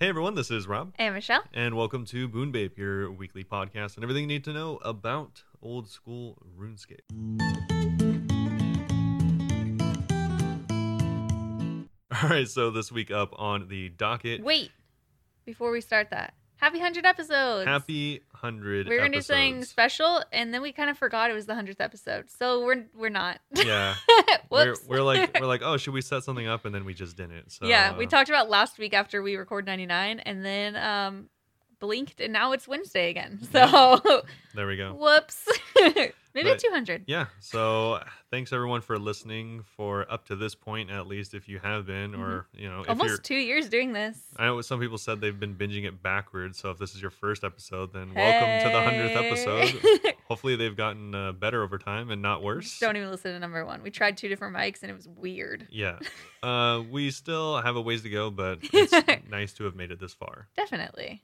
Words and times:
Hey 0.00 0.08
everyone, 0.08 0.36
this 0.36 0.50
is 0.50 0.68
Rob, 0.68 0.92
And 0.96 1.14
Michelle. 1.14 1.42
and 1.52 1.76
welcome 1.76 2.04
to 2.06 2.28
Boon 2.28 2.52
Babe, 2.52 2.72
your 2.78 3.10
weekly 3.10 3.42
podcast 3.42 3.96
and 3.96 4.04
everything 4.04 4.22
you 4.22 4.28
need 4.28 4.44
to 4.44 4.52
know 4.52 4.76
about 4.84 5.42
old 5.60 5.88
school 5.88 6.38
RuneScape. 6.56 7.00
All 12.22 12.28
right, 12.30 12.48
so 12.48 12.70
this 12.70 12.90
week 12.90 13.10
up 13.10 13.32
on 13.38 13.68
the 13.68 13.90
docket, 13.90 14.42
Wait, 14.42 14.70
before 15.44 15.70
we 15.70 15.80
start 15.80 16.10
that, 16.10 16.34
happy 16.58 16.78
100 16.78 17.06
episodes. 17.06 17.66
happy 17.66 18.22
hundred. 18.34 18.88
We 18.88 18.94
were 18.94 19.00
going 19.00 19.12
to 19.12 19.18
do 19.18 19.22
something 19.22 19.64
special, 19.64 20.22
and 20.32 20.52
then 20.54 20.62
we 20.62 20.72
kind 20.72 20.90
of 20.90 20.98
forgot 20.98 21.30
it 21.30 21.34
was 21.34 21.46
the 21.46 21.54
100th 21.54 21.80
episode. 21.80 22.30
So 22.30 22.64
we're 22.64 22.84
we're 22.96 23.08
not. 23.08 23.40
Yeah, 23.54 23.94
we're, 24.50 24.76
we're 24.86 25.02
like 25.02 25.36
we're 25.40 25.46
like, 25.46 25.62
oh, 25.64 25.76
should 25.76 25.94
we 25.94 26.00
set 26.00 26.24
something 26.24 26.46
up? 26.46 26.64
And 26.64 26.74
then 26.74 26.84
we 26.84 26.94
just 26.94 27.16
didn't. 27.16 27.50
So 27.52 27.66
yeah, 27.66 27.96
we 27.96 28.06
uh, 28.06 28.08
talked 28.08 28.28
about 28.28 28.48
last 28.48 28.78
week 28.78 28.94
after 28.94 29.22
we 29.22 29.36
recorded 29.36 29.66
99, 29.66 30.20
and 30.20 30.44
then 30.44 30.76
um 30.76 31.28
blinked, 31.80 32.20
and 32.20 32.32
now 32.32 32.52
it's 32.52 32.66
Wednesday 32.68 33.10
again. 33.10 33.40
So 33.52 34.22
There 34.54 34.66
we 34.66 34.76
go. 34.76 34.94
whoops. 34.94 35.48
Maybe 36.38 36.50
But- 36.50 36.60
200. 36.60 37.04
Yeah. 37.08 37.26
So 37.40 38.00
thanks 38.30 38.52
everyone 38.52 38.80
for 38.80 38.96
listening 38.96 39.64
for 39.76 40.10
up 40.10 40.26
to 40.26 40.36
this 40.36 40.54
point, 40.54 40.88
at 40.88 41.08
least 41.08 41.34
if 41.34 41.48
you 41.48 41.58
have 41.58 41.84
been, 41.84 42.14
or 42.14 42.46
you 42.52 42.68
know, 42.68 42.82
if 42.82 42.86
you're. 42.86 42.94
Mm-hmm. 42.94 43.00
Almost 43.02 43.24
two 43.24 43.34
years 43.34 43.68
doing 43.68 43.92
this. 43.92 44.16
I 44.36 44.46
know 44.46 44.60
some 44.60 44.78
people 44.78 44.98
said 44.98 45.20
they've 45.20 45.38
been 45.38 45.56
binging 45.56 45.84
it 45.84 46.00
backwards. 46.00 46.58
So 46.58 46.70
if 46.70 46.78
this 46.78 46.94
is 46.94 47.02
your 47.02 47.10
first 47.10 47.42
episode, 47.42 47.92
then 47.92 48.14
welcome 48.14 48.68
to 48.68 48.72
the 48.72 48.82
hundredth 48.84 49.16
episode. 49.16 50.14
Hopefully 50.28 50.54
they've 50.54 50.76
gotten 50.76 51.12
uh, 51.12 51.32
better 51.32 51.64
over 51.64 51.76
time 51.76 52.10
and 52.10 52.22
not 52.22 52.40
worse. 52.40 52.78
Don't 52.78 52.96
even 52.96 53.10
listen 53.10 53.32
to 53.32 53.38
number 53.40 53.66
one. 53.66 53.82
We 53.82 53.90
tried 53.90 54.16
two 54.16 54.28
different 54.28 54.54
mics, 54.54 54.82
and 54.82 54.92
it 54.92 54.94
was 54.94 55.08
weird. 55.08 55.66
Yeah. 55.70 55.98
Uh, 56.40 56.84
we 56.88 57.10
still 57.10 57.60
have 57.60 57.74
a 57.74 57.80
ways 57.80 58.02
to 58.02 58.08
go, 58.08 58.30
but 58.30 58.60
it's 58.72 58.92
nice 59.28 59.52
to 59.54 59.64
have 59.64 59.74
made 59.74 59.90
it 59.90 59.98
this 59.98 60.14
far. 60.14 60.46
Definitely. 60.56 61.20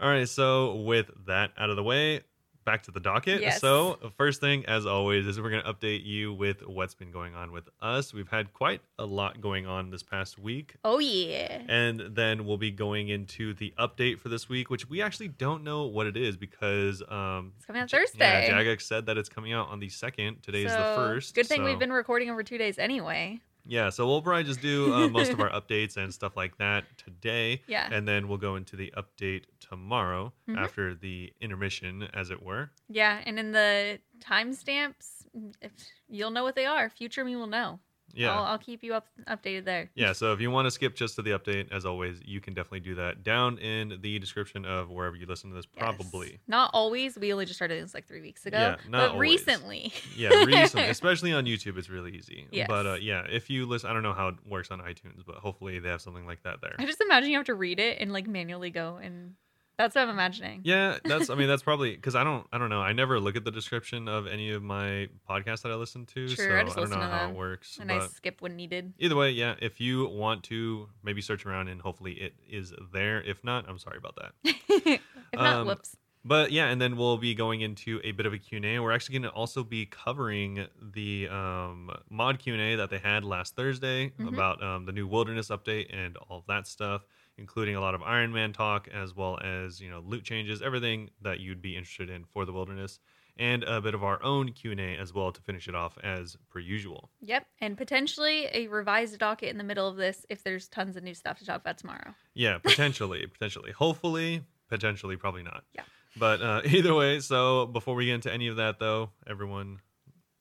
All 0.00 0.08
right. 0.08 0.28
So 0.28 0.76
with 0.76 1.10
that 1.26 1.50
out 1.58 1.70
of 1.70 1.76
the 1.76 1.82
way, 1.82 2.20
back 2.64 2.82
to 2.84 2.90
the 2.90 3.00
docket. 3.00 3.40
Yes. 3.40 3.60
So 3.60 3.98
first 4.16 4.40
thing, 4.40 4.66
as 4.66 4.84
always, 4.86 5.26
is 5.26 5.40
we're 5.40 5.50
going 5.50 5.62
to 5.64 5.72
update 5.72 6.04
you 6.04 6.32
with 6.34 6.66
what's 6.66 6.94
been 6.94 7.10
going 7.10 7.34
on 7.34 7.50
with 7.52 7.68
us. 7.80 8.12
We've 8.12 8.28
had 8.28 8.52
quite 8.52 8.80
a 8.98 9.06
lot 9.06 9.40
going 9.40 9.66
on 9.66 9.90
this 9.90 10.02
past 10.02 10.38
week. 10.38 10.74
Oh 10.84 10.98
yeah. 10.98 11.62
And 11.68 12.00
then 12.14 12.44
we'll 12.44 12.58
be 12.58 12.70
going 12.70 13.08
into 13.08 13.54
the 13.54 13.72
update 13.78 14.18
for 14.18 14.28
this 14.28 14.48
week, 14.48 14.70
which 14.70 14.88
we 14.88 15.00
actually 15.02 15.28
don't 15.28 15.64
know 15.64 15.84
what 15.86 16.06
it 16.06 16.16
is 16.16 16.36
because 16.36 17.02
um 17.08 17.52
It's 17.56 17.66
coming 17.66 17.86
J- 17.86 17.98
Thursday. 17.98 18.48
Yeah, 18.48 18.58
Jagex 18.60 18.82
said 18.82 19.06
that 19.06 19.16
it's 19.16 19.28
coming 19.28 19.52
out 19.52 19.68
on 19.68 19.80
the 19.80 19.88
second. 19.88 20.42
Today 20.42 20.64
is 20.64 20.72
the 20.72 20.92
first. 20.96 21.34
Good 21.34 21.46
thing 21.46 21.60
so- 21.60 21.64
we've 21.64 21.78
been 21.78 21.92
recording 21.92 22.30
over 22.30 22.42
two 22.42 22.58
days 22.58 22.78
anyway. 22.78 23.40
Yeah, 23.70 23.90
so 23.90 24.06
we'll 24.06 24.22
probably 24.22 24.44
just 24.44 24.62
do 24.62 24.94
uh, 24.94 25.08
most 25.08 25.30
of 25.30 25.40
our 25.40 25.50
updates 25.60 25.98
and 25.98 26.12
stuff 26.14 26.38
like 26.38 26.56
that 26.56 26.84
today. 26.96 27.60
Yeah. 27.66 27.86
And 27.92 28.08
then 28.08 28.26
we'll 28.26 28.38
go 28.38 28.56
into 28.56 28.76
the 28.76 28.90
update 28.96 29.42
tomorrow 29.68 30.32
Mhm. 30.48 30.56
after 30.58 30.94
the 30.94 31.32
intermission, 31.40 32.08
as 32.14 32.30
it 32.30 32.42
were. 32.42 32.70
Yeah, 32.88 33.22
and 33.26 33.38
in 33.38 33.52
the 33.52 34.00
timestamps, 34.20 35.26
if 35.60 35.72
you'll 36.08 36.30
know 36.30 36.42
what 36.44 36.54
they 36.54 36.66
are. 36.66 36.88
Future 36.90 37.24
me 37.24 37.36
will 37.36 37.46
know. 37.46 37.80
Yeah. 38.14 38.32
I'll, 38.34 38.44
I'll 38.44 38.58
keep 38.58 38.82
you 38.82 38.94
up 38.94 39.06
updated 39.28 39.66
there. 39.66 39.90
Yeah, 39.94 40.12
so 40.14 40.32
if 40.32 40.40
you 40.40 40.50
want 40.50 40.64
to 40.64 40.70
skip 40.70 40.96
just 40.96 41.16
to 41.16 41.22
the 41.22 41.32
update, 41.32 41.70
as 41.70 41.84
always, 41.84 42.20
you 42.24 42.40
can 42.40 42.54
definitely 42.54 42.80
do 42.80 42.94
that 42.94 43.22
down 43.22 43.58
in 43.58 43.98
the 44.00 44.18
description 44.18 44.64
of 44.64 44.88
wherever 44.88 45.14
you 45.14 45.26
listen 45.26 45.50
to 45.50 45.56
this, 45.56 45.66
Yes. 45.74 45.78
probably. 45.78 46.40
Not 46.48 46.70
always. 46.72 47.18
We 47.18 47.32
only 47.34 47.44
just 47.44 47.58
started 47.58 47.82
this 47.84 47.92
like 47.92 48.06
three 48.06 48.22
weeks 48.22 48.46
ago. 48.46 48.56
Yeah, 48.56 48.76
not 48.88 49.08
but 49.08 49.10
always. 49.10 49.30
recently. 49.46 49.92
Yeah, 50.16 50.30
recently, 50.44 50.88
especially 50.88 51.34
on 51.34 51.44
YouTube, 51.44 51.76
it's 51.76 51.90
really 51.90 52.16
easy. 52.16 52.48
Yes. 52.50 52.66
But 52.66 52.86
uh, 52.86 52.94
yeah, 52.94 53.26
if 53.30 53.50
you 53.50 53.66
listen, 53.66 53.90
I 53.90 53.92
don't 53.92 54.02
know 54.02 54.14
how 54.14 54.28
it 54.28 54.36
works 54.46 54.70
on 54.70 54.80
iTunes, 54.80 55.22
but 55.26 55.36
hopefully 55.36 55.78
they 55.78 55.90
have 55.90 56.00
something 56.00 56.24
like 56.26 56.42
that 56.44 56.62
there. 56.62 56.76
I 56.78 56.86
just 56.86 57.02
imagine 57.02 57.28
you 57.30 57.36
have 57.36 57.46
to 57.46 57.54
read 57.54 57.78
it 57.78 57.98
and 58.00 58.10
like 58.14 58.26
manually 58.26 58.70
go 58.70 58.96
and 59.02 59.34
that's 59.78 59.94
what 59.94 60.02
I'm 60.02 60.10
imagining. 60.10 60.60
Yeah, 60.64 60.98
that's. 61.04 61.30
I 61.30 61.34
mean, 61.36 61.48
that's 61.48 61.62
probably 61.70 61.94
because 61.94 62.14
I 62.14 62.24
don't. 62.24 62.46
I 62.52 62.58
don't 62.58 62.68
know. 62.68 62.82
I 62.82 62.92
never 62.92 63.18
look 63.20 63.36
at 63.36 63.44
the 63.44 63.50
description 63.50 64.08
of 64.08 64.26
any 64.26 64.50
of 64.50 64.62
my 64.62 65.08
podcasts 65.28 65.62
that 65.62 65.72
I 65.72 65.76
listen 65.76 66.04
to, 66.06 66.28
Sure, 66.28 66.44
so 66.48 66.54
I 66.54 66.60
I, 66.60 66.64
don't 66.64 66.90
know 66.90 66.96
to 66.96 67.02
how 67.02 67.18
them. 67.26 67.30
it 67.30 67.36
works. 67.36 67.78
And 67.80 67.90
I 67.90 68.06
skip 68.08 68.42
when 68.42 68.56
needed. 68.56 68.92
either 68.98 69.16
way, 69.16 69.30
yeah. 69.30 69.54
If 69.62 69.80
you 69.80 70.06
want 70.08 70.42
to, 70.44 70.88
maybe 71.02 71.20
search 71.22 71.46
around 71.46 71.68
and 71.68 71.80
hopefully 71.80 72.12
it 72.12 72.34
is 72.50 72.72
there. 72.92 73.22
If 73.22 73.42
not, 73.44 73.68
I'm 73.68 73.78
sorry 73.78 73.96
about 73.98 74.16
that. 74.16 74.32
if 74.68 75.00
not, 75.34 75.60
Um, 75.60 75.66
whoops. 75.68 75.96
But 76.24 76.50
yeah, 76.52 76.66
and 76.66 76.82
then 76.82 76.96
we'll 76.96 77.16
be 77.16 77.32
going 77.34 77.60
into 77.62 78.00
a 78.04 78.10
bit 78.12 78.26
of 78.26 78.32
a 78.34 78.38
Q&A. 78.38 78.80
We're 78.80 78.90
actually 78.92 79.14
going 79.20 79.30
to 79.30 79.36
also 79.38 79.62
be 79.62 79.86
covering 79.86 80.66
the 80.92 81.28
um, 81.28 81.90
mod 82.10 82.38
Q&A 82.40 82.74
that 82.74 82.90
they 82.90 82.98
had 82.98 83.24
last 83.24 83.54
Thursday 83.56 84.12
Mhm. 84.18 84.28
about 84.28 84.62
um, 84.62 84.84
the 84.84 84.92
new 84.92 85.06
wilderness 85.06 85.48
update 85.48 85.86
and 85.96 86.16
all 86.16 86.44
that 86.48 86.66
stuff, 86.66 87.02
including 87.38 87.76
a 87.76 87.80
lot 87.80 87.94
of 87.94 88.02
Iron 88.02 88.32
Man 88.32 88.52
talk 88.52 88.88
as 88.88 89.14
well 89.14 89.38
as 89.42 89.80
you 89.80 89.90
know 89.90 90.02
loot 90.04 90.24
changes, 90.24 90.60
everything 90.62 91.10
that 91.22 91.40
you'd 91.40 91.62
be 91.62 91.76
interested 91.76 92.10
in 92.10 92.24
for 92.24 92.44
the 92.44 92.52
wilderness, 92.52 92.98
and 93.38 93.62
a 93.64 93.80
bit 93.80 93.94
of 93.94 94.02
our 94.02 94.22
own 94.22 94.52
Q&A 94.52 94.96
as 94.96 95.14
well 95.14 95.30
to 95.32 95.40
finish 95.40 95.68
it 95.68 95.74
off 95.74 95.96
as 96.02 96.36
per 96.50 96.58
usual. 96.58 97.10
Yep. 97.20 97.46
And 97.60 97.76
potentially 97.76 98.48
a 98.52 98.66
revised 98.66 99.18
docket 99.18 99.50
in 99.50 99.58
the 99.58 99.64
middle 99.64 99.86
of 99.88 99.96
this 99.96 100.26
if 100.28 100.42
there's 100.42 100.68
tons 100.68 100.96
of 100.96 101.04
new 101.04 101.14
stuff 101.14 101.38
to 101.38 101.46
talk 101.46 101.60
about 101.60 101.78
tomorrow. 101.78 102.14
Yeah, 102.34 102.58
potentially, 102.62 103.26
potentially, 103.26 103.72
hopefully, 103.72 104.42
potentially, 104.68 105.16
probably 105.16 105.44
not. 105.44 105.64
Yeah. 105.72 105.82
But 106.16 106.42
uh, 106.42 106.62
either 106.66 106.94
way, 106.94 107.20
so 107.20 107.66
before 107.66 107.94
we 107.94 108.06
get 108.06 108.14
into 108.14 108.32
any 108.32 108.48
of 108.48 108.56
that, 108.56 108.78
though, 108.78 109.10
everyone, 109.26 109.80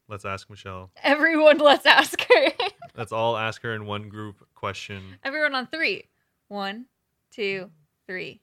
let's 0.07 0.25
ask 0.25 0.49
Michelle. 0.49 0.89
Everyone, 1.03 1.59
let's 1.59 1.85
ask 1.85 2.19
her. 2.21 2.51
Let's 2.95 3.11
all 3.11 3.37
ask 3.37 3.61
her 3.61 3.75
in 3.75 3.85
one 3.85 4.09
group 4.09 4.43
question. 4.55 5.19
Everyone 5.23 5.53
on 5.53 5.67
three. 5.67 6.05
One, 6.47 6.85
two, 7.31 7.69
three. 8.05 8.41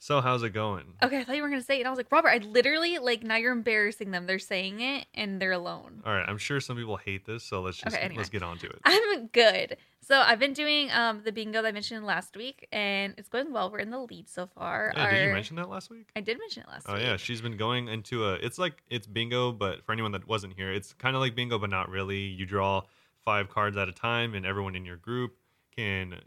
So 0.00 0.20
how's 0.20 0.44
it 0.44 0.50
going? 0.50 0.84
Okay, 1.02 1.18
I 1.18 1.24
thought 1.24 1.34
you 1.36 1.42
were 1.42 1.50
gonna 1.50 1.60
say 1.60 1.76
it. 1.76 1.80
And 1.80 1.88
I 1.88 1.90
was 1.90 1.96
like, 1.98 2.10
Robert, 2.12 2.28
I 2.28 2.38
literally 2.38 2.98
like 2.98 3.24
now 3.24 3.34
you're 3.36 3.52
embarrassing 3.52 4.12
them. 4.12 4.26
They're 4.26 4.38
saying 4.38 4.80
it 4.80 5.06
and 5.12 5.42
they're 5.42 5.52
alone. 5.52 6.02
All 6.06 6.12
right, 6.14 6.24
I'm 6.26 6.38
sure 6.38 6.60
some 6.60 6.76
people 6.76 6.96
hate 6.96 7.26
this, 7.26 7.42
so 7.42 7.60
let's 7.60 7.76
just 7.78 7.94
Okay, 7.94 8.04
anyway. 8.04 8.18
let's 8.18 8.30
get 8.30 8.42
on 8.44 8.58
to 8.58 8.66
it. 8.68 8.78
I'm 8.84 9.26
good. 9.26 9.76
So 10.00 10.18
I've 10.20 10.38
been 10.38 10.52
doing 10.52 10.88
um 10.92 11.22
the 11.24 11.32
bingo 11.32 11.60
that 11.60 11.68
I 11.68 11.72
mentioned 11.72 12.06
last 12.06 12.36
week, 12.36 12.68
and 12.70 13.12
it's 13.18 13.28
going 13.28 13.52
well. 13.52 13.70
We're 13.72 13.80
in 13.80 13.90
the 13.90 13.98
lead 13.98 14.28
so 14.28 14.46
far. 14.46 14.92
Yeah, 14.96 15.10
did 15.10 15.26
you 15.26 15.32
mention 15.34 15.56
that 15.56 15.68
last 15.68 15.90
week? 15.90 16.08
I 16.14 16.20
did 16.20 16.38
mention 16.38 16.62
it 16.62 16.68
last 16.68 16.86
week. 16.86 16.94
Oh 16.94 16.98
week. 16.98 17.04
yeah, 17.04 17.16
she's 17.16 17.40
been 17.40 17.56
going 17.56 17.88
into 17.88 18.24
a. 18.24 18.34
It's 18.34 18.56
like 18.58 18.82
it's 18.88 19.06
bingo, 19.08 19.50
but 19.50 19.84
for 19.84 19.92
anyone 19.92 20.12
that 20.12 20.26
wasn't 20.28 20.54
here, 20.54 20.72
it's 20.72 20.92
kind 20.94 21.16
of 21.16 21.20
like 21.20 21.34
bingo, 21.34 21.58
but 21.58 21.70
not 21.70 21.90
really. 21.90 22.20
You 22.20 22.46
draw 22.46 22.82
five 23.24 23.48
cards 23.50 23.76
at 23.76 23.88
a 23.88 23.92
time, 23.92 24.34
and 24.34 24.46
everyone 24.46 24.76
in 24.76 24.84
your 24.84 24.96
group 24.96 25.32
can 25.76 26.20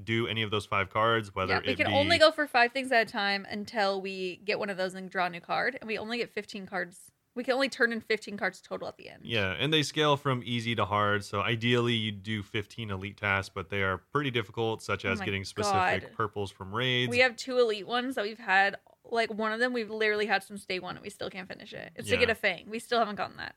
do 0.00 0.26
any 0.26 0.42
of 0.42 0.50
those 0.50 0.66
five 0.66 0.90
cards. 0.90 1.34
Whether 1.34 1.54
yeah, 1.54 1.60
we 1.66 1.74
can 1.74 1.86
be, 1.86 1.92
only 1.92 2.18
go 2.18 2.30
for 2.30 2.46
five 2.46 2.72
things 2.72 2.90
at 2.92 3.02
a 3.02 3.10
time 3.10 3.46
until 3.50 4.00
we 4.00 4.40
get 4.44 4.58
one 4.58 4.70
of 4.70 4.76
those 4.76 4.94
and 4.94 5.10
draw 5.10 5.26
a 5.26 5.30
new 5.30 5.40
card, 5.40 5.76
and 5.80 5.88
we 5.88 5.98
only 5.98 6.18
get 6.18 6.30
15 6.30 6.66
cards. 6.66 7.12
We 7.34 7.44
can 7.44 7.54
only 7.54 7.70
turn 7.70 7.92
in 7.92 8.02
15 8.02 8.36
cards 8.36 8.60
total 8.60 8.88
at 8.88 8.98
the 8.98 9.08
end. 9.08 9.20
Yeah, 9.22 9.54
and 9.58 9.72
they 9.72 9.82
scale 9.82 10.18
from 10.18 10.42
easy 10.44 10.74
to 10.74 10.84
hard. 10.84 11.24
So 11.24 11.40
ideally, 11.40 11.94
you 11.94 12.12
do 12.12 12.42
15 12.42 12.90
elite 12.90 13.16
tasks, 13.16 13.50
but 13.54 13.70
they 13.70 13.82
are 13.82 13.98
pretty 13.98 14.30
difficult, 14.30 14.82
such 14.82 15.06
Oh 15.06 15.12
as 15.12 15.18
my 15.20 15.24
getting 15.24 15.44
specific 15.44 16.02
God. 16.02 16.06
purples 16.14 16.50
from 16.50 16.74
raids. 16.74 17.10
We 17.10 17.20
have 17.20 17.36
two 17.36 17.58
elite 17.58 17.86
ones 17.86 18.16
that 18.16 18.24
we've 18.24 18.38
had. 18.38 18.76
Like 19.04 19.32
one 19.32 19.52
of 19.52 19.60
them, 19.60 19.72
we've 19.72 19.90
literally 19.90 20.26
had 20.26 20.42
since 20.42 20.64
day 20.64 20.78
one, 20.78 20.96
and 20.96 21.02
we 21.02 21.10
still 21.10 21.30
can't 21.30 21.48
finish 21.48 21.72
it. 21.72 21.92
It's 21.96 22.08
to 22.08 22.16
get 22.16 22.30
a 22.30 22.34
fang. 22.34 22.66
We 22.68 22.78
still 22.78 22.98
haven't 22.98 23.16
gotten 23.16 23.38
that. 23.38 23.54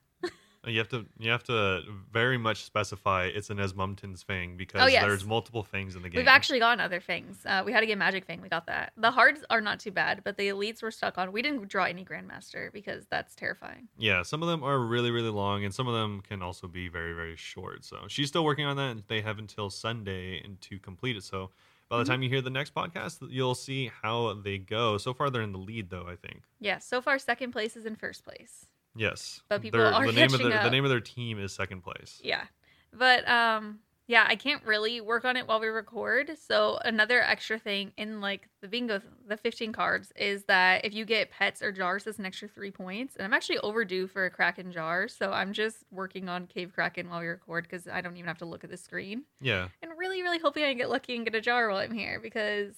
You 0.67 0.79
have 0.79 0.89
to 0.89 1.05
you 1.19 1.29
have 1.31 1.43
to 1.43 1.81
very 2.11 2.37
much 2.37 2.63
specify 2.63 3.25
it's 3.25 3.49
an 3.49 3.57
Osmumten's 3.57 4.23
Fang 4.23 4.57
because 4.57 4.81
Oh, 4.81 4.87
yes. 4.87 5.03
there's 5.03 5.25
multiple 5.25 5.63
fangs 5.63 5.95
in 5.95 6.01
the 6.01 6.09
game. 6.09 6.19
We've 6.19 6.27
actually 6.27 6.59
gotten 6.59 6.79
other 6.79 6.99
fangs. 6.99 7.37
Uh, 7.45 7.61
we 7.65 7.71
had 7.71 7.81
to 7.81 7.85
get 7.85 7.97
magic 7.97 8.25
fang. 8.25 8.41
We 8.41 8.49
got 8.49 8.65
that. 8.67 8.93
The 8.97 9.11
hards 9.11 9.43
are 9.49 9.61
not 9.61 9.79
too 9.79 9.91
bad, 9.91 10.21
but 10.23 10.37
the 10.37 10.47
elites 10.49 10.81
were 10.81 10.91
stuck 10.91 11.17
on. 11.17 11.31
We 11.31 11.41
didn't 11.41 11.67
draw 11.67 11.85
any 11.85 12.03
grandmaster 12.03 12.71
because 12.73 13.05
that's 13.09 13.35
terrifying. 13.35 13.87
yeah, 13.97 14.23
some 14.23 14.41
of 14.41 14.49
them 14.49 14.63
are 14.63 14.79
really 14.79 15.11
really 15.11 15.29
long, 15.29 15.63
and 15.65 15.73
some 15.73 15.87
of 15.87 15.93
them 15.93 16.21
can 16.21 16.41
also 16.41 16.67
be 16.67 16.87
very 16.87 17.13
very 17.13 17.35
short. 17.35 17.85
So 17.85 18.05
she's 18.07 18.27
still 18.27 18.43
working 18.45 18.65
on 18.65 18.75
that, 18.77 18.91
and 18.91 19.03
they 19.07 19.21
have 19.21 19.39
until 19.39 19.69
Sunday 19.69 20.41
and 20.43 20.59
to 20.61 20.79
complete 20.79 21.15
it. 21.17 21.23
So 21.23 21.51
by 21.89 21.97
the 21.97 22.03
Mhm. 22.03 22.07
time 22.07 22.23
you 22.23 22.29
hear 22.29 22.41
the 22.41 22.49
next 22.49 22.73
podcast, 22.73 23.19
you'll 23.29 23.53
see 23.53 23.91
how 24.01 24.33
they 24.33 24.57
go. 24.57 24.97
So 24.97 25.13
far, 25.13 25.29
they're 25.29 25.43
in 25.43 25.51
the 25.51 25.59
lead 25.59 25.89
though. 25.91 26.07
I 26.07 26.15
think. 26.15 26.41
Yeah. 26.59 26.79
So 26.79 27.01
far, 27.01 27.19
second 27.19 27.51
place 27.51 27.75
is 27.77 27.85
in 27.85 27.95
first 27.95 28.23
place. 28.23 28.65
Yes, 28.95 29.41
But 29.49 29.61
people 29.61 29.79
Their- 29.79 29.93
are 29.93 30.05
the 30.05 30.13
name 30.13 30.33
of 30.33 30.39
their 30.39 30.63
the 30.63 30.69
name 30.69 30.83
of 30.85 30.89
their 30.89 31.01
team 31.01 31.39
is 31.39 31.53
second 31.53 31.81
place. 31.81 32.19
Yeah. 32.23 32.45
But 32.93 33.27
um 33.27 33.79
yeah, 34.07 34.23
I 34.27 34.35
can't 34.35 34.63
really 34.63 35.01
work 35.01 35.25
on 35.25 35.35
it 35.35 35.47
while 35.47 35.59
we 35.59 35.65
record. 35.65 36.37
So 36.37 36.77
another 36.85 37.23
extra 37.23 37.57
thing 37.57 37.91
in 37.97 38.21
like 38.21 38.47
the 38.61 38.67
bingo 38.67 39.01
the 39.27 39.35
15 39.35 39.73
cards 39.73 40.13
is 40.15 40.43
that 40.43 40.85
if 40.85 40.93
you 40.93 41.05
get 41.05 41.31
pets 41.31 41.63
or 41.63 41.71
jars 41.71 42.05
it's 42.05 42.19
an 42.19 42.25
extra 42.25 42.47
3 42.47 42.69
points. 42.71 43.15
And 43.15 43.25
I'm 43.25 43.33
actually 43.33 43.57
overdue 43.59 44.05
for 44.07 44.25
a 44.25 44.29
kraken 44.29 44.71
jar, 44.71 45.07
so 45.07 45.31
I'm 45.33 45.53
just 45.53 45.77
working 45.91 46.29
on 46.29 46.45
cave 46.45 46.71
kraken 46.73 47.09
while 47.09 47.19
we 47.19 47.25
record 47.27 47.67
cuz 47.67 47.87
I 47.87 48.01
don't 48.01 48.15
even 48.15 48.27
have 48.27 48.37
to 48.37 48.45
look 48.45 48.63
at 48.63 48.69
the 48.69 48.77
screen. 48.77 49.23
Yeah, 49.41 49.69
And 49.81 49.91
really 49.97 50.21
really 50.21 50.39
hoping 50.39 50.63
I 50.63 50.73
get 50.75 50.89
lucky 50.89 51.15
and 51.15 51.25
get 51.25 51.33
a 51.35 51.41
jar 51.41 51.67
while 51.67 51.79
I'm 51.79 51.91
here 51.91 52.19
because 52.19 52.75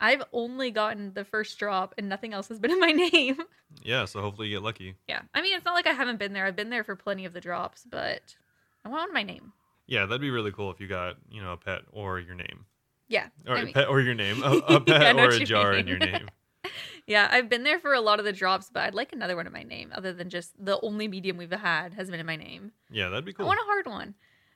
I've 0.00 0.22
only 0.32 0.70
gotten 0.70 1.12
the 1.14 1.24
first 1.24 1.58
drop 1.58 1.94
and 1.98 2.08
nothing 2.08 2.32
else 2.32 2.48
has 2.48 2.58
been 2.58 2.70
in 2.70 2.80
my 2.80 2.92
name. 3.12 3.38
yeah. 3.82 4.04
So 4.04 4.20
hopefully 4.20 4.48
you 4.48 4.56
get 4.56 4.62
lucky. 4.64 4.94
yeah. 5.08 5.22
I 5.34 5.42
mean, 5.42 5.54
it's 5.56 5.64
not 5.64 5.74
like 5.74 5.86
I 5.86 5.92
haven't 5.92 6.18
been 6.18 6.32
there. 6.32 6.44
I've 6.46 6.56
been 6.56 6.70
there 6.70 6.84
for 6.84 6.96
plenty 6.96 7.24
of 7.24 7.32
the 7.32 7.40
drops, 7.40 7.84
but 7.88 8.36
I 8.84 8.88
want 8.88 9.12
my 9.12 9.22
name. 9.22 9.52
Yeah, 9.86 10.06
that'd 10.06 10.20
be 10.20 10.30
really 10.30 10.52
cool 10.52 10.70
if 10.70 10.80
you 10.80 10.86
got 10.88 11.16
you 11.30 11.42
know 11.42 11.52
a 11.52 11.56
pet 11.56 11.80
or 11.92 12.20
your 12.20 12.34
name. 12.34 12.66
Yeah. 13.08 13.28
or 13.46 13.56
I 13.56 13.60
a 13.60 13.64
mean- 13.64 13.74
pet 13.74 13.88
or 13.88 14.00
your 14.00 14.14
name, 14.14 14.42
a, 14.44 14.56
a 14.58 14.80
pet 14.80 15.16
know 15.16 15.24
or 15.24 15.28
a 15.30 15.40
jar 15.40 15.72
in 15.74 15.86
your 15.86 15.98
name. 15.98 16.28
Yeah, 17.06 17.26
I've 17.30 17.48
been 17.48 17.62
there 17.62 17.78
for 17.78 17.94
a 17.94 18.00
lot 18.02 18.18
of 18.18 18.26
the 18.26 18.34
drops, 18.34 18.68
but 18.70 18.82
I'd 18.82 18.94
like 18.94 19.14
another 19.14 19.34
one 19.34 19.46
in 19.46 19.52
my 19.54 19.62
name 19.62 19.90
other 19.94 20.12
than 20.12 20.28
just 20.28 20.52
the 20.62 20.78
only 20.82 21.08
medium 21.08 21.38
we've 21.38 21.50
had 21.50 21.94
has 21.94 22.10
been 22.10 22.20
in 22.20 22.26
my 22.26 22.36
name. 22.36 22.72
Yeah, 22.90 23.08
that'd 23.08 23.24
be 23.24 23.32
cool. 23.32 23.46
I 23.46 23.48
want 23.48 23.60
a 23.60 23.64
hard 23.64 23.86
one. 23.86 24.14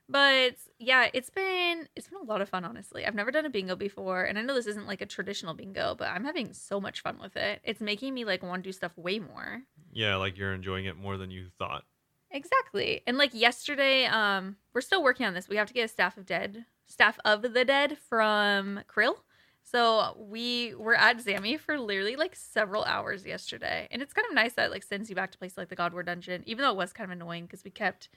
But 0.09 0.55
yeah, 0.79 1.09
it's 1.13 1.29
been 1.29 1.87
it's 1.95 2.09
been 2.09 2.19
a 2.19 2.25
lot 2.25 2.41
of 2.41 2.49
fun 2.49 2.65
honestly. 2.65 3.05
I've 3.05 3.15
never 3.15 3.31
done 3.31 3.45
a 3.45 3.49
bingo 3.49 3.75
before 3.75 4.23
and 4.23 4.37
I 4.37 4.41
know 4.41 4.53
this 4.53 4.67
isn't 4.67 4.87
like 4.87 5.01
a 5.01 5.05
traditional 5.05 5.53
bingo, 5.53 5.95
but 5.97 6.09
I'm 6.09 6.25
having 6.25 6.53
so 6.53 6.79
much 6.79 7.01
fun 7.01 7.19
with 7.21 7.37
it. 7.37 7.61
It's 7.63 7.81
making 7.81 8.13
me 8.13 8.25
like 8.25 8.43
want 8.43 8.63
to 8.63 8.67
do 8.67 8.73
stuff 8.73 8.97
way 8.97 9.19
more. 9.19 9.61
Yeah, 9.91 10.17
like 10.17 10.37
you're 10.37 10.53
enjoying 10.53 10.85
it 10.85 10.97
more 10.97 11.17
than 11.17 11.31
you 11.31 11.47
thought. 11.57 11.83
Exactly. 12.31 13.01
And 13.05 13.17
like 13.17 13.33
yesterday, 13.33 14.05
um, 14.05 14.57
we're 14.73 14.81
still 14.81 15.03
working 15.03 15.25
on 15.25 15.33
this. 15.35 15.47
We 15.47 15.57
have 15.57 15.67
to 15.67 15.73
get 15.73 15.85
a 15.85 15.87
staff 15.87 16.17
of 16.17 16.25
dead, 16.25 16.65
staff 16.87 17.19
of 17.23 17.43
the 17.43 17.63
dead 17.63 17.97
from 18.09 18.81
K'ril. 18.93 19.15
So 19.61 20.17
we 20.19 20.73
were 20.75 20.95
at 20.95 21.19
Zammy 21.19 21.59
for 21.59 21.79
literally 21.79 22.15
like 22.15 22.35
several 22.35 22.83
hours 22.83 23.25
yesterday, 23.25 23.87
and 23.91 24.01
it's 24.01 24.13
kind 24.13 24.27
of 24.27 24.35
nice 24.35 24.53
that 24.53 24.65
it, 24.65 24.71
like 24.71 24.83
sends 24.83 25.09
you 25.09 25.15
back 25.15 25.31
to 25.31 25.37
places 25.37 25.57
like 25.57 25.69
the 25.69 25.75
God 25.75 25.93
War 25.93 26.03
Dungeon, 26.03 26.43
even 26.45 26.63
though 26.63 26.71
it 26.71 26.77
was 26.77 26.91
kind 26.91 27.09
of 27.09 27.15
annoying 27.15 27.45
because 27.45 27.63
we 27.63 27.71
kept 27.71 28.09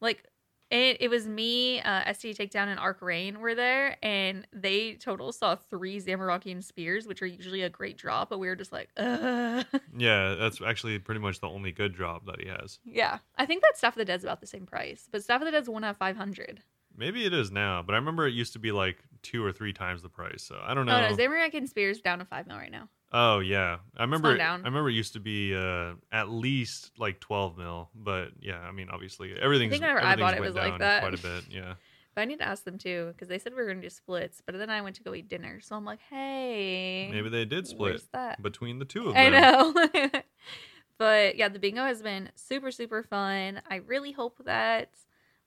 like 0.00 0.24
it. 0.70 0.98
It 1.00 1.08
was 1.08 1.26
me, 1.26 1.80
uh, 1.80 2.12
ST 2.12 2.36
Takedown, 2.36 2.68
and 2.68 2.78
Arc 2.78 3.00
Rain 3.02 3.40
were 3.40 3.54
there, 3.54 3.96
and 4.02 4.46
they 4.52 4.94
total 4.94 5.32
saw 5.32 5.56
three 5.56 6.00
Zamorakian 6.00 6.62
spears, 6.62 7.06
which 7.06 7.22
are 7.22 7.26
usually 7.26 7.62
a 7.62 7.70
great 7.70 7.96
drop, 7.96 8.30
but 8.30 8.38
we 8.38 8.48
were 8.48 8.56
just 8.56 8.72
like, 8.72 8.88
Ugh. 8.96 9.64
Yeah, 9.96 10.34
that's 10.34 10.60
actually 10.60 10.98
pretty 10.98 11.20
much 11.20 11.40
the 11.40 11.48
only 11.48 11.72
good 11.72 11.94
drop 11.94 12.26
that 12.26 12.40
he 12.40 12.48
has. 12.48 12.78
Yeah, 12.84 13.18
I 13.36 13.46
think 13.46 13.62
that 13.62 13.76
Staff 13.76 13.94
of 13.94 13.98
the 13.98 14.04
Dead's 14.04 14.24
about 14.24 14.40
the 14.40 14.46
same 14.46 14.66
price, 14.66 15.08
but 15.10 15.22
Staff 15.22 15.40
of 15.40 15.46
the 15.46 15.52
Dead's 15.52 15.68
one 15.68 15.84
out 15.84 15.90
of 15.90 15.96
five 15.96 16.16
hundred. 16.16 16.62
Maybe 16.98 17.24
it 17.24 17.32
is 17.32 17.50
now, 17.50 17.82
but 17.82 17.94
I 17.94 17.98
remember 17.98 18.26
it 18.26 18.34
used 18.34 18.52
to 18.54 18.58
be 18.58 18.72
like 18.72 18.98
two 19.22 19.44
or 19.44 19.52
three 19.52 19.72
times 19.72 20.02
the 20.02 20.08
price. 20.08 20.42
So 20.42 20.60
I 20.62 20.74
don't 20.74 20.84
know. 20.84 20.96
Oh 20.96 21.08
no, 21.10 21.16
Zamorakian 21.16 21.68
Spears 21.68 22.00
down 22.00 22.18
to 22.18 22.24
five 22.24 22.46
mil 22.46 22.56
right 22.56 22.72
now. 22.72 22.88
Oh 23.12 23.38
yeah, 23.38 23.78
I 23.96 24.02
remember. 24.02 24.36
down. 24.36 24.62
I 24.62 24.64
remember 24.64 24.90
it 24.90 24.94
used 24.94 25.14
to 25.14 25.20
be 25.20 25.54
uh, 25.54 25.92
at 26.12 26.28
least 26.28 26.90
like 26.98 27.20
twelve 27.20 27.56
mil, 27.56 27.88
but 27.94 28.32
yeah, 28.40 28.58
I 28.58 28.72
mean 28.72 28.88
obviously 28.90 29.32
everything's. 29.40 29.74
i 29.74 29.76
whenever 29.76 30.02
I 30.02 30.16
bought 30.16 30.34
it 30.34 30.40
was 30.40 30.54
like 30.54 30.78
that. 30.80 31.00
quite 31.00 31.14
a 31.14 31.22
bit. 31.22 31.44
Yeah, 31.50 31.74
But 32.18 32.22
I 32.22 32.24
need 32.24 32.40
to 32.40 32.48
ask 32.48 32.64
them 32.64 32.78
too 32.78 33.12
because 33.12 33.28
they 33.28 33.38
said 33.38 33.52
we 33.52 33.58
were 33.58 33.66
going 33.66 33.80
to 33.80 33.86
do 33.86 33.90
splits, 33.90 34.42
but 34.44 34.58
then 34.58 34.70
I 34.70 34.80
went 34.80 34.96
to 34.96 35.04
go 35.04 35.14
eat 35.14 35.28
dinner, 35.28 35.60
so 35.60 35.76
I'm 35.76 35.84
like, 35.84 36.00
hey, 36.10 37.08
maybe 37.12 37.28
they 37.28 37.44
did 37.44 37.68
split 37.68 38.02
that? 38.12 38.42
between 38.42 38.80
the 38.80 38.84
two 38.84 39.06
of 39.06 39.14
them. 39.14 39.34
I 39.34 39.38
know. 39.38 40.20
but 40.98 41.36
yeah, 41.36 41.48
the 41.48 41.60
bingo 41.60 41.84
has 41.84 42.02
been 42.02 42.30
super 42.34 42.72
super 42.72 43.04
fun. 43.04 43.62
I 43.70 43.76
really 43.76 44.10
hope 44.10 44.42
that 44.46 44.90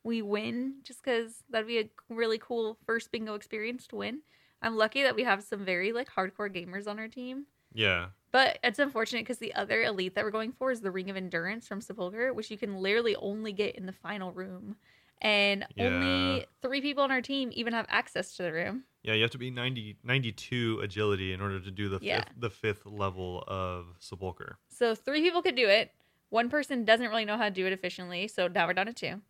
we 0.03 0.21
win, 0.21 0.75
just 0.83 1.03
because 1.03 1.44
that'd 1.50 1.68
be 1.68 1.80
a 1.80 1.89
really 2.09 2.38
cool 2.38 2.77
first 2.86 3.12
bingo 3.12 3.36
experience 3.36 3.88
to 3.88 3.95
win. 3.98 4.21
I'm 4.62 4.75
lucky 4.77 5.03
that 5.03 5.15
we 5.15 5.24
have 5.24 5.44
some 5.44 5.65
very 5.65 5.92
like 5.92 6.09
hardcore 6.09 6.53
gamers 6.53 6.88
on 6.88 7.00
our 7.00 7.07
team. 7.07 7.45
Yeah, 7.74 8.07
But 8.31 8.59
it's 8.63 8.80
unfortunate 8.80 9.21
because 9.21 9.39
the 9.39 9.53
other 9.56 9.81
elite 9.83 10.15
that 10.15 10.24
we're 10.24 10.31
going 10.31 10.51
for 10.53 10.71
is 10.71 10.81
the 10.81 10.92
Ring 10.92 11.09
of 11.09 11.18
Endurance 11.18 11.68
from 11.68 11.81
Sepulcher, 11.81 12.33
which 12.33 12.51
you 12.51 12.57
can 12.57 12.77
literally 12.77 13.15
only 13.15 13.53
get 13.53 13.75
in 13.75 13.86
the 13.86 13.92
final 13.94 14.31
room. 14.31 14.75
And 15.21 15.65
Yeah. 15.75 15.86
only 15.88 16.45
three 16.62 16.81
people 16.81 17.03
on 17.03 17.12
our 17.12 17.21
team 17.21 17.50
even 17.53 17.74
have 17.74 17.86
access 17.89 18.36
to 18.38 18.44
the 18.44 18.51
room. 18.53 18.86
yeah, 19.03 19.13
you 19.15 19.21
have 19.24 19.31
to 19.31 19.38
be 19.39 19.50
90, 19.50 19.98
92 20.03 20.80
agility 20.81 21.33
in 21.33 21.42
order 21.42 21.59
to 21.59 21.71
do 21.71 21.89
the 21.89 22.00
Yeah. 22.01 22.18
fifth, 22.24 22.33
the 22.38 22.50
fifth 22.51 22.86
level 22.86 23.44
of 23.48 23.95
Sepulcher. 24.00 24.57
So 24.69 24.94
three 24.95 25.21
people 25.21 25.42
could 25.42 25.56
do 25.56 25.68
it. 25.68 25.92
One 26.30 26.50
person 26.50 26.86
doesn't 26.86 27.09
really 27.09 27.25
know 27.25 27.36
how 27.38 27.45
to 27.45 27.51
do 27.51 27.65
it 27.65 27.74
efficiently, 27.74 28.27
so 28.27 28.48
now 28.48 28.68
we're 28.68 28.74
down 28.74 28.86
to 28.88 28.94
two. 28.94 29.21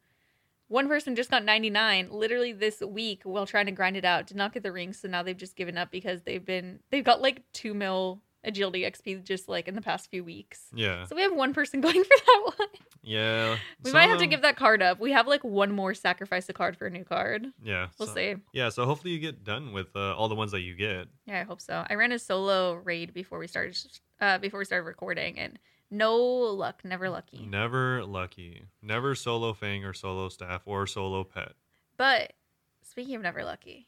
One 0.71 0.87
person 0.87 1.15
just 1.17 1.29
got 1.29 1.43
99 1.43 2.07
literally 2.11 2.53
this 2.53 2.79
week 2.81 3.23
while 3.25 3.45
trying 3.45 3.65
to 3.65 3.71
grind 3.73 3.97
it 3.97 4.05
out, 4.05 4.25
did 4.27 4.37
not 4.37 4.53
get 4.53 4.63
the 4.63 4.71
ring, 4.71 4.93
so 4.93 5.07
now 5.09 5.21
they've 5.21 5.35
just 5.37 5.57
given 5.57 5.77
up 5.77 5.91
because 5.91 6.21
they've 6.21 6.45
been 6.45 6.79
they've 6.91 7.03
got 7.03 7.21
like 7.21 7.41
two 7.51 7.73
mil 7.73 8.21
agility 8.43 8.81
XP 8.81 9.23
just 9.23 9.47
like 9.49 9.67
in 9.67 9.75
the 9.75 9.81
past 9.81 10.09
few 10.09 10.23
weeks. 10.23 10.61
Yeah, 10.73 11.05
So 11.05 11.15
we 11.15 11.21
have 11.23 11.33
one 11.35 11.53
person 11.53 11.79
going 11.87 12.01
for 12.03 12.09
that 12.25 12.41
one. 12.57 12.67
yeah. 13.03 13.57
We 13.83 13.91
might 13.91 14.09
have 14.09 14.17
to 14.19 14.25
give 14.27 14.41
that 14.43 14.55
card 14.55 14.81
up. 14.81 14.99
We 14.99 15.11
have 15.11 15.27
like 15.27 15.43
one 15.43 15.71
more 15.73 15.93
sacrifice 15.93 16.47
a 16.49 16.53
card 16.53 16.75
for 16.77 16.87
a 16.87 16.89
new 16.89 17.03
card. 17.03 17.45
Yeah, 17.61 17.87
We'll 17.99 18.07
so- 18.07 18.15
see. 18.15 18.35
Yeah, 18.53 18.69
so 18.69 18.85
hopefully 18.85 19.13
you 19.13 19.19
get 19.19 19.43
done 19.43 19.73
with 19.73 19.95
uh, 19.95 20.15
all 20.15 20.27
the 20.29 20.33
ones 20.35 20.51
that 20.53 20.61
you 20.61 20.73
get. 20.75 21.07
Yeah, 21.27 21.41
I 21.41 21.43
hope 21.43 21.61
so. 21.61 21.85
I 21.87 21.93
ran 21.95 22.13
a 22.13 22.17
solo 22.17 22.73
raid 22.75 23.13
before 23.13 23.37
we 23.39 23.47
started 23.47 23.77
uh 24.21 24.37
before 24.37 24.59
we 24.59 24.65
started 24.65 24.85
recording 24.85 25.37
and 25.37 25.59
no 25.91 26.15
luck, 26.17 26.81
never 26.83 27.09
lucky. 27.09 27.45
Never 27.45 28.03
lucky. 28.03 28.63
Never 28.81 29.13
solo 29.13 29.53
Fang 29.53 29.83
or 29.85 29.93
solo 29.93 30.29
staff 30.29 30.61
or 30.65 30.87
solo 30.87 31.23
pet. 31.23 31.53
But 31.97 32.33
speaking 32.81 33.15
of 33.15 33.21
never 33.21 33.43
lucky, 33.43 33.87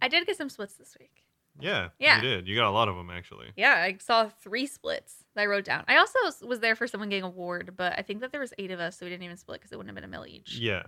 I 0.00 0.08
did 0.08 0.26
get 0.26 0.36
some 0.36 0.48
splits 0.50 0.74
this 0.74 0.96
week. 1.00 1.24
Yeah, 1.60 1.88
Yeah. 1.98 2.16
you 2.16 2.22
did. 2.22 2.46
You 2.46 2.54
got 2.54 2.68
a 2.68 2.70
lot 2.70 2.88
of 2.88 2.94
them 2.94 3.10
actually. 3.10 3.48
Yeah, 3.56 3.74
I 3.74 3.96
saw 4.00 4.28
three 4.28 4.66
splits 4.66 5.24
that 5.34 5.42
I 5.42 5.46
wrote 5.46 5.64
down. 5.64 5.84
I 5.88 5.96
also 5.96 6.18
was- 6.46 6.60
there 6.60 6.76
for 6.76 6.86
someone 6.86 7.08
getting 7.08 7.24
a 7.24 7.28
ward, 7.30 7.74
but 7.76 7.98
I 7.98 8.02
think 8.02 8.20
that 8.20 8.30
there 8.30 8.40
was 8.40 8.54
eight 8.58 8.70
of 8.70 8.78
us, 8.78 8.96
so 8.96 9.06
we 9.06 9.10
didn't 9.10 9.24
even 9.24 9.36
split 9.36 9.58
because 9.60 9.72
it 9.72 9.76
wouldn't 9.76 9.88
have 9.90 9.96
been 9.96 10.04
a 10.04 10.08
mill 10.08 10.24
each. 10.26 10.56
Yeah, 10.58 10.82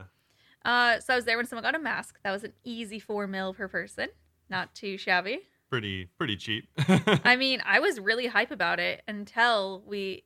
Uh, 0.64 1.00
so 1.00 1.14
I 1.14 1.16
was 1.16 1.24
there 1.24 1.38
when 1.38 1.46
someone 1.46 1.64
got 1.64 1.74
a 1.74 1.78
mask. 1.80 2.20
That 2.22 2.30
was 2.32 2.44
an 2.44 2.52
easy 2.64 3.00
four 3.00 3.26
mil 3.26 3.54
per 3.54 3.66
person. 3.66 4.10
Not 4.50 4.74
too 4.74 4.96
shabby. 4.98 5.40
pretty 5.70 6.04
pretty 6.18 6.36
cheap. 6.36 6.68
I 7.24 7.36
mean, 7.36 7.62
I 7.64 7.78
was 7.80 7.98
really 8.00 8.26
hype 8.26 8.50
about 8.50 8.78
it 8.80 9.02
until 9.08 9.82
we 9.86 10.24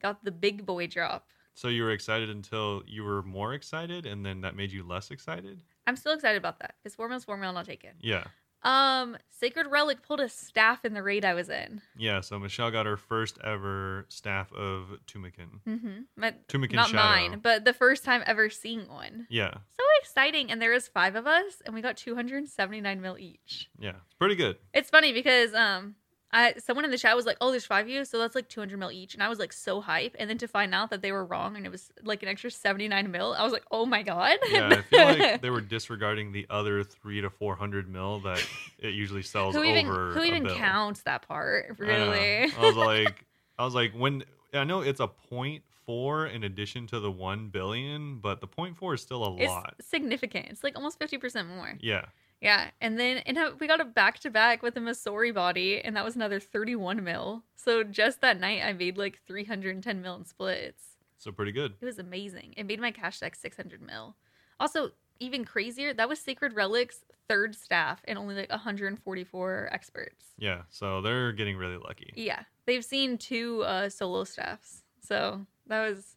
got 0.00 0.24
the 0.24 0.32
big 0.32 0.64
boy 0.66 0.86
drop. 0.86 1.28
so 1.54 1.68
you 1.68 1.82
were 1.82 1.90
excited 1.92 2.30
until 2.30 2.82
you 2.86 3.02
were 3.04 3.22
more 3.22 3.52
excited, 3.54 4.06
and 4.06 4.24
then 4.24 4.40
that 4.42 4.54
made 4.56 4.70
you 4.72 4.82
less 4.86 5.10
excited. 5.10 5.62
I'm 5.86 5.96
still 5.96 6.12
excited 6.12 6.38
about 6.38 6.58
that 6.60 6.74
because 6.82 6.94
four 6.94 7.08
mil's 7.08 7.24
four 7.24 7.36
mil, 7.36 7.48
and 7.48 7.58
I'll 7.58 7.64
take 7.64 7.82
it. 7.84 7.94
Yeah, 8.00 8.24
Um, 8.62 9.16
Sacred 9.30 9.66
Relic 9.68 10.02
pulled 10.02 10.20
a 10.20 10.28
staff 10.28 10.84
in 10.84 10.92
the 10.94 11.02
raid 11.02 11.24
I 11.24 11.34
was 11.34 11.48
in. 11.48 11.80
yeah. 11.96 12.20
So 12.20 12.38
Michelle 12.38 12.70
got 12.70 12.86
her 12.86 12.96
first 12.96 13.38
ever 13.42 14.04
staff 14.08 14.52
of 14.52 14.98
Tumeken. 15.06 15.60
Mm-hmm. 15.66 16.00
But 16.16 16.46
Tumeken 16.48 16.74
not 16.74 16.88
Shadow. 16.90 17.02
mine, 17.30 17.40
but 17.42 17.64
the 17.64 17.72
first 17.72 18.04
time 18.04 18.22
ever 18.26 18.50
seeing 18.50 18.86
one. 18.88 19.26
Yeah, 19.30 19.52
So 19.52 19.84
exciting! 20.02 20.50
And 20.50 20.60
there 20.60 20.72
was 20.72 20.88
five 20.88 21.14
of 21.16 21.26
us, 21.26 21.62
and 21.64 21.74
we 21.74 21.80
got 21.82 21.96
279 21.96 23.00
mil 23.00 23.16
each. 23.18 23.68
yeah. 23.78 23.90
It's 24.06 24.14
pretty 24.18 24.34
good. 24.36 24.56
It's 24.74 24.90
funny 24.90 25.12
because 25.12 25.54
um, 25.54 25.94
I 26.32 26.54
someone 26.58 26.84
in 26.84 26.90
the 26.90 26.98
chat 26.98 27.16
was 27.16 27.24
like, 27.24 27.38
"Oh, 27.40 27.50
there's 27.50 27.64
five 27.64 27.86
of 27.86 27.90
you, 27.90 28.04
so 28.04 28.18
that's 28.18 28.34
like 28.34 28.48
200 28.48 28.78
mil 28.78 28.90
each," 28.90 29.14
and 29.14 29.22
I 29.22 29.28
was 29.28 29.38
like 29.38 29.52
so 29.52 29.80
hype. 29.80 30.14
And 30.18 30.28
then 30.28 30.36
to 30.38 30.48
find 30.48 30.74
out 30.74 30.90
that 30.90 31.00
they 31.00 31.10
were 31.10 31.24
wrong, 31.24 31.56
and 31.56 31.64
it 31.64 31.70
was 31.70 31.90
like 32.02 32.22
an 32.22 32.28
extra 32.28 32.50
79 32.50 33.10
mil, 33.10 33.34
I 33.36 33.42
was 33.42 33.52
like, 33.52 33.64
"Oh 33.70 33.86
my 33.86 34.02
god!" 34.02 34.36
Yeah, 34.50 34.68
I 34.68 34.82
feel 34.82 35.04
like 35.04 35.40
they 35.42 35.50
were 35.50 35.62
disregarding 35.62 36.32
the 36.32 36.46
other 36.50 36.84
three 36.84 37.20
to 37.20 37.30
four 37.30 37.56
hundred 37.56 37.88
mil 37.88 38.20
that 38.20 38.46
it 38.78 38.94
usually 38.94 39.22
sells 39.22 39.54
who 39.54 39.64
even 39.64 39.86
over. 39.86 40.12
who 40.12 40.22
even 40.22 40.44
bill. 40.44 40.56
counts 40.56 41.02
that 41.02 41.26
part? 41.26 41.76
I. 41.78 41.82
Really? 41.82 42.52
I 42.52 42.60
was 42.60 42.76
like, 42.76 43.24
I 43.58 43.64
was 43.64 43.74
like, 43.74 43.92
when 43.92 44.24
I 44.52 44.64
know 44.64 44.80
it's 44.82 45.00
a 45.00 45.08
point 45.08 45.62
four 45.86 46.26
in 46.26 46.44
addition 46.44 46.86
to 46.88 47.00
the 47.00 47.10
one 47.10 47.48
billion, 47.48 48.18
but 48.18 48.42
the 48.42 48.46
point 48.46 48.76
four 48.76 48.92
is 48.92 49.00
still 49.00 49.24
a 49.24 49.36
it's 49.36 49.48
lot. 49.48 49.74
significant. 49.80 50.48
It's 50.50 50.62
like 50.62 50.76
almost 50.76 51.00
50% 51.00 51.48
more. 51.48 51.78
Yeah, 51.80 52.04
Yeah, 52.40 52.70
and 52.80 52.98
then 52.98 53.18
and 53.18 53.38
we 53.58 53.66
got 53.66 53.80
a 53.80 53.84
back 53.84 54.20
to 54.20 54.30
back 54.30 54.62
with 54.62 54.76
a 54.76 54.80
Masori 54.80 55.34
body, 55.34 55.80
and 55.80 55.96
that 55.96 56.04
was 56.04 56.14
another 56.14 56.38
31 56.38 57.02
mil. 57.02 57.42
So 57.56 57.82
just 57.82 58.20
that 58.20 58.38
night, 58.38 58.62
I 58.64 58.72
made 58.72 58.96
like 58.96 59.18
310 59.26 60.02
mil 60.02 60.14
in 60.14 60.24
splits. 60.24 60.82
so 61.18 61.32
pretty 61.32 61.52
good. 61.52 61.74
It 61.80 61.84
was 61.84 61.98
amazing. 61.98 62.54
It 62.56 62.66
made 62.66 62.80
my 62.80 62.92
cash 62.92 63.18
deck 63.18 63.34
600 63.34 63.82
mil. 63.82 64.14
Also, 64.60 64.92
even 65.20 65.44
crazier, 65.44 65.92
that 65.94 66.08
was 66.08 66.20
Sacred 66.20 66.54
Relics 66.54 67.04
third 67.28 67.54
staff 67.54 68.00
and 68.06 68.18
only 68.18 68.34
like 68.34 68.50
144 68.50 69.68
experts. 69.72 70.26
Yeah, 70.38 70.62
so 70.70 71.02
they're 71.02 71.32
getting 71.32 71.56
really 71.56 71.76
lucky. 71.76 72.12
Yeah, 72.16 72.42
they've 72.66 72.84
seen 72.84 73.18
two 73.18 73.62
uh, 73.62 73.88
solo 73.88 74.24
staffs, 74.24 74.82
so 75.00 75.46
that 75.66 75.86
was 75.88 76.16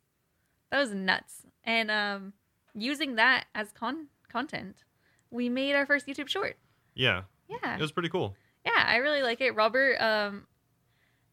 that 0.72 0.80
was 0.80 0.94
nuts. 0.94 1.46
And 1.64 1.92
um, 1.92 2.34
using 2.74 3.16
that 3.16 3.46
as 3.54 3.72
con 3.72 4.08
content, 4.32 4.84
we 5.32 5.50
made 5.50 5.76
our 5.76 5.86
first 5.86 6.06
YouTube 6.08 6.28
short. 6.28 6.58
Yeah, 6.94 7.24
Yeah, 7.50 7.76
it 7.76 7.82
was 7.82 7.92
pretty 7.92 8.10
cool. 8.10 8.36
yeah, 8.66 8.84
I 8.86 8.98
really 8.98 9.22
like 9.24 9.42
it. 9.42 9.52
Robert, 9.56 10.00
um, 10.02 10.46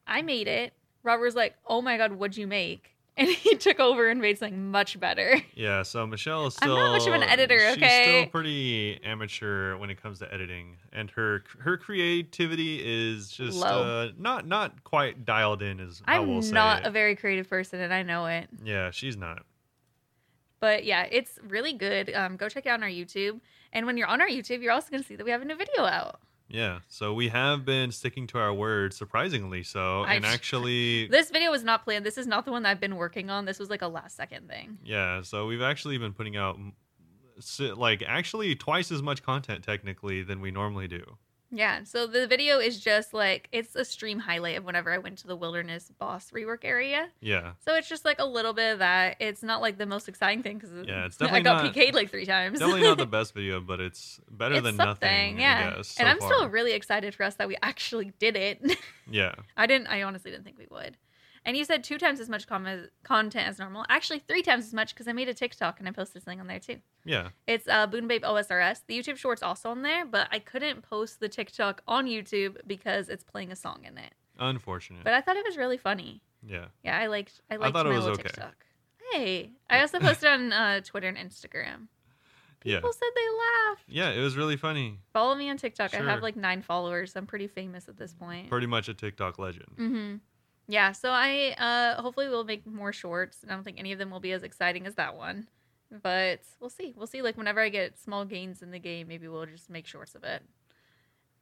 I 0.06 0.22
made 0.22 0.48
it. 0.48 0.72
Robert 1.02 1.24
was 1.24 1.34
like, 1.34 1.54
"Oh 1.66 1.82
my 1.82 1.96
god, 1.96 2.12
what'd 2.12 2.36
you 2.36 2.46
make?" 2.46 2.94
And 3.18 3.28
he 3.28 3.56
took 3.56 3.80
over 3.80 4.08
and 4.08 4.20
made 4.20 4.38
something 4.38 4.70
much 4.70 5.00
better. 5.00 5.40
Yeah, 5.56 5.82
so 5.82 6.06
Michelle 6.06 6.46
is 6.46 6.54
still. 6.54 6.76
I'm 6.76 6.92
not 6.92 6.98
much 6.98 7.08
of 7.08 7.14
an 7.14 7.24
editor, 7.24 7.58
She's 7.70 7.76
okay? 7.78 8.02
still 8.04 8.26
pretty 8.30 9.00
amateur 9.02 9.76
when 9.76 9.90
it 9.90 10.00
comes 10.00 10.20
to 10.20 10.32
editing, 10.32 10.76
and 10.92 11.10
her 11.10 11.42
her 11.58 11.76
creativity 11.76 12.80
is 12.84 13.28
just 13.28 13.60
uh, 13.64 14.10
not 14.18 14.46
not 14.46 14.84
quite 14.84 15.24
dialed 15.24 15.62
in. 15.62 15.80
As 15.80 16.00
I 16.06 16.18
I'm 16.18 16.28
will 16.28 16.42
say 16.42 16.52
not 16.52 16.86
a 16.86 16.90
very 16.92 17.16
creative 17.16 17.50
person, 17.50 17.80
and 17.80 17.92
I 17.92 18.04
know 18.04 18.26
it. 18.26 18.48
yeah, 18.62 18.92
she's 18.92 19.16
not. 19.16 19.42
But 20.60 20.84
yeah, 20.84 21.06
it's 21.10 21.38
really 21.46 21.72
good. 21.72 22.12
Um, 22.14 22.36
go 22.36 22.48
check 22.48 22.66
it 22.66 22.68
out 22.68 22.74
on 22.80 22.82
our 22.82 22.88
YouTube. 22.88 23.40
And 23.72 23.86
when 23.86 23.96
you're 23.96 24.08
on 24.08 24.20
our 24.20 24.28
YouTube, 24.28 24.62
you're 24.62 24.72
also 24.72 24.90
going 24.90 25.02
to 25.02 25.06
see 25.08 25.16
that 25.16 25.24
we 25.24 25.30
have 25.30 25.42
a 25.42 25.44
new 25.44 25.56
video 25.56 25.84
out. 25.84 26.20
Yeah, 26.50 26.78
so 26.88 27.12
we 27.12 27.28
have 27.28 27.66
been 27.66 27.92
sticking 27.92 28.26
to 28.28 28.38
our 28.38 28.54
word, 28.54 28.94
surprisingly 28.94 29.62
so, 29.62 30.02
I- 30.04 30.14
and 30.14 30.24
actually, 30.24 31.06
This 31.10 31.30
video 31.30 31.50
was 31.50 31.62
not 31.62 31.84
planned. 31.84 32.06
This 32.06 32.16
is 32.16 32.26
not 32.26 32.46
the 32.46 32.52
one 32.52 32.62
that 32.62 32.70
I've 32.70 32.80
been 32.80 32.96
working 32.96 33.28
on. 33.28 33.44
This 33.44 33.58
was 33.58 33.68
like 33.68 33.82
a 33.82 33.88
last 33.88 34.16
second 34.16 34.48
thing. 34.48 34.78
yeah, 34.82 35.20
so 35.20 35.46
we've 35.46 35.60
actually 35.60 35.98
been 35.98 36.14
putting 36.14 36.36
out 36.38 36.58
like 37.76 38.02
actually 38.02 38.54
twice 38.56 38.90
as 38.90 39.02
much 39.02 39.22
content 39.22 39.62
technically 39.62 40.22
than 40.22 40.40
we 40.40 40.50
normally 40.50 40.88
do. 40.88 41.04
Yeah, 41.50 41.84
so 41.84 42.06
the 42.06 42.26
video 42.26 42.58
is 42.58 42.78
just 42.78 43.14
like 43.14 43.48
it's 43.52 43.74
a 43.74 43.84
stream 43.84 44.18
highlight 44.18 44.58
of 44.58 44.64
whenever 44.64 44.92
I 44.92 44.98
went 44.98 45.16
to 45.18 45.26
the 45.26 45.34
wilderness 45.34 45.90
boss 45.98 46.30
rework 46.30 46.62
area. 46.64 47.08
Yeah. 47.20 47.52
So 47.64 47.74
it's 47.74 47.88
just 47.88 48.04
like 48.04 48.18
a 48.18 48.24
little 48.26 48.52
bit 48.52 48.72
of 48.74 48.78
that. 48.80 49.16
It's 49.18 49.42
not 49.42 49.62
like 49.62 49.78
the 49.78 49.86
most 49.86 50.08
exciting 50.08 50.42
thing 50.42 50.58
because 50.58 50.86
Yeah, 50.86 51.06
it's 51.06 51.16
I 51.22 51.40
got 51.40 51.64
not- 51.64 51.74
PK'd 51.74 51.94
like 51.94 52.10
three 52.10 52.26
times. 52.26 52.58
Definitely 52.58 52.82
not 52.82 52.98
the 52.98 53.06
best 53.18 53.32
video, 53.34 53.60
but 53.60 53.80
it's 53.80 54.20
better 54.30 54.56
it's 54.56 54.64
than 54.64 54.76
nothing. 54.76 55.40
yeah. 55.40 55.70
I 55.72 55.76
guess, 55.78 55.98
and 55.98 56.06
I'm 56.08 56.20
still 56.20 56.48
really 56.50 56.72
excited 56.72 57.14
for 57.14 57.22
us 57.22 57.36
that 57.36 57.48
we 57.48 57.56
actually 57.62 58.12
did 58.18 58.36
it. 58.36 58.76
Yeah. 59.10 59.34
I 59.56 59.66
didn't. 59.66 59.86
I 59.86 60.02
honestly 60.02 60.30
didn't 60.30 60.44
think 60.44 60.58
we 60.58 60.66
would. 60.70 60.98
And 61.44 61.56
you 61.56 61.64
said 61.64 61.82
two 61.84 61.98
times 61.98 62.20
as 62.20 62.28
much 62.28 62.46
com- 62.46 62.88
content 63.02 63.48
as 63.48 63.58
normal. 63.58 63.84
Actually, 63.88 64.18
three 64.20 64.42
times 64.42 64.66
as 64.66 64.74
much 64.74 64.94
because 64.94 65.08
I 65.08 65.12
made 65.12 65.28
a 65.28 65.34
TikTok 65.34 65.78
and 65.78 65.88
I 65.88 65.92
posted 65.92 66.22
something 66.22 66.40
on 66.40 66.46
there 66.46 66.58
too. 66.58 66.76
Yeah. 67.04 67.28
It's 67.46 67.66
uh, 67.68 67.86
Boon 67.86 68.06
Babe 68.08 68.22
OSRS. 68.24 68.82
The 68.86 68.98
YouTube 68.98 69.16
Shorts 69.16 69.42
also 69.42 69.70
on 69.70 69.82
there, 69.82 70.04
but 70.04 70.28
I 70.30 70.38
couldn't 70.38 70.82
post 70.82 71.20
the 71.20 71.28
TikTok 71.28 71.82
on 71.86 72.06
YouTube 72.06 72.56
because 72.66 73.08
it's 73.08 73.24
playing 73.24 73.50
a 73.52 73.56
song 73.56 73.84
in 73.84 73.96
it. 73.98 74.12
Unfortunate. 74.38 75.04
But 75.04 75.14
I 75.14 75.20
thought 75.20 75.36
it 75.36 75.44
was 75.46 75.56
really 75.56 75.78
funny. 75.78 76.22
yeah. 76.46 76.66
Yeah, 76.84 76.98
I 76.98 77.06
liked. 77.06 77.40
I 77.50 77.56
liked 77.56 77.74
thought 77.74 77.86
it 77.86 77.90
my 77.90 77.96
was 77.96 78.04
little 78.04 78.20
okay. 78.20 78.28
TikTok. 78.28 78.66
Hey, 79.12 79.50
I 79.70 79.80
also 79.80 79.98
posted 80.00 80.28
on 80.28 80.52
uh, 80.52 80.80
Twitter 80.80 81.08
and 81.08 81.16
Instagram. 81.16 81.88
Yeah. 82.64 82.76
People 82.76 82.92
said 82.92 83.08
they 83.14 83.68
laughed. 83.70 83.84
Yeah, 83.88 84.10
it 84.10 84.20
was 84.20 84.36
really 84.36 84.56
funny. 84.56 84.98
Follow 85.12 85.34
me 85.36 85.48
on 85.48 85.56
TikTok. 85.56 85.94
I 85.94 85.98
have 85.98 86.22
like 86.22 86.34
nine 86.36 86.60
followers. 86.60 87.14
I'm 87.14 87.24
pretty 87.26 87.46
famous 87.46 87.88
at 87.88 87.96
this 87.96 88.12
point. 88.12 88.50
Pretty 88.50 88.66
much 88.66 88.88
a 88.88 88.94
TikTok 88.94 89.38
legend. 89.38 89.68
Mm-hmm. 89.78 90.14
Yeah, 90.68 90.92
so 90.92 91.10
I 91.10 91.54
uh 91.58 92.00
hopefully 92.02 92.28
we'll 92.28 92.44
make 92.44 92.66
more 92.66 92.92
shorts. 92.92 93.38
I 93.46 93.52
don't 93.52 93.64
think 93.64 93.78
any 93.78 93.92
of 93.92 93.98
them 93.98 94.10
will 94.10 94.20
be 94.20 94.32
as 94.32 94.42
exciting 94.42 94.86
as 94.86 94.94
that 94.96 95.16
one. 95.16 95.48
But 95.90 96.40
we'll 96.60 96.70
see. 96.70 96.92
We'll 96.96 97.06
see. 97.06 97.22
Like 97.22 97.38
whenever 97.38 97.60
I 97.60 97.70
get 97.70 97.98
small 97.98 98.24
gains 98.26 98.60
in 98.62 98.70
the 98.70 98.78
game, 98.78 99.08
maybe 99.08 99.26
we'll 99.26 99.46
just 99.46 99.70
make 99.70 99.86
shorts 99.86 100.14
of 100.14 100.24
it. 100.24 100.42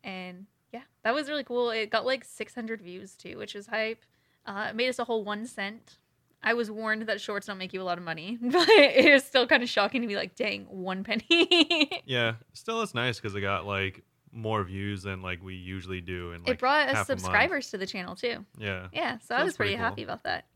And 0.05 0.47
yeah, 0.73 0.83
that 1.03 1.15
was 1.15 1.29
really 1.29 1.43
cool. 1.43 1.71
It 1.71 1.91
got 1.91 2.07
like 2.07 2.25
600 2.25 2.81
views 2.81 3.17
too, 3.17 3.39
which 3.39 3.57
is 3.57 3.67
hype. 3.67 4.05
Uh, 4.47 4.69
it 4.71 4.77
made 4.77 4.89
us 4.89 5.01
a 5.01 5.05
whole 5.05 5.25
one 5.25 5.47
cent. 5.47 5.99
I 6.43 6.55
was 6.55 6.71
warned 6.71 7.03
that 7.09 7.21
shorts 7.21 7.49
don't 7.49 7.59
make 7.59 7.73
you 7.73 7.83
a 7.83 7.85
lot 7.85 7.99
of 7.99 8.05
money, 8.05 8.39
but 8.43 8.69
it 8.69 9.13
was 9.13 9.25
still 9.25 9.49
kind 9.49 9.65
of 9.65 9.69
shocking 9.69 10.03
to 10.03 10.07
be 10.09 10.15
like, 10.15 10.37
dang, 10.37 10.67
one 10.67 11.03
penny. 11.03 12.03
Yeah. 12.07 12.35
Still, 12.53 12.83
it's 12.83 12.95
nice 12.95 13.19
because 13.19 13.35
it 13.35 13.41
got 13.41 13.67
like 13.67 14.05
more 14.33 14.63
views 14.65 15.03
than 15.03 15.23
like 15.23 15.43
we 15.43 15.55
usually 15.55 16.01
do. 16.01 16.33
And 16.33 16.45
like, 16.45 16.55
it 16.55 16.59
brought 16.59 16.89
us 16.89 16.95
half 16.95 17.09
a 17.09 17.13
month. 17.13 17.21
subscribers 17.21 17.71
to 17.71 17.79
the 17.79 17.87
channel 17.87 18.15
too. 18.15 18.45
Yeah. 18.59 18.89
Yeah, 18.93 19.19
so 19.19 19.27
So 19.29 19.35
I 19.37 19.45
was 19.45 19.57
pretty 19.57 19.73
pretty 19.73 19.83
happy 19.83 20.03
about 20.03 20.25
that. 20.25 20.47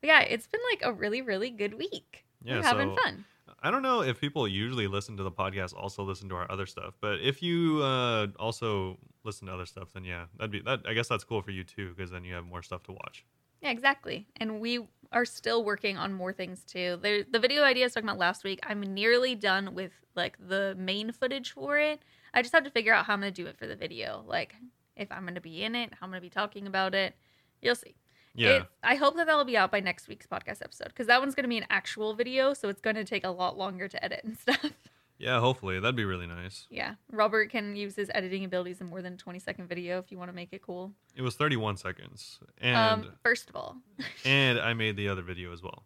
But 0.00 0.08
yeah, 0.08 0.20
it's 0.20 0.46
been 0.46 0.60
like 0.70 0.82
a 0.84 0.92
really, 0.92 1.22
really 1.22 1.50
good 1.50 1.74
week. 1.74 2.24
Yeah. 2.44 2.56
We're 2.56 2.62
having 2.62 2.96
so 2.96 3.02
fun. 3.02 3.24
I 3.64 3.70
don't 3.70 3.82
know 3.82 4.02
if 4.02 4.20
people 4.20 4.48
usually 4.48 4.88
listen 4.88 5.16
to 5.18 5.22
the 5.22 5.30
podcast 5.30 5.72
also 5.74 6.02
listen 6.02 6.28
to 6.30 6.34
our 6.34 6.50
other 6.50 6.66
stuff, 6.66 6.94
but 7.00 7.20
if 7.20 7.42
you 7.42 7.80
uh, 7.80 8.26
also 8.38 8.98
listen 9.22 9.46
to 9.46 9.54
other 9.54 9.66
stuff, 9.66 9.92
then 9.94 10.04
yeah, 10.04 10.24
that'd 10.36 10.50
be 10.50 10.60
that. 10.62 10.80
I 10.84 10.94
guess 10.94 11.06
that's 11.06 11.22
cool 11.22 11.42
for 11.42 11.52
you 11.52 11.62
too, 11.62 11.94
because 11.94 12.10
then 12.10 12.24
you 12.24 12.34
have 12.34 12.44
more 12.44 12.62
stuff 12.62 12.82
to 12.84 12.92
watch. 12.92 13.24
Yeah, 13.62 13.70
exactly. 13.70 14.26
And 14.38 14.60
we 14.60 14.80
are 15.12 15.24
still 15.24 15.64
working 15.64 15.96
on 15.96 16.12
more 16.12 16.32
things 16.32 16.64
too. 16.64 16.98
There, 17.00 17.22
the 17.22 17.38
video 17.38 17.62
idea 17.62 17.84
I 17.84 17.86
was 17.86 17.94
talking 17.94 18.08
about 18.08 18.18
last 18.18 18.42
week, 18.42 18.58
I'm 18.64 18.80
nearly 18.80 19.36
done 19.36 19.74
with 19.74 19.92
like 20.16 20.36
the 20.40 20.74
main 20.76 21.12
footage 21.12 21.52
for 21.52 21.78
it. 21.78 22.00
I 22.34 22.42
just 22.42 22.54
have 22.54 22.64
to 22.64 22.70
figure 22.70 22.92
out 22.94 23.04
how 23.06 23.12
I'm 23.14 23.20
going 23.20 23.32
to 23.32 23.42
do 23.42 23.48
it 23.48 23.56
for 23.58 23.66
the 23.66 23.76
video. 23.76 24.24
Like 24.26 24.54
if 24.96 25.10
I'm 25.12 25.22
going 25.22 25.34
to 25.36 25.40
be 25.40 25.62
in 25.62 25.74
it, 25.74 25.90
how 25.92 26.04
I'm 26.06 26.10
going 26.10 26.20
to 26.20 26.26
be 26.26 26.30
talking 26.30 26.66
about 26.66 26.94
it. 26.94 27.14
You'll 27.60 27.74
see. 27.74 27.94
Yeah. 28.34 28.48
It- 28.50 28.66
I 28.82 28.94
hope 28.96 29.16
that 29.16 29.26
that'll 29.26 29.44
be 29.44 29.56
out 29.56 29.70
by 29.70 29.80
next 29.80 30.08
week's 30.08 30.26
podcast 30.26 30.62
episode 30.62 30.88
because 30.88 31.06
that 31.06 31.20
one's 31.20 31.34
going 31.34 31.44
to 31.44 31.48
be 31.48 31.58
an 31.58 31.66
actual 31.70 32.14
video, 32.14 32.54
so 32.54 32.68
it's 32.68 32.80
going 32.80 32.96
to 32.96 33.04
take 33.04 33.24
a 33.24 33.30
lot 33.30 33.56
longer 33.58 33.88
to 33.88 34.04
edit 34.04 34.22
and 34.24 34.38
stuff. 34.38 34.70
yeah. 35.18 35.38
Hopefully, 35.38 35.78
that'd 35.78 35.94
be 35.96 36.04
really 36.06 36.26
nice. 36.26 36.66
yeah, 36.70 36.94
Robert 37.10 37.50
can 37.50 37.76
use 37.76 37.94
his 37.94 38.10
editing 38.14 38.44
abilities 38.44 38.80
in 38.80 38.86
more 38.88 39.02
than 39.02 39.12
a 39.14 39.16
20 39.16 39.38
second 39.38 39.68
video 39.68 39.98
if 39.98 40.10
you 40.10 40.16
want 40.18 40.30
to 40.30 40.34
make 40.34 40.48
it 40.52 40.62
cool. 40.62 40.92
It 41.14 41.22
was 41.22 41.36
31 41.36 41.76
seconds, 41.76 42.40
and 42.58 42.76
um, 42.76 43.12
first 43.22 43.50
of 43.50 43.56
all, 43.56 43.76
and 44.24 44.58
I 44.58 44.72
made 44.72 44.96
the 44.96 45.08
other 45.08 45.22
video 45.22 45.52
as 45.52 45.62
well. 45.62 45.84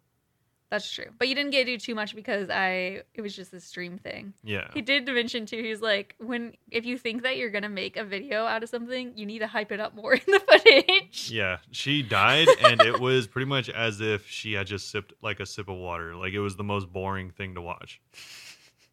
That's 0.69 0.91
true, 0.91 1.05
but 1.17 1.27
you 1.29 1.35
didn't 1.35 1.51
get 1.51 1.65
to 1.65 1.71
do 1.71 1.77
too 1.77 1.95
much 1.95 2.13
because 2.15 2.49
I 2.49 3.03
it 3.13 3.21
was 3.21 3.35
just 3.35 3.53
a 3.53 3.59
stream 3.61 3.97
thing. 3.97 4.33
Yeah. 4.43 4.67
He 4.73 4.81
did 4.81 5.07
mention 5.07 5.45
too. 5.45 5.63
He's 5.63 5.81
like, 5.81 6.15
when 6.19 6.55
if 6.71 6.85
you 6.85 6.97
think 6.97 7.23
that 7.23 7.37
you're 7.37 7.51
gonna 7.51 7.69
make 7.69 7.95
a 7.95 8.03
video 8.03 8.45
out 8.45 8.63
of 8.63 8.69
something, 8.69 9.13
you 9.17 9.25
need 9.25 9.39
to 9.39 9.47
hype 9.47 9.71
it 9.71 9.79
up 9.79 9.95
more 9.95 10.13
in 10.15 10.21
the 10.27 10.39
footage. 10.39 11.31
Yeah, 11.31 11.57
she 11.71 12.03
died, 12.03 12.47
and 12.61 12.81
it 12.81 12.99
was 12.99 13.27
pretty 13.33 13.45
much 13.47 13.69
as 13.69 14.01
if 14.01 14.27
she 14.27 14.53
had 14.53 14.67
just 14.67 14.91
sipped 14.91 15.13
like 15.21 15.39
a 15.39 15.45
sip 15.45 15.69
of 15.69 15.77
water. 15.77 16.15
Like 16.15 16.33
it 16.33 16.39
was 16.39 16.55
the 16.57 16.63
most 16.65 16.91
boring 16.91 17.31
thing 17.31 17.55
to 17.55 17.61
watch. 17.61 18.01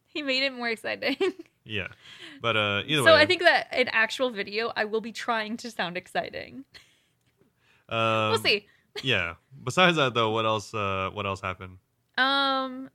He 0.07 0.23
made 0.23 0.45
it 0.45 0.53
more 0.53 0.69
exciting. 0.69 1.17
Yeah, 1.67 1.87
but 2.43 2.59
uh, 2.59 2.83
either 2.85 2.99
so 2.99 3.05
way, 3.07 3.11
So 3.13 3.15
I 3.15 3.25
think 3.25 3.41
that 3.41 3.69
in 3.73 3.89
actual 3.89 4.29
video, 4.29 4.71
I 4.77 4.85
will 4.85 5.01
be 5.01 5.13
trying 5.13 5.57
to 5.57 5.71
sound 5.71 5.97
exciting. 5.97 6.67
um, 7.89 8.29
we'll 8.33 8.39
see. 8.39 8.67
Yeah. 9.03 9.35
Besides 9.63 9.97
that, 9.97 10.15
though, 10.15 10.31
what 10.31 10.45
else? 10.45 10.73
Uh, 10.73 11.11
what 11.13 11.27
else 11.27 11.41
happened? 11.41 11.79
Um, 12.17 12.91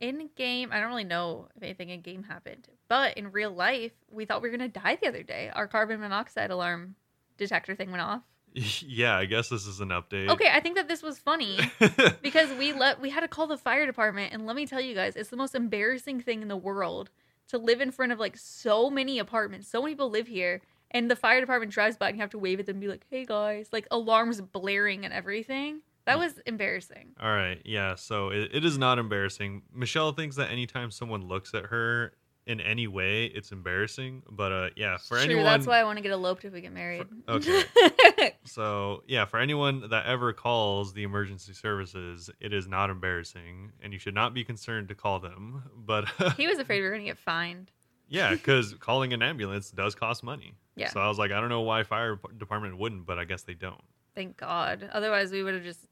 in 0.00 0.30
game, 0.36 0.70
I 0.72 0.80
don't 0.80 0.88
really 0.88 1.04
know 1.04 1.48
if 1.56 1.62
anything 1.62 1.90
in 1.90 2.00
game 2.00 2.22
happened, 2.22 2.68
but 2.88 3.16
in 3.16 3.32
real 3.32 3.50
life, 3.50 3.92
we 4.10 4.24
thought 4.24 4.42
we 4.42 4.48
were 4.48 4.56
gonna 4.56 4.68
die 4.68 4.98
the 5.00 5.08
other 5.08 5.22
day. 5.22 5.50
Our 5.54 5.68
carbon 5.68 6.00
monoxide 6.00 6.50
alarm 6.50 6.96
detector 7.36 7.74
thing 7.74 7.90
went 7.90 8.02
off. 8.02 8.22
yeah, 8.52 9.16
I 9.16 9.26
guess 9.26 9.48
this 9.48 9.66
is 9.66 9.80
an 9.80 9.90
update. 9.90 10.28
Okay, 10.30 10.50
I 10.52 10.60
think 10.60 10.76
that 10.76 10.88
this 10.88 11.02
was 11.02 11.18
funny. 11.18 11.58
because 12.22 12.50
we 12.58 12.72
let 12.72 13.00
we 13.00 13.10
had 13.10 13.20
to 13.20 13.28
call 13.28 13.46
the 13.46 13.58
fire 13.58 13.86
department 13.86 14.32
and 14.32 14.46
let 14.46 14.56
me 14.56 14.66
tell 14.66 14.80
you 14.80 14.94
guys 14.94 15.16
it's 15.16 15.30
the 15.30 15.36
most 15.36 15.54
embarrassing 15.54 16.20
thing 16.20 16.42
in 16.42 16.48
the 16.48 16.56
world 16.56 17.10
to 17.48 17.58
live 17.58 17.80
in 17.80 17.90
front 17.90 18.12
of 18.12 18.18
like 18.18 18.36
so 18.36 18.90
many 18.90 19.18
apartments 19.18 19.68
so 19.68 19.82
many 19.82 19.94
people 19.94 20.10
live 20.10 20.28
here 20.28 20.60
and 20.92 21.10
the 21.10 21.16
fire 21.16 21.40
department 21.40 21.72
drives 21.72 21.96
by 21.96 22.08
and 22.08 22.16
you 22.16 22.20
have 22.20 22.30
to 22.30 22.38
wave 22.38 22.60
at 22.60 22.66
them 22.66 22.76
and 22.76 22.80
be 22.80 22.88
like 22.88 23.06
hey 23.10 23.24
guys 23.24 23.68
like 23.72 23.86
alarms 23.90 24.40
blaring 24.40 25.04
and 25.04 25.14
everything 25.14 25.80
that 26.06 26.18
was 26.18 26.40
embarrassing 26.46 27.10
All 27.20 27.30
right. 27.30 27.60
Yeah. 27.64 27.94
So 27.94 28.30
it, 28.30 28.50
it 28.52 28.64
is 28.64 28.78
not 28.78 28.98
embarrassing. 28.98 29.62
Michelle 29.72 30.12
thinks 30.12 30.36
that 30.36 30.50
anytime 30.50 30.90
someone 30.90 31.28
looks 31.28 31.54
at 31.54 31.66
her 31.66 32.14
in 32.46 32.60
any 32.60 32.88
way, 32.88 33.26
it's 33.26 33.52
embarrassing. 33.52 34.22
But 34.28 34.50
uh, 34.50 34.68
yeah, 34.76 34.96
for 34.96 35.16
True, 35.16 35.24
anyone. 35.24 35.44
that's 35.44 35.66
why 35.66 35.78
i 35.78 35.84
want 35.84 35.98
to 35.98 36.02
get 36.02 36.10
eloped 36.10 36.44
if 36.44 36.52
we 36.52 36.62
get 36.62 36.72
married 36.72 37.06
okay. 37.28 37.62
So 38.44 39.04
yeah, 39.06 39.24
for 39.26 39.38
anyone 39.38 39.88
that 39.90 40.06
ever 40.06 40.32
calls 40.32 40.92
the 40.94 41.02
emergency 41.04 41.52
services, 41.52 42.30
it 42.40 42.52
is 42.52 42.66
not 42.66 42.90
embarrassing, 42.90 43.72
and 43.82 43.92
you 43.92 43.98
should 43.98 44.14
not 44.14 44.34
be 44.34 44.42
concerned 44.42 44.88
to 44.88 44.94
call 44.94 45.20
them. 45.20 45.62
But 45.76 46.08
he 46.36 46.46
was 46.46 46.58
afraid 46.58 46.80
we 46.80 46.86
were 46.86 46.92
gonna 46.92 47.04
get 47.04 47.18
fined 47.18 47.70
yeah, 48.10 48.32
because 48.32 48.74
calling 48.74 49.12
an 49.14 49.22
ambulance 49.22 49.70
does 49.70 49.94
cost 49.94 50.22
money. 50.22 50.52
Yeah. 50.76 50.88
So 50.90 51.00
I 51.00 51.08
was 51.08 51.18
like, 51.18 51.30
I 51.32 51.40
don't 51.40 51.48
know 51.48 51.62
why 51.62 51.82
fire 51.84 52.18
department 52.38 52.76
wouldn't, 52.76 53.06
but 53.06 53.18
I 53.18 53.24
guess 53.24 53.42
they 53.42 53.54
don't. 53.54 53.80
thank 54.14 54.36
god 54.36 54.88
otherwise 54.92 55.30
we 55.32 55.42
would 55.42 55.54
have 55.54 55.62
just 55.62 55.86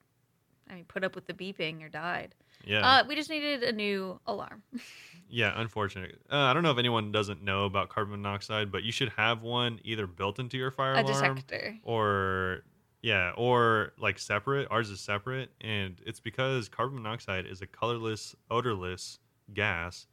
i 0.71 0.75
mean 0.75 0.85
put 0.87 1.05
up 1.05 1.15
with 1.15 1.25
the 1.27 1.33
beeping 1.33 1.83
or 1.85 1.89
died 1.89 2.35
Yeah. 2.67 2.81
uh 2.87 3.05
we 3.09 3.15
just 3.15 3.31
needed 3.31 3.63
a 3.63 3.73
new 3.73 4.19
alarm 4.27 4.63
Yeah, 5.31 5.53
unfortunate. 5.61 6.19
Uh, 6.33 6.37
I 6.39 6.55
don't 6.55 6.63
know 6.63 6.71
if 6.71 6.79
anyone 6.79 7.13
doesn't 7.13 7.43
know 7.43 7.67
about 7.67 7.91
carbon 7.91 8.23
monoxide, 8.23 8.73
but 8.73 8.83
you 8.83 8.93
should 8.93 9.11
have 9.11 9.43
one 9.43 9.79
either 9.85 10.07
built 10.07 10.39
into 10.39 10.57
your 10.57 10.71
fire 10.71 10.95
a 10.95 11.03
alarm 11.03 11.35
detector 11.37 11.77
or 11.83 12.63
yeah, 13.03 13.33
or 13.37 13.93
like 13.99 14.19
separate. 14.19 14.69
Ours 14.71 14.89
is 14.89 15.01
separate, 15.01 15.51
and 15.61 16.01
it's 16.07 16.19
because 16.19 16.71
carbon 16.71 16.97
monoxide 17.03 17.45
is 17.45 17.61
a 17.61 17.67
colorless, 17.67 18.35
odorless 18.51 19.19
gas 19.53 20.07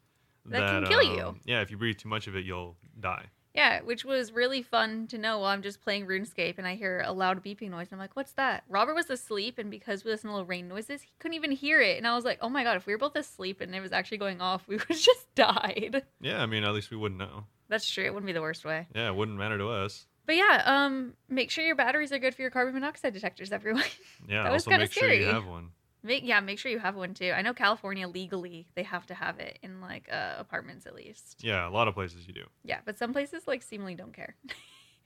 That 0.48 0.70
can 0.70 0.86
kill 0.86 1.02
you. 1.04 1.22
um, 1.24 1.40
Yeah, 1.46 1.62
if 1.62 1.72
you 1.72 1.78
breathe 1.78 1.98
too 1.98 2.10
much 2.10 2.28
of 2.28 2.36
it, 2.36 2.46
you'll 2.46 2.78
die. 3.00 3.26
Yeah, 3.54 3.80
which 3.84 4.04
was 4.04 4.34
really 4.34 4.62
fun 4.62 5.08
to 5.08 5.18
know 5.18 5.40
while 5.40 5.48
I'm 5.48 5.62
just 5.62 5.82
playing 5.82 6.08
RuneScape 6.08 6.58
and 6.58 6.68
I 6.68 6.76
hear 6.76 7.02
a 7.06 7.14
loud 7.14 7.42
beeping 7.42 7.70
noise. 7.70 7.88
And 7.90 7.94
I'm 7.94 8.00
like, 8.00 8.14
what's 8.16 8.34
that? 8.34 8.64
Robert 8.68 8.96
was 8.96 9.10
asleep, 9.10 9.58
and 9.58 9.72
because 9.72 10.04
we 10.04 10.12
listen 10.12 10.28
to 10.30 10.34
little 10.34 10.46
rain 10.46 10.68
noises, 10.68 11.02
he 11.04 11.12
couldn't 11.20 11.36
even 11.36 11.52
hear 11.52 11.80
it. 11.80 11.98
And 11.98 12.06
I 12.06 12.16
was 12.16 12.26
like, 12.26 12.38
oh 12.42 12.50
my 12.50 12.64
God, 12.64 12.76
if 12.76 12.86
we 12.86 12.92
were 12.94 12.98
both 13.00 13.16
asleep 13.16 13.62
and 13.62 13.74
it 13.74 13.80
was 13.80 13.94
actually 13.94 14.18
going 14.18 14.42
off, 14.42 14.68
we 14.68 14.76
would 14.78 14.88
have 14.90 14.98
just 15.00 15.34
died. 15.36 16.04
Yeah, 16.20 16.42
I 16.42 16.48
mean, 16.48 16.66
at 16.66 16.74
least 16.74 16.92
we 16.92 16.98
wouldn't 16.98 17.18
know. 17.20 17.46
That's 17.70 17.90
true. 17.90 18.04
It 18.04 18.14
wouldn't 18.14 18.28
be 18.28 18.34
the 18.34 18.42
worst 18.42 18.66
way. 18.66 18.88
Yeah, 18.94 19.08
it 19.08 19.16
wouldn't 19.16 19.38
matter 19.38 19.58
to 19.58 19.70
us. 19.70 20.06
But 20.26 20.36
yeah, 20.36 20.62
um, 20.66 21.14
make 21.30 21.50
sure 21.50 21.64
your 21.64 21.76
batteries 21.76 22.12
are 22.12 22.20
good 22.20 22.36
for 22.36 22.42
your 22.42 22.52
carbon 22.52 22.74
monoxide 22.74 23.14
detectors, 23.14 23.52
everyone. 23.54 23.84
Yeah, 24.28 24.44
That 24.44 24.52
was 24.52 24.64
also 24.64 24.72
kinda 24.72 24.84
make 24.84 24.92
sure 24.92 25.14
you 25.14 25.28
have 25.28 25.46
one. 25.46 25.70
Make, 26.06 26.24
yeah, 26.26 26.40
make 26.40 26.60
sure 26.60 26.72
you 26.72 26.80
have 26.80 26.96
one 26.96 27.14
too. 27.14 27.32
I 27.36 27.42
know 27.42 27.54
California 27.54 28.08
legally 28.08 28.68
they 28.76 28.84
have 28.84 29.06
to 29.08 29.14
have 29.14 29.40
it 29.40 29.60
in 29.62 29.82
like 29.82 30.08
uh, 30.12 30.36
apartments 30.38 30.86
at 30.86 30.96
least. 30.96 31.44
Yeah, 31.44 31.68
a 31.68 31.72
lot 31.72 31.88
of 31.88 31.94
places 31.94 32.28
you 32.28 32.34
do. 32.34 32.46
Yeah, 32.64 32.80
but 32.86 32.98
some 32.98 33.12
places 33.12 33.44
like 33.48 33.64
seemingly 33.64 33.96
don't 33.96 34.14
care. 34.14 34.36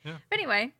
Yeah. 0.05 0.15
But 0.29 0.39
anyway, 0.39 0.71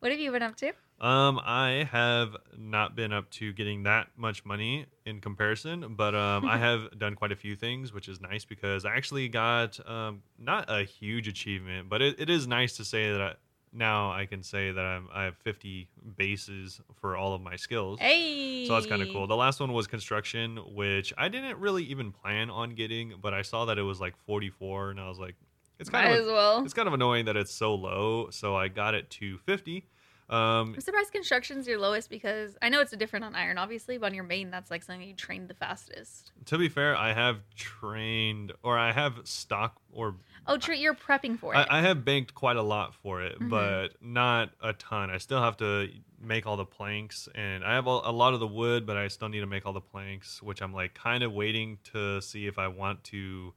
what 0.00 0.10
have 0.10 0.20
you 0.20 0.32
been 0.32 0.42
up 0.42 0.56
to? 0.56 0.72
Um, 1.00 1.40
I 1.44 1.88
have 1.90 2.36
not 2.56 2.94
been 2.94 3.12
up 3.12 3.30
to 3.32 3.52
getting 3.52 3.82
that 3.82 4.08
much 4.16 4.44
money 4.44 4.86
in 5.04 5.20
comparison, 5.20 5.94
but 5.96 6.14
um, 6.14 6.44
I 6.44 6.58
have 6.58 6.98
done 6.98 7.14
quite 7.14 7.32
a 7.32 7.36
few 7.36 7.56
things, 7.56 7.92
which 7.92 8.08
is 8.08 8.20
nice 8.20 8.44
because 8.44 8.84
I 8.84 8.94
actually 8.96 9.28
got 9.28 9.78
um, 9.88 10.22
not 10.38 10.66
a 10.68 10.84
huge 10.84 11.28
achievement, 11.28 11.88
but 11.88 12.00
it, 12.00 12.18
it 12.18 12.30
is 12.30 12.46
nice 12.46 12.76
to 12.76 12.84
say 12.84 13.10
that 13.10 13.20
I, 13.20 13.34
now 13.74 14.12
I 14.12 14.26
can 14.26 14.42
say 14.42 14.70
that 14.70 14.84
I'm, 14.84 15.08
I 15.12 15.24
have 15.24 15.36
50 15.38 15.88
bases 16.16 16.80
for 17.00 17.16
all 17.16 17.34
of 17.34 17.40
my 17.42 17.56
skills. 17.56 17.98
Hey. 18.00 18.66
So 18.66 18.74
that's 18.74 18.86
kind 18.86 19.02
of 19.02 19.08
cool. 19.08 19.26
The 19.26 19.36
last 19.36 19.60
one 19.60 19.72
was 19.72 19.86
construction, 19.86 20.58
which 20.74 21.12
I 21.18 21.28
didn't 21.28 21.58
really 21.58 21.84
even 21.84 22.12
plan 22.12 22.50
on 22.50 22.74
getting, 22.74 23.14
but 23.20 23.34
I 23.34 23.42
saw 23.42 23.64
that 23.66 23.78
it 23.78 23.82
was 23.82 24.00
like 24.00 24.16
44, 24.26 24.90
and 24.90 25.00
I 25.00 25.08
was 25.08 25.18
like, 25.18 25.34
it's 25.78 25.90
Might 25.90 26.02
kind 26.04 26.14
as 26.14 26.20
of 26.20 26.26
well. 26.26 26.64
it's 26.64 26.74
kind 26.74 26.86
of 26.86 26.94
annoying 26.94 27.24
that 27.24 27.36
it's 27.36 27.52
so 27.52 27.74
low. 27.74 28.28
So 28.30 28.54
I 28.54 28.68
got 28.68 28.94
it 28.94 29.10
to 29.10 29.38
50. 29.38 29.84
Um, 30.30 30.72
I'm 30.74 30.80
surprised 30.80 31.12
construction's 31.12 31.66
your 31.66 31.78
lowest 31.78 32.08
because 32.08 32.56
I 32.62 32.70
know 32.70 32.80
it's 32.80 32.92
different 32.96 33.26
on 33.26 33.34
iron, 33.34 33.58
obviously, 33.58 33.98
but 33.98 34.06
on 34.06 34.14
your 34.14 34.24
main, 34.24 34.50
that's 34.50 34.70
like 34.70 34.82
something 34.82 35.06
you 35.06 35.14
trained 35.14 35.48
the 35.48 35.54
fastest. 35.54 36.32
to 36.46 36.56
be 36.56 36.68
fair, 36.70 36.96
I 36.96 37.12
have 37.12 37.40
trained 37.56 38.52
or 38.62 38.78
I 38.78 38.92
have 38.92 39.20
stock 39.24 39.76
or 39.92 40.14
Oh, 40.46 40.56
treat 40.58 40.78
you're 40.80 40.94
prepping 40.94 41.38
for 41.38 41.54
it. 41.54 41.58
I, 41.58 41.78
I 41.78 41.80
have 41.82 42.04
banked 42.04 42.34
quite 42.34 42.56
a 42.56 42.62
lot 42.62 42.94
for 42.94 43.22
it, 43.22 43.38
Mhm. 43.40 43.48
but 43.50 43.88
not 44.02 44.50
a 44.62 44.72
ton. 44.74 45.10
I 45.10 45.18
still 45.18 45.40
have 45.40 45.56
to 45.58 45.88
make 46.20 46.46
all 46.46 46.56
the 46.56 46.64
planks, 46.66 47.28
and 47.34 47.64
I 47.64 47.74
have 47.74 47.86
a, 47.86 47.90
a 48.04 48.12
lot 48.12 48.34
of 48.34 48.40
the 48.40 48.46
wood, 48.46 48.86
but 48.86 48.96
I 48.96 49.08
still 49.08 49.28
need 49.28 49.40
to 49.40 49.46
make 49.46 49.64
all 49.66 49.72
the 49.72 49.80
planks, 49.80 50.42
which 50.42 50.60
I'm 50.62 50.72
like 50.72 50.94
kind 50.94 51.22
of 51.22 51.32
waiting 51.32 51.78
to 51.92 52.20
see 52.20 52.46
if 52.46 52.58
I 52.58 52.68
want 52.68 53.04
to 53.04 53.54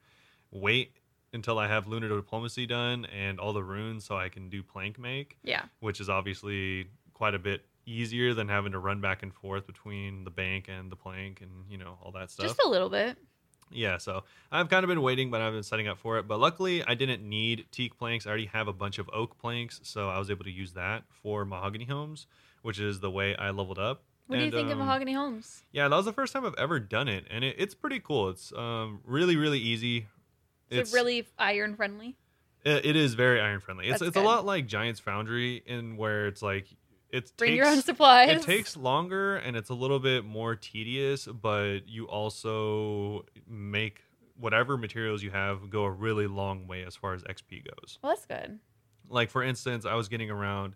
wait 0.51 0.97
until 1.33 1.59
I 1.59 1.67
have 1.67 1.87
lunar 1.87 2.07
diplomacy 2.09 2.65
done 2.65 3.05
and 3.05 3.39
all 3.39 3.51
the 3.53 3.63
runes, 3.63 4.05
so 4.05 4.17
I 4.17 4.29
can 4.29 4.49
do 4.49 4.63
plank 4.63 4.97
make, 4.97 5.37
yeah. 5.43 5.63
which 5.81 5.99
is 5.99 6.09
obviously 6.09 6.87
quite 7.13 7.33
a 7.35 7.39
bit 7.39 7.65
easier 7.85 8.33
than 8.33 8.47
having 8.49 8.71
to 8.73 8.79
run 8.79 8.99
back 9.01 9.23
and 9.23 9.33
forth 9.33 9.65
between 9.67 10.23
the 10.25 10.29
bank 10.29 10.67
and 10.69 10.91
the 10.91 10.95
plank 10.95 11.39
and 11.41 11.51
you 11.69 11.77
know 11.77 11.97
all 12.03 12.11
that 12.11 12.29
stuff 12.29 12.45
Just 12.47 12.61
a 12.65 12.69
little 12.69 12.89
bit. 12.89 13.17
Yeah, 13.71 13.97
so 13.97 14.23
I've 14.51 14.69
kind 14.69 14.83
of 14.83 14.87
been 14.87 15.01
waiting, 15.01 15.29
but 15.29 15.41
I've 15.41 15.53
been 15.53 15.63
setting 15.63 15.87
up 15.87 15.97
for 15.97 16.17
it. 16.17 16.27
But 16.27 16.39
luckily, 16.39 16.83
I 16.83 16.93
didn't 16.95 17.27
need 17.27 17.65
teak 17.71 17.97
planks. 17.97 18.25
I 18.25 18.29
already 18.29 18.45
have 18.47 18.67
a 18.67 18.73
bunch 18.73 18.99
of 18.99 19.09
oak 19.13 19.37
planks, 19.39 19.79
so 19.83 20.09
I 20.09 20.19
was 20.19 20.29
able 20.29 20.43
to 20.45 20.51
use 20.51 20.73
that 20.73 21.03
for 21.09 21.45
mahogany 21.45 21.85
homes, 21.85 22.27
which 22.61 22.79
is 22.79 22.99
the 22.99 23.11
way 23.11 23.35
I 23.35 23.49
leveled 23.51 23.79
up. 23.79 24.03
What 24.27 24.35
do 24.35 24.41
you 24.41 24.47
And, 24.47 24.53
think 24.53 24.67
of 24.67 24.73
um, 24.73 24.85
Mahogany 24.85 25.13
Homes? 25.13 25.63
Yeah, 25.71 25.87
that 25.87 25.95
was 25.95 26.05
the 26.05 26.11
first 26.11 26.33
time 26.33 26.45
I've 26.45 26.55
ever 26.57 26.79
done 26.79 27.07
it, 27.07 27.25
and 27.29 27.45
it, 27.45 27.55
it's 27.57 27.73
pretty 27.73 27.99
cool. 27.99 28.29
It's 28.29 28.51
um, 28.53 28.99
really, 29.05 29.37
really 29.37 29.59
easy. 29.59 30.07
Is 30.69 30.91
it 30.91 30.95
really 30.95 31.25
iron 31.39 31.75
friendly? 31.77 32.17
It, 32.65 32.85
it 32.85 32.95
is 32.97 33.13
very 33.13 33.39
iron 33.39 33.61
friendly. 33.61 33.87
It's 33.87 33.99
That's 33.99 34.09
it's 34.09 34.17
a 34.17 34.21
lot 34.21 34.45
like 34.45 34.67
Giant's 34.67 34.99
Foundry, 34.99 35.63
in 35.65 35.95
where 35.95 36.27
it's 36.27 36.41
like 36.41 36.67
it 37.11 37.31
Bring 37.37 37.51
takes 37.51 37.57
your 37.57 37.67
own 37.67 37.81
supplies. 37.81 38.29
it 38.29 38.41
takes 38.43 38.75
longer 38.75 39.37
and 39.37 39.55
it's 39.55 39.69
a 39.69 39.73
little 39.73 39.99
bit 39.99 40.25
more 40.25 40.55
tedious, 40.55 41.25
but 41.25 41.87
you 41.87 42.05
also 42.07 43.25
make 43.47 44.01
whatever 44.39 44.77
materials 44.77 45.23
you 45.23 45.31
have 45.31 45.69
go 45.69 45.83
a 45.83 45.91
really 45.91 46.27
long 46.27 46.67
way 46.67 46.83
as 46.83 46.95
far 46.95 47.13
as 47.13 47.23
XP 47.23 47.63
goes. 47.65 47.97
Well, 48.01 48.13
that's 48.13 48.25
good. 48.25 48.59
Like 49.09 49.29
for 49.29 49.41
instance, 49.43 49.85
I 49.85 49.95
was 49.95 50.07
getting 50.09 50.29
around 50.29 50.75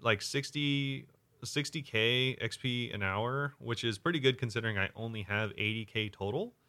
like 0.00 0.22
60 0.22 1.06
60k 1.44 2.42
XP 2.42 2.94
an 2.94 3.02
hour, 3.02 3.54
which 3.58 3.84
is 3.84 3.98
pretty 3.98 4.18
good 4.18 4.38
considering 4.38 4.78
I 4.78 4.88
only 4.96 5.22
have 5.22 5.50
80k 5.50 6.12
total. 6.12 6.54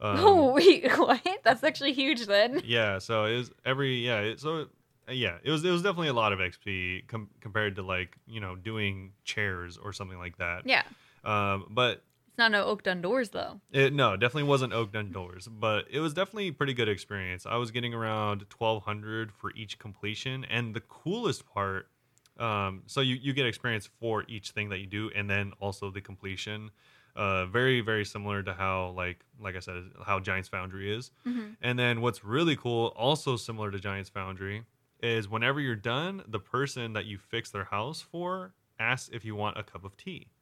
Um, 0.00 0.16
oh 0.18 0.52
wait, 0.52 0.84
what? 0.98 1.22
That's 1.44 1.62
actually 1.62 1.92
huge 1.92 2.26
then. 2.26 2.60
yeah, 2.64 2.98
so 2.98 3.26
it 3.26 3.36
was 3.36 3.52
every 3.64 4.04
yeah, 4.04 4.18
it, 4.20 4.40
so 4.40 4.66
yeah, 5.08 5.38
it 5.42 5.50
was 5.50 5.64
it 5.64 5.70
was 5.70 5.82
definitely 5.82 6.08
a 6.08 6.12
lot 6.14 6.32
of 6.32 6.38
XP 6.38 7.06
com- 7.08 7.30
compared 7.40 7.76
to 7.76 7.82
like, 7.82 8.16
you 8.26 8.40
know, 8.40 8.56
doing 8.56 9.12
chairs 9.24 9.76
or 9.76 9.92
something 9.92 10.18
like 10.18 10.38
that. 10.38 10.62
Yeah. 10.66 10.82
Um, 11.24 11.66
but 11.70 12.02
It's 12.28 12.38
not 12.38 12.50
no 12.52 12.64
oak 12.64 12.82
done 12.82 13.00
doors 13.00 13.30
though. 13.30 13.60
It, 13.72 13.92
no, 13.92 14.16
definitely 14.16 14.48
wasn't 14.48 14.72
Oak 14.72 14.92
Done 14.92 15.10
Doors, 15.10 15.48
but 15.48 15.86
it 15.90 16.00
was 16.00 16.12
definitely 16.14 16.48
a 16.48 16.52
pretty 16.52 16.74
good 16.74 16.88
experience. 16.88 17.46
I 17.46 17.56
was 17.56 17.70
getting 17.70 17.94
around 17.94 18.44
1200 18.56 19.32
for 19.32 19.52
each 19.54 19.78
completion. 19.78 20.44
And 20.44 20.74
the 20.74 20.80
coolest 20.80 21.46
part, 21.46 21.88
um, 22.38 22.82
so 22.86 23.00
you, 23.00 23.14
you 23.16 23.32
get 23.32 23.46
experience 23.46 23.88
for 24.00 24.24
each 24.28 24.50
thing 24.50 24.68
that 24.70 24.78
you 24.80 24.86
do, 24.86 25.10
and 25.14 25.30
then 25.30 25.52
also 25.60 25.90
the 25.90 26.00
completion. 26.00 26.70
Uh, 27.16 27.46
very, 27.46 27.80
very 27.80 28.04
similar 28.04 28.42
to 28.42 28.52
how, 28.52 28.88
like, 28.96 29.20
like 29.40 29.54
I 29.54 29.60
said, 29.60 29.84
how 30.04 30.18
Giants 30.18 30.48
Foundry 30.48 30.92
is. 30.92 31.12
hmm 31.24 31.50
And 31.62 31.78
then 31.78 32.00
what's 32.00 32.24
really 32.24 32.56
cool, 32.56 32.88
also 32.96 33.36
similar 33.36 33.70
to 33.70 33.78
Giants 33.78 34.10
Foundry, 34.10 34.64
is 35.04 35.28
whenever 35.28 35.60
you're 35.60 35.76
done, 35.76 36.24
the 36.28 36.40
person 36.40 36.94
that 36.94 37.06
you 37.06 37.18
fix 37.18 37.50
their 37.50 37.64
house 37.64 38.00
for 38.02 38.54
asks 38.78 39.10
if 39.12 39.24
you 39.24 39.34
want 39.36 39.58
a 39.58 39.62
cup 39.64 39.84
of 39.84 39.96
tea. 39.96 40.32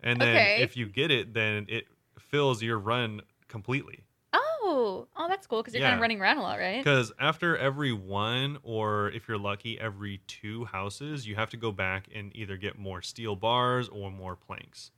And 0.00 0.22
then 0.22 0.50
Okay. 0.50 0.56
if 0.56 0.76
you 0.76 0.86
get 0.88 1.10
it, 1.10 1.34
then 1.34 1.66
it 1.68 1.86
fills 2.18 2.62
your 2.62 2.78
run 2.78 3.22
completely. 3.48 4.04
Oh, 4.32 5.08
oh, 5.16 5.28
that's 5.28 5.46
cool 5.46 5.62
because 5.62 5.74
you're 5.74 5.82
kind 5.82 5.94
of 5.94 6.00
running 6.00 6.20
around 6.20 6.38
a 6.38 6.42
lot, 6.42 6.58
right? 6.58 6.86
Because 6.86 7.12
after 7.18 7.56
every 7.56 7.92
one, 7.92 8.58
or 8.62 9.10
if 9.10 9.28
you're 9.28 9.38
lucky, 9.38 9.78
every 9.80 10.18
two 10.26 10.64
houses, 10.66 11.26
you 11.26 11.34
have 11.36 11.50
to 11.50 11.56
go 11.56 11.72
back 11.72 12.08
and 12.14 12.34
either 12.36 12.56
get 12.56 12.78
more 12.78 13.02
steel 13.02 13.36
bars 13.36 13.88
or 13.88 14.10
more 14.10 14.36
planks. 14.36 14.90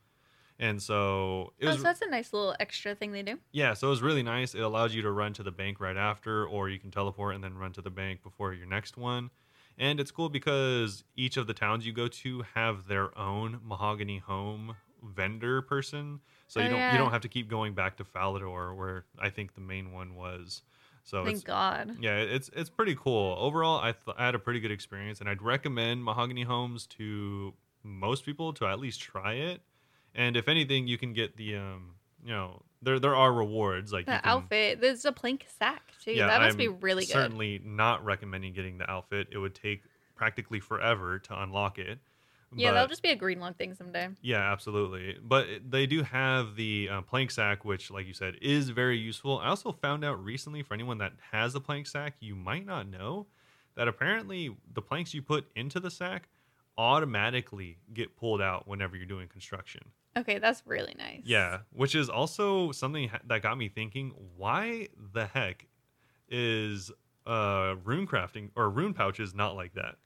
And 0.58 0.82
so 0.82 1.52
it 1.58 1.66
Oh, 1.68 1.72
so 1.76 1.82
that's 1.82 2.02
a 2.02 2.06
nice 2.08 2.32
little 2.32 2.54
extra 2.60 2.94
thing 2.94 3.12
they 3.12 3.22
do. 3.22 3.38
Yeah, 3.52 3.74
so 3.74 3.88
it 3.88 3.90
was 3.90 4.02
really 4.02 4.22
nice. 4.22 4.54
It 4.54 4.60
allows 4.60 4.94
you 4.94 5.02
to 5.02 5.10
run 5.10 5.34
to 5.34 5.42
the 5.42 5.52
bank 5.52 5.78
right 5.78 5.96
after, 5.96 6.46
or 6.46 6.68
you 6.70 6.78
can 6.78 6.90
teleport 6.90 7.34
and 7.34 7.44
then 7.44 7.54
run 7.54 7.72
to 7.72 7.82
the 7.82 7.90
bank 7.90 8.22
before 8.22 8.54
your 8.54 8.66
next 8.66 8.96
one. 8.96 9.30
And 9.78 10.00
it's 10.00 10.10
cool 10.10 10.28
because 10.28 11.04
each 11.16 11.36
of 11.36 11.46
the 11.46 11.54
towns 11.54 11.86
you 11.86 11.92
go 11.92 12.08
to 12.08 12.42
have 12.54 12.86
their 12.86 13.16
own 13.18 13.60
mahogany 13.62 14.18
home 14.18 14.76
vendor 15.02 15.60
person, 15.62 16.20
so 16.46 16.60
Oh, 16.60 16.62
you 16.62 16.68
don't 16.68 16.78
yeah. 16.78 16.92
you 16.92 16.98
don't 16.98 17.10
have 17.10 17.22
to 17.22 17.28
keep 17.28 17.48
going 17.48 17.74
back 17.74 17.96
to 17.96 18.04
Falador, 18.04 18.76
where 18.76 19.06
I 19.18 19.30
think 19.30 19.54
the 19.54 19.60
main 19.60 19.92
one 19.92 20.14
was. 20.14 20.62
So 21.02 21.24
Thank 21.24 21.44
God. 21.44 21.98
yeah, 21.98 22.18
it's 22.18 22.48
it's 22.54 22.70
pretty 22.70 22.94
cool. 22.94 23.36
Overall, 23.38 23.80
I, 23.80 23.92
th- 23.92 24.16
I 24.16 24.24
had 24.26 24.34
a 24.34 24.38
pretty 24.38 24.60
good 24.60 24.70
experience, 24.70 25.20
and 25.20 25.28
I'd 25.28 25.42
recommend 25.42 26.04
Mahogany 26.04 26.42
Homes 26.42 26.86
to 26.88 27.54
most 27.82 28.24
people 28.24 28.52
to 28.54 28.66
at 28.66 28.78
least 28.78 29.00
try 29.00 29.34
it. 29.34 29.62
And 30.14 30.37
if 30.37 30.48
anything, 30.48 30.87
you 30.87 30.98
can 30.98 31.12
get 31.12 31.37
the 31.37 31.57
um, 31.57 31.94
you 32.25 32.33
know, 32.33 32.62
there 32.83 32.98
there 32.98 33.16
are 33.16 33.33
rewards 33.33 33.92
like 33.92 34.07
The 34.07 34.12
can, 34.12 34.20
outfit. 34.25 34.81
There's 34.81 35.05
a 35.05 35.12
plank 35.12 35.46
sack 35.59 35.83
too. 36.05 36.12
Yeah, 36.12 36.27
that 36.27 36.40
must 36.40 36.53
I'm 36.53 36.59
be 36.59 36.68
really 36.68 37.05
good. 37.05 37.12
Certainly 37.12 37.62
not 37.64 38.05
recommending 38.05 38.53
getting 38.53 38.79
the 38.79 38.90
outfit. 38.90 39.29
It 39.31 39.38
would 39.38 39.55
take 39.55 39.83
practically 40.14 40.61
forever 40.61 41.18
to 41.18 41.42
unlock 41.42 41.79
it. 41.79 41.98
Yeah, 42.55 42.68
but- 42.68 42.75
that'll 42.75 42.88
just 42.88 43.03
be 43.03 43.11
a 43.11 43.16
green 43.16 43.40
log 43.40 43.57
thing 43.57 43.75
someday. 43.75 44.11
yeah, 44.20 44.53
absolutely. 44.53 45.16
But 45.22 45.46
they 45.66 45.87
do 45.87 46.03
have 46.03 46.55
the 46.55 46.88
uh, 46.92 47.01
plank 47.01 47.31
sack, 47.31 47.64
which, 47.64 47.90
like 47.90 48.07
you 48.07 48.12
said, 48.12 48.35
is 48.42 48.68
very 48.68 48.98
useful. 48.98 49.38
I 49.38 49.46
also 49.48 49.72
found 49.72 50.05
out 50.05 50.22
recently 50.22 50.62
for 50.62 50.75
anyone 50.75 50.98
that 50.98 51.12
has 51.31 51.55
the 51.55 51.61
plank 51.61 51.87
sack, 51.87 52.16
you 52.20 52.35
might 52.37 52.66
not 52.66 52.88
know 52.88 53.27
that 53.75 53.88
apparently 53.88 54.55
the 54.70 54.83
planks 54.83 55.14
you 55.14 55.22
put 55.22 55.46
into 55.57 55.81
the 55.81 55.90
sack 55.90 56.29
automatically 56.77 57.79
get 57.94 58.16
pulled 58.16 58.42
out 58.42 58.68
whenever 58.68 58.96
you're 58.96 59.07
doing 59.07 59.29
construction. 59.29 59.81
Okay, 60.16 60.38
that's 60.38 60.62
really 60.66 60.94
nice. 60.98 61.22
Yeah, 61.25 61.61
which 61.72 61.94
is 61.94 62.09
also 62.09 62.72
something 62.72 63.11
that 63.27 63.42
got 63.42 63.57
me 63.57 63.68
thinking 63.68 64.12
why 64.37 64.88
the 65.12 65.27
heck 65.27 65.66
is 66.29 66.90
uh 67.27 67.77
rune 67.85 68.07
crafting 68.07 68.51
or 68.57 68.68
rune 68.68 68.94
pouches 68.94 69.35
not 69.35 69.55
like 69.57 69.75
that? 69.75 69.96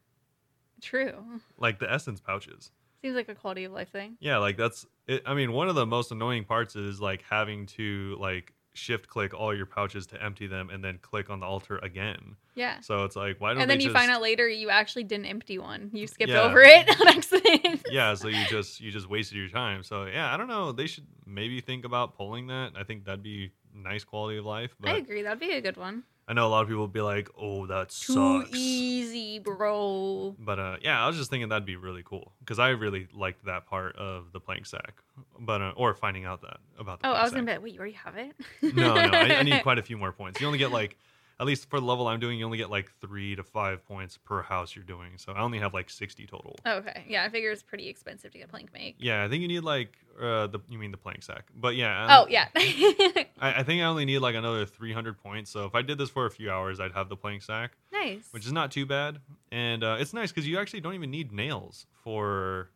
True. 0.81 1.41
Like 1.59 1.79
the 1.79 1.91
essence 1.91 2.21
pouches. 2.21 2.71
Seems 3.03 3.17
like 3.17 3.29
a 3.29 3.35
quality 3.35 3.65
of 3.65 3.73
life 3.73 3.91
thing. 3.91 4.17
Yeah, 4.21 4.39
like 4.39 4.57
that's 4.57 4.87
it, 5.07 5.23
I 5.27 5.35
mean, 5.35 5.53
one 5.53 5.69
of 5.69 5.75
the 5.75 5.87
most 5.87 6.11
annoying 6.13 6.45
parts 6.45 6.77
is 6.77 7.01
like 7.01 7.23
having 7.29 7.67
to 7.67 8.17
like 8.21 8.53
shift 8.77 9.09
click 9.09 9.35
all 9.35 9.55
your 9.55 9.67
pouches 9.67 10.07
to 10.09 10.23
empty 10.23 10.47
them 10.47 10.71
and 10.71 10.85
then 10.85 10.99
click 11.03 11.31
on 11.31 11.41
the 11.41 11.47
altar 11.47 11.79
again. 11.79 12.37
Yeah. 12.55 12.81
So 12.81 13.05
it's 13.05 13.17
like 13.17 13.41
why 13.41 13.53
don't 13.53 13.63
And 13.63 13.71
then 13.71 13.81
you 13.81 13.87
just 13.89 13.97
find 13.97 14.11
out 14.11 14.23
later 14.23 14.49
you 14.49 14.71
actually 14.71 15.05
didn't 15.05 15.27
empty 15.27 15.59
one. 15.59 15.91
You 15.93 16.07
skipped 16.07 16.31
Yeah. 16.31 16.43
over 16.43 16.61
it 16.63 16.89
on 17.01 17.09
accident. 17.09 17.87
yeah, 17.91 18.15
so 18.15 18.29
you 18.29 18.45
just 18.49 18.81
you 18.81 18.91
just 18.91 19.09
wasted 19.09 19.39
your 19.39 19.49
time. 19.49 19.83
So 19.83 20.05
yeah, 20.05 20.33
I 20.33 20.37
don't 20.37 20.49
know. 20.49 20.73
They 20.73 20.87
should 20.87 21.07
maybe 21.27 21.61
think 21.61 21.85
about 21.85 22.17
pulling 22.17 22.47
that. 22.49 22.73
I 22.77 22.85
think 22.85 23.05
that'd 23.05 23.23
be 23.23 23.53
nice 23.75 24.05
quality 24.05 24.39
of 24.39 24.45
life. 24.45 24.75
But 24.81 24.91
I 24.91 24.97
agree. 24.99 25.23
That'd 25.23 25.41
be 25.41 25.53
a 25.53 25.61
good 25.61 25.77
one. 25.77 26.05
I 26.29 26.33
know 26.33 26.47
a 26.47 26.51
lot 26.51 26.63
of 26.63 26.69
people 26.69 26.83
would 26.83 26.93
be 26.93 27.01
like, 27.01 27.29
"Oh, 27.39 27.67
that 27.67 27.91
Too 27.91 28.15
sucks." 28.15 28.51
easy, 28.53 29.39
bro. 29.39 30.35
But 30.39 30.59
uh, 30.59 30.77
yeah, 30.83 31.03
I 31.03 31.07
was 31.07 31.17
just 31.17 31.31
thinking 31.31 31.49
that'd 31.51 31.65
be 31.67 31.77
really 31.77 32.03
cool 32.05 32.33
because 32.41 32.59
I 32.59 32.71
really 32.71 33.07
liked 33.15 33.45
that 33.45 33.67
part 33.67 33.95
of 33.97 34.33
the 34.33 34.41
plank 34.41 34.67
sack. 34.67 34.95
But 35.39 35.63
uh, 35.63 35.73
or 35.77 35.95
finding 35.95 36.25
out 36.25 36.41
that 36.43 36.59
about 36.79 37.01
the 37.01 37.07
Oh, 37.07 37.11
plank 37.11 37.19
I 37.19 37.23
was 37.23 37.31
sack. 37.31 37.37
gonna 37.37 37.47
be 37.47 37.53
like, 37.53 37.63
wait, 37.63 37.73
you 37.75 37.79
already 37.79 37.95
have 37.95 38.17
it? 38.17 38.35
no, 38.75 38.95
no, 38.95 39.11
I, 39.13 39.37
I 39.39 39.43
need 39.45 39.63
quite 39.63 39.79
a 39.79 39.83
few 39.83 39.97
more 39.97 40.11
points. 40.13 40.41
You 40.41 40.47
only 40.49 40.59
get 40.59 40.73
like, 40.73 40.97
at 41.39 41.47
least 41.47 41.69
for 41.69 41.81
the 41.81 41.87
level 41.87 42.09
I'm 42.09 42.19
doing, 42.19 42.39
you 42.39 42.45
only 42.47 42.59
get 42.59 42.71
like 42.71 42.91
three 43.01 43.37
to 43.37 43.43
five 43.43 43.85
points 43.87 44.17
per 44.17 44.43
house 44.43 44.75
you're 44.75 44.85
doing. 44.85 45.13
So 45.17 45.33
I 45.33 45.41
only 45.41 45.59
have 45.59 45.75
like 45.75 45.91
60 45.91 46.27
total. 46.27 46.57
Okay. 46.67 47.05
Yeah, 47.09 47.25
I 47.25 47.29
figure 47.29 47.51
it's 47.51 47.63
pretty 47.63 47.89
expensive 47.89 48.33
to 48.33 48.39
get 48.39 48.49
a 48.49 48.51
plank 48.51 48.73
make. 48.73 48.97
Yeah, 48.99 49.23
I 49.25 49.29
think 49.29 49.43
you 49.43 49.49
need 49.49 49.61
like 49.61 49.99
uh, 50.21 50.47
the 50.47 50.61
you 50.69 50.79
mean 50.79 50.93
the 50.93 50.97
plank 50.97 51.23
sack, 51.23 51.45
but 51.55 51.77
yeah. 51.77 52.19
Oh 52.19 52.27
yeah. 52.29 52.49
I, 52.55 53.27
I 53.41 53.63
think 53.63 53.83
I 53.83 53.85
only 53.85 54.07
need 54.07 54.19
like 54.19 54.35
another 54.35 54.65
300 54.65 55.19
points. 55.19 55.51
So 55.51 55.67
if 55.67 55.75
I 55.75 55.83
did 55.83 55.99
this 55.99 56.09
for 56.09 56.25
a 56.27 56.31
few 56.31 56.51
hours, 56.51 56.81
I'd 56.81 56.93
have 56.93 57.09
the 57.09 57.17
plank 57.17 57.43
sack, 57.43 57.73
nice. 57.93 58.29
which 58.31 58.47
is 58.47 58.53
not 58.53 58.71
too 58.71 58.87
bad. 58.87 59.19
And 59.53 59.85
uh, 59.85 59.97
it's 60.01 60.15
nice 60.15 60.31
because 60.31 60.49
you 60.49 60.59
actually 60.59 60.81
don't 60.81 60.95
even 60.95 61.11
need 61.11 61.33
nails 61.33 61.87
for 62.03 62.71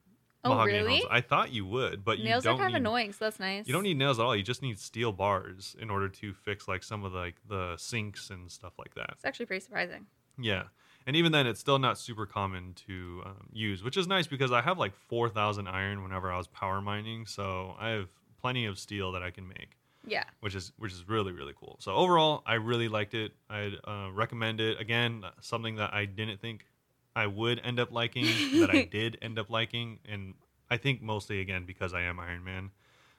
Oh, 0.45 0.51
mahogany 0.51 0.79
really? 0.79 0.99
homes. 1.01 1.09
I 1.11 1.21
thought 1.21 1.53
you 1.53 1.67
would, 1.67 2.05
but 2.05 2.19
Nails 2.19 2.45
you 2.45 2.51
are 2.51 2.55
don't 2.55 2.61
kind 2.61 2.75
of 2.75 2.81
annoying, 2.81 3.13
so 3.13 3.27
that's 3.27 3.39
nice. 3.39 3.67
You 3.67 3.73
don't 3.75 3.83
need 3.83 3.99
nails 3.99 4.19
at 4.19 4.25
all. 4.25 4.35
You 4.35 4.43
just 4.43 4.63
need 4.63 4.79
steel 4.79 5.13
bars 5.13 5.77
in 5.79 5.91
order 5.91 6.09
to 6.09 6.33
fix 6.33 6.67
like 6.67 6.83
some 6.83 7.05
of 7.05 7.13
the, 7.13 7.19
like 7.19 7.37
the 7.49 7.77
sinks 7.77 8.31
and 8.31 8.51
stuff 8.51 8.73
like 8.79 8.95
that. 8.95 9.11
It's 9.13 9.25
actually 9.25 9.47
pretty 9.47 9.65
surprising. 9.65 10.07
Yeah, 10.39 10.65
and 11.07 11.15
even 11.17 11.33
then, 11.33 11.47
it's 11.47 11.61
still 11.61 11.79
not 11.79 11.99
super 11.99 12.25
common 12.25 12.73
to 12.87 13.23
um, 13.27 13.49
use, 13.53 13.83
which 13.83 13.97
is 13.99 14.07
nice 14.07 14.27
because 14.27 14.51
I 14.53 14.63
have 14.63 14.79
like 14.79 14.95
four 14.95 15.29
thousand 15.29 15.69
iron 15.69 16.03
whenever 16.03 16.33
I 16.33 16.39
was 16.39 16.47
power 16.47 16.81
mining, 16.81 17.27
so 17.27 17.75
I 17.79 17.91
have 17.91 18.09
plenty 18.41 18.65
of 18.65 18.79
steel 18.79 19.13
that 19.13 19.23
I 19.23 19.31
can 19.31 19.47
make. 19.47 19.77
Yeah. 20.07 20.25
which 20.41 20.55
is 20.55 20.73
which 20.79 20.93
is 20.93 21.07
really 21.07 21.33
really 21.33 21.53
cool. 21.61 21.77
So 21.79 21.93
overall, 21.93 22.43
I 22.47 22.55
really 22.55 22.89
liked 22.89 23.13
it. 23.13 23.33
I'd 23.51 23.75
uh, 23.87 24.09
recommend 24.11 24.59
it. 24.59 24.81
Again, 24.81 25.25
something 25.43 25.77
that 25.77 25.93
I 25.93 26.07
didn't 26.07 26.41
think 26.41 26.65
I 27.17 27.27
would 27.27 27.61
end 27.65 27.81
up 27.81 27.91
liking 27.93 28.27
that 28.61 28.71
I 28.71 28.85
did 28.91 29.19
end 29.23 29.39
up 29.39 29.51
liking, 29.51 29.99
and 30.09 30.35
I 30.71 30.77
think 30.77 31.03
mostly 31.03 31.41
again 31.41 31.65
because 31.67 31.93
I 31.95 32.03
am 32.03 32.21
Iron 32.21 32.45
Man. 32.45 32.71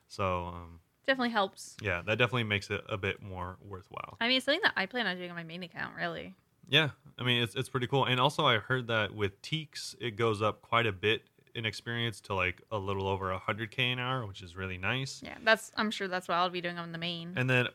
So 0.07 0.45
um, 0.45 0.79
Definitely 1.07 1.31
helps. 1.31 1.75
yeah, 1.81 2.01
that 2.05 2.17
definitely 2.17 2.43
makes 2.43 2.69
it 2.69 2.81
a 2.89 2.97
bit 2.97 3.21
more 3.21 3.57
worthwhile. 3.67 4.17
I 4.21 4.27
mean, 4.27 4.37
it's 4.37 4.45
something 4.45 4.61
that 4.63 4.73
I 4.75 4.85
plan 4.85 5.07
on 5.07 5.17
doing 5.17 5.29
on 5.29 5.35
my 5.35 5.43
main 5.43 5.63
account, 5.63 5.95
really. 5.97 6.35
Yeah, 6.69 6.89
I 7.19 7.23
mean 7.23 7.41
it's 7.43 7.55
it's 7.55 7.67
pretty 7.69 7.87
cool. 7.87 8.05
And 8.05 8.19
also 8.19 8.45
I 8.45 8.57
heard 8.59 8.87
that 8.87 9.13
with 9.13 9.41
Teaks 9.41 9.95
it 9.99 10.11
goes 10.15 10.41
up 10.41 10.61
quite 10.61 10.85
a 10.85 10.91
bit 10.93 11.23
in 11.53 11.65
experience 11.65 12.21
to 12.21 12.33
like 12.33 12.61
a 12.71 12.77
little 12.77 13.07
over 13.07 13.37
100k 13.37 13.79
an 13.91 13.99
hour, 13.99 14.25
which 14.25 14.41
is 14.41 14.55
really 14.55 14.77
nice. 14.77 15.21
Yeah, 15.21 15.35
that's. 15.43 15.71
I'm 15.75 15.91
sure 15.91 16.07
that's 16.07 16.29
what 16.29 16.35
I'll 16.35 16.49
be 16.49 16.61
doing 16.61 16.77
on 16.77 16.93
the 16.93 16.97
main. 16.97 17.33
And 17.35 17.49
then 17.49 17.67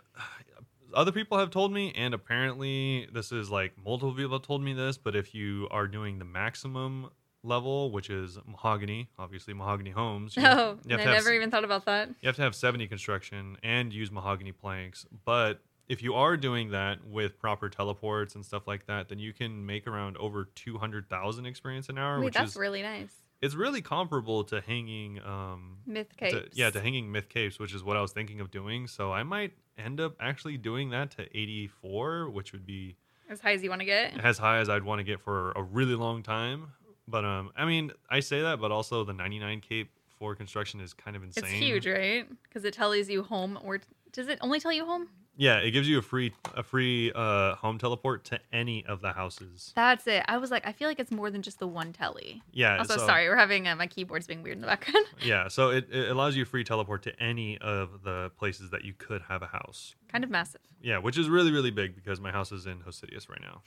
other 0.94 1.12
people 1.12 1.38
have 1.38 1.50
told 1.50 1.72
me, 1.72 1.92
and 1.94 2.14
apparently 2.14 3.08
this 3.12 3.32
is 3.32 3.50
like 3.50 3.72
multiple 3.82 4.12
people 4.14 4.32
have 4.32 4.42
told 4.42 4.62
me 4.62 4.72
this, 4.72 4.98
but 4.98 5.14
if 5.16 5.34
you 5.34 5.68
are 5.70 5.86
doing 5.86 6.18
the 6.18 6.24
maximum 6.24 7.10
level, 7.42 7.90
which 7.90 8.10
is 8.10 8.38
mahogany, 8.46 9.08
obviously 9.18 9.54
mahogany 9.54 9.90
homes, 9.90 10.36
you, 10.36 10.42
oh, 10.46 10.78
you 10.86 10.96
have 10.96 11.06
I 11.06 11.10
have 11.10 11.24
never 11.24 11.32
even 11.32 11.50
thought 11.50 11.64
about 11.64 11.84
that. 11.86 12.08
you 12.20 12.26
have 12.26 12.36
to 12.36 12.42
have 12.42 12.54
70 12.54 12.86
construction 12.88 13.56
and 13.62 13.92
use 13.92 14.10
mahogany 14.10 14.52
planks. 14.52 15.06
But 15.24 15.60
if 15.88 16.02
you 16.02 16.14
are 16.14 16.36
doing 16.36 16.70
that 16.70 17.04
with 17.06 17.38
proper 17.38 17.68
teleports 17.68 18.34
and 18.34 18.44
stuff 18.44 18.66
like 18.66 18.86
that, 18.86 19.08
then 19.08 19.18
you 19.18 19.32
can 19.32 19.64
make 19.64 19.86
around 19.86 20.16
over 20.16 20.48
200,000 20.56 21.46
experience 21.46 21.88
an 21.88 21.98
hour, 21.98 22.18
Wait, 22.18 22.26
which 22.26 22.34
that's 22.34 22.52
is 22.52 22.56
really 22.56 22.82
nice. 22.82 23.14
it's 23.40 23.54
really 23.54 23.80
comparable 23.82 24.42
to 24.44 24.60
hanging 24.60 25.20
um 25.24 25.78
Myth 25.86 26.08
to- 26.18 26.48
yeah, 26.52 26.70
to 26.70 26.80
hanging 26.80 27.12
myth 27.12 27.28
capes, 27.28 27.58
which 27.58 27.72
is 27.74 27.84
what 27.84 27.96
I 27.96 28.00
was 28.00 28.12
thinking 28.12 28.40
of 28.40 28.50
doing. 28.50 28.88
So 28.88 29.12
I 29.12 29.22
might 29.22 29.52
end 29.78 30.00
up 30.00 30.14
actually 30.20 30.56
doing 30.56 30.90
that 30.90 31.10
to 31.12 31.22
84, 31.36 32.30
which 32.30 32.52
would 32.52 32.66
be 32.66 32.96
as 33.28 33.40
high 33.40 33.52
as 33.52 33.62
you 33.62 33.70
want 33.70 33.80
to 33.80 33.86
get. 33.86 34.18
as 34.22 34.38
high 34.38 34.58
as 34.58 34.68
I'd 34.68 34.82
want 34.82 35.00
to 35.00 35.04
get 35.04 35.20
for 35.20 35.52
a 35.52 35.62
really 35.62 35.94
long 35.94 36.22
time. 36.22 36.68
But 37.08 37.24
um, 37.24 37.50
I 37.56 37.64
mean, 37.64 37.92
I 38.10 38.20
say 38.20 38.42
that, 38.42 38.60
but 38.60 38.72
also 38.72 39.04
the 39.04 39.12
99 39.12 39.60
cape 39.60 39.90
for 40.18 40.34
construction 40.34 40.80
is 40.80 40.92
kind 40.92 41.16
of 41.16 41.22
insane. 41.22 41.44
It's 41.44 41.52
huge, 41.52 41.86
right? 41.86 42.26
Because 42.44 42.64
it 42.64 42.74
tells 42.74 43.08
you 43.08 43.22
home, 43.22 43.58
or 43.62 43.80
does 44.12 44.28
it 44.28 44.38
only 44.40 44.60
tell 44.60 44.72
you 44.72 44.84
home? 44.84 45.08
Yeah, 45.38 45.58
it 45.58 45.72
gives 45.72 45.86
you 45.88 45.98
a 45.98 46.02
free 46.02 46.32
a 46.54 46.62
free 46.62 47.12
uh 47.14 47.56
home 47.56 47.78
teleport 47.78 48.24
to 48.26 48.40
any 48.52 48.86
of 48.86 49.02
the 49.02 49.12
houses. 49.12 49.72
That's 49.76 50.06
it. 50.06 50.24
I 50.28 50.38
was 50.38 50.50
like, 50.50 50.66
I 50.66 50.72
feel 50.72 50.88
like 50.88 50.98
it's 50.98 51.10
more 51.10 51.30
than 51.30 51.42
just 51.42 51.58
the 51.58 51.66
one 51.66 51.92
telly. 51.92 52.42
Yeah. 52.52 52.78
Also, 52.78 52.96
so- 52.96 53.06
sorry, 53.06 53.28
we're 53.28 53.36
having 53.36 53.68
uh, 53.68 53.76
my 53.76 53.86
keyboard's 53.86 54.26
being 54.26 54.42
weird 54.42 54.56
in 54.56 54.60
the 54.62 54.66
background. 54.66 55.06
Yeah, 55.22 55.48
so 55.48 55.70
it, 55.70 55.88
it 55.92 56.10
allows 56.10 56.36
you 56.36 56.44
free 56.44 56.64
teleport 56.64 57.02
to 57.04 57.22
any 57.22 57.58
of 57.58 58.02
the 58.02 58.30
places 58.38 58.70
that 58.70 58.84
you 58.84 58.92
could 58.96 59.22
have 59.28 59.42
a 59.42 59.46
house. 59.46 59.94
kind 60.10 60.24
of 60.24 60.30
massive. 60.30 60.60
Yeah, 60.80 60.98
which 60.98 61.18
is 61.18 61.28
really 61.28 61.52
really 61.52 61.70
big 61.70 61.94
because 61.96 62.20
my 62.20 62.30
house 62.32 62.52
is 62.52 62.64
in 62.66 62.78
Hosidius 62.80 63.28
right 63.28 63.40
now. 63.42 63.62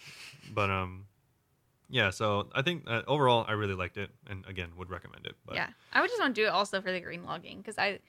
But 0.54 0.70
um, 0.72 1.06
yeah. 1.90 2.10
So 2.12 2.50
I 2.54 2.62
think 2.62 2.84
uh, 2.88 3.02
overall 3.08 3.46
I 3.48 3.54
really 3.54 3.74
liked 3.76 3.98
it, 3.98 4.10
and 4.28 4.46
again 4.48 4.70
would 4.78 4.90
recommend 4.90 5.26
it. 5.26 5.36
But 5.46 5.56
yeah, 5.56 5.70
I 5.94 6.02
would 6.02 6.10
just 6.10 6.20
want 6.22 6.34
to 6.36 6.42
do 6.42 6.46
it 6.48 6.52
also 6.52 6.82
for 6.82 6.92
the 6.92 7.00
green 7.00 7.26
logging 7.26 7.58
because 7.58 7.78
I, 7.78 8.00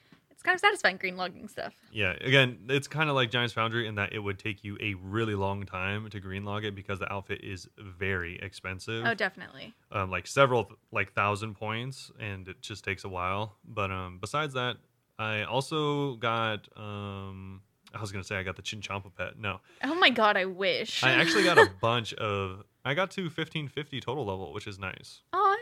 it's 0.41 0.47
kind 0.47 0.55
of 0.55 0.59
satisfying 0.59 0.97
green 0.97 1.17
logging 1.17 1.47
stuff. 1.47 1.75
Yeah, 1.91 2.13
again, 2.19 2.57
it's 2.67 2.87
kind 2.87 3.11
of 3.11 3.15
like 3.15 3.29
Giants 3.29 3.53
Foundry 3.53 3.85
in 3.85 3.93
that 3.95 4.11
it 4.11 4.17
would 4.17 4.39
take 4.39 4.63
you 4.63 4.75
a 4.81 4.95
really 4.95 5.35
long 5.35 5.67
time 5.67 6.09
to 6.09 6.19
green 6.19 6.45
log 6.45 6.65
it 6.65 6.73
because 6.73 6.97
the 6.97 7.11
outfit 7.13 7.41
is 7.43 7.69
very 7.77 8.39
expensive. 8.41 9.05
Oh, 9.05 9.13
definitely. 9.13 9.75
um, 9.91 10.09
like 10.09 10.25
several 10.25 10.71
like 10.91 11.13
thousand 11.13 11.53
points, 11.53 12.09
and 12.19 12.47
it 12.47 12.59
just 12.59 12.83
takes 12.83 13.03
a 13.03 13.09
while. 13.09 13.57
But 13.63 13.91
um, 13.91 14.17
besides 14.19 14.55
that, 14.55 14.77
I 15.19 15.43
also 15.43 16.15
got 16.15 16.67
um, 16.75 17.61
I 17.93 18.01
was 18.01 18.11
gonna 18.11 18.23
say 18.23 18.37
I 18.37 18.41
got 18.41 18.55
the 18.55 18.63
Chinchompa 18.63 19.13
pet. 19.15 19.37
No, 19.37 19.59
Oh 19.83 19.93
my 19.93 20.09
god, 20.09 20.37
I 20.37 20.45
wish. 20.45 21.03
I 21.03 21.11
actually 21.11 21.43
got 21.43 21.59
a 21.59 21.69
bunch 21.81 22.15
of. 22.15 22.63
I 22.83 22.93
got 22.95 23.11
to 23.11 23.29
fifteen 23.29 23.67
fifty 23.67 23.99
total 24.01 24.25
level, 24.25 24.53
which 24.53 24.65
is 24.67 24.79
nice. 24.79 25.21
Oh, 25.33 25.55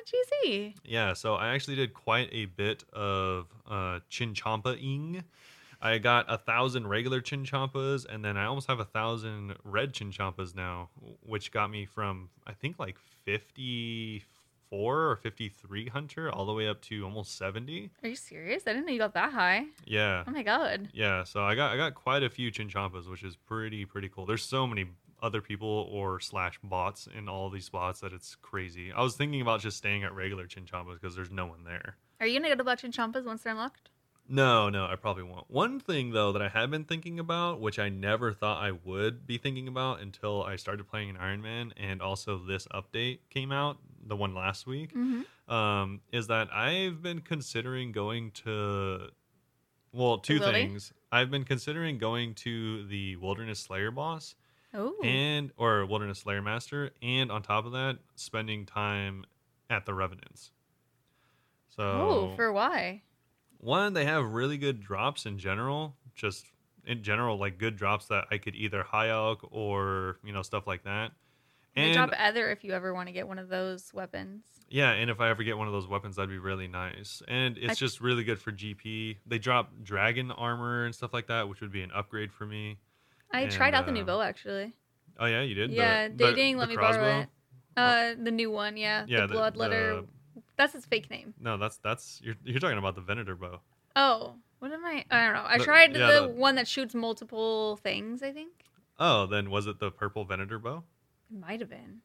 GC. 0.46 0.76
Yeah, 0.86 1.14
so 1.14 1.36
I 1.36 1.50
actually 1.50 1.76
did 1.76 1.94
quite 1.94 2.30
a 2.32 2.46
bit 2.46 2.84
of 2.94 3.48
uh, 3.70 4.00
Chinchompa-ing. 4.10 5.24
I 5.82 5.98
got 5.98 6.26
a 6.28 6.38
thousand 6.38 6.88
regular 6.88 7.22
Chinchompas, 7.22 8.06
and 8.06 8.24
then 8.24 8.36
I 8.38 8.46
almost 8.46 8.68
have 8.68 8.80
a 8.80 8.86
thousand 8.86 9.56
red 9.64 9.94
Chinchompas 9.94 10.56
now, 10.56 10.90
which 11.26 11.52
got 11.52 11.70
me 11.72 11.86
from 11.86 12.30
I 12.48 12.54
think 12.54 12.80
like 12.80 12.98
fifty-four 13.26 15.10
or 15.10 15.16
fifty-three 15.16 15.88
hunter 15.90 16.32
all 16.32 16.46
the 16.46 16.54
way 16.54 16.68
up 16.68 16.82
to 16.84 17.04
almost 17.04 17.38
seventy. 17.38 17.90
Are 18.04 18.10
you 18.10 18.16
serious? 18.16 18.64
I 18.68 18.72
didn't 18.74 18.86
know 18.88 18.92
you 18.94 19.00
got 19.00 19.14
that 19.14 19.32
high. 19.34 19.66
Yeah, 19.86 20.24
Oh 20.28 20.32
my 20.32 20.44
god. 20.44 20.90
yeah. 20.94 21.24
So 21.24 21.44
I 21.44 21.56
got 21.56 21.72
I 21.74 21.78
got 21.78 21.96
quite 21.96 22.24
a 22.24 22.30
few 22.30 22.52
Chinchompas, 22.52 23.10
which 23.10 23.24
is 23.24 23.36
pretty 23.36 23.86
pretty 23.86 24.10
cool. 24.10 24.26
There's 24.26 24.44
so 24.44 24.66
many 24.68 24.86
other 25.22 25.42
people 25.42 25.88
or 25.92 26.20
slash 26.20 26.60
bots 26.64 27.08
in 27.16 27.28
all 27.30 27.50
these 27.50 27.66
spots 27.66 28.00
that 28.02 28.14
it's 28.14 28.36
crazy. 28.36 28.92
I 28.92 29.02
was 29.02 29.16
thinking 29.16 29.42
about 29.42 29.62
just 29.62 29.78
staying 29.78 30.04
at 30.04 30.14
regular 30.14 30.46
Chinchompas 30.48 31.00
because 31.02 31.16
there's 31.16 31.32
no 31.32 31.46
one 31.46 31.64
there. 31.64 31.96
Are 32.20 32.28
you 32.28 32.38
gonna 32.40 32.50
go 32.50 32.56
to 32.56 32.64
Black 32.64 32.80
Champas 32.80 33.26
once 33.26 33.44
they're 33.44 33.54
unlocked? 33.54 33.90
No, 34.32 34.70
no, 34.70 34.86
I 34.86 34.96
probably 34.96 35.24
won't. 35.24 35.50
One 35.50 35.80
thing 35.80 36.12
though 36.12 36.32
that 36.34 36.42
I 36.42 36.50
have 36.50 36.70
been 36.70 36.84
thinking 36.84 37.18
about, 37.20 37.60
which 37.60 37.80
I 37.80 37.90
never 37.90 38.32
thought 38.32 38.62
I 38.64 38.72
would 38.72 39.26
be 39.26 39.38
thinking 39.40 39.68
about 39.68 40.02
until 40.02 40.44
I 40.44 40.56
started 40.56 40.88
playing 40.88 41.18
Iron 41.18 41.42
Man, 41.42 41.74
and 41.78 42.02
also 42.02 42.38
this 42.38 42.68
update 42.68 43.20
came 43.32 43.52
out, 43.52 43.78
the 44.06 44.16
one 44.16 44.36
last 44.36 44.68
week, 44.68 44.94
Mm-hmm. 44.94 45.52
um, 45.54 46.02
is 46.14 46.28
that 46.28 46.54
I've 46.54 47.02
been 47.02 47.22
considering 47.22 47.92
going 47.92 48.30
to, 48.44 49.08
well, 49.92 50.20
two 50.20 50.38
things. 50.40 50.94
I've 51.12 51.32
been 51.32 51.44
considering 51.44 51.98
going 51.98 52.36
to 52.36 52.86
the 52.86 53.16
Wilderness 53.16 53.60
Slayer 53.60 53.90
boss 53.90 54.36
Oh. 54.74 54.96
and 55.04 55.52
or 55.58 55.86
Wilderness 55.86 56.20
Slayer 56.20 56.42
Master, 56.42 56.92
and 57.02 57.32
on 57.32 57.42
top 57.42 57.66
of 57.66 57.72
that, 57.72 57.98
spending 58.16 58.66
time 58.66 59.26
at 59.70 59.86
the 59.86 59.94
Revenants. 59.94 60.52
So 61.70 61.84
oh, 61.84 62.34
for 62.36 62.52
why? 62.52 63.02
one 63.60 63.94
they 63.94 64.06
have 64.06 64.32
really 64.32 64.58
good 64.58 64.82
drops 64.82 65.26
in 65.26 65.38
general 65.38 65.96
just 66.16 66.46
in 66.86 67.04
general 67.04 67.38
like 67.38 67.58
good 67.58 67.76
drops 67.76 68.06
that 68.08 68.24
i 68.32 68.38
could 68.38 68.56
either 68.56 68.84
high 68.84 69.08
alch 69.08 69.40
or 69.52 70.18
you 70.24 70.32
know 70.32 70.42
stuff 70.42 70.66
like 70.66 70.84
that 70.84 71.12
and 71.76 71.94
job, 71.94 72.12
Ether, 72.14 72.50
if 72.52 72.64
you 72.64 72.72
ever 72.72 72.94
want 72.94 73.08
to 73.08 73.14
get 73.14 73.28
one 73.28 73.38
of 73.38 73.48
those 73.50 73.94
weapons. 73.94 74.44
yeah 74.70 74.92
and 74.92 75.10
if 75.10 75.20
i 75.20 75.30
ever 75.30 75.44
get 75.44 75.58
one 75.58 75.68
of 75.68 75.74
those 75.74 75.88
weapons 75.88 76.16
that'd 76.16 76.30
be 76.30 76.38
really 76.38 76.68
nice 76.68 77.22
and 77.28 77.58
it's 77.58 77.72
I- 77.72 77.76
just 77.76 78.00
really 78.02 78.24
good 78.24 78.40
for 78.40 78.52
gp 78.52 79.18
they 79.26 79.38
drop 79.38 79.72
dragon 79.84 80.32
armor 80.32 80.86
and 80.86 80.96
stuff 80.96 81.14
like 81.14 81.28
that 81.28 81.50
which 81.50 81.60
would 81.62 81.72
be 81.72 81.82
an 81.82 81.92
upgrade 81.94 82.32
for 82.32 82.46
me 82.46 82.78
I 83.32 83.42
And, 83.42 83.52
tried 83.52 83.74
out 83.76 83.86
the 83.86 83.92
new 83.92 84.02
uh, 84.02 84.06
bow 84.06 84.22
actually. 84.22 84.74
oh 85.20 85.26
yeah 85.26 85.42
you 85.42 85.56
did 85.56 85.72
Yeah, 85.72 86.08
the- 86.08 86.14
dating. 86.16 86.56
the 86.56 86.60
let 86.62 86.70
me 86.70 86.76
crossbow? 86.76 87.02
borrow 87.02 87.20
it. 87.22 87.30
Uh, 87.78 88.16
the 88.22 88.32
new 88.32 88.52
one, 88.52 88.76
yeah. 88.76 89.06
Yeah, 89.08 89.22
the 89.22 89.28
the- 89.28 89.34
blood 89.34 89.56
letter. 89.58 90.02
the- 90.02 90.08
That's 90.58 90.76
its 90.76 90.86
fake 90.86 91.10
name. 91.10 91.34
no 91.40 91.58
that's 91.58 91.78
that's 91.78 92.20
you're, 92.24 92.36
you're 92.44 92.60
talking 92.60 92.78
about 92.78 92.96
the 92.96 93.02
venator 93.02 93.36
bow 93.36 93.62
Oh, 93.96 94.36
what 94.60 94.72
am 94.72 94.86
I? 94.86 95.06
I 95.10 95.26
don't 95.26 95.34
know. 95.34 95.44
I 95.46 95.58
The- 95.58 95.64
tried 95.64 95.96
yeah, 95.96 96.12
the, 96.12 96.22
the- 96.28 96.34
one 96.34 96.56
that 96.56 96.68
shoots 96.68 96.94
multiple 96.96 97.78
things. 97.78 98.22
I 98.24 98.32
think 98.32 98.52
oh 99.00 99.26
then 99.28 99.50
was 99.50 99.68
it 99.68 99.80
the 99.80 99.92
purple 99.92 100.26
venator 100.26 100.60
bow 100.60 100.84
it 101.32 101.38
might 101.40 101.60
have 101.60 101.70
been, 101.70 102.02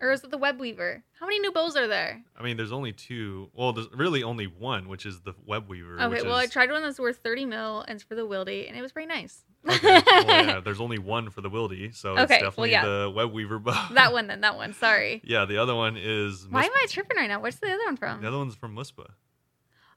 or 0.00 0.10
is 0.12 0.24
it 0.24 0.30
the 0.30 0.38
web 0.38 0.60
weaver? 0.60 1.02
How 1.20 1.26
many 1.26 1.38
new 1.40 1.52
bows 1.52 1.76
are 1.76 1.86
there? 1.86 2.22
i 2.38 2.42
mean 2.42 2.56
there's 2.56 2.72
only 2.72 2.92
two 2.92 3.48
well 3.54 3.72
there's 3.72 3.88
really 3.94 4.22
only 4.22 4.46
one 4.46 4.88
which 4.88 5.06
is 5.06 5.20
the 5.22 5.34
web 5.46 5.68
weaver 5.68 6.00
Okay, 6.00 6.22
well, 6.22 6.36
I 6.36 6.46
tried 6.46 6.70
one 6.70 6.82
that's 6.82 6.98
worth 6.98 7.18
thirty 7.18 7.44
mil, 7.44 7.80
and 7.80 7.96
it's 7.96 8.04
for 8.04 8.14
the 8.14 8.26
wildy, 8.26 8.68
and 8.68 8.76
it 8.76 8.82
was 8.82 8.92
pretty 8.92 9.08
nice. 9.08 9.44
Okay. 9.68 10.02
well, 10.06 10.26
yeah, 10.46 10.60
there's 10.60 10.80
only 10.80 10.98
one 10.98 11.30
for 11.30 11.40
the 11.40 11.48
Wildy, 11.48 11.94
so 11.94 12.12
it's 12.12 12.22
Okay, 12.24 12.38
well, 12.42 12.50
definitely 12.50 12.70
yeah. 12.72 12.84
the 12.84 13.12
Web 13.14 13.32
Weaver 13.32 13.58
bow. 13.58 13.88
that 13.92 14.12
one, 14.12 14.26
then 14.26 14.42
that 14.42 14.56
one. 14.56 14.74
Sorry. 14.74 15.22
yeah, 15.24 15.44
the 15.46 15.56
other 15.56 15.74
one 15.74 15.96
is. 15.96 16.46
Why 16.50 16.60
Mus- 16.60 16.66
am 16.66 16.72
I 16.82 16.86
tripping 16.88 17.16
right 17.16 17.28
now? 17.28 17.40
Where's 17.40 17.56
the 17.56 17.68
other 17.68 17.84
one 17.86 17.96
from? 17.96 18.20
The 18.20 18.28
other 18.28 18.38
one's 18.38 18.54
from 18.54 18.74
Muspah. 18.76 19.08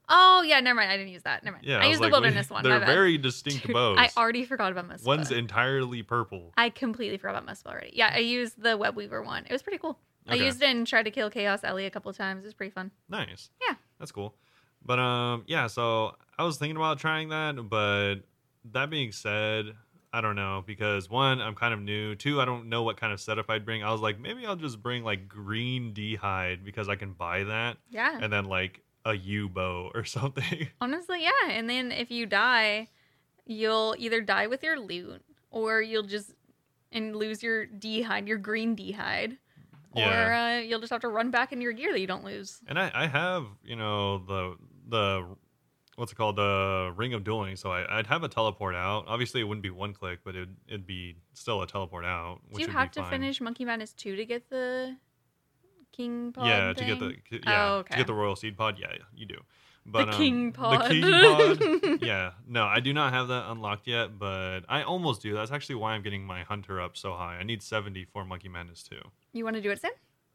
Oh 0.08 0.42
yeah, 0.42 0.60
never 0.60 0.78
mind. 0.78 0.90
I 0.90 0.96
didn't 0.96 1.12
use 1.12 1.22
that. 1.22 1.44
Never 1.44 1.56
mind. 1.56 1.66
Yeah, 1.66 1.76
I, 1.76 1.80
was 1.80 1.88
used 1.88 2.00
like, 2.00 2.10
the 2.10 2.12
wilderness 2.14 2.50
one. 2.50 2.64
They're 2.64 2.80
very 2.80 3.18
distinct 3.18 3.62
Dude, 3.66 3.74
bows. 3.74 3.98
I 3.98 4.10
already 4.16 4.44
forgot 4.44 4.72
about 4.72 4.88
Muspah. 4.88 5.06
One's 5.06 5.30
entirely 5.30 6.02
purple. 6.02 6.52
I 6.56 6.70
completely 6.70 7.18
forgot 7.18 7.42
about 7.42 7.54
Muspah 7.54 7.66
already. 7.70 7.90
Yeah, 7.94 8.10
I 8.14 8.18
used 8.18 8.62
the 8.62 8.76
web 8.76 8.96
weaver 8.96 9.22
one. 9.22 9.44
It 9.46 9.52
was 9.52 9.62
pretty 9.62 9.78
cool. 9.78 9.98
I 10.30 10.34
used 10.34 10.62
it 10.62 10.66
and 10.68 10.86
tried 10.86 11.04
to 11.04 11.10
kill 11.10 11.30
Chaos 11.30 11.60
Ele 11.64 11.78
a 11.78 11.90
couple 11.90 12.12
times. 12.12 12.44
It 12.44 12.48
was 12.48 12.54
pretty 12.54 12.70
fun. 12.70 12.90
Nice. 13.08 13.48
Yeah. 13.66 13.76
That's 13.98 14.12
cool. 14.12 14.34
But 14.84 14.98
um, 14.98 15.44
yeah. 15.46 15.66
So 15.68 16.16
I 16.38 16.44
was 16.44 16.58
thinking 16.58 16.76
about 16.76 16.98
trying 16.98 17.30
that, 17.30 17.56
but 17.68 18.16
that 18.72 18.90
being 18.90 19.10
said, 19.12 19.72
I 20.12 20.20
don't 20.20 20.36
know 20.36 20.62
because 20.66 21.08
one, 21.08 21.40
I'm 21.40 21.54
kind 21.54 21.72
of 21.72 21.80
new. 21.80 22.14
Two, 22.14 22.40
I 22.40 22.44
don't 22.44 22.68
know 22.68 22.82
what 22.82 22.98
kind 22.98 23.12
of 23.12 23.20
setup 23.20 23.48
I'd 23.50 23.64
bring. 23.64 23.82
I 23.82 23.90
was 23.90 24.00
like, 24.00 24.18
maybe 24.18 24.46
I'll 24.46 24.56
just 24.56 24.82
bring 24.82 25.02
like 25.02 25.28
green 25.28 25.92
D 25.92 26.14
hide 26.14 26.64
because 26.64 26.88
I 26.88 26.96
can 26.96 27.12
buy 27.12 27.44
that, 27.44 27.78
Yeah. 27.90 28.18
and 28.20 28.32
then 28.32 28.44
like 28.46 28.82
a 29.08 29.16
yew 29.16 29.48
bow 29.48 29.90
or 29.94 30.04
something. 30.04 30.68
Honestly, 30.80 31.22
yeah. 31.22 31.50
And 31.50 31.68
then 31.68 31.90
if 31.90 32.10
you 32.10 32.26
die, 32.26 32.88
you'll 33.46 33.94
either 33.98 34.20
die 34.20 34.46
with 34.46 34.62
your 34.62 34.78
loot 34.78 35.22
or 35.50 35.80
you'll 35.80 36.02
just 36.04 36.32
and 36.92 37.16
lose 37.16 37.42
your 37.42 37.66
D 37.66 38.02
hide, 38.02 38.28
your 38.28 38.38
green 38.38 38.74
D 38.74 38.92
hide. 38.92 39.38
Or 39.92 40.04
uh, 40.04 40.58
you'll 40.58 40.80
just 40.80 40.92
have 40.92 41.00
to 41.00 41.08
run 41.08 41.30
back 41.30 41.50
in 41.50 41.60
your 41.60 41.72
gear 41.72 41.92
that 41.92 41.98
you 41.98 42.06
don't 42.06 42.24
lose. 42.24 42.60
And 42.68 42.78
I, 42.78 42.90
I 42.94 43.06
have, 43.06 43.46
you 43.64 43.74
know, 43.74 44.18
the 44.18 44.56
the 44.88 45.26
what's 45.96 46.12
it 46.12 46.14
called 46.14 46.36
the 46.36 46.92
ring 46.96 47.12
of 47.12 47.24
dueling 47.24 47.56
so 47.56 47.72
I, 47.72 47.98
i'd 47.98 48.06
have 48.06 48.22
a 48.22 48.28
teleport 48.28 48.76
out 48.76 49.06
obviously 49.08 49.40
it 49.40 49.44
wouldn't 49.44 49.64
be 49.64 49.70
one 49.70 49.92
click 49.92 50.20
but 50.24 50.36
it'd, 50.36 50.54
it'd 50.68 50.86
be 50.86 51.16
still 51.32 51.60
a 51.60 51.66
teleport 51.66 52.04
out 52.04 52.38
Do 52.44 52.54
which 52.54 52.60
you 52.60 52.66
would 52.68 52.76
have 52.76 52.92
to 52.92 53.00
fine. 53.00 53.10
finish 53.10 53.40
Monkey 53.40 53.64
Madness 53.64 53.94
2 53.94 54.14
to 54.14 54.24
get 54.24 54.48
the 54.48 54.96
King 55.92 56.32
Pod? 56.32 56.46
yeah 56.46 56.72
to 56.72 56.84
get 56.84 56.98
the 57.00 57.08
thing? 57.30 57.40
yeah 57.46 57.72
Oh, 57.72 57.82
to 57.82 57.96
get 57.96 58.06
the 58.06 58.14
royal 58.14 58.36
seed 58.36 58.56
pod 58.56 58.76
yeah 58.78 58.92
you 59.14 59.26
do 59.26 59.36
but 59.86 60.08
um, 60.10 60.14
King 60.16 60.52
Pod. 60.52 60.82
the 60.82 60.88
king 60.88 61.02
pod 61.02 62.02
yeah 62.02 62.32
no 62.46 62.64
i 62.66 62.78
do 62.80 62.92
not 62.92 63.12
have 63.12 63.28
that 63.28 63.50
unlocked 63.50 63.86
yet 63.86 64.18
but 64.18 64.60
i 64.68 64.82
almost 64.82 65.22
do 65.22 65.34
that's 65.34 65.50
actually 65.50 65.76
why 65.76 65.92
i'm 65.92 66.02
getting 66.02 66.24
my 66.24 66.42
hunter 66.42 66.80
up 66.80 66.96
so 66.96 67.12
high 67.14 67.36
i 67.40 67.42
need 67.42 67.62
70 67.62 68.04
for 68.04 68.24
monkey 68.24 68.48
madness 68.48 68.82
too. 68.82 69.00
You 69.32 69.44
want 69.44 69.56
to 69.56 69.62
do 69.62 69.70
it 69.70 69.80
soon? 69.80 69.90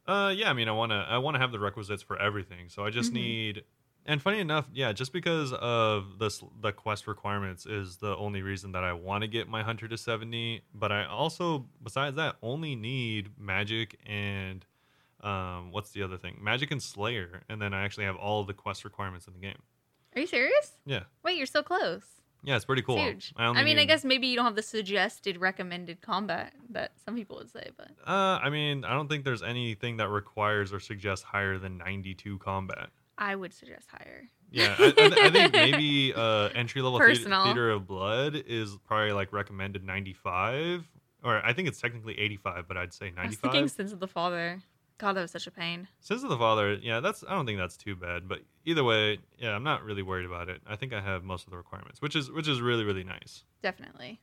Uh, 0.06 0.34
yeah. 0.36 0.50
I 0.50 0.54
mean, 0.54 0.68
I 0.68 0.74
want 0.74 0.92
to. 0.92 0.96
I 0.98 1.18
want 1.18 1.36
to 1.36 1.40
have 1.40 1.54
the 1.54 1.60
requisites 1.60 2.04
for 2.04 2.20
everything. 2.20 2.68
So 2.68 2.84
I 2.84 2.90
just 2.90 3.12
Mhm. 3.12 3.16
need. 3.16 3.64
And 4.06 4.22
funny 4.22 4.40
enough, 4.40 4.68
yeah, 4.74 4.92
just 4.92 5.14
because 5.14 5.54
of 5.54 6.20
this, 6.20 6.44
the 6.62 6.74
quest 6.74 7.08
requirements 7.08 7.66
is 7.66 7.96
the 7.98 8.14
only 8.18 8.42
reason 8.42 8.74
that 8.74 8.84
I 8.84 8.92
want 8.92 9.22
to 9.22 9.30
get 9.30 9.48
my 9.48 9.64
hunter 9.64 9.88
to 9.88 9.98
seventy. 9.98 10.62
But 10.76 10.92
I 10.92 11.06
also, 11.06 11.68
besides 11.82 12.18
that, 12.18 12.36
only 12.42 12.76
need 12.76 13.30
magic 13.40 13.98
and, 14.06 14.66
um, 15.24 15.72
what's 15.72 15.92
the 15.92 16.04
other 16.04 16.18
thing? 16.18 16.38
Magic 16.42 16.72
and 16.72 16.82
Slayer, 16.82 17.42
and 17.50 17.62
then 17.62 17.74
I 17.74 17.84
actually 17.84 18.06
have 18.06 18.16
all 18.16 18.44
the 18.44 18.54
quest 18.54 18.84
requirements 18.84 19.26
in 19.28 19.34
the 19.34 19.40
game. 19.40 19.62
Are 20.16 20.22
you 20.22 20.28
serious? 20.28 20.74
Yeah, 20.86 21.04
Wait, 21.24 21.38
you're 21.38 21.48
so 21.48 21.64
close. 21.64 22.04
yeah, 22.44 22.56
it's 22.56 22.66
pretty 22.66 22.82
cool. 22.84 22.98
It's 22.98 23.04
huge. 23.28 23.34
I, 23.36 23.46
I, 23.46 23.64
mean, 23.64 23.80
I 23.80 23.86
guess 23.86 24.04
maybe 24.06 24.28
you 24.28 24.36
don't 24.36 24.46
have 24.46 24.56
the 24.56 24.62
suggested 24.62 25.38
recommended 25.38 26.02
combat 26.02 26.54
that 26.70 26.92
some 27.04 27.16
people 27.16 27.38
would 27.38 27.50
say, 27.50 27.70
but 27.78 27.90
Uh, 28.06 28.40
I 28.44 28.50
mean, 28.50 28.86
I 28.86 28.94
don't 28.94 29.08
think 29.08 29.24
there's 29.24 29.42
anything 29.42 29.98
that 29.98 30.10
requires 30.10 30.72
or 30.72 30.80
suggests 30.80 31.24
higher 31.26 31.58
than 31.58 31.78
ninety-two 31.78 32.38
combat. 32.40 32.90
I 33.18 33.36
would 33.36 33.54
suggest 33.54 33.90
higher. 33.92 34.30
Yeah, 34.52 34.76
I, 34.78 34.84
I, 34.86 35.26
I 35.28 35.30
think 35.32 35.54
maybe 35.54 36.14
uh, 36.16 36.50
entry 36.54 36.82
level 36.84 37.00
theater, 37.00 37.14
Personal. 37.16 37.44
theater 37.46 37.72
of 37.72 37.88
blood 37.88 38.36
is 38.36 38.78
probably 38.86 39.12
like 39.14 39.34
recommended 39.34 39.84
95, 39.84 40.88
or 41.24 41.44
I 41.44 41.54
think 41.54 41.68
it's 41.68 41.82
technically 41.82 42.20
85, 42.20 42.68
but 42.68 42.78
I'd 42.78 42.94
say 42.94 43.14
I 43.18 43.26
was 43.26 43.36
thinking 43.38 43.62
95. 43.62 43.72
Sins 43.72 43.94
of 43.94 44.00
the 44.00 44.08
Father. 44.08 44.62
God, 45.04 45.18
that 45.18 45.22
was 45.22 45.32
such 45.32 45.48
a 45.48 45.52
pain. 45.52 45.90
Sins 46.00 46.24
of 46.24 46.30
the 46.30 46.38
Father, 46.38 46.76
yeah, 46.76 47.02
that's 47.02 47.26
I 47.28 47.36
don't 47.36 47.46
think 47.46 47.60
that's 47.60 47.76
too 47.76 47.94
bad, 47.94 48.30
but 48.30 48.40
either 48.64 48.86
way, 48.86 49.20
yeah, 49.38 49.50
I'm 49.50 49.64
not 49.64 49.84
really 49.84 50.02
worried 50.02 50.26
about 50.26 50.48
it. 50.48 50.62
I 50.66 50.78
think 50.78 50.94
I 50.94 51.02
have 51.02 51.26
most 51.26 51.44
of 51.44 51.52
the 51.52 51.58
requirements, 51.58 52.02
which 52.02 52.16
is 52.16 52.32
which 52.32 52.48
is 52.48 52.62
really 52.62 52.86
really 52.86 53.04
nice. 53.04 53.44
Definitely. 53.62 54.22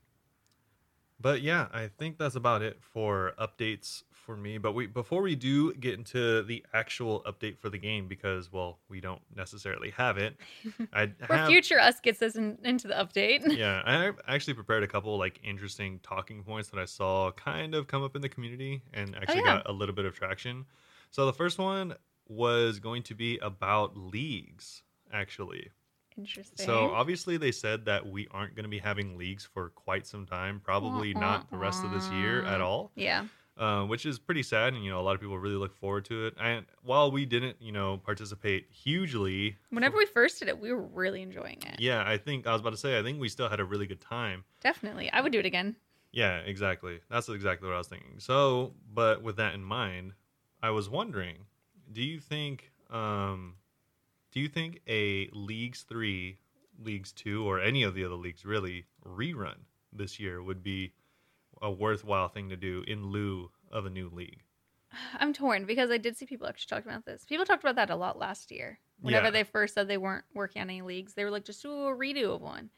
But 1.21 1.43
yeah, 1.43 1.69
I 1.71 1.89
think 1.99 2.17
that's 2.17 2.35
about 2.35 2.63
it 2.63 2.79
for 2.81 3.35
updates 3.39 4.05
for 4.31 4.37
me. 4.37 4.59
But 4.59 4.73
we 4.73 4.87
before 4.87 5.23
we 5.23 5.35
do 5.35 5.75
get 5.75 5.95
into 5.95 6.43
the 6.45 6.65
actual 6.73 7.25
update 7.25 7.59
for 7.59 7.69
the 7.69 7.79
game, 7.79 8.07
because 8.07 8.53
well, 8.53 8.79
we 8.89 9.01
don't 9.01 9.21
necessarily 9.35 9.91
have 9.91 10.19
it. 10.19 10.37
I 10.93 11.11
have 11.29 11.49
future 11.49 11.81
us 11.81 11.99
gets 12.01 12.23
us 12.23 12.37
in, 12.37 12.57
into 12.63 12.87
the 12.87 12.95
update. 12.95 13.57
yeah, 13.57 13.83
I 13.85 14.13
actually 14.33 14.55
prepared 14.55 14.85
a 14.85 14.87
couple 14.87 15.19
like 15.19 15.41
interesting 15.43 15.99
talking 16.05 16.45
points 16.45 16.69
that 16.69 16.79
I 16.79 16.85
saw 16.85 17.33
kind 17.33 17.75
of 17.75 17.89
come 17.89 18.05
up 18.05 18.15
in 18.15 18.23
the 18.23 18.29
community 18.29 18.83
and 18.95 19.15
oh, 19.17 19.19
actually 19.21 19.41
Oh, 19.41 19.45
yeah. 19.47 19.57
got 19.57 19.69
a 19.69 19.73
little 19.73 19.95
bit 19.95 20.05
of 20.05 20.15
traction. 20.15 20.65
So 21.11 21.27
the 21.27 21.33
first 21.33 21.59
one 21.59 21.95
was 22.29 22.79
going 22.79 23.03
to 23.05 23.15
be 23.15 23.39
about 23.39 23.97
leagues, 23.97 24.83
actually. 25.13 25.71
Interesting. 26.17 26.67
So 26.67 26.91
obviously 26.91 27.37
they 27.37 27.53
said 27.53 27.87
that 27.87 28.07
we 28.07 28.29
aren't 28.31 28.55
going 28.55 28.65
to 28.65 28.71
be 28.71 28.79
having 28.79 29.17
leagues 29.17 29.45
for 29.45 29.71
quite 29.71 30.07
some 30.07 30.27
time, 30.27 30.61
probably 30.63 31.15
not 31.15 31.51
the 31.51 31.57
rest 31.57 31.83
of 31.83 31.91
this 31.93 32.09
year 32.11 32.45
at 32.45 32.61
all 32.61 32.91
yeah. 32.95 33.25
Uh, 33.59 33.85
which 33.85 34.07
is 34.07 34.19
pretty 34.19 34.43
sad. 34.43 34.75
And 34.75 34.85
you 34.85 34.91
know, 34.91 35.01
a 35.01 35.03
lot 35.03 35.15
of 35.15 35.21
people 35.21 35.39
really 35.39 35.57
look 35.57 35.75
forward 35.75 36.05
to 36.07 36.27
it. 36.27 36.35
And 36.41 36.67
while 36.83 37.11
we 37.11 37.25
didn't, 37.27 37.57
you 37.61 37.73
know, 37.73 37.99
participate 37.99 38.67
hugely, 38.71 39.57
Whenever 39.71 39.97
we 39.97 40.07
first 40.07 40.39
did 40.39 40.49
it, 40.49 40.61
we 40.61 40.73
were 40.73 40.83
really 40.83 41.23
enjoying 41.23 41.59
it. 41.67 41.79
yeah, 41.81 42.03
I 42.07 42.17
think 42.17 42.47
I 42.47 42.53
was 42.53 42.61
about 42.61 42.71
to 42.71 42.77
say, 42.77 42.99
I 42.99 43.03
think 43.03 43.21
we 43.21 43.29
still 43.29 43.49
had 43.49 43.61
a 43.61 43.65
really 43.65 43.87
good 43.87 44.01
time. 44.01 44.45
Definitely. 44.61 45.11
I 45.13 45.21
would 45.21 45.33
do 45.33 45.39
it 45.39 45.47
again. 45.47 45.77
Yeah, 46.13 46.39
exactly. 46.39 47.01
That's 47.09 47.29
exactly 47.29 47.69
what 47.69 47.75
I 47.75 47.79
was 47.79 47.87
thinking. 47.87 48.15
So, 48.19 48.73
but 48.93 49.23
with 49.23 49.37
that 49.37 49.55
in 49.55 49.63
mind, 49.63 50.13
I 50.63 50.71
was 50.71 50.89
wondering, 50.89 51.37
do 51.93 52.03
you 52.03 52.19
think, 52.19 52.73
um, 52.91 53.55
do 54.33 54.41
you 54.41 54.49
think 54.49 54.81
a 54.89 55.29
Leagues 55.33 55.83
Three, 55.83 56.39
Leagues 56.83 57.13
Two, 57.13 57.47
or 57.49 57.61
any 57.61 57.83
of 57.85 57.95
the 57.95 58.05
other 58.05 58.17
leagues 58.17 58.45
really 58.45 58.87
rerun 59.07 59.55
this 59.93 60.19
year 60.19 60.43
would 60.43 60.63
be 60.63 60.93
a 61.63 61.71
worthwhile 61.71 62.29
thing 62.29 62.49
to 62.51 62.57
do 62.57 62.85
in 62.87 63.07
lieu 63.11 63.51
of 63.71 63.87
a 63.87 63.91
new 63.91 64.09
league? 64.11 64.43
I'm 65.19 65.33
torn 65.33 65.67
because 65.67 65.91
I 65.91 65.99
did 65.99 66.17
see 66.17 66.27
people 66.27 66.47
actually 66.49 66.69
talking 66.77 66.91
about 66.91 67.05
this. 67.07 67.25
People 67.25 67.45
talked 67.45 67.63
about 67.63 67.77
that 67.77 67.91
a 67.91 67.97
lot 67.97 68.19
last 68.19 68.51
year. 68.51 68.81
Whenever 69.01 69.27
Yeah. 69.27 69.31
they 69.31 69.45
first 69.45 69.75
said 69.75 69.87
they 69.89 69.97
weren't 69.99 70.25
working 70.35 70.61
on 70.63 70.69
any 70.69 70.83
leagues, 70.83 71.15
they 71.15 71.25
were 71.25 71.31
like, 71.31 71.45
just 71.45 71.63
do 71.63 71.71
a 71.71 71.97
redo 71.97 72.35
of 72.35 72.41
one. 72.43 72.71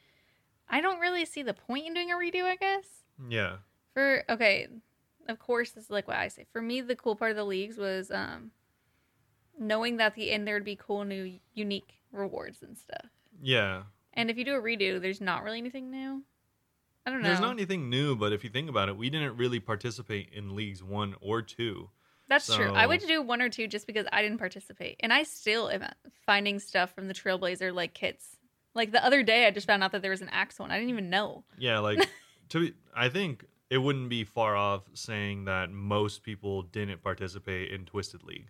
I 0.69 0.81
don't 0.81 1.01
really 1.01 1.25
see 1.25 1.43
the 1.43 1.55
point 1.55 1.87
in 1.87 1.95
doing 1.95 2.11
a 2.13 2.17
redo, 2.17 2.45
I 2.45 2.57
guess. 2.57 2.87
Yeah, 3.29 3.57
For 3.95 4.25
okay, 4.29 4.69
of 5.29 5.39
course 5.39 5.71
this 5.71 5.85
is 5.85 5.91
like 5.91 6.07
what 6.09 6.17
I 6.17 6.29
say. 6.29 6.47
For 6.53 6.61
me, 6.61 6.81
the 6.81 6.97
cool 6.97 7.17
part 7.17 7.31
of 7.31 7.37
the 7.37 7.45
leagues 7.45 7.79
was 7.79 8.11
um 8.11 8.51
knowing 9.59 9.97
that 9.99 10.07
at 10.07 10.15
the 10.15 10.31
end 10.31 10.47
there'd 10.47 10.65
be 10.65 10.77
cool 10.77 11.05
new 11.05 11.39
unique 11.55 12.01
rewards 12.11 12.63
and 12.63 12.77
stuff. 12.77 13.07
yeah. 13.41 13.85
And 14.15 14.31
if 14.31 14.37
you 14.37 14.45
do 14.45 14.55
a 14.55 14.61
redo, 14.61 15.01
there's 15.01 15.23
not 15.23 15.43
really 15.43 15.57
anything 15.59 15.91
new. 15.91 16.23
I 17.07 17.11
don't 17.11 17.23
know. 17.23 17.29
There's 17.29 17.41
not 17.41 17.53
anything 17.53 17.91
new, 17.91 18.15
but 18.17 18.33
if 18.33 18.45
you 18.45 18.51
think 18.51 18.69
about 18.71 18.89
it, 18.89 18.97
we 18.97 19.11
didn't 19.11 19.37
really 19.37 19.59
participate 19.61 20.29
in 20.33 20.55
leagues 20.55 20.83
one 20.83 21.15
or 21.21 21.43
two. 21.43 21.91
That's 22.29 22.47
true. 22.55 22.73
I 22.73 22.87
would 22.87 23.03
So- 23.03 23.09
do 23.09 23.23
one 23.23 23.43
or 23.43 23.49
two 23.49 23.67
just 23.67 23.87
because 23.87 24.07
I 24.13 24.23
didn't 24.23 24.39
participate, 24.39 24.97
and 25.01 25.13
I 25.13 25.25
still 25.25 25.69
am 25.69 25.85
finding 26.25 26.59
stuff 26.59 26.95
from 26.95 27.09
the 27.09 27.15
Trailblazer 27.15 27.75
like 27.75 27.93
kits. 27.95 28.37
Like 28.75 28.93
the 28.93 29.05
other 29.05 29.23
day, 29.23 29.47
I 29.47 29.51
just 29.51 29.67
found 29.67 29.83
out 29.83 29.93
that 29.93 30.01
there 30.03 30.11
was 30.13 30.23
an 30.23 30.31
axe 30.31 30.59
one. 30.59 30.71
I 30.71 30.77
didn't 30.79 30.91
even 30.91 31.11
know. 31.11 31.45
Yeah, 31.59 31.81
like 31.81 31.99
to 32.51 32.61
be, 32.61 32.75
I 32.95 33.09
think 33.11 33.45
it 33.69 33.79
wouldn't 33.79 34.09
be 34.09 34.25
far 34.25 34.57
off 34.57 34.83
saying 34.95 35.45
that 35.47 35.71
most 35.71 36.23
people 36.23 36.63
didn't 36.63 37.03
participate 37.03 37.71
in 37.71 37.85
Twisted 37.85 38.23
League. 38.23 38.49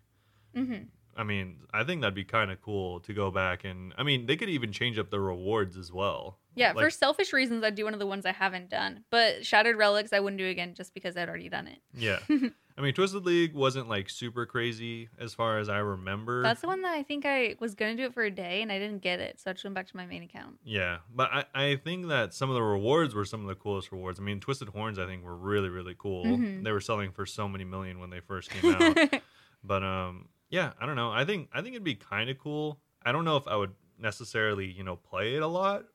hmm 0.55 0.75
I 1.17 1.25
mean, 1.25 1.59
I 1.73 1.85
think 1.85 2.01
that'd 2.01 2.15
be 2.15 2.25
kind 2.25 2.51
of 2.51 2.61
cool 2.63 3.01
to 3.01 3.13
go 3.13 3.31
back 3.31 3.65
and 3.65 3.93
I 3.99 4.03
mean, 4.03 4.27
they 4.27 4.37
could 4.37 4.49
even 4.49 4.73
change 4.73 4.99
up 4.99 5.11
the 5.11 5.21
rewards 5.21 5.77
as 5.77 5.93
well. 5.93 6.39
Yeah, 6.55 6.73
Like- 6.73 6.85
for 6.85 6.91
selfish 6.91 7.33
reasons, 7.33 7.65
I'd 7.65 7.75
do 7.75 7.85
one 7.85 7.95
of 7.95 8.01
the 8.01 8.07
ones 8.07 8.27
I 8.27 8.33
haven't 8.33 8.69
done. 8.69 9.05
But 9.11 9.45
Shattered 9.47 9.77
Relics, 9.77 10.13
I 10.13 10.21
wouldn't 10.21 10.39
do 10.39 10.47
again 10.47 10.75
just 10.75 10.93
because 10.95 11.17
I'd 11.17 11.29
already 11.29 11.49
done 11.49 11.67
it. 11.67 11.79
Yeah. 11.95 12.19
I 12.77 12.81
mean, 12.81 12.95
Twisted 12.95 13.27
League 13.27 13.53
wasn't 13.55 13.89
like 13.91 14.09
super 14.09 14.47
crazy 14.47 15.11
as 15.19 15.35
far 15.35 15.59
as 15.59 15.69
I 15.69 15.79
remember. 15.79 16.43
That's 16.43 16.63
the 16.63 16.67
one 16.67 16.81
that 16.83 16.95
I 16.95 17.03
think 17.03 17.27
I 17.27 17.55
was 17.61 17.75
gonna 17.75 17.95
do 17.97 18.05
it 18.05 18.15
for 18.15 18.23
a 18.23 18.31
day 18.31 18.63
and 18.63 18.73
I 18.73 18.79
didn't 18.79 19.03
get 19.03 19.21
it, 19.21 19.39
so 19.41 19.51
I 19.51 19.53
just 19.53 19.63
went 19.65 19.75
back 19.75 19.89
to 19.89 19.97
my 19.97 20.07
main 20.07 20.23
account. 20.23 20.59
Yeah, 20.65 20.99
but 21.15 21.31
I, 21.31 21.45
I 21.55 21.77
think 21.77 22.09
that 22.09 22.33
some 22.33 22.49
of 22.49 22.55
the 22.55 22.63
rewards 22.63 23.15
were 23.15 23.27
some 23.27 23.43
of 23.43 23.47
the 23.49 23.55
coolest 23.55 23.93
rewards. 23.93 24.19
I 24.19 24.23
mean, 24.23 24.41
Twisted 24.41 24.71
Horns, 24.71 24.99
I 24.99 25.05
think, 25.07 25.23
were 25.23 25.37
really, 25.37 25.69
really 25.69 25.95
cool. 25.99 26.25
Mhm. 26.25 26.65
They 26.65 26.73
were 26.73 26.81
selling 26.81 27.13
for 27.13 27.27
so 27.27 27.47
many 27.47 27.65
million 27.65 27.99
when 28.01 28.09
they 28.09 28.21
first 28.21 28.49
came 28.51 28.75
out. 28.75 28.97
but 29.63 29.83
um, 29.83 30.29
yeah, 30.53 30.73
I 30.79 30.85
don't 30.85 30.97
know. 30.97 31.11
I 31.11 31.25
think 31.25 31.49
I 31.53 31.63
think 31.63 31.75
it'd 31.75 31.83
be 31.83 31.95
kind 31.97 32.29
of 32.29 32.39
cool. 32.39 32.79
I 33.03 33.11
don't 33.11 33.25
know 33.25 33.39
if 33.39 33.49
I 33.49 33.57
would 33.57 33.73
necessarily, 33.99 34.67
you 34.71 34.85
know, 34.85 34.97
play 34.97 35.35
it 35.35 35.43
a 35.43 35.47
lot, 35.47 35.87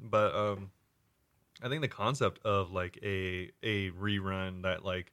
but 0.00 0.34
um, 0.34 0.72
I 1.62 1.68
think 1.68 1.80
the 1.80 1.88
concept 1.88 2.44
of 2.44 2.72
like 2.72 2.98
a 3.04 3.52
a 3.62 3.90
rerun 3.92 4.62
that 4.62 4.84
like 4.84 5.12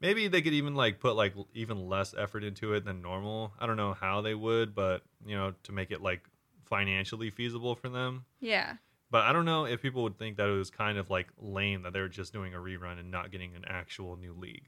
maybe 0.00 0.26
they 0.26 0.42
could 0.42 0.52
even 0.52 0.74
like 0.74 0.98
put 0.98 1.14
like 1.14 1.32
even 1.54 1.88
less 1.88 2.12
effort 2.18 2.42
into 2.42 2.74
it 2.74 2.84
than 2.84 3.00
normal. 3.00 3.52
I 3.60 3.66
don't 3.66 3.76
know 3.76 3.94
how 3.94 4.20
they 4.20 4.34
would, 4.34 4.74
but 4.74 5.02
you 5.24 5.36
know, 5.36 5.54
to 5.62 5.72
make 5.72 5.92
it 5.92 6.02
like 6.02 6.24
financially 6.64 7.30
feasible 7.30 7.76
for 7.76 7.88
them. 7.88 8.24
yeah. 8.40 8.74
But 9.10 9.26
I 9.26 9.32
don't 9.32 9.44
know 9.44 9.64
if 9.64 9.80
people 9.80 10.02
would 10.02 10.18
think 10.18 10.38
that 10.38 10.48
it 10.48 10.52
was 10.52 10.70
kind 10.70 10.98
of 10.98 11.08
like 11.08 11.28
lame 11.38 11.82
that 11.82 11.92
they 11.92 12.00
were 12.00 12.08
just 12.08 12.32
doing 12.32 12.52
a 12.52 12.58
rerun 12.58 12.98
and 12.98 13.12
not 13.12 13.30
getting 13.30 13.54
an 13.54 13.64
actual 13.64 14.16
new 14.16 14.32
league. 14.32 14.64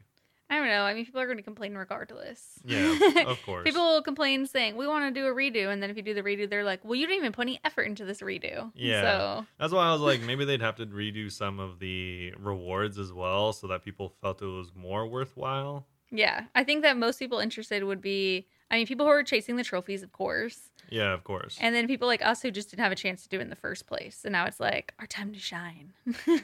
I 0.48 0.56
don't 0.58 0.68
know. 0.68 0.82
I 0.84 0.94
mean, 0.94 1.04
people 1.04 1.20
are 1.20 1.26
going 1.26 1.38
to 1.38 1.42
complain 1.42 1.74
regardless. 1.74 2.60
Yeah, 2.64 2.96
of 3.26 3.42
course. 3.46 3.64
People 3.64 3.82
will 3.82 4.02
complain 4.02 4.46
saying, 4.46 4.76
we 4.76 4.86
want 4.86 5.12
to 5.12 5.20
do 5.20 5.26
a 5.26 5.34
redo. 5.34 5.72
And 5.72 5.82
then 5.82 5.90
if 5.90 5.96
you 5.96 6.02
do 6.04 6.14
the 6.14 6.22
redo, 6.22 6.48
they're 6.48 6.62
like, 6.62 6.84
well, 6.84 6.94
you 6.94 7.06
didn't 7.06 7.18
even 7.18 7.32
put 7.32 7.42
any 7.42 7.58
effort 7.64 7.82
into 7.82 8.04
this 8.04 8.20
redo. 8.20 8.70
Yeah. 8.76 9.00
So, 9.02 9.46
That's 9.58 9.72
why 9.72 9.88
I 9.88 9.92
was 9.92 10.00
like, 10.02 10.20
maybe 10.22 10.44
they'd 10.44 10.60
have 10.60 10.76
to 10.76 10.86
redo 10.86 11.32
some 11.32 11.58
of 11.58 11.80
the 11.80 12.32
rewards 12.38 12.96
as 12.98 13.12
well, 13.12 13.52
so 13.52 13.66
that 13.66 13.84
people 13.84 14.12
felt 14.22 14.40
it 14.40 14.46
was 14.46 14.70
more 14.76 15.06
worthwhile. 15.06 15.86
yeah. 16.10 16.44
I 16.54 16.62
think 16.62 16.82
that 16.82 16.96
most 16.96 17.18
people 17.18 17.40
interested 17.40 17.82
would 17.82 18.00
be, 18.00 18.46
I 18.70 18.76
mean, 18.76 18.86
people 18.86 19.04
who 19.06 19.10
are 19.12 19.22
chasing 19.24 19.56
the 19.56 19.64
trophies, 19.64 20.02
of 20.04 20.12
course. 20.12 20.70
Yeah, 20.90 21.12
of 21.12 21.24
course. 21.24 21.58
And 21.60 21.74
then 21.74 21.88
people 21.88 22.06
like 22.06 22.24
us 22.24 22.42
who 22.42 22.52
just 22.52 22.70
didn't 22.70 22.82
have 22.84 22.92
a 22.92 22.96
chance 22.96 23.24
to 23.24 23.28
do 23.28 23.38
it 23.38 23.42
in 23.42 23.50
the 23.50 23.56
first 23.56 23.88
place. 23.88 24.20
And 24.24 24.30
now 24.32 24.44
it's 24.46 24.60
like, 24.60 24.94
our 25.00 25.06
time 25.06 25.32
to 25.32 25.40
shine. 25.40 25.92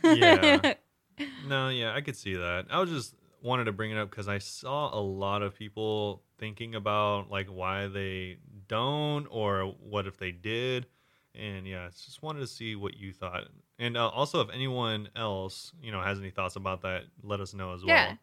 Yeah. 0.03 0.75
No, 1.47 1.69
yeah, 1.69 1.95
I 1.95 2.01
could 2.01 2.17
see 2.17 2.35
that. 2.35 2.67
I 2.71 2.81
was 2.81 2.89
just 2.91 3.15
wanted 3.43 3.65
to 3.65 3.73
bring 3.73 3.91
it 3.91 3.99
up 3.99 4.11
because 4.11 4.29
I 4.29 4.39
saw 4.39 4.97
a 4.97 5.01
lot 5.01 5.43
of 5.43 5.55
people 5.55 6.23
thinking 6.39 6.75
about 6.75 7.31
like 7.31 7.49
why 7.49 7.89
they 7.89 8.39
don't 8.69 9.27
or 9.31 9.75
what 9.81 10.07
if 10.07 10.17
they 10.17 10.31
did, 10.33 10.87
and 11.35 11.67
yeah, 11.67 11.89
just 11.89 12.23
wanted 12.23 12.41
to 12.41 12.47
see 12.47 12.77
what 12.77 12.97
you 12.97 13.13
thought. 13.13 13.49
And 13.79 13.97
uh, 13.97 14.09
also, 14.09 14.41
if 14.41 14.49
anyone 14.51 15.09
else 15.17 15.73
you 15.83 15.93
know 15.93 16.01
has 16.01 16.19
any 16.19 16.31
thoughts 16.31 16.57
about 16.57 16.83
that, 16.83 17.03
let 17.23 17.41
us 17.41 17.55
know 17.55 17.75
as 17.75 17.85
well. 17.85 17.95
Yeah. 17.95 18.15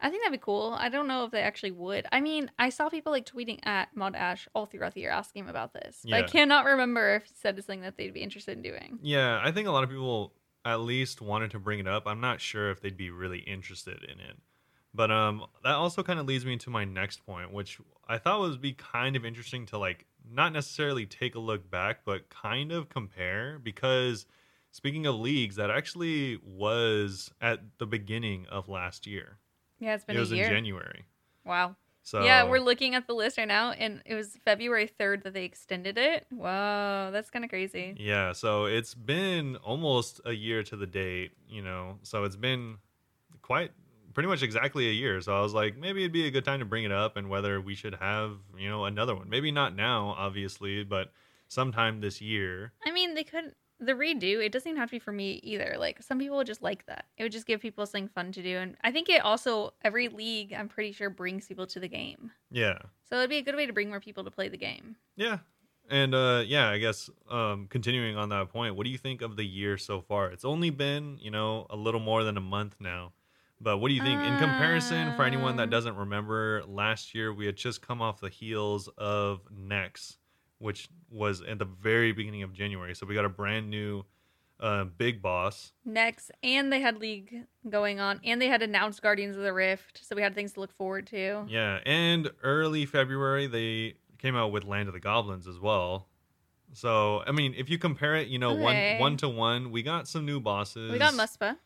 I 0.00 0.10
think 0.10 0.22
that'd 0.22 0.38
be 0.38 0.42
cool. 0.42 0.76
I 0.78 0.90
don't 0.90 1.08
know 1.08 1.24
if 1.24 1.32
they 1.32 1.40
actually 1.40 1.72
would. 1.72 2.06
I 2.12 2.20
mean, 2.20 2.52
I 2.56 2.68
saw 2.68 2.88
people 2.88 3.10
like 3.10 3.26
tweeting 3.26 3.58
at 3.66 3.88
Mod 3.96 4.14
Ash 4.14 4.46
all 4.54 4.64
throughout 4.64 4.94
the 4.94 5.00
year 5.00 5.10
asking 5.10 5.42
him 5.42 5.48
about 5.48 5.72
this. 5.72 6.02
But 6.04 6.14
I 6.14 6.22
cannot 6.22 6.66
remember 6.66 7.16
if 7.16 7.24
he 7.24 7.34
said 7.34 7.56
something 7.56 7.80
that 7.80 7.96
they'd 7.96 8.14
be 8.14 8.20
interested 8.20 8.56
in 8.56 8.62
doing. 8.62 9.00
Yeah, 9.02 9.40
I 9.42 9.50
think 9.50 9.66
a 9.66 9.72
lot 9.72 9.82
of 9.82 9.90
people 9.90 10.34
at 10.64 10.80
least 10.80 11.20
wanted 11.20 11.50
to 11.52 11.58
bring 11.58 11.80
it 11.80 11.88
up. 11.88 12.04
I'm 12.06 12.20
not 12.20 12.40
sure 12.40 12.70
if 12.70 12.80
they'd 12.80 12.96
be 12.96 13.10
really 13.10 13.38
interested 13.38 14.04
in 14.04 14.20
it. 14.20 14.36
But 14.98 15.12
um 15.12 15.46
that 15.62 15.74
also 15.74 16.02
kind 16.02 16.18
of 16.18 16.26
leads 16.26 16.44
me 16.44 16.56
to 16.56 16.70
my 16.70 16.84
next 16.84 17.24
point, 17.24 17.52
which 17.52 17.78
I 18.08 18.18
thought 18.18 18.40
was 18.40 18.56
be 18.56 18.72
kind 18.72 19.14
of 19.14 19.24
interesting 19.24 19.64
to 19.66 19.78
like 19.78 20.06
not 20.28 20.52
necessarily 20.52 21.06
take 21.06 21.36
a 21.36 21.38
look 21.38 21.70
back, 21.70 22.00
but 22.04 22.28
kind 22.30 22.72
of 22.72 22.88
compare 22.88 23.60
because 23.62 24.26
speaking 24.72 25.06
of 25.06 25.14
leagues, 25.14 25.54
that 25.54 25.70
actually 25.70 26.40
was 26.44 27.30
at 27.40 27.60
the 27.78 27.86
beginning 27.86 28.48
of 28.50 28.68
last 28.68 29.06
year. 29.06 29.38
Yeah, 29.78 29.94
it's 29.94 30.04
been 30.04 30.16
it 30.16 30.18
was 30.18 30.32
year. 30.32 30.46
in 30.46 30.50
January. 30.50 31.04
Wow. 31.44 31.76
So 32.02 32.24
Yeah, 32.24 32.42
we're 32.42 32.58
looking 32.58 32.96
at 32.96 33.06
the 33.06 33.14
list 33.14 33.38
right 33.38 33.46
now, 33.46 33.70
and 33.70 34.02
it 34.04 34.16
was 34.16 34.36
February 34.44 34.90
3rd 34.98 35.22
that 35.22 35.32
they 35.32 35.44
extended 35.44 35.96
it. 35.96 36.26
Wow, 36.32 37.12
that's 37.12 37.30
kind 37.30 37.44
of 37.44 37.50
crazy. 37.50 37.94
Yeah, 37.96 38.32
so 38.32 38.64
it's 38.64 38.94
been 38.94 39.54
almost 39.58 40.20
a 40.24 40.32
year 40.32 40.64
to 40.64 40.74
the 40.74 40.88
date, 40.88 41.30
you 41.48 41.62
know. 41.62 41.98
So 42.02 42.24
it's 42.24 42.34
been 42.34 42.78
quite 43.42 43.70
pretty 44.14 44.28
much 44.28 44.42
exactly 44.42 44.88
a 44.88 44.92
year. 44.92 45.20
So 45.20 45.36
I 45.36 45.40
was 45.40 45.54
like, 45.54 45.76
maybe 45.76 46.02
it'd 46.02 46.12
be 46.12 46.26
a 46.26 46.30
good 46.30 46.44
time 46.44 46.60
to 46.60 46.64
bring 46.64 46.84
it 46.84 46.92
up 46.92 47.16
and 47.16 47.28
whether 47.28 47.60
we 47.60 47.74
should 47.74 47.94
have, 47.94 48.38
you 48.56 48.68
know, 48.68 48.84
another 48.84 49.14
one. 49.14 49.28
Maybe 49.28 49.50
not 49.52 49.74
now, 49.74 50.14
obviously, 50.18 50.84
but 50.84 51.12
sometime 51.48 52.00
this 52.00 52.20
year. 52.20 52.72
I 52.84 52.90
mean, 52.92 53.14
they 53.14 53.24
could 53.24 53.54
the 53.80 53.92
redo. 53.92 54.44
It 54.44 54.52
doesn't 54.52 54.68
even 54.68 54.80
have 54.80 54.90
to 54.90 54.96
be 54.96 54.98
for 54.98 55.12
me 55.12 55.40
either. 55.42 55.76
Like 55.78 56.02
some 56.02 56.18
people 56.18 56.36
would 56.36 56.46
just 56.46 56.62
like 56.62 56.86
that. 56.86 57.06
It 57.16 57.22
would 57.22 57.32
just 57.32 57.46
give 57.46 57.60
people 57.60 57.86
something 57.86 58.08
fun 58.08 58.32
to 58.32 58.42
do, 58.42 58.56
and 58.56 58.76
I 58.82 58.92
think 58.92 59.08
it 59.08 59.24
also 59.24 59.74
every 59.82 60.08
league 60.08 60.52
I'm 60.52 60.68
pretty 60.68 60.92
sure 60.92 61.10
brings 61.10 61.46
people 61.46 61.66
to 61.68 61.80
the 61.80 61.88
game. 61.88 62.32
Yeah. 62.50 62.78
So 63.08 63.16
it'd 63.16 63.30
be 63.30 63.38
a 63.38 63.42
good 63.42 63.56
way 63.56 63.66
to 63.66 63.72
bring 63.72 63.88
more 63.88 64.00
people 64.00 64.24
to 64.24 64.30
play 64.30 64.48
the 64.48 64.56
game. 64.56 64.96
Yeah. 65.16 65.38
And 65.90 66.14
uh 66.14 66.42
yeah, 66.46 66.68
I 66.68 66.78
guess 66.78 67.08
um 67.30 67.66
continuing 67.68 68.16
on 68.16 68.28
that 68.30 68.50
point, 68.50 68.76
what 68.76 68.84
do 68.84 68.90
you 68.90 68.98
think 68.98 69.22
of 69.22 69.36
the 69.36 69.44
year 69.44 69.78
so 69.78 70.00
far? 70.00 70.30
It's 70.30 70.44
only 70.44 70.70
been, 70.70 71.18
you 71.20 71.30
know, 71.30 71.66
a 71.70 71.76
little 71.76 72.00
more 72.00 72.24
than 72.24 72.36
a 72.36 72.42
month 72.42 72.76
now. 72.80 73.12
But 73.60 73.78
what 73.78 73.88
do 73.88 73.94
you 73.94 74.02
think 74.02 74.20
in 74.22 74.38
comparison 74.38 75.14
for 75.16 75.24
anyone 75.24 75.56
that 75.56 75.64
Um, 75.64 75.70
doesn't 75.70 75.96
remember 75.96 76.62
last 76.66 77.14
year 77.14 77.32
we 77.32 77.46
had 77.46 77.56
just 77.56 77.82
come 77.82 78.00
off 78.00 78.20
the 78.20 78.28
heels 78.28 78.88
of 78.96 79.40
Nex, 79.50 80.18
which 80.58 80.88
was 81.10 81.42
at 81.42 81.58
the 81.58 81.64
very 81.64 82.12
beginning 82.12 82.42
of 82.44 82.52
January. 82.52 82.94
So 82.94 83.04
we 83.06 83.14
got 83.14 83.24
a 83.24 83.28
brand 83.30 83.68
new 83.70 84.04
uh 84.60 84.84
big 84.84 85.22
boss. 85.22 85.72
Nex, 85.84 86.30
and 86.42 86.72
they 86.72 86.80
had 86.80 86.98
league 86.98 87.44
going 87.68 88.00
on, 88.00 88.20
and 88.24 88.42
they 88.42 88.48
had 88.48 88.60
announced 88.62 89.00
Guardians 89.02 89.36
of 89.36 89.42
the 89.42 89.52
Rift, 89.52 90.00
so 90.04 90.16
we 90.16 90.22
had 90.22 90.34
things 90.34 90.52
to 90.54 90.60
look 90.60 90.72
forward 90.72 91.06
to. 91.08 91.44
Yeah, 91.48 91.78
and 91.86 92.30
early 92.42 92.84
February 92.86 93.46
they 93.46 93.94
came 94.18 94.34
out 94.34 94.50
with 94.50 94.64
Land 94.64 94.88
of 94.88 94.94
the 94.94 95.00
Goblins 95.00 95.46
as 95.46 95.58
well. 95.60 96.08
So 96.72 97.22
I 97.26 97.32
mean, 97.32 97.54
if 97.56 97.70
you 97.70 97.78
compare 97.78 98.16
it, 98.16 98.28
you 98.28 98.38
know, 98.38 98.50
Okay. 98.50 98.94
one 98.98 99.00
one 99.00 99.16
to 99.18 99.28
one, 99.28 99.70
we 99.70 99.82
got 99.82 100.06
some 100.08 100.26
new 100.26 100.40
bosses. 100.40 100.90
We 100.92 100.98
got 100.98 101.14
Muspah. 101.14 101.56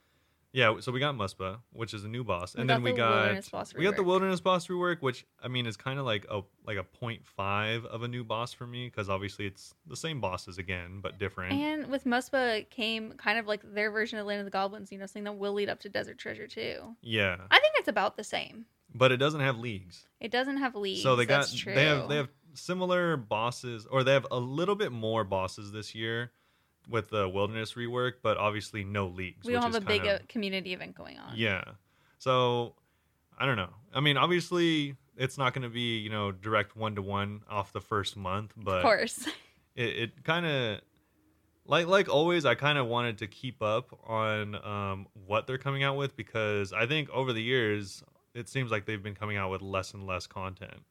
Yeah, 0.53 0.81
so 0.81 0.93
we 0.93 1.01
got 1.01 1.15
Muspah, 1.17 1.61
which 1.73 1.95
is 1.95 2.05
a 2.05 2.09
new 2.09 2.25
boss, 2.25 2.55
and 2.55 2.69
then 2.69 2.83
we 2.83 2.93
got 2.93 3.33
we 3.75 3.85
got 3.85 3.97
the. 3.97 4.03
Wilderness 4.03 4.41
boss 4.41 4.67
rework, 4.67 5.01
which 5.01 5.25
I 5.43 5.49
mean 5.49 5.67
is 5.67 5.77
kind 5.79 5.99
of 5.99 6.05
like 6.05 6.27
a 6.31 6.43
like 6.67 6.77
a 6.77 6.85
0.5 7.03 7.87
of 7.87 8.03
a 8.03 8.09
new 8.09 8.23
boss 8.23 8.53
for 8.53 8.67
me 8.67 8.87
because 8.87 9.09
obviously 9.09 9.47
it's 9.47 9.75
the 9.87 9.97
same 9.97 10.21
bosses 10.21 10.59
again 10.59 11.01
but 11.01 11.19
different. 11.19 11.55
And 11.55 11.87
with 11.87 12.05
Muspah 12.05 12.69
came 12.69 13.13
kind 13.13 13.39
of 13.39 13.47
like 13.47 13.61
their 13.73 13.91
version 13.91 14.19
of 14.19 14.27
Land 14.27 14.41
of 14.41 14.45
the 14.45 14.51
Goblins, 14.51 14.93
you 14.93 14.99
know, 14.99 15.07
something 15.07 15.25
that 15.25 15.39
will 15.39 15.55
lead 15.55 15.71
up 15.71 15.81
to 15.81 15.89
Desert 15.89 16.19
Treasure 16.19 16.47
too. 16.47 16.97
yeah, 17.01 17.37
I 17.51 17.59
think 17.59 17.75
it's 17.79 17.89
about 17.89 18.17
the 18.19 18.25
same. 18.25 18.67
but 18.95 19.11
it 19.11 19.17
doesn't 19.17 19.41
have 19.41 19.59
leagues. 19.59 20.07
It 20.21 20.31
doesn't 20.31 20.59
have 20.59 20.75
leagues. 20.75 21.03
So 21.03 21.17
they 21.17 21.25
got 21.25 21.51
they 21.65 21.87
have 21.87 22.09
they 22.11 22.17
have 22.17 22.29
similar 22.55 23.17
bosses, 23.17 23.87
or 23.91 24.05
they 24.05 24.13
have 24.13 24.27
a 24.31 24.39
little 24.39 24.75
bit 24.75 24.93
more 24.93 25.25
bosses 25.25 25.73
this 25.73 25.95
year 25.95 26.31
with 26.89 27.11
the 27.11 27.29
Wilderness 27.29 27.75
rework, 27.75 28.15
but 28.23 28.37
obviously 28.37 28.85
no 28.85 29.07
leagues. 29.07 29.47
we 29.47 29.53
don't 29.53 29.63
have 29.63 29.75
a 29.75 29.81
big 29.81 30.07
uh, 30.07 30.17
of- 30.17 30.29
community 30.29 30.73
event 30.73 30.95
going 30.97 31.19
on. 31.19 31.37
Yeah. 31.37 31.63
So 32.19 32.75
I 33.39 33.47
don't 33.47 33.57
know. 33.57 33.71
I 33.95 34.01
mean, 34.01 34.17
obviously 34.17 34.97
it's 35.17 35.37
not 35.39 35.55
going 35.55 35.63
to 35.63 35.69
be 35.69 35.99
you 35.99 36.11
know 36.11 36.33
direct 36.33 36.77
one 36.77 36.95
to 36.97 37.03
one 37.03 37.43
off 37.49 37.73
the 37.73 37.81
first 37.81 38.17
month, 38.17 38.53
but 38.57 38.79
of 38.79 38.83
course. 38.83 39.27
it, 39.77 39.85
it 39.85 40.25
kind 40.25 40.47
of 40.47 40.81
like 41.67 41.87
like 41.87 42.09
always 42.09 42.45
i 42.45 42.55
kind 42.55 42.79
of 42.79 42.87
wanted 42.87 43.19
to 43.19 43.27
keep 43.27 43.63
up 43.63 43.97
on 44.05 44.55
um, 44.65 45.07
what 45.27 45.47
they're 45.47 45.59
coming 45.59 45.83
out 45.83 45.97
with 45.97 46.17
because 46.17 46.73
i 46.73 46.87
think 46.87 47.09
over 47.11 47.33
the 47.33 47.43
years 47.43 48.03
it 48.35 48.49
seems 48.49 48.71
like 48.71 48.87
they've 48.87 49.03
been 49.03 49.15
coming 49.15 49.37
out 49.37 49.51
with 49.51 49.63
less 49.63 49.95
and 49.95 50.07
less 50.07 50.27
content 50.27 50.83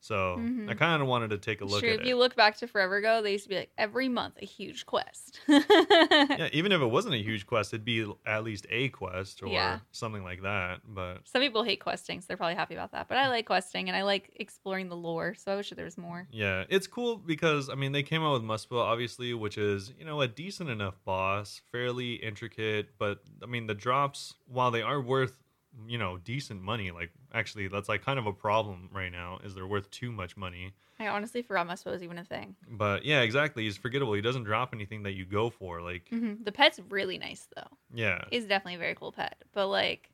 so 0.00 0.36
Mhm. 0.38 0.70
i 0.70 0.74
kind 0.74 1.02
of 1.02 1.08
wanted 1.08 1.30
to 1.30 1.38
take 1.38 1.60
a 1.60 1.64
look 1.64 1.80
true. 1.80 1.88
at 1.90 1.94
If 1.94 2.00
it 2.00 2.02
If 2.02 2.08
you 2.08 2.16
look 2.16 2.36
back 2.36 2.56
to 2.58 2.66
forever 2.68 2.96
ago, 2.96 3.20
they 3.22 3.32
used 3.32 3.44
to 3.44 3.48
be 3.50 3.56
like 3.56 3.72
every 3.76 4.08
month 4.08 4.34
a 4.40 4.44
huge 4.46 4.86
quest. 4.86 5.40
yeah 5.48 6.48
even 6.52 6.72
if 6.72 6.80
it 6.80 6.86
wasn't 6.86 7.14
a 7.14 7.18
huge 7.18 7.46
quest 7.46 7.72
it'd 7.74 7.84
be 7.84 8.10
at 8.26 8.44
least 8.44 8.66
a 8.70 8.88
quest 8.90 9.42
or 9.42 9.48
Yeah. 9.48 9.80
something 9.90 10.22
like 10.22 10.42
that 10.42 10.80
but 10.86 11.26
Some 11.28 11.42
people 11.42 11.62
hate 11.64 11.80
questing, 11.80 12.20
so 12.20 12.26
they're 12.28 12.36
probably 12.36 12.54
happy 12.54 12.74
about 12.74 12.92
that. 12.92 13.08
But 13.08 13.18
I 13.18 13.28
like 13.28 13.46
questing 13.46 13.88
and 13.88 13.96
I 13.96 14.02
like 14.02 14.30
exploring 14.36 14.88
the 14.88 14.96
lore, 14.96 15.34
so 15.34 15.52
I 15.52 15.56
wish 15.56 15.70
there 15.70 15.84
was 15.84 15.98
more. 15.98 16.28
Yeah, 16.30 16.64
it's 16.68 16.86
cool 16.86 17.16
because 17.16 17.68
I 17.68 17.74
mean 17.74 17.92
they 17.92 18.02
came 18.02 18.22
out 18.22 18.32
with 18.34 18.42
Muspah 18.42 18.80
obviously, 18.80 19.34
which 19.34 19.58
is 19.58 19.92
you 19.98 20.04
know 20.04 20.20
a 20.20 20.28
decent 20.28 20.70
enough 20.70 20.94
boss, 21.04 21.60
fairly 21.72 22.14
intricate, 22.14 22.96
but 22.98 23.22
I 23.42 23.46
mean 23.46 23.66
the 23.66 23.74
drops 23.74 24.34
while 24.46 24.70
they 24.70 24.82
are 24.82 25.00
worth 25.00 25.42
you 25.86 25.98
know 25.98 26.16
decent 26.18 26.62
money, 26.62 26.90
like 26.90 27.10
actually 27.34 27.68
that's 27.68 27.88
like 27.88 28.02
kind 28.04 28.18
of 28.18 28.26
a 28.26 28.32
problem 28.32 28.88
right 28.92 29.12
now 29.12 29.38
is 29.44 29.54
they're 29.54 29.66
worth 29.66 29.90
too 29.90 30.10
much 30.12 30.36
money. 30.36 30.72
I 31.00 31.08
honestly 31.08 31.42
forgot 31.42 31.68
Muspah 31.68 31.92
was 31.92 32.02
even 32.02 32.18
a 32.18 32.24
thing. 32.24 32.56
But 32.68 33.04
yeah, 33.04 33.20
exactly, 33.20 33.64
he's 33.64 33.76
forgettable. 33.76 34.14
He 34.14 34.20
doesn't 34.20 34.44
drop 34.44 34.74
anything 34.74 35.04
that 35.04 35.12
you 35.12 35.24
go 35.24 35.48
for. 35.50 35.80
Like 35.80 36.08
hmm 36.10 36.34
The 36.42 36.52
pet's 36.52 36.80
really 36.88 37.18
nice 37.18 37.46
though. 37.54 37.76
yeah, 37.94 38.22
he's 38.30 38.46
definitely 38.46 38.74
a 38.76 38.78
very 38.78 38.94
cool 38.94 39.12
pet. 39.12 39.36
But 39.52 39.68
like, 39.68 40.10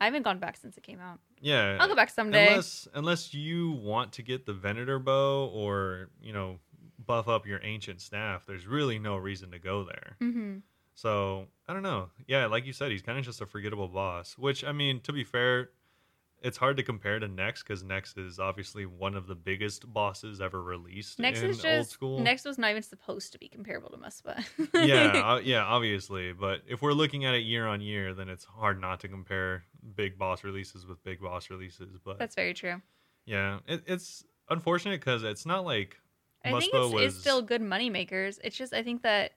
I 0.00 0.04
haven't 0.04 0.22
gone 0.22 0.38
back 0.38 0.56
since 0.56 0.76
it 0.76 0.82
came 0.82 1.00
out. 1.00 1.18
yeah. 1.40 1.78
I'll 1.80 1.88
go 1.88 1.94
back 1.96 2.10
someday. 2.10 2.46
Unless 2.48 2.88
unless 2.94 3.34
you 3.34 3.72
want 3.72 4.12
to 4.12 4.22
get 4.22 4.46
the 4.46 4.52
Venator 4.54 4.98
bow 4.98 5.46
or 5.52 6.10
you 6.22 6.32
know 6.32 6.58
buff 7.04 7.26
up 7.28 7.46
your 7.46 7.60
ancient 7.64 8.00
staff, 8.00 8.44
there's 8.46 8.66
really 8.66 8.98
no 8.98 9.16
reason 9.16 9.50
to 9.50 9.58
go 9.58 9.82
there. 9.84 10.16
hmm 10.20 10.58
So 10.94 11.46
I 11.66 11.72
don't 11.72 11.82
know. 11.82 12.10
Yeah, 12.28 12.46
like 12.46 12.66
you 12.66 12.72
said, 12.72 12.92
he's 12.92 13.02
kind 13.02 13.18
of 13.18 13.24
just 13.24 13.40
a 13.40 13.46
forgettable 13.46 13.88
boss. 13.88 14.38
Which 14.38 14.62
I 14.64 14.70
mean, 14.72 15.00
to 15.00 15.12
be 15.12 15.24
fair, 15.24 15.70
it's 16.42 16.56
hard 16.56 16.76
to 16.78 16.82
compare 16.82 17.18
to 17.18 17.28
Nex 17.28 17.62
because 17.62 17.82
Nex 17.82 18.14
is 18.16 18.38
obviously 18.38 18.86
one 18.86 19.14
of 19.14 19.26
the 19.26 19.34
biggest 19.34 19.92
bosses 19.92 20.40
ever 20.40 20.62
released 20.62 21.18
Nex 21.18 21.40
in 21.40 21.50
is 21.50 21.56
old 21.56 21.62
just 21.62 21.90
school. 21.90 22.20
Nex 22.20 22.44
was 22.44 22.58
not 22.58 22.70
even 22.70 22.82
supposed 22.82 23.32
to 23.32 23.38
be 23.38 23.48
comparable 23.48 23.90
to 23.90 23.96
Muspah. 23.96 24.42
yeah, 24.74 25.20
uh, 25.34 25.38
yeah, 25.38 25.62
obviously. 25.64 26.32
But 26.32 26.62
if 26.66 26.80
we're 26.82 26.92
looking 26.92 27.26
at 27.26 27.34
it 27.34 27.44
year 27.44 27.66
on 27.66 27.80
year, 27.80 28.14
then 28.14 28.28
it's 28.28 28.44
hard 28.44 28.80
not 28.80 29.00
to 29.00 29.08
compare 29.08 29.64
big 29.94 30.18
boss 30.18 30.42
releases 30.42 30.86
with 30.86 31.02
big 31.04 31.20
boss 31.20 31.50
releases. 31.50 31.98
But 32.02 32.18
that's 32.18 32.34
very 32.34 32.54
true. 32.54 32.80
yeah, 33.26 33.58
it, 33.66 33.82
it's 33.86 34.24
unfortunate 34.48 35.00
because 35.00 35.24
it's 35.24 35.44
not 35.44 35.64
like 35.64 35.98
I 36.44 36.50
think 36.50 36.72
it's, 36.72 36.92
was 36.92 37.02
it's 37.02 37.20
still 37.20 37.42
good 37.42 37.62
money 37.62 37.90
makers. 37.90 38.40
It's 38.42 38.56
just 38.56 38.72
I 38.72 38.82
think 38.82 39.02
that 39.02 39.32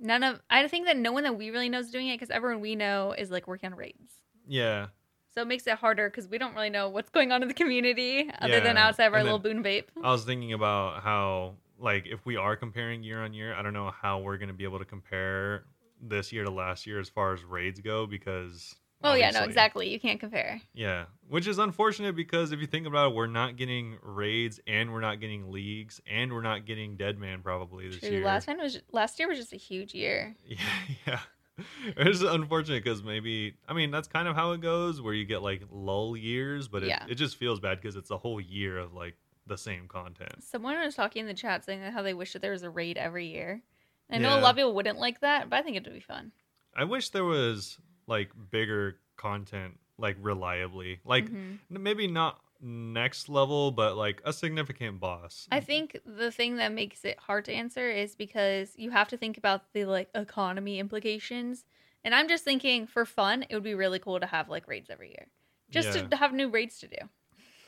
none 0.00 0.22
of 0.22 0.40
I 0.50 0.66
think 0.68 0.86
that 0.86 0.96
no 0.96 1.10
one 1.10 1.24
that 1.24 1.36
we 1.36 1.50
really 1.50 1.68
know 1.68 1.80
is 1.80 1.90
doing 1.90 2.08
it 2.08 2.14
because 2.14 2.30
everyone 2.30 2.60
we 2.60 2.76
know 2.76 3.12
is 3.16 3.30
like 3.30 3.48
working 3.48 3.72
on 3.72 3.76
raids. 3.76 4.12
yeah. 4.46 4.86
So 5.34 5.42
it 5.42 5.48
makes 5.48 5.66
it 5.66 5.74
harder 5.74 6.08
because 6.08 6.28
we 6.28 6.38
don't 6.38 6.54
really 6.54 6.70
know 6.70 6.88
what's 6.88 7.10
going 7.10 7.32
on 7.32 7.42
in 7.42 7.48
the 7.48 7.54
community 7.54 8.30
other 8.40 8.60
than 8.60 8.76
outside 8.76 9.06
of 9.06 9.14
our 9.14 9.18
and 9.18 9.24
little 9.24 9.40
boon 9.40 9.64
vape. 9.64 9.86
I 10.02 10.12
was 10.12 10.24
thinking 10.24 10.52
about 10.52 11.02
how, 11.02 11.54
like, 11.78 12.06
if 12.06 12.24
we 12.24 12.36
are 12.36 12.54
comparing 12.54 13.02
year 13.02 13.20
on 13.20 13.34
year, 13.34 13.52
I 13.52 13.62
don't 13.62 13.72
know 13.72 13.90
how 13.90 14.20
we're 14.20 14.38
going 14.38 14.48
to 14.48 14.54
be 14.54 14.62
able 14.62 14.78
to 14.78 14.84
compare 14.84 15.64
this 16.00 16.32
year 16.32 16.44
to 16.44 16.50
last 16.50 16.86
year 16.86 17.00
as 17.00 17.08
far 17.08 17.34
as 17.34 17.42
raids 17.42 17.80
go 17.80 18.06
because. 18.06 18.76
Oh 19.02 19.14
yeah, 19.14 19.30
no, 19.30 19.42
exactly. 19.42 19.88
You 19.88 20.00
can't 20.00 20.20
compare. 20.20 20.62
Yeah, 20.72 21.06
which 21.28 21.46
is 21.46 21.58
unfortunate 21.58 22.14
because 22.14 22.52
if 22.52 22.60
you 22.60 22.66
think 22.66 22.86
about 22.86 23.10
it, 23.10 23.14
we're 23.14 23.26
not 23.26 23.56
getting 23.56 23.98
raids 24.02 24.60
and 24.66 24.92
we're 24.92 25.00
not 25.00 25.20
getting 25.20 25.50
leagues 25.50 26.00
and 26.06 26.32
we're 26.32 26.42
not 26.42 26.64
getting 26.64 26.96
Deadman 26.96 27.42
probably 27.42 27.88
this 27.88 27.98
True. 27.98 28.10
year. 28.10 28.24
Last 28.24 28.46
time 28.46 28.58
was 28.58 28.80
last 28.92 29.18
year 29.18 29.28
was 29.28 29.36
just 29.36 29.52
a 29.52 29.56
huge 29.56 29.94
year. 29.94 30.36
Yeah, 30.46 30.58
yeah. 31.06 31.18
It's 31.96 32.20
unfortunate 32.22 32.82
because 32.82 33.02
maybe 33.02 33.54
I 33.68 33.72
mean 33.74 33.90
that's 33.90 34.08
kind 34.08 34.26
of 34.28 34.34
how 34.34 34.52
it 34.52 34.60
goes, 34.60 35.00
where 35.00 35.14
you 35.14 35.24
get 35.24 35.42
like 35.42 35.62
lull 35.70 36.16
years, 36.16 36.68
but 36.68 36.82
it, 36.82 36.88
Yeah. 36.88 37.04
it 37.08 37.14
just 37.16 37.36
feels 37.36 37.60
bad 37.60 37.80
because 37.80 37.96
it's 37.96 38.10
a 38.10 38.18
whole 38.18 38.40
year 38.40 38.78
of 38.78 38.92
like 38.94 39.14
the 39.46 39.56
same 39.58 39.86
content. 39.88 40.42
Someone 40.42 40.78
was 40.80 40.94
talking 40.94 41.20
in 41.20 41.26
the 41.26 41.34
chat 41.34 41.64
saying 41.64 41.82
how 41.82 42.02
they 42.02 42.14
wish 42.14 42.32
that 42.32 42.42
there 42.42 42.50
was 42.52 42.62
a 42.62 42.70
raid 42.70 42.96
every 42.96 43.26
year. 43.26 43.62
I 44.10 44.18
know 44.18 44.38
a 44.38 44.40
lot 44.40 44.50
of 44.50 44.56
people 44.56 44.74
wouldn't 44.74 44.98
like 44.98 45.20
that, 45.20 45.48
but 45.50 45.56
I 45.58 45.62
think 45.62 45.76
it 45.76 45.84
would 45.84 45.94
be 45.94 46.00
fun. 46.00 46.32
I 46.76 46.84
wish 46.84 47.10
there 47.10 47.24
was 47.24 47.78
like 48.06 48.30
bigger 48.50 48.98
content, 49.16 49.78
like 49.98 50.16
reliably, 50.20 51.00
like 51.04 51.30
Mhm. 51.30 51.58
maybe 51.70 52.06
not 52.06 52.40
next 52.64 53.28
level, 53.28 53.70
but 53.70 53.96
like 53.96 54.22
a 54.24 54.32
significant 54.32 54.98
boss. 54.98 55.46
I 55.52 55.60
think 55.60 55.98
the 56.06 56.30
thing 56.30 56.56
that 56.56 56.72
makes 56.72 57.04
it 57.04 57.18
hard 57.18 57.44
to 57.44 57.52
answer 57.52 57.90
is 57.90 58.16
because 58.16 58.72
you 58.76 58.90
have 58.90 59.08
to 59.08 59.16
think 59.16 59.36
about 59.38 59.72
the 59.74 59.84
like 59.84 60.08
economy 60.14 60.78
implications. 60.78 61.64
And 62.02 62.14
I'm 62.14 62.28
just 62.28 62.42
thinking 62.44 62.86
for 62.86 63.04
fun, 63.04 63.44
it 63.48 63.54
would 63.54 63.62
be 63.62 63.74
really 63.74 63.98
cool 63.98 64.18
to 64.20 64.26
have 64.26 64.48
like 64.48 64.66
raids 64.66 64.90
every 64.90 65.08
year. 65.08 65.26
just 65.70 65.94
Yeah. 65.94 66.06
to 66.08 66.16
have 66.16 66.32
new 66.32 66.48
raids 66.50 66.78
to 66.80 66.88
do 66.88 66.96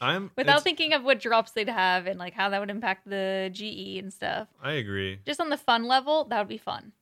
I'm 0.00 0.30
without 0.36 0.62
thinking 0.62 0.92
of 0.92 1.02
what 1.04 1.20
drops 1.20 1.52
they'd 1.52 1.68
have 1.68 2.06
and 2.06 2.18
like 2.18 2.34
how 2.34 2.50
that 2.50 2.60
would 2.60 2.70
impact 2.70 3.08
the 3.08 3.48
GE 3.52 3.98
and 3.98 4.12
stuff. 4.12 4.48
I 4.62 4.72
agree. 4.72 5.20
Just 5.24 5.40
on 5.40 5.48
the 5.48 5.56
fun 5.56 5.84
level, 5.84 6.24
that 6.26 6.38
would 6.38 6.48
be 6.48 6.58
fun. 6.58 6.92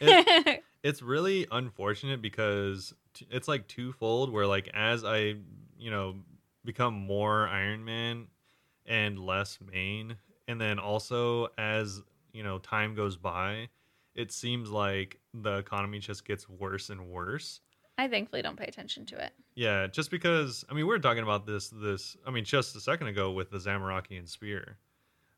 It- 0.00 0.62
it's 0.82 1.00
really 1.02 1.46
unfortunate 1.50 2.20
because 2.20 2.92
t- 3.14 3.26
it's 3.30 3.48
like 3.48 3.68
twofold 3.68 4.32
where 4.32 4.46
like 4.46 4.68
as 4.74 5.04
i 5.04 5.34
you 5.78 5.90
know 5.90 6.16
become 6.64 6.94
more 6.94 7.48
iron 7.48 7.84
man 7.84 8.26
and 8.86 9.18
less 9.18 9.58
main. 9.72 10.16
And 10.48 10.60
then 10.60 10.78
also 10.78 11.48
as 11.58 12.02
you 12.32 12.42
know 12.42 12.58
time 12.58 12.94
goes 12.94 13.16
by 13.16 13.68
it 14.14 14.30
seems 14.30 14.70
like 14.70 15.18
the 15.32 15.56
economy 15.56 15.98
just 15.98 16.26
gets 16.26 16.48
worse 16.48 16.90
and 16.90 17.08
worse. 17.08 17.60
I 17.96 18.08
thankfully 18.08 18.42
don't 18.42 18.56
pay 18.56 18.66
attention 18.66 19.06
to 19.06 19.24
it. 19.24 19.32
yeah 19.54 19.86
just 19.86 20.10
because 20.10 20.64
i 20.68 20.72
mean 20.74 20.86
we 20.86 20.92
were 20.92 20.98
talking 20.98 21.22
about 21.22 21.46
this 21.46 21.68
this 21.68 22.16
i 22.26 22.30
mean 22.30 22.44
just 22.44 22.74
a 22.74 22.80
second 22.80 23.06
ago 23.08 23.30
with 23.32 23.50
the 23.50 23.58
Zamorakian 23.58 24.28
spear. 24.28 24.78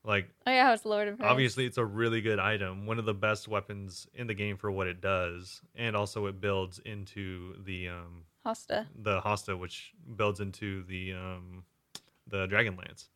Like 0.04 0.28
Oh 0.46 0.50
yeah, 0.52 0.72
it's 0.72 0.84
Lord 0.84 1.08
of 1.08 1.20
obviously 1.20 1.64
it's 1.66 1.78
a 1.78 1.84
really 1.84 2.20
good 2.20 2.38
item 2.38 2.86
one 2.86 2.98
of 2.98 3.04
the 3.06 3.14
best 3.14 3.48
weapons 3.48 4.06
in 4.14 4.26
the 4.26 4.34
game 4.34 4.56
for 4.56 4.70
what 4.70 4.86
it 4.86 5.00
does 5.00 5.62
and 5.74 5.96
also 5.96 6.26
it 6.26 6.40
builds 6.40 6.78
into 6.84 7.54
the 7.64 7.88
um 7.88 8.24
Hasta. 8.44 8.86
the 8.94 9.20
hasta 9.22 9.56
which 9.56 9.92
builds 10.16 10.40
into 10.40 10.82
the 10.84 11.12
um 11.14 11.64
the 12.28 12.46
dragon 12.46 12.76
lance 12.76 13.08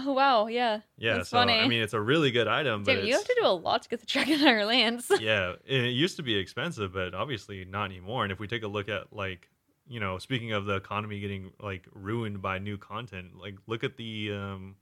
Oh 0.00 0.12
wow, 0.12 0.46
yeah. 0.46 0.82
yeah 0.96 1.14
That's 1.16 1.30
so 1.30 1.38
funny. 1.38 1.58
i 1.58 1.66
mean 1.66 1.82
it's 1.82 1.92
a 1.94 2.00
really 2.00 2.30
good 2.30 2.46
item 2.46 2.84
but 2.84 2.94
Damn, 2.94 3.06
you 3.06 3.14
have 3.14 3.24
to 3.24 3.36
do 3.40 3.46
a 3.46 3.50
lot 3.50 3.82
to 3.82 3.88
get 3.88 3.98
the 4.00 4.06
Dragonire 4.06 4.64
Lance. 4.66 5.10
yeah 5.20 5.54
it 5.66 5.86
used 5.92 6.16
to 6.18 6.22
be 6.22 6.36
expensive 6.36 6.92
but 6.92 7.14
obviously 7.14 7.64
not 7.64 7.86
anymore 7.86 8.22
and 8.22 8.30
if 8.32 8.38
we 8.38 8.46
take 8.46 8.62
a 8.62 8.68
look 8.68 8.88
at 8.88 9.12
like 9.12 9.48
you 9.88 9.98
know 9.98 10.18
speaking 10.18 10.52
of 10.52 10.66
the 10.66 10.76
economy 10.76 11.18
getting 11.18 11.50
like 11.60 11.86
ruined 11.92 12.40
by 12.40 12.58
new 12.60 12.76
content 12.78 13.36
like 13.40 13.56
look 13.66 13.82
at 13.82 13.96
the 13.96 14.30
um 14.32 14.76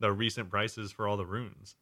the 0.00 0.12
recent 0.12 0.50
prices 0.50 0.92
for 0.92 1.08
all 1.08 1.16
the 1.16 1.24
runes 1.26 1.76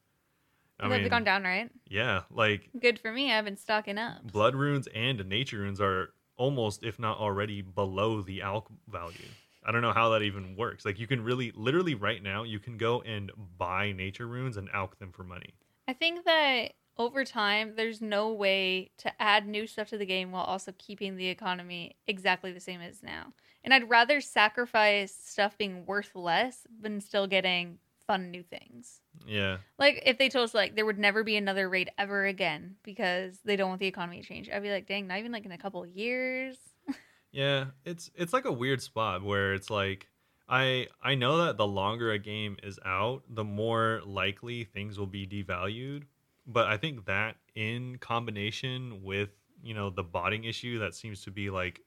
i 0.79 0.89
They've 0.89 1.01
mean 1.01 1.11
gone 1.11 1.25
down, 1.25 1.43
right? 1.43 1.71
yeah 1.89 2.23
like 2.31 2.69
Good 2.81 2.99
for 3.01 3.11
me. 3.11 3.33
I've 3.33 3.47
been 3.47 3.57
stocking 3.57 3.99
up. 3.99 4.31
blood 4.31 4.55
runes 4.55 4.87
and 4.95 5.27
nature 5.27 5.59
runes 5.59 5.81
are 5.81 6.11
almost 6.37 6.83
if 6.83 6.99
not 6.99 7.19
already 7.19 7.63
below 7.63 8.21
the 8.23 8.41
alch 8.41 8.67
value 8.89 9.29
i 9.65 9.73
don't 9.73 9.83
know 9.83 9.93
how 9.93 10.11
that 10.11 10.23
even 10.23 10.57
works 10.57 10.85
like 10.85 10.99
you 10.99 11.07
can 11.07 11.23
really 11.23 11.53
literally 11.55 11.95
right 11.95 12.23
now 12.23 12.43
you 12.43 12.59
can 12.59 12.77
go 12.77 13.01
and 13.03 13.31
buy 13.59 13.93
nature 13.93 14.27
runes 14.27 14.57
and 14.57 14.69
alch 14.71 14.97
them 14.99 15.13
for 15.13 15.25
money 15.25 15.55
I 15.89 15.93
think 15.93 16.25
that 16.25 16.73
over 16.99 17.25
time, 17.25 17.75
there's 17.77 18.01
no 18.01 18.33
way 18.33 18.91
to 18.99 19.13
add 19.23 19.47
new 19.47 19.67
stuff 19.67 19.89
to 19.91 19.99
the 19.99 20.07
game 20.07 20.33
while 20.33 20.45
also 20.45 20.73
keeping 20.79 21.17
the 21.17 21.29
economy 21.29 21.97
exactly 22.07 22.53
the 22.53 22.61
same 22.61 22.81
as 22.81 23.03
now. 23.03 23.33
And 23.63 23.73
I'd 23.73 23.89
rather 23.89 24.21
sacrifice 24.21 25.15
stuff 25.15 25.59
being 25.59 25.85
worth 25.87 26.15
less 26.15 26.67
than 26.81 27.01
still 27.01 27.27
getting 27.27 27.79
fun 28.07 28.31
new 28.31 28.43
things. 28.43 29.01
Yeah 29.27 29.59
Like 29.79 30.03
if 30.05 30.19
they 30.19 30.29
told 30.29 30.45
us 30.45 30.55
like 30.55 30.75
there 30.75 30.87
would 30.87 30.99
never 30.99 31.23
be 31.23 31.37
another 31.37 31.69
raid 31.69 31.91
ever 31.99 32.25
again 32.27 32.77
because 32.83 33.39
they 33.45 33.57
don't 33.57 33.69
want 33.69 33.81
the 33.81 33.87
economy 33.87 34.21
to 34.21 34.27
change, 34.27 34.51
I'd 34.51 34.63
be 34.63 34.71
like, 34.71 34.87
dang, 34.87 35.07
not 35.07 35.19
even 35.19 35.33
like 35.33 35.45
in 35.45 35.53
a 35.53 35.59
couple 35.59 35.83
of 35.83 35.89
years. 35.89 36.57
yeah 37.33 37.67
it's 37.85 38.11
it's 38.15 38.33
like 38.33 38.45
a 38.45 38.53
weird 38.53 38.81
spot 38.81 39.23
where 39.23 39.53
it's 39.53 39.69
like 39.69 40.09
i 40.49 40.87
i 41.03 41.15
know 41.15 41.45
that 41.45 41.57
the 41.57 41.67
longer 41.67 42.13
a 42.13 42.19
game 42.19 42.57
is 42.63 42.79
out 42.85 43.23
the 43.29 43.45
more 43.45 44.01
likely 44.07 44.65
things 44.65 44.99
will 44.99 45.07
be 45.07 45.27
devalued 45.27 46.05
but 46.47 46.67
i 46.67 46.77
think 46.77 47.05
that 47.07 47.37
in 47.55 47.99
combination 47.99 49.03
with 49.03 49.31
you 49.63 49.75
know 49.75 49.91
the 49.91 50.03
botting 50.03 50.45
issue 50.45 50.79
that 50.79 50.95
seems 50.95 51.23
to 51.23 51.31
be 51.31 51.51
like 51.51 51.81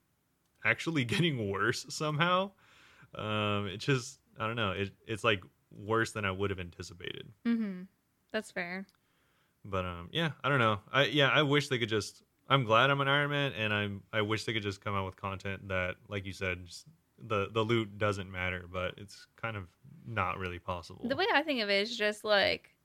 actually 0.65 1.05
getting 1.15 1.49
worse 1.49 1.86
somehow 1.89 2.51
um 3.15 3.65
it 3.67 3.77
just 3.77 4.19
i 4.39 4.45
don't 4.45 4.55
know 4.55 4.71
it, 4.71 4.91
it's 5.07 5.23
like 5.23 5.41
worse 5.72 6.11
than 6.11 6.26
i 6.26 6.32
would 6.32 6.49
have 6.49 6.59
anticipated 6.59 7.28
Mm-hmm. 7.45 7.82
That's 8.32 8.51
fair. 8.51 8.86
but 9.65 9.86
um 9.86 10.09
yeah 10.11 10.32
i 10.43 10.49
don't 10.49 10.59
know 10.59 10.80
i 10.91 11.05
yeah 11.05 11.30
i 11.30 11.41
wish 11.41 11.67
they 11.67 11.78
could 11.78 11.89
just 11.89 12.24
i'm 12.49 12.63
glad 12.63 12.89
i'm 12.89 13.01
an 13.01 13.07
iron 13.07 13.30
man 13.30 13.53
and 13.53 13.74
i'm 13.74 14.01
i 14.13 14.22
wish 14.22 14.45
they 14.45 14.53
could 14.53 14.63
just 14.63 14.82
come 14.82 14.95
out 14.95 15.05
with 15.05 15.15
content 15.15 15.67
that 15.67 15.95
like 16.07 16.26
you 16.26 16.34
said 16.34 16.65
just, 16.65 16.86
the 17.28 17.49
the 17.51 17.61
loot 17.61 17.97
doesn't 17.97 18.32
matter 18.32 18.65
but 18.72 18.93
it's 18.97 19.28
kind 19.41 19.57
of 19.57 19.63
not 20.07 20.38
really 20.39 20.57
possible 20.59 21.07
The 21.07 21.15
way 21.15 21.26
I 21.34 21.43
think 21.43 21.61
of 21.61 21.70
it 21.70 21.82
is 21.82 21.95
just 21.95 22.24
like 22.24 22.76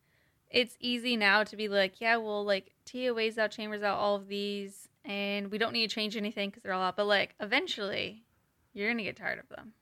it's 0.51 0.77
easy 0.79 1.17
now 1.17 1.43
to 1.43 1.57
be 1.57 1.69
like, 1.69 2.01
yeah, 2.01 2.17
well, 2.19 2.45
like 2.45 2.75
TOA's 2.85 3.39
out, 3.39 3.51
Chambers 3.51 3.83
out, 3.83 3.99
all 3.99 4.15
of 4.17 4.29
these, 4.29 4.89
and 5.05 5.51
we 5.51 5.57
don't 5.59 5.73
need 5.73 5.89
to 5.89 5.93
change 5.95 6.17
anything 6.17 6.51
because 6.51 6.63
they're 6.63 6.73
all 6.75 6.83
out. 6.83 6.97
But 6.97 7.07
like 7.07 7.35
eventually, 7.41 8.23
you're 8.75 8.89
gonna 8.91 9.03
get 9.03 9.17
tired 9.17 9.39
of 9.39 9.49
them. 9.49 9.73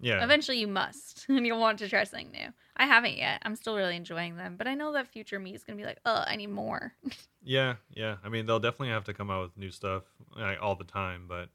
Yeah 0.00 0.22
Eventually, 0.22 0.58
you 0.58 0.68
must, 0.68 1.26
and 1.28 1.46
you'll 1.46 1.60
want 1.60 1.78
to 1.80 1.88
try 1.88 2.04
something 2.04 2.30
new. 2.30 2.48
I 2.76 2.86
haven't 2.86 3.16
yet. 3.16 3.42
I'm 3.44 3.56
still 3.56 3.76
really 3.76 3.96
enjoying 3.96 4.36
them, 4.36 4.56
but 4.56 4.66
I 4.66 4.74
know 4.74 4.92
that 4.92 5.08
future 5.08 5.38
me 5.38 5.54
is 5.54 5.64
gonna 5.64 5.76
be 5.76 5.84
like, 5.84 5.98
oh, 6.04 6.24
I 6.26 6.36
need 6.36 6.50
more. 6.50 6.92
Yeah, 7.40 7.76
yeah. 7.94 8.16
I 8.22 8.28
mean, 8.28 8.44
they'll 8.44 8.58
definitely 8.58 8.88
have 8.90 9.04
to 9.04 9.14
come 9.14 9.30
out 9.30 9.42
with 9.42 9.56
new 9.56 9.70
stuff 9.70 10.02
like, 10.36 10.58
all 10.60 10.74
the 10.74 10.84
time, 10.84 11.24
but 11.28 11.48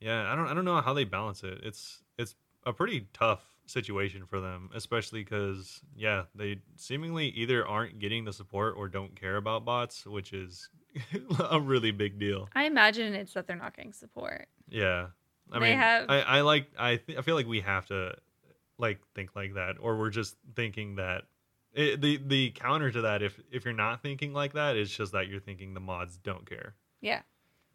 yeah, 0.00 0.32
I 0.32 0.34
don't 0.34 0.48
I 0.48 0.54
don't 0.54 0.64
know 0.64 0.80
how 0.80 0.94
they 0.94 1.04
balance 1.04 1.44
it. 1.44 1.60
It's 1.62 2.02
it's 2.18 2.34
a 2.66 2.72
pretty 2.72 3.06
tough 3.12 3.44
situation 3.66 4.24
for 4.26 4.40
them, 4.40 4.70
especially 4.74 5.22
cuz 5.22 5.80
yeah, 5.94 6.24
they 6.34 6.62
seemingly 6.76 7.28
either 7.28 7.64
aren't 7.64 8.00
getting 8.00 8.24
the 8.24 8.32
support 8.32 8.74
or 8.76 8.88
don't 8.88 9.14
care 9.14 9.36
about 9.36 9.64
bots, 9.64 10.06
which 10.06 10.32
is 10.32 10.68
a 11.50 11.60
really 11.60 11.92
big 11.92 12.18
deal. 12.18 12.48
I 12.54 12.64
imagine 12.64 13.14
it's 13.14 13.34
that 13.34 13.46
they're 13.46 13.54
not 13.56 13.76
getting 13.76 13.92
support. 13.92 14.48
Yeah. 14.68 15.08
I 15.52 15.58
They 15.58 15.68
mean, 15.70 15.78
have- 15.78 16.06
I 16.08 16.20
I 16.20 16.40
like 16.40 16.68
I 16.78 16.96
th- 16.96 17.18
I 17.18 17.22
feel 17.22 17.34
like 17.34 17.46
we 17.46 17.60
have 17.60 17.86
to 17.86 18.14
like 18.78 19.00
think 19.14 19.36
like 19.36 19.54
that 19.54 19.76
or 19.80 19.96
we're 19.96 20.10
just 20.10 20.36
thinking 20.56 20.96
that 20.96 21.24
it, 21.74 22.00
the 22.00 22.16
the 22.24 22.50
counter 22.50 22.90
to 22.90 23.02
that 23.02 23.22
if 23.22 23.38
if 23.50 23.64
you're 23.64 23.74
not 23.74 24.02
thinking 24.02 24.32
like 24.32 24.54
that 24.54 24.76
it's 24.76 24.90
just 24.94 25.12
that 25.12 25.28
you're 25.28 25.40
thinking 25.40 25.74
the 25.74 25.80
mods 25.80 26.16
don't 26.16 26.48
care. 26.48 26.74
Yeah. 27.00 27.22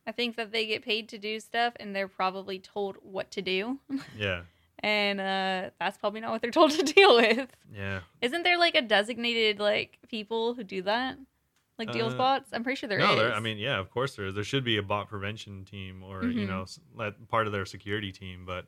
I 0.06 0.12
think 0.14 0.38
that 0.38 0.52
they 0.52 0.66
get 0.66 0.84
paid 0.84 1.10
to 1.10 1.18
do 1.18 1.40
stuff 1.40 1.74
and 1.80 1.96
they're 1.96 2.08
probably 2.08 2.60
told 2.60 2.98
what 3.02 3.30
to 3.32 3.42
do. 3.42 3.80
Yeah. 4.18 4.42
And 4.80 5.20
uh, 5.20 5.72
that's 5.80 5.98
probably 5.98 6.22
not 6.22 6.30
what 6.32 6.42
they're 6.44 6.52
told 6.52 6.70
to 6.72 6.84
deal 6.94 7.16
with. 7.16 7.50
Yeah. 7.74 8.02
Isn't 8.22 8.44
there 8.44 8.58
like 8.60 8.76
a 8.76 8.82
designated 8.84 9.60
like 9.60 9.98
people 10.08 10.54
who 10.54 10.64
do 10.64 10.82
that? 10.84 11.18
Like 11.78 11.92
deals 11.92 12.14
Uh, 12.14 12.18
bots? 12.18 12.50
I'm 12.54 12.64
pretty 12.64 12.78
sure 12.80 12.90
there 12.90 13.00
is. 13.00 13.06
no, 13.06 13.16
there. 13.16 13.34
I 13.34 13.40
mean, 13.40 13.58
yeah, 13.58 13.78
of 13.80 13.90
course 13.92 14.16
there 14.16 14.26
is. 14.28 14.36
There 14.36 14.44
should 14.44 14.64
be 14.64 14.78
a 14.78 14.84
bot 14.84 15.10
prevention 15.10 15.64
team 15.66 16.04
or 16.04 16.24
you 16.26 16.46
Mhm. 16.48 16.48
know 16.96 17.06
part 17.28 17.46
of 17.48 17.54
their 17.54 17.66
security 17.66 18.12
team, 18.12 18.46
but 18.46 18.66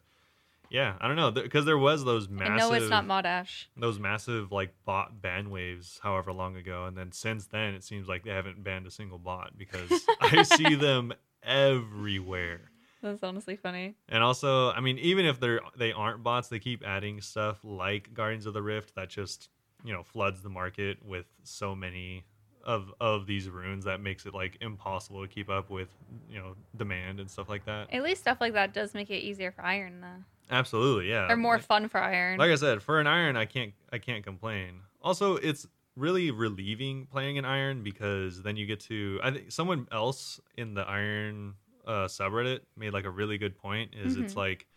yeah, 0.69 0.95
I 1.01 1.07
don't 1.07 1.15
know 1.15 1.31
because 1.31 1.65
there 1.65 1.77
was 1.79 2.05
those 2.05 2.29
massive 2.29 2.69
know 2.69 2.73
it's 2.75 2.89
not 2.89 3.05
Modash. 3.07 3.65
those 3.75 3.97
massive 3.99 4.51
like 4.51 4.73
bot 4.85 5.19
ban 5.21 5.49
waves 5.49 5.99
however 6.03 6.31
long 6.31 6.55
ago 6.55 6.85
and 6.85 6.95
then 6.95 7.11
since 7.11 7.47
then 7.47 7.73
it 7.73 7.83
seems 7.83 8.07
like 8.07 8.23
they 8.23 8.29
haven't 8.29 8.63
banned 8.63 8.85
a 8.85 8.91
single 8.91 9.17
bot 9.17 9.57
because 9.57 10.05
I 10.21 10.43
see 10.43 10.75
them 10.75 11.11
everywhere. 11.41 12.71
That's 13.01 13.23
honestly 13.23 13.55
funny. 13.55 13.95
And 14.09 14.23
also, 14.23 14.71
I 14.71 14.81
mean, 14.81 14.99
even 14.99 15.25
if 15.25 15.39
they're 15.39 15.61
they 15.77 15.91
aren't 15.91 16.21
bots, 16.21 16.49
they 16.49 16.59
keep 16.59 16.83
adding 16.85 17.21
stuff 17.21 17.57
like 17.63 18.13
Guardians 18.13 18.45
of 18.45 18.53
the 18.53 18.61
Rift 18.61 18.93
that 18.95 19.09
just 19.09 19.49
you 19.83 19.93
know 19.93 20.03
floods 20.03 20.43
the 20.43 20.49
market 20.49 21.03
with 21.03 21.25
so 21.43 21.73
many 21.75 22.25
of 22.63 22.93
of 22.99 23.25
these 23.25 23.49
runes 23.49 23.85
that 23.85 24.01
makes 24.01 24.25
it 24.25 24.33
like 24.33 24.57
impossible 24.61 25.21
to 25.21 25.27
keep 25.27 25.49
up 25.49 25.69
with 25.69 25.89
you 26.29 26.37
know 26.39 26.55
demand 26.77 27.19
and 27.19 27.29
stuff 27.29 27.49
like 27.49 27.65
that. 27.65 27.91
At 27.93 28.03
least 28.03 28.21
stuff 28.21 28.37
like 28.41 28.53
that 28.53 28.73
does 28.73 28.93
make 28.93 29.09
it 29.09 29.19
easier 29.19 29.51
for 29.51 29.63
Iron 29.63 30.01
though. 30.01 30.23
Absolutely, 30.51 31.09
yeah. 31.09 31.31
or 31.31 31.37
more 31.37 31.55
Like- 31.55 31.63
fun 31.65 31.87
for 31.89 31.99
Iron. 31.99 32.37
like 32.39 32.49
I 32.51 32.55
said, 32.55 32.81
for 32.81 32.99
an 32.99 33.07
iron, 33.07 33.37
I 33.37 33.45
can't 33.45 33.73
I 33.93 33.97
can't 33.99 34.23
complain. 34.23 34.81
Also, 35.01 35.35
it's 35.37 35.67
really 35.95 36.31
relieving 36.31 37.05
playing 37.05 37.37
an 37.37 37.45
iron 37.45 37.83
because 37.83 38.41
then 38.43 38.55
you 38.57 38.65
get 38.65 38.79
to. 38.81 39.19
I 39.23 39.31
think 39.31 39.51
someone 39.51 39.87
else 39.91 40.39
in 40.57 40.73
the 40.73 40.81
iron 40.81 41.53
uh, 41.87 42.05
subreddit 42.07 42.59
made 42.77 42.93
like 42.93 43.05
a 43.05 43.09
really 43.09 43.37
good 43.37 43.55
point. 43.57 43.93
Is 43.95 44.15
it's 44.17 44.33
Mhm. 44.33 44.37
like 44.37 44.67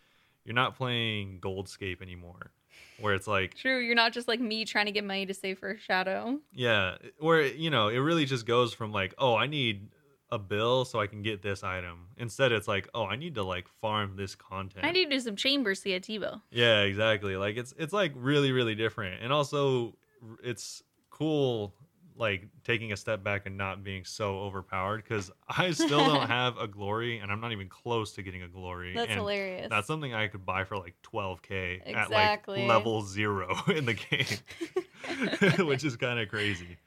you're 0.45 0.55
not 0.55 0.75
playing 0.75 1.39
Goldscape 1.41 2.01
anymore, 2.01 2.51
where 2.99 3.13
it's 3.13 3.27
like 3.27 3.55
True, 3.55 3.79
you're 3.79 3.95
not 3.95 4.13
just 4.13 4.27
like 4.27 4.39
me 4.39 4.65
trying 4.65 4.85
to 4.85 4.91
get 4.91 5.03
money 5.03 5.25
to 5.25 5.33
save 5.33 5.59
for 5.59 5.71
a 5.71 5.79
Shadow. 5.79 6.39
yeah, 6.53 6.95
where 7.19 7.41
you 7.45 7.69
know 7.69 7.87
it 7.87 7.97
really 7.97 8.25
just 8.25 8.45
goes 8.45 8.73
from 8.73 8.91
like 8.91 9.13
oh 9.17 9.35
I 9.35 9.47
need 9.47 9.89
a 10.31 10.39
bill 10.39 10.83
so 10.83 10.99
I 10.99 11.05
can 11.05 11.21
get 11.21 11.43
this 11.43 11.63
item. 11.63 12.07
Instead, 12.17 12.51
it's 12.51 12.67
like 12.67 12.87
oh 12.93 13.05
I 13.05 13.15
need 13.15 13.35
to 13.35 13.43
like 13.43 13.67
farm 13.81 14.15
this 14.15 14.35
content. 14.35 14.83
I 14.85 14.91
need 14.91 15.05
to 15.05 15.11
do 15.11 15.19
some 15.19 15.35
chambers 15.35 15.81
get 15.81 16.03
Tbow. 16.03 16.41
Yeah, 16.49 16.81
exactly. 16.81 17.37
Like 17.37 17.57
it's 17.57 17.73
it's 17.77 17.93
like 17.93 18.13
really 18.15 18.51
really 18.51 18.75
different, 18.75 19.21
and 19.21 19.31
also 19.31 19.95
it's 20.43 20.81
cool 21.09 21.73
like 22.17 22.47
taking 22.63 22.91
a 22.91 22.97
step 22.97 23.23
back 23.23 23.45
and 23.45 23.57
not 23.57 23.83
being 23.83 24.05
so 24.05 24.39
overpowered 24.39 25.03
because 25.03 25.31
I 25.47 25.71
still 25.71 26.05
don't 26.05 26.27
have 26.27 26.57
a 26.57 26.67
glory, 26.67 27.19
and 27.19 27.31
I'm 27.31 27.41
not 27.41 27.51
even 27.51 27.69
close 27.69 28.13
to 28.13 28.23
getting 28.23 28.43
a 28.43 28.47
glory. 28.47 28.93
That's 28.93 29.09
and 29.09 29.19
hilarious. 29.19 29.69
That's 29.69 29.87
something 29.87 30.13
I 30.13 30.27
could 30.27 30.45
buy 30.45 30.63
for 30.63 30.77
like 30.77 30.95
12k 31.03 31.95
at 31.95 32.11
like 32.11 32.47
level 32.47 33.01
zero 33.01 33.55
in 33.67 33.85
the 33.85 33.93
game, 33.93 35.67
which 35.67 35.83
is 35.83 35.95
kind 35.95 36.19
of 36.19 36.29
crazy. 36.29 36.77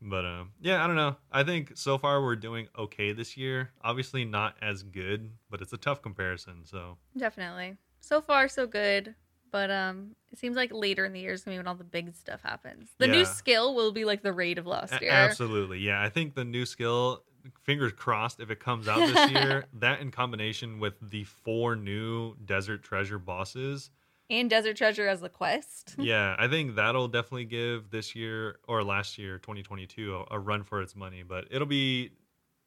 But 0.00 0.26
um, 0.26 0.50
yeah, 0.60 0.84
I 0.84 0.86
don't 0.86 0.96
know. 0.96 1.16
I 1.32 1.44
think 1.44 1.72
so 1.76 1.96
far 1.96 2.22
we're 2.22 2.36
doing 2.36 2.68
okay 2.78 3.12
this 3.12 3.36
year. 3.36 3.70
Obviously 3.82 4.24
not 4.24 4.54
as 4.60 4.82
good, 4.82 5.30
but 5.50 5.62
it's 5.62 5.72
a 5.72 5.78
tough 5.78 6.02
comparison. 6.02 6.64
So 6.64 6.98
Definitely. 7.16 7.76
so 8.00 8.20
far 8.20 8.48
so 8.48 8.66
good. 8.66 9.14
But 9.54 9.70
um, 9.70 10.16
it 10.32 10.38
seems 10.40 10.56
like 10.56 10.72
later 10.72 11.04
in 11.04 11.12
the 11.12 11.20
year 11.20 11.30
is 11.32 11.44
gonna 11.44 11.54
be 11.54 11.58
when 11.60 11.68
all 11.68 11.76
the 11.76 11.84
big 11.84 12.12
stuff 12.16 12.40
happens. 12.42 12.88
The 12.98 13.06
new 13.06 13.18
Yeah. 13.18 13.22
skill 13.22 13.72
will 13.76 13.92
be 13.92 14.04
like 14.04 14.20
the 14.22 14.32
raid 14.32 14.58
of 14.58 14.66
last 14.66 14.94
A- 14.94 14.98
year. 15.00 15.12
Absolutely. 15.12 15.78
Yeah. 15.78 16.02
I 16.02 16.08
think 16.08 16.34
the 16.34 16.44
new 16.44 16.66
skill, 16.66 17.22
fingers 17.62 17.92
crossed, 17.92 18.40
if 18.40 18.50
it 18.50 18.58
comes 18.58 18.88
out 18.88 18.98
this 18.98 19.30
year, 19.30 19.66
that 19.74 20.00
in 20.00 20.10
combination 20.10 20.80
with 20.80 20.94
the 21.00 21.22
four 21.22 21.76
new 21.76 22.34
desert 22.44 22.82
treasure 22.82 23.20
bosses, 23.20 23.90
And 24.28 24.50
Desert 24.50 24.76
Treasure 24.76 25.06
as 25.06 25.20
the 25.20 25.28
quest. 25.28 25.94
yeah, 25.98 26.34
I 26.36 26.48
think 26.48 26.74
that'll 26.74 27.06
definitely 27.06 27.44
give 27.44 27.90
this 27.90 28.16
year 28.16 28.58
or 28.66 28.82
last 28.82 29.18
year, 29.18 29.38
2022, 29.38 30.16
a, 30.16 30.34
a 30.34 30.38
run 30.40 30.64
for 30.64 30.82
its 30.82 30.96
money. 30.96 31.22
But 31.22 31.44
it'll 31.52 31.68
be. 31.68 32.10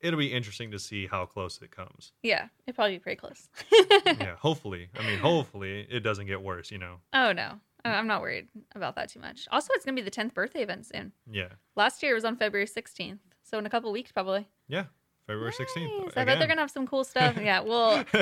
It'll 0.01 0.19
be 0.19 0.31
interesting 0.33 0.71
to 0.71 0.79
see 0.79 1.07
how 1.07 1.25
close 1.25 1.59
it 1.61 1.71
comes. 1.71 2.13
Yeah, 2.21 2.47
it'd 2.65 2.75
probably 2.75 2.95
be 2.95 2.99
pretty 2.99 3.19
close. 3.19 3.47
Yeah, 4.05 4.35
hopefully. 4.35 4.89
I 4.97 5.05
mean, 5.05 5.19
hopefully 5.19 5.85
it 5.89 5.99
doesn't 6.01 6.27
get 6.27 6.41
worse, 6.41 6.71
you 6.71 6.77
know. 6.77 6.97
Oh 7.13 7.31
no, 7.33 7.59
I'm 7.83 8.07
not 8.07 8.21
worried 8.21 8.47
about 8.75 8.95
that 8.95 9.09
too 9.09 9.19
much. 9.19 9.47
Also, 9.51 9.73
it's 9.73 9.83
gonna 9.85 9.95
be 9.95 10.01
the 10.01 10.11
10th 10.11 10.33
birthday 10.33 10.61
event 10.63 10.85
soon. 10.85 11.11
Yeah. 11.29 11.49
Last 11.75 12.01
year 12.03 12.13
was 12.13 12.25
on 12.25 12.35
February 12.37 12.67
16th, 12.67 13.19
so 13.43 13.57
in 13.57 13.65
a 13.65 13.69
couple 13.69 13.91
weeks 13.91 14.11
probably. 14.11 14.47
Yeah. 14.67 14.85
February 15.25 15.51
16th. 15.51 16.05
Nice. 16.05 16.13
I 16.15 16.23
bet 16.23 16.39
they're 16.39 16.47
gonna 16.47 16.61
have 16.61 16.71
some 16.71 16.87
cool 16.87 17.03
stuff. 17.03 17.37
Yeah, 17.41 17.59
well. 17.61 18.05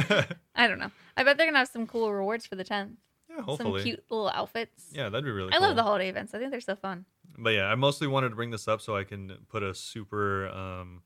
I 0.56 0.68
don't 0.68 0.80
know. 0.80 0.92
I 1.18 1.24
bet 1.24 1.38
they're 1.38 1.46
gonna 1.48 1.60
have 1.60 1.68
some 1.68 1.86
cool 1.88 2.12
rewards 2.12 2.46
for 2.48 2.56
the 2.56 2.66
10th. 2.66 2.96
yeah, 3.30 3.42
hopefully. 3.42 3.82
Some 3.82 3.84
cute 3.86 4.04
little 4.10 4.30
outfits. 4.30 4.86
Yeah, 4.92 5.10
that'd 5.10 5.24
be 5.26 5.32
really 5.32 5.50
cool. 5.52 5.56
I 5.56 5.60
cool. 5.60 5.68
love 5.68 5.76
the 5.76 5.84
holiday 5.84 6.10
events. 6.10 6.34
I 6.34 6.40
think 6.40 6.52
they're 6.52 6.62
so 6.62 6.76
fun. 6.76 7.06
But 7.38 7.52
yeah, 7.52 7.66
I 7.66 7.76
mostly 7.76 8.08
wanted 8.08 8.30
to 8.30 8.36
bring 8.36 8.50
this 8.50 8.68
up 8.68 8.82
so 8.82 8.96
I 8.96 9.04
can 9.04 9.32
put 9.50 9.62
a 9.62 9.76
super 9.76 10.48
um 10.48 11.02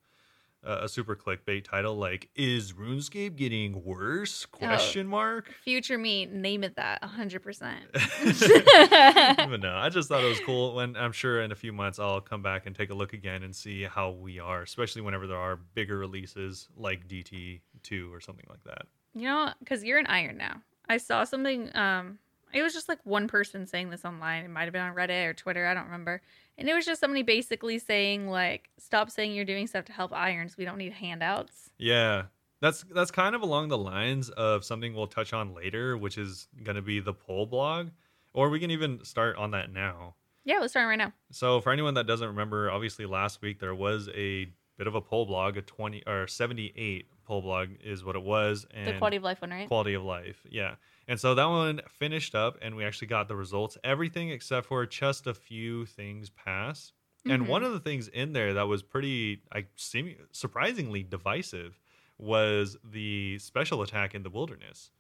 uh, 0.66 0.80
a 0.82 0.90
super 0.90 1.16
clickbait 1.16 1.64
title 1.64 1.96
like 1.96 2.30
is 2.36 2.74
RuneScape 2.74 3.36
getting 3.36 3.84
worse? 3.84 4.46
Question 4.46 5.08
mark. 5.08 5.54
Future 5.64 5.98
me, 5.98 6.26
name 6.26 6.64
it 6.64 6.76
that 6.76 7.02
100%. 7.02 7.76
but 9.50 9.62
no, 9.62 9.76
I 9.76 9.90
just 9.90 10.10
thought 10.10 10.24
it 10.24 10.28
was 10.28 10.40
cool. 10.42 10.76
When 10.76 10.96
I'm 10.96 11.12
sure 11.12 11.42
in 11.42 11.52
a 11.52 11.56
few 11.56 11.72
months 11.74 12.00
I'll 12.00 12.22
come 12.22 12.42
back 12.42 12.66
and 12.66 12.76
take 12.76 12.90
a 12.90 12.94
look 12.94 13.14
again 13.14 13.44
and 13.44 13.56
see 13.56 13.84
how 13.84 14.12
we 14.12 14.40
are, 14.40 14.62
especially 14.62 15.02
whenever 15.02 15.28
there 15.28 15.38
are 15.38 15.56
bigger 15.56 15.98
releases 15.98 16.68
like 16.76 17.08
DT 17.08 17.62
two 17.84 18.14
or 18.14 18.20
something 18.20 18.46
like 18.50 18.64
that. 18.66 18.88
You 19.16 19.24
know, 19.24 19.54
because 19.60 19.84
you're 19.84 19.98
an 19.98 20.08
iron 20.08 20.38
now. 20.38 20.62
I 20.88 20.98
saw 20.98 21.24
something. 21.24 21.76
Um, 21.76 22.20
it 22.54 22.64
was 22.64 22.74
just 22.74 22.90
like 22.90 23.00
one 23.04 23.28
person 23.28 23.68
saying 23.68 23.90
this 23.90 24.06
online. 24.06 24.46
It 24.46 24.50
might 24.50 24.64
have 24.64 24.74
been 24.74 24.82
on 24.82 24.96
Reddit 24.96 25.28
or 25.28 25.34
Twitter. 25.34 25.68
I 25.68 25.74
don't 25.74 25.86
remember. 25.86 26.22
And 26.60 26.70
it 26.70 26.74
was 26.76 26.86
just 26.86 27.00
somebody 27.00 27.24
basically 27.24 27.80
saying 27.80 28.28
like, 28.28 28.70
"Stop 28.78 29.10
saying 29.10 29.34
you're 29.34 29.46
doing 29.46 29.66
stuff 29.66 29.86
to 29.86 29.94
help 29.94 30.14
irons. 30.14 30.58
We 30.58 30.66
don't 30.66 30.78
need 30.78 30.94
handouts." 30.94 31.72
Yeah. 31.78 32.24
That's 32.62 32.84
that's 32.94 33.12
kind 33.12 33.36
of 33.36 33.42
along 33.42 33.70
the 33.70 33.78
lines 33.78 34.30
of 34.30 34.66
something 34.66 34.94
we'll 34.94 35.08
touch 35.08 35.32
on 35.32 35.54
later, 35.56 35.98
which 35.98 36.18
is 36.18 36.50
gonna 36.64 36.82
be 36.82 37.00
the 37.00 37.14
poll 37.14 37.46
blog. 37.46 37.90
Or 38.34 38.50
we 38.50 38.60
can 38.60 38.70
even 38.72 39.04
start 39.06 39.38
on 39.38 39.52
that 39.52 39.72
now. 39.72 40.16
Yeah, 40.44 40.60
let's 40.60 40.74
start 40.74 40.88
right 40.88 40.98
now. 40.98 41.14
So 41.32 41.62
for 41.62 41.72
anyone 41.72 41.94
that 41.96 42.06
doesn't 42.08 42.28
remember, 42.28 42.70
obviously 42.70 43.06
last 43.06 43.42
week 43.42 43.60
there 43.60 43.74
was 43.76 44.10
a 44.10 44.48
bit 44.78 44.88
of 44.88 44.96
a 44.96 45.02
poll 45.02 45.26
blog, 45.26 45.58
a 45.58 45.62
20 45.62 46.04
or 46.08 46.28
78 46.28 47.08
poll 47.26 47.42
blog 47.42 47.70
is 47.84 48.04
what 48.04 48.16
it 48.16 48.24
was 48.24 48.66
and 48.74 48.88
The 48.88 48.98
quality 48.98 49.18
of 49.18 49.24
life 49.24 49.42
one, 49.42 49.52
right? 49.52 49.68
quality 49.68 49.94
of 49.94 50.04
life. 50.04 50.42
Yeah. 50.50 50.76
And 51.10 51.20
so 51.20 51.36
that 51.36 51.46
one 51.48 51.82
finished 51.90 52.36
up 52.36 52.58
and 52.62 52.78
we 52.78 52.86
actually 52.86 53.10
got 53.10 53.30
the 53.30 53.38
results. 53.38 53.78
Everything 53.84 54.32
except 54.32 54.68
for 54.68 54.86
just 54.88 55.28
a 55.28 55.36
few 55.36 55.86
things 55.88 56.32
passed. 56.32 56.94
And 57.28 57.48
Mhm. 57.48 57.50
one 57.50 57.64
of 57.64 57.74
the 57.74 57.82
things 57.82 58.10
in 58.10 58.34
there 58.34 58.54
that 58.56 58.64
was 58.70 58.84
pretty 58.84 59.44
I 59.54 59.68
seem 59.78 60.28
surprisingly 60.34 61.04
divisive 61.04 61.82
was 62.20 62.78
the 62.86 63.40
special 63.40 63.84
attack 63.84 64.16
in 64.16 64.24
the 64.24 64.32
wilderness. 64.32 64.92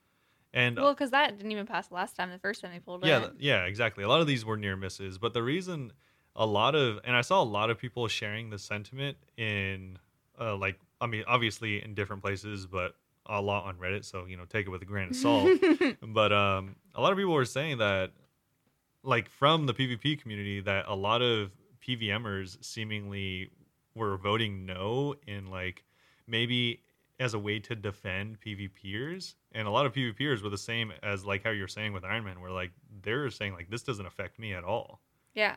And 0.53 0.79
Well, 0.79 0.93
because 0.93 1.11
that 1.11 1.37
didn't 1.37 1.51
even 1.51 1.65
pass 1.67 1.91
last 1.91 2.15
time. 2.15 2.29
The 2.31 2.39
first 2.39 2.61
time 2.61 2.71
they 2.71 2.79
pulled 2.79 3.03
yeah, 3.03 3.19
it. 3.19 3.33
Yeah, 3.37 3.61
yeah, 3.61 3.65
exactly. 3.65 4.03
A 4.03 4.07
lot 4.07 4.21
of 4.21 4.27
these 4.27 4.45
were 4.45 4.57
near 4.57 4.75
misses, 4.75 5.17
but 5.17 5.33
the 5.33 5.43
reason 5.43 5.93
a 6.35 6.45
lot 6.45 6.75
of 6.75 6.99
and 7.03 7.15
I 7.15 7.21
saw 7.21 7.41
a 7.41 7.45
lot 7.45 7.69
of 7.69 7.77
people 7.77 8.07
sharing 8.07 8.49
the 8.49 8.59
sentiment 8.59 9.17
in 9.37 9.97
uh, 10.39 10.55
like 10.55 10.79
I 11.01 11.07
mean 11.07 11.23
obviously 11.27 11.83
in 11.83 11.93
different 11.95 12.21
places, 12.21 12.67
but 12.67 12.95
a 13.29 13.41
lot 13.41 13.65
on 13.65 13.75
Reddit, 13.75 14.03
so 14.05 14.25
you 14.25 14.35
know 14.37 14.45
take 14.45 14.65
it 14.65 14.69
with 14.69 14.81
a 14.81 14.85
grain 14.85 15.09
of 15.09 15.15
salt. 15.15 15.49
but 16.01 16.33
um, 16.33 16.75
a 16.95 17.01
lot 17.01 17.11
of 17.11 17.17
people 17.17 17.33
were 17.33 17.45
saying 17.45 17.77
that 17.77 18.11
like 19.03 19.29
from 19.29 19.65
the 19.65 19.73
PvP 19.73 20.19
community 20.21 20.59
that 20.61 20.85
a 20.87 20.95
lot 20.95 21.21
of 21.21 21.51
PVMers 21.87 22.63
seemingly 22.63 23.49
were 23.95 24.17
voting 24.17 24.65
no 24.65 25.15
in 25.25 25.47
like 25.47 25.83
maybe 26.27 26.81
as 27.19 27.33
a 27.33 27.39
way 27.39 27.59
to 27.59 27.75
defend 27.75 28.39
PvPers. 28.39 29.35
And 29.51 29.67
a 29.67 29.71
lot 29.71 29.85
of 29.85 29.93
PvPers 29.93 30.41
were 30.41 30.49
the 30.49 30.57
same 30.57 30.93
as 31.03 31.25
like 31.25 31.43
how 31.43 31.49
you're 31.49 31.67
saying 31.67 31.93
with 31.93 32.05
Iron 32.05 32.23
Man, 32.23 32.39
where 32.41 32.51
like 32.51 32.71
they're 33.01 33.29
saying 33.29 33.53
like 33.53 33.69
this 33.69 33.83
doesn't 33.83 34.05
affect 34.05 34.39
me 34.39 34.53
at 34.53 34.63
all. 34.63 35.01
yeah, 35.33 35.55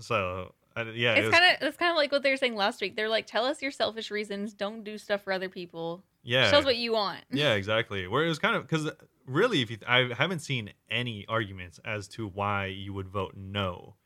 So 0.00 0.54
I, 0.76 0.82
yeah, 0.90 1.14
it's 1.14 1.26
was- 1.26 1.34
kind 1.34 1.56
of 1.56 1.68
it's 1.68 1.76
kind 1.76 1.90
of 1.90 1.96
like 1.96 2.12
what 2.12 2.22
they 2.22 2.30
were 2.30 2.36
saying 2.36 2.56
last 2.56 2.80
week. 2.80 2.96
They're 2.96 3.08
like, 3.08 3.26
"Tell 3.26 3.44
us 3.44 3.60
your 3.62 3.70
selfish 3.70 4.10
reasons. 4.10 4.54
Don't 4.54 4.84
do 4.84 4.98
stuff 4.98 5.22
for 5.22 5.32
other 5.32 5.48
people. 5.48 6.04
yeah, 6.22 6.50
Tell 6.50 6.60
us 6.60 6.64
what 6.64 6.76
you 6.76 6.92
want." 6.92 7.20
yeah, 7.30 7.54
exactly. 7.54 8.06
Where 8.06 8.24
it 8.24 8.28
was 8.28 8.38
kind 8.38 8.56
of 8.56 8.62
because 8.62 8.90
really, 9.26 9.62
if 9.62 9.70
you, 9.70 9.78
I 9.86 10.10
haven't 10.16 10.40
seen 10.40 10.72
any 10.90 11.24
arguments 11.28 11.80
as 11.84 12.08
to 12.08 12.26
why 12.28 12.66
you 12.66 12.92
would 12.92 13.08
vote 13.08 13.34
no 13.36 13.96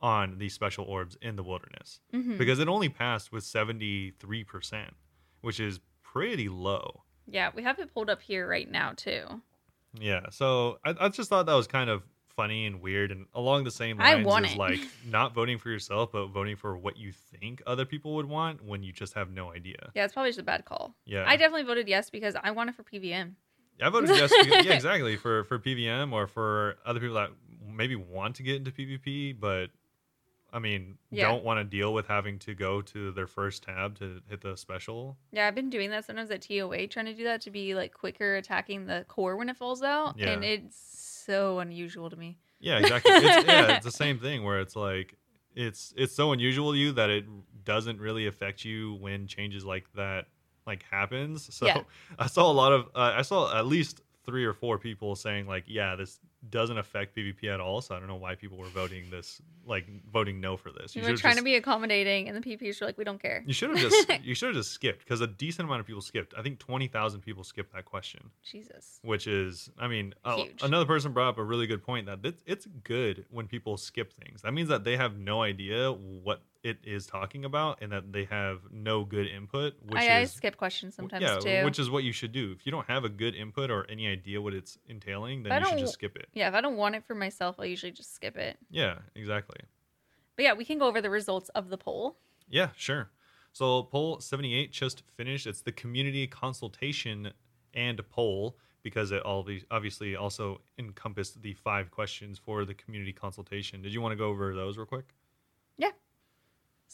on 0.00 0.38
these 0.38 0.52
special 0.52 0.84
orbs 0.84 1.16
in 1.22 1.36
the 1.36 1.42
wilderness 1.42 2.00
Mhm. 2.12 2.36
because 2.36 2.58
it 2.58 2.68
only 2.68 2.88
passed 2.90 3.32
with 3.32 3.44
seventy 3.44 4.10
three 4.18 4.44
percent, 4.44 4.94
which 5.40 5.58
is 5.60 5.80
pretty 6.02 6.48
low. 6.48 7.02
Yeah, 7.26 7.50
we 7.54 7.62
have 7.62 7.78
it 7.78 7.92
pulled 7.94 8.10
up 8.10 8.20
here 8.20 8.46
right 8.48 8.70
now 8.70 8.92
too. 8.94 9.40
Yeah, 9.98 10.26
so 10.30 10.78
I, 10.84 10.94
I 11.00 11.08
just 11.08 11.30
thought 11.30 11.46
that 11.46 11.54
was 11.54 11.66
kind 11.66 11.88
of 11.88 12.02
funny 12.36 12.66
and 12.66 12.80
weird, 12.80 13.10
and 13.12 13.26
along 13.34 13.64
the 13.64 13.70
same 13.70 14.00
I 14.00 14.14
lines 14.14 14.26
want 14.26 14.46
as 14.46 14.56
like 14.56 14.80
not 15.08 15.34
voting 15.34 15.58
for 15.58 15.70
yourself, 15.70 16.12
but 16.12 16.26
voting 16.28 16.56
for 16.56 16.76
what 16.76 16.96
you 16.96 17.12
think 17.12 17.62
other 17.66 17.84
people 17.84 18.14
would 18.16 18.26
want 18.26 18.64
when 18.64 18.82
you 18.82 18.92
just 18.92 19.14
have 19.14 19.30
no 19.30 19.52
idea. 19.52 19.90
Yeah, 19.94 20.04
it's 20.04 20.12
probably 20.12 20.30
just 20.30 20.40
a 20.40 20.44
bad 20.44 20.64
call. 20.64 20.94
Yeah, 21.04 21.24
I 21.26 21.36
definitely 21.36 21.64
voted 21.64 21.88
yes 21.88 22.10
because 22.10 22.34
I 22.42 22.50
want 22.50 22.70
it 22.70 22.76
for 22.76 22.82
PVM. 22.82 23.32
I 23.82 23.88
voted 23.88 24.10
yes. 24.10 24.32
because- 24.38 24.64
yeah, 24.64 24.72
exactly 24.74 25.16
for 25.16 25.44
for 25.44 25.58
PVM 25.58 26.12
or 26.12 26.26
for 26.26 26.76
other 26.86 27.00
people 27.00 27.16
that 27.16 27.30
maybe 27.66 27.96
want 27.96 28.36
to 28.36 28.42
get 28.42 28.56
into 28.56 28.70
PvP, 28.70 29.38
but 29.38 29.70
I 30.52 30.60
mean 30.60 30.98
Yeah. 31.10 31.26
don't 31.28 31.42
want 31.42 31.58
to 31.58 31.64
deal 31.64 31.92
with 31.92 32.06
having 32.06 32.38
to 32.40 32.54
go 32.54 32.80
to 32.82 33.10
their 33.10 33.26
first 33.26 33.64
tab 33.64 33.98
to 33.98 34.20
hit 34.28 34.40
the 34.42 34.56
special. 34.56 35.16
Yeah, 35.32 35.48
I've 35.48 35.54
been 35.56 35.70
doing 35.70 35.90
that 35.90 36.04
sometimes 36.04 36.30
at 36.30 36.42
TOA, 36.42 36.86
trying 36.86 37.06
to 37.06 37.14
do 37.14 37.24
that 37.24 37.40
to 37.42 37.50
be 37.50 37.74
like 37.74 37.92
quicker 37.92 38.36
attacking 38.36 38.86
the 38.86 39.04
core 39.08 39.36
when 39.36 39.48
it 39.48 39.56
falls 39.56 39.82
out, 39.82 40.16
Yeah. 40.18 40.30
and 40.30 40.44
it's 40.44 40.76
so 41.24 41.58
unusual 41.58 42.10
to 42.10 42.16
me. 42.16 42.38
Yeah, 42.60 42.78
exactly. 42.78 43.12
It's, 43.12 43.46
yeah, 43.46 43.66
it's 43.76 43.84
the 43.84 43.92
same 43.92 44.18
thing 44.18 44.44
where 44.44 44.60
it's 44.60 44.76
like 44.76 45.16
it's 45.54 45.92
it's 45.96 46.14
so 46.14 46.32
unusual 46.32 46.72
to 46.72 46.78
you 46.78 46.92
that 46.92 47.10
it 47.10 47.24
doesn't 47.64 48.00
really 48.00 48.26
affect 48.26 48.64
you 48.64 48.94
when 48.94 49.26
changes 49.26 49.64
like 49.64 49.86
that 49.94 50.26
like 50.66 50.84
happens. 50.90 51.54
So 51.54 51.66
Yeah. 51.66 51.82
I 52.18 52.26
saw 52.26 52.50
a 52.50 52.52
lot 52.52 52.72
of 52.72 52.86
uh, 52.94 53.14
I 53.16 53.22
saw 53.22 53.56
at 53.56 53.66
least 53.66 54.00
three 54.24 54.44
or 54.44 54.54
four 54.54 54.78
people 54.78 55.14
saying 55.14 55.46
like, 55.46 55.64
yeah, 55.66 55.96
this 55.96 56.18
doesn't 56.50 56.76
affect 56.78 57.16
PvP 57.16 57.44
at 57.52 57.60
all. 57.60 57.80
So 57.80 57.94
I 57.94 57.98
don't 57.98 58.08
know 58.08 58.16
why 58.16 58.34
people 58.34 58.58
were 58.58 58.66
voting 58.68 59.10
this 59.10 59.40
like 59.66 59.86
voting 60.12 60.40
no 60.40 60.56
for 60.56 60.70
this. 60.70 60.94
We 60.94 61.00
You 61.02 61.08
were 61.08 61.16
trying 61.16 61.32
just- 61.32 61.38
to 61.38 61.44
be 61.44 61.54
accommodating, 61.56 62.28
and 62.28 62.36
the 62.36 62.40
PPs 62.56 62.80
were 62.80 62.86
like, 62.86 62.98
"We 62.98 63.04
don't 63.04 63.20
care." 63.20 63.42
You 63.46 63.52
should 63.54 63.70
have 63.70 63.78
just 63.78 64.10
you 64.24 64.34
should 64.34 64.48
have 64.48 64.56
just 64.56 64.72
skipped 64.72 65.00
because 65.00 65.20
a 65.20 65.26
decent 65.26 65.66
amount 65.66 65.80
of 65.80 65.86
people 65.86 66.02
skipped. 66.02 66.34
I 66.36 66.42
think 66.42 66.58
twenty 66.58 66.86
thousand 66.88 67.20
people 67.22 67.44
skipped 67.44 67.72
that 67.72 67.84
question, 67.84 68.30
Jesus. 68.42 68.98
which 69.02 69.26
is 69.26 69.70
I 69.78 69.88
mean 69.88 70.14
uh, 70.24 70.44
another 70.62 70.84
person 70.86 71.12
brought 71.12 71.28
up 71.28 71.38
a 71.38 71.44
really 71.44 71.66
good 71.66 71.82
point 71.82 72.06
that 72.06 72.20
it's, 72.24 72.42
it's 72.46 72.66
good 72.84 73.24
when 73.30 73.46
people 73.46 73.76
skip 73.76 74.12
things. 74.12 74.42
That 74.42 74.52
means 74.52 74.68
that 74.68 74.84
they 74.84 74.96
have 74.96 75.16
no 75.18 75.42
idea 75.42 75.92
what 75.92 76.42
it 76.64 76.78
is 76.82 77.06
talking 77.06 77.44
about 77.44 77.82
and 77.82 77.92
that 77.92 78.10
they 78.10 78.24
have 78.24 78.60
no 78.72 79.04
good 79.04 79.28
input. 79.28 79.74
Which 79.86 80.00
I, 80.00 80.08
I 80.08 80.20
is 80.20 80.32
skip 80.32 80.56
questions 80.56 80.94
sometimes 80.94 81.22
yeah, 81.22 81.38
too. 81.38 81.64
which 81.64 81.78
is 81.78 81.90
what 81.90 82.04
you 82.04 82.12
should 82.12 82.32
do. 82.32 82.52
If 82.58 82.64
you 82.64 82.72
don't 82.72 82.86
have 82.88 83.04
a 83.04 83.08
good 83.10 83.34
input 83.34 83.70
or 83.70 83.86
any 83.90 84.08
idea 84.08 84.40
what 84.40 84.54
it's 84.54 84.78
entailing, 84.88 85.42
then 85.42 85.60
you 85.60 85.68
should 85.68 85.78
just 85.78 85.92
skip 85.92 86.16
it. 86.16 86.26
yeah, 86.32 86.48
if 86.48 86.54
I 86.54 86.62
don't 86.62 86.76
want 86.76 86.94
it 86.94 87.04
for 87.04 87.14
myself, 87.14 87.56
I'll 87.58 87.66
usually 87.66 87.92
just 87.92 88.14
skip 88.14 88.36
it. 88.36 88.56
Yeah, 88.70 88.96
exactly. 89.14 89.60
But 90.36 90.42
yeah, 90.42 90.54
we 90.54 90.64
can 90.64 90.78
go 90.78 90.86
over 90.86 91.02
the 91.02 91.10
results 91.10 91.50
of 91.50 91.68
the 91.68 91.76
poll. 91.76 92.16
Yeah, 92.48 92.70
sure. 92.76 93.10
So 93.52 93.84
poll 93.84 94.20
78 94.20 94.72
just 94.72 95.02
finished. 95.16 95.46
It's 95.46 95.60
the 95.60 95.70
community 95.70 96.26
consultation 96.26 97.30
and 97.74 98.00
poll 98.08 98.56
because 98.82 99.12
it 99.12 99.22
all 99.22 99.46
obviously 99.70 100.16
also 100.16 100.62
encompassed 100.78 101.42
the 101.42 101.52
five 101.54 101.90
questions 101.90 102.38
for 102.38 102.64
the 102.64 102.74
community 102.74 103.12
consultation. 103.12 103.82
Did 103.82 103.92
you 103.92 104.00
want 104.00 104.12
to 104.12 104.16
go 104.16 104.28
over 104.28 104.54
those 104.54 104.78
real 104.78 104.86
quick? 104.86 105.06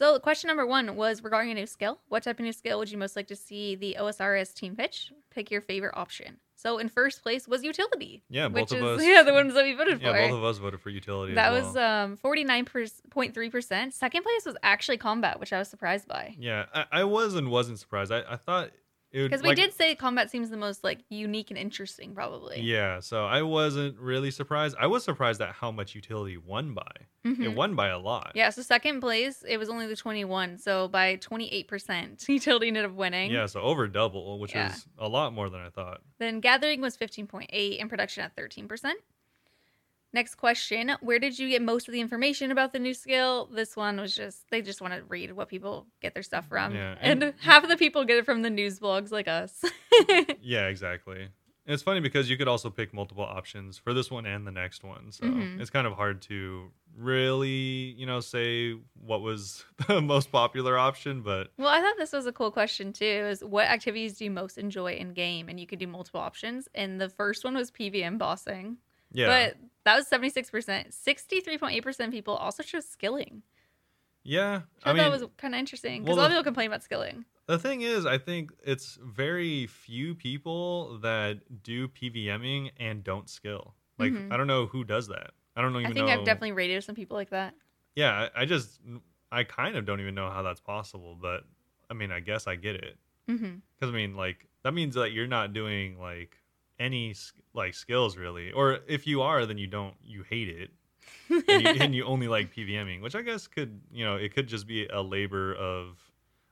So 0.01 0.19
question 0.19 0.49
number 0.49 0.65
one 0.65 0.97
was 0.97 1.23
regarding 1.23 1.53
a 1.53 1.55
new 1.55 1.67
skill. 1.67 1.99
What 2.09 2.23
type 2.23 2.39
of 2.39 2.45
new 2.45 2.55
skill 2.55 2.79
would 2.79 2.91
you 2.91 2.97
most 2.97 3.17
like 3.17 3.27
to 3.27 3.37
see 3.37 3.75
the 3.75 3.99
OSRS 4.01 4.55
team 4.55 4.75
pitch? 4.75 5.13
Pick 5.31 5.51
your 5.51 5.61
favorite 5.61 5.93
option. 5.95 6.39
So 6.57 6.79
in 6.79 6.89
first 6.89 7.23
place 7.23 7.47
was 7.47 7.63
utility. 7.63 8.23
Yeah, 8.31 8.47
which 8.47 8.71
both 8.71 8.79
is 8.79 8.83
of 8.83 8.89
us. 8.99 9.05
yeah 9.05 9.23
the 9.23 9.35
ones 9.35 9.53
that 9.53 9.63
we 9.63 9.75
voted 9.75 10.01
yeah, 10.01 10.13
for. 10.13 10.19
Yeah, 10.19 10.29
both 10.29 10.39
of 10.39 10.45
us 10.45 10.57
voted 10.57 10.81
for 10.81 10.89
utility. 10.89 11.35
that 11.35 11.53
as 11.53 11.67
was 11.67 11.75
well. 11.75 12.05
um 12.05 12.19
49.3%. 12.25 13.93
Second 13.93 14.23
place 14.23 14.47
was 14.47 14.57
actually 14.63 14.97
combat, 14.97 15.39
which 15.39 15.53
I 15.53 15.59
was 15.59 15.69
surprised 15.69 16.09
by. 16.09 16.35
Yeah, 16.39 16.65
I, 16.73 16.85
I 16.91 17.05
was 17.05 17.35
and 17.35 17.51
wasn't 17.51 17.79
surprised. 17.79 18.11
I, 18.11 18.23
I 18.27 18.37
thought 18.37 18.71
Because 19.13 19.43
we 19.43 19.49
like- 19.49 19.57
did 19.57 19.73
say 19.75 19.95
combat 19.95 20.31
seems 20.31 20.51
the 20.51 20.57
most 20.57 20.85
like 20.85 21.01
unique 21.09 21.51
and 21.51 21.59
interesting, 21.59 22.15
probably. 22.15 22.61
Yeah, 22.61 23.01
so 23.01 23.25
I 23.27 23.43
wasn't 23.43 23.99
really 23.99 24.31
surprised. 24.31 24.77
I 24.79 24.87
was 24.87 25.03
surprised 25.05 25.41
at 25.41 25.53
how 25.55 25.71
much 25.73 25.95
utility 25.95 26.37
won 26.37 26.75
by. 26.75 26.93
It 27.25 27.37
Mhm. 27.39 27.55
won 27.55 27.75
by 27.75 27.89
a 27.89 27.99
lot. 27.99 28.33
Yeah, 28.35 28.49
so 28.51 28.63
second 28.63 29.01
place, 29.01 29.43
it 29.47 29.59
was 29.59 29.69
only 29.69 29.87
the 29.87 29.97
21. 29.97 30.57
So 30.59 30.89
by 30.89 31.17
28%, 31.17 32.25
utility 32.29 32.69
ended 32.69 32.85
up 32.85 32.93
winning. 32.93 33.31
Yeah, 33.31 33.47
so 33.47 33.61
over 33.61 33.89
double, 33.89 34.39
which 34.39 34.55
Yeah. 34.55 34.73
is 34.73 34.87
a 34.99 35.09
lot 35.09 35.33
more 35.33 35.51
than 35.51 35.61
I 35.61 35.71
thought. 35.71 36.01
Then 36.19 36.41
gathering 36.41 36.81
was 36.81 36.97
15.8 36.97 37.79
and 37.81 37.91
production 37.91 38.23
at 38.25 38.35
13%. 38.37 38.95
Next 40.13 40.35
question 40.37 40.91
Where 41.01 41.19
did 41.21 41.39
you 41.39 41.49
get 41.49 41.63
most 41.63 41.87
of 41.89 41.93
the 41.93 42.01
information 42.01 42.51
about 42.51 42.73
the 42.73 42.79
new 42.81 42.95
skill? 42.95 43.49
This 43.53 43.77
one 43.77 44.01
was 44.01 44.15
just, 44.15 44.51
they 44.51 44.61
just 44.63 44.81
want 44.81 44.93
to 44.95 45.03
read 45.05 45.33
what 45.33 45.49
people 45.49 45.87
get 46.01 46.15
their 46.15 46.23
stuff 46.25 46.49
from. 46.49 46.75
Yeah, 46.75 46.97
and, 47.01 47.23
and- 47.23 47.35
half 47.41 47.63
of 47.63 47.69
the 47.71 47.77
people 47.77 48.05
get 48.05 48.17
it 48.19 48.25
from 48.25 48.43
the 48.43 48.51
news 48.51 48.81
blogs 48.81 49.11
like 49.13 49.29
us. 49.29 49.65
Yeah, 50.43 50.67
exactly. 50.69 51.21
And 51.67 51.75
it's 51.75 51.83
funny 51.83 52.01
because 52.01 52.29
you 52.31 52.37
could 52.39 52.49
also 52.49 52.71
pick 52.71 52.93
multiple 52.95 53.23
options 53.23 53.77
for 53.79 53.93
this 53.95 54.11
one 54.11 54.25
and 54.27 54.47
the 54.47 54.51
next 54.51 54.83
one. 54.83 55.13
So 55.13 55.25
Mhm. 55.27 55.61
it's 55.61 55.71
kind 55.71 55.87
of 55.87 55.93
hard 55.93 56.23
to 56.23 56.71
really, 56.97 57.95
you 57.99 58.07
know, 58.07 58.21
say 58.21 58.73
what 58.95 59.21
was 59.21 59.65
the 59.89 60.01
most 60.01 60.33
popular 60.33 60.79
option, 60.79 61.23
but 61.23 61.49
well, 61.59 61.69
I 61.69 61.81
thought 61.81 61.95
this 61.99 62.13
was 62.13 62.27
a 62.27 62.33
cool 62.33 62.51
question 62.51 62.93
too. 62.93 63.05
Is 63.05 63.45
what 63.45 63.67
activities 63.69 64.17
do 64.19 64.25
you 64.25 64.31
most 64.31 64.59
enjoy 64.59 64.93
in 64.95 65.13
game? 65.13 65.49
And 65.49 65.61
you 65.61 65.67
could 65.67 65.79
do 65.79 65.87
multiple 65.87 66.21
options. 66.21 66.69
And 66.75 67.01
the 67.01 67.09
first 67.09 67.45
one 67.45 67.55
was 67.55 67.71
PVM 67.71 68.19
bossing. 68.19 68.79
yeah. 69.13 69.27
But 69.27 69.57
that 69.95 69.97
was 69.97 70.07
76%. 70.09 70.93
63.8% 70.93 72.07
of 72.07 72.11
people 72.11 72.35
also 72.35 72.63
chose 72.63 72.87
skilling. 72.89 73.43
yeah. 74.23 74.63
I 74.85 74.91
I 74.91 74.93
thought 74.93 74.95
mean, 74.95 74.97
that 74.99 75.11
was 75.11 75.25
kind 75.37 75.55
of 75.55 75.59
interesting 75.59 76.03
because 76.03 76.17
well, 76.17 76.19
a 76.19 76.23
lot 76.23 76.31
of 76.31 76.33
people 76.33 76.45
complain 76.45 76.67
about 76.69 76.83
skilling. 76.83 77.25
The 77.47 77.59
thing 77.59 77.83
is, 77.83 78.07
I 78.07 78.19
think 78.19 78.53
it's 78.65 78.99
very 79.03 79.67
few 79.67 80.15
people 80.15 80.99
that 81.01 81.63
do 81.63 81.89
PVMing 81.89 82.71
and 82.79 83.03
don't 83.03 83.29
skill. 83.29 83.75
Like, 83.99 84.13
Mhm. 84.13 84.33
I 84.33 84.37
don't 84.37 84.47
know 84.47 84.67
who 84.67 84.85
does 84.85 85.09
that. 85.09 85.33
I 85.57 85.63
don't 85.63 85.73
even 85.73 85.87
I 85.91 85.95
think 85.95 86.07
know. 86.07 86.13
I've 86.13 86.25
definitely 86.25 86.53
rated 86.53 86.85
some 86.85 86.95
people 86.95 87.17
like 87.17 87.31
that. 87.31 87.55
Yeah, 87.97 88.29
I, 88.37 88.45
just, 88.47 88.81
I 89.33 89.43
kind 89.45 89.77
of 89.77 89.85
don't 89.85 90.01
even 90.01 90.15
know 90.15 90.31
how 90.31 90.43
that's 90.43 90.61
possible, 90.61 91.17
but 91.21 91.45
I 91.91 91.95
mean, 91.95 92.13
I 92.13 92.21
guess 92.21 92.47
I 92.47 92.55
get 92.57 92.77
it. 92.77 92.99
Because, 93.27 93.53
I 93.83 93.91
mean, 93.91 94.15
like, 94.17 94.49
that 94.63 94.73
means 94.75 94.95
that 94.95 95.13
you're 95.13 95.27
not 95.27 95.53
doing, 95.53 95.99
like, 95.99 96.37
any, 96.81 97.15
like, 97.55 97.75
skills 97.75 98.17
really. 98.17 98.51
Or 98.51 98.81
if 98.89 99.07
you 99.07 99.23
are, 99.23 99.47
then 99.47 99.59
you 99.59 99.69
don't, 99.69 99.95
you 100.03 100.25
hate 100.29 100.49
it. 100.49 100.71
and, 101.49 101.63
you, 101.63 101.69
and 101.85 101.95
you 101.95 102.05
only 102.05 102.27
like 102.29 102.53
PVMing, 102.55 103.01
which 103.03 103.15
I 103.15 103.23
guess 103.23 103.47
could, 103.47 103.81
you 103.93 104.05
know, 104.05 104.17
it 104.17 104.35
could 104.35 104.49
just 104.49 104.67
be 104.67 104.87
a 104.87 105.01
labor 105.01 105.55
of 105.55 105.97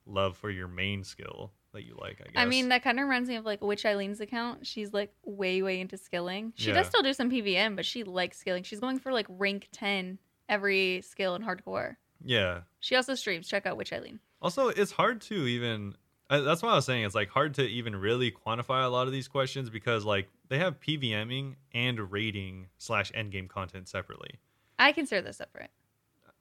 love 0.07 0.37
for 0.37 0.51
your 0.51 0.68
main 0.68 1.03
skill 1.05 1.53
that 1.72 1.85
you 1.85 1.97
like, 2.01 2.20
I 2.20 2.24
guess. 2.24 2.33
I 2.37 2.45
mean, 2.47 2.68
that 2.70 2.83
kind 2.83 2.99
of 2.99 3.05
reminds 3.05 3.29
me 3.29 3.37
of 3.37 3.45
like 3.45 3.62
Witch 3.62 3.85
Eileen's 3.85 4.20
account. 4.20 4.66
She's 4.66 4.93
like 4.93 5.12
way, 5.24 5.62
way 5.62 5.81
into 5.81 5.97
skilling. 5.97 6.53
She 6.57 6.68
Yeah. 6.68 6.74
does 6.74 6.87
still 6.87 7.03
do 7.03 7.12
some 7.12 7.31
PVM, 7.31 7.76
but 7.76 7.85
she 7.85 8.05
likes 8.05 8.39
skilling. 8.39 8.62
She's 8.62 8.81
going 8.81 8.99
for 8.99 9.12
like 9.12 9.26
rank 9.29 9.68
10 9.72 10.18
every 10.49 11.03
skill 11.03 11.35
in 11.35 11.43
hardcore. 11.43 11.97
yeah. 12.24 12.61
She 12.81 12.95
also 12.97 13.14
streams. 13.16 13.49
Check 13.49 13.66
out 13.66 13.76
Witch 13.76 13.93
Eileen. 13.93 14.18
Also, 14.41 14.68
it's 14.68 14.93
hard 14.93 15.20
to 15.22 15.35
even. 15.47 15.95
That's 16.31 16.62
why 16.62 16.70
I 16.70 16.74
was 16.74 16.85
saying 16.85 17.05
it's 17.05 17.14
like 17.14 17.29
hard 17.29 17.55
to 17.55 17.62
even 17.62 17.97
really 17.97 18.31
quantify 18.31 18.85
a 18.85 18.89
lot 18.89 19.07
of 19.07 19.12
these 19.12 19.29
questions 19.29 19.70
because 19.70 20.05
like 20.05 20.29
they 20.49 20.59
have 20.59 20.79
PVMing 20.81 21.55
and 21.72 22.12
rating 22.12 22.66
slash 22.76 23.11
endgame 23.12 23.49
content 23.49 23.89
separately. 23.89 24.39
I 24.79 24.93
consider 24.93 25.22
this 25.22 25.39
separate. 25.39 25.70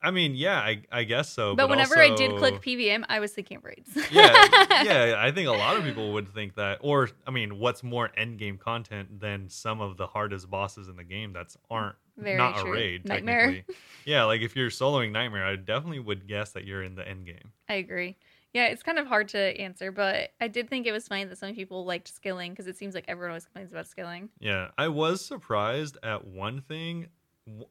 I 0.01 0.11
mean, 0.11 0.35
yeah, 0.35 0.59
I, 0.59 0.83
I 0.91 1.03
guess 1.05 1.29
so. 1.29 1.55
but, 1.55 1.69
whenever 1.69 1.97
I 1.97 2.15
did 2.15 2.37
click 2.37 2.61
PVM, 2.61 3.03
I 3.09 3.19
was 3.19 3.31
thinking 3.31 3.59
raids. 3.63 3.89
yeah, 4.11 4.45
yeah, 4.83 5.15
I 5.19 5.31
think 5.31 5.47
a 5.47 5.51
lot 5.51 5.75
of 5.75 5.83
people 5.83 6.13
would 6.13 6.27
think 6.29 6.55
that. 6.55 6.77
Or, 6.81 7.09
I 7.25 7.31
mean, 7.31 7.57
what's 7.57 7.81
more 7.81 8.11
endgame 8.17 8.59
content 8.59 9.19
than 9.19 9.49
some 9.49 9.81
of 9.81 9.97
the 9.97 10.05
hardest 10.05 10.51
bosses 10.51 10.87
in 10.87 10.97
the 10.97 11.03
game 11.03 11.33
that 11.33 11.55
aren't 11.71 11.95
Very 12.15 12.37
not 12.37 12.57
true. 12.57 12.69
a 12.69 12.73
raid? 12.73 13.05
Nightmare. 13.05 13.47
Technically. 13.47 13.75
yeah, 14.05 14.23
like 14.25 14.41
if 14.41 14.55
you're 14.55 14.69
soloing 14.69 15.11
Nightmare, 15.11 15.45
I 15.45 15.55
definitely 15.55 15.99
would 15.99 16.27
guess 16.27 16.51
that 16.51 16.63
you're 16.63 16.83
in 16.83 16.93
the 16.93 17.03
endgame. 17.03 17.49
I 17.67 17.75
agree. 17.75 18.17
Yeah, 18.53 18.67
it's 18.67 18.81
kind 18.83 18.97
of 18.97 19.07
hard 19.07 19.27
to 19.29 19.37
answer, 19.59 19.91
but 19.91 20.31
I 20.41 20.47
did 20.47 20.69
think 20.69 20.87
it 20.87 20.91
was 20.91 21.07
funny 21.07 21.25
that 21.25 21.37
some 21.37 21.53
people 21.53 21.85
liked 21.85 22.07
skilling 22.07 22.51
because 22.53 22.67
it 22.67 22.77
seems 22.77 22.95
like 22.95 23.05
everyone 23.07 23.31
always 23.31 23.45
complains 23.45 23.71
about 23.71 23.87
skilling. 23.87 24.29
Yeah, 24.39 24.69
I 24.77 24.87
was 24.87 25.23
surprised 25.23 25.97
at 26.01 26.25
one 26.25 26.61
thing, 26.61 27.07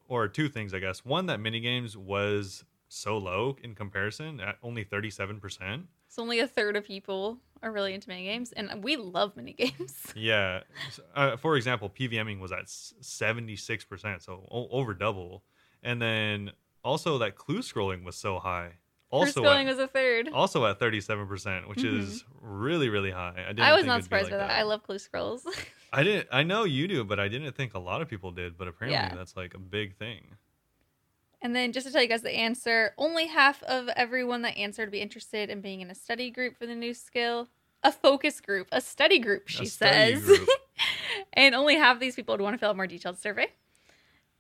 or 0.09 0.29
two 0.29 0.49
things, 0.49 0.73
I 0.75 0.79
guess. 0.79 1.05
One, 1.05 1.27
that 1.27 1.41
minigames 1.41 1.97
was 1.97 2.65
so 2.89 3.19
low 3.19 3.57
in 3.63 3.75
comparison 3.75 4.41
at 4.41 4.59
only 4.63 4.85
37%. 4.85 5.85
So 6.09 6.23
only 6.23 6.39
a 6.39 6.47
third 6.47 6.77
of 6.77 6.85
people 6.85 7.39
are 7.63 7.73
really 7.73 7.93
into 7.95 8.09
minigames, 8.09 8.53
and 8.57 8.85
we 8.85 8.97
love 8.97 9.35
minigames. 9.35 10.13
Yeah. 10.15 10.61
Uh, 11.15 11.37
for 11.37 11.57
example, 11.57 11.91
PVMing 11.91 12.39
was 12.39 12.53
at 12.53 12.67
76%, 12.67 14.23
so 14.23 14.47
o- 14.51 14.69
over 14.71 14.95
double. 14.95 15.43
And 15.83 16.01
then 16.01 16.53
also 16.85 17.19
that 17.19 17.35
clue 17.37 17.59
scrolling 17.61 18.05
was 18.05 18.17
so 18.17 18.39
high. 18.39 18.75
Also 19.11 19.27
First 19.27 19.37
going 19.37 19.69
at, 19.69 19.77
was 19.77 19.79
a 19.79 19.87
third. 19.87 20.29
also 20.33 20.67
at 20.67 20.81
37%, 20.81 21.69
which 21.69 21.79
Mhm. 21.79 21.99
is 22.01 22.25
really 22.41 22.89
really 22.89 23.11
high. 23.13 23.35
I 23.37 23.49
didn't 23.49 23.61
I 23.61 23.75
was 23.77 23.87
not 23.87 24.03
surprised 24.03 24.31
like 24.31 24.41
by 24.41 24.47
that. 24.49 24.51
I 24.59 24.63
love 24.63 24.83
clue 24.83 24.99
scrolls. 24.99 25.47
I 25.93 26.03
didn't 26.03 26.29
I 26.33 26.43
know 26.43 26.65
you 26.65 26.89
do, 26.89 27.05
but 27.05 27.21
I 27.21 27.29
didn't 27.29 27.53
think 27.55 27.75
a 27.75 27.79
lot 27.79 28.03
of 28.03 28.09
people 28.09 28.33
did, 28.33 28.59
but 28.59 28.67
apparently 28.69 28.97
Yeah. 29.01 29.15
that's 29.15 29.37
like 29.37 29.55
a 29.55 29.59
big 29.61 29.97
thing. 29.97 30.37
and 31.43 31.55
then 31.55 31.71
just 31.71 31.87
to 31.87 31.93
tell 31.93 32.03
you 32.03 32.09
guys 32.09 32.23
the 32.23 32.35
answer, 32.35 32.93
only 32.99 33.27
half 33.29 33.63
of 33.65 33.89
everyone 33.91 34.43
that 34.43 34.57
answered 34.57 34.87
would 34.87 34.91
be 34.93 35.01
interested 35.01 35.51
in 35.51 35.61
being 35.61 35.81
in 35.81 35.91
a 35.91 35.95
study 35.95 36.31
group 36.31 36.57
for 36.59 36.67
the 36.67 36.75
new 36.75 36.93
skill. 36.95 37.49
A 37.85 37.93
focus 37.93 38.41
group, 38.41 38.67
a 38.73 38.81
study 38.81 39.21
group, 39.21 39.47
she 39.47 39.65
A 39.65 39.67
says. 39.67 40.25
group. 40.25 40.49
and 41.35 41.55
only 41.55 41.77
half 41.77 41.95
of 41.95 42.01
these 42.01 42.17
people 42.17 42.33
would 42.33 42.41
want 42.41 42.55
to 42.55 42.59
fill 42.59 42.71
out 42.71 42.75
a 42.75 42.77
more 42.77 42.87
detailed 42.89 43.19
survey. 43.21 43.47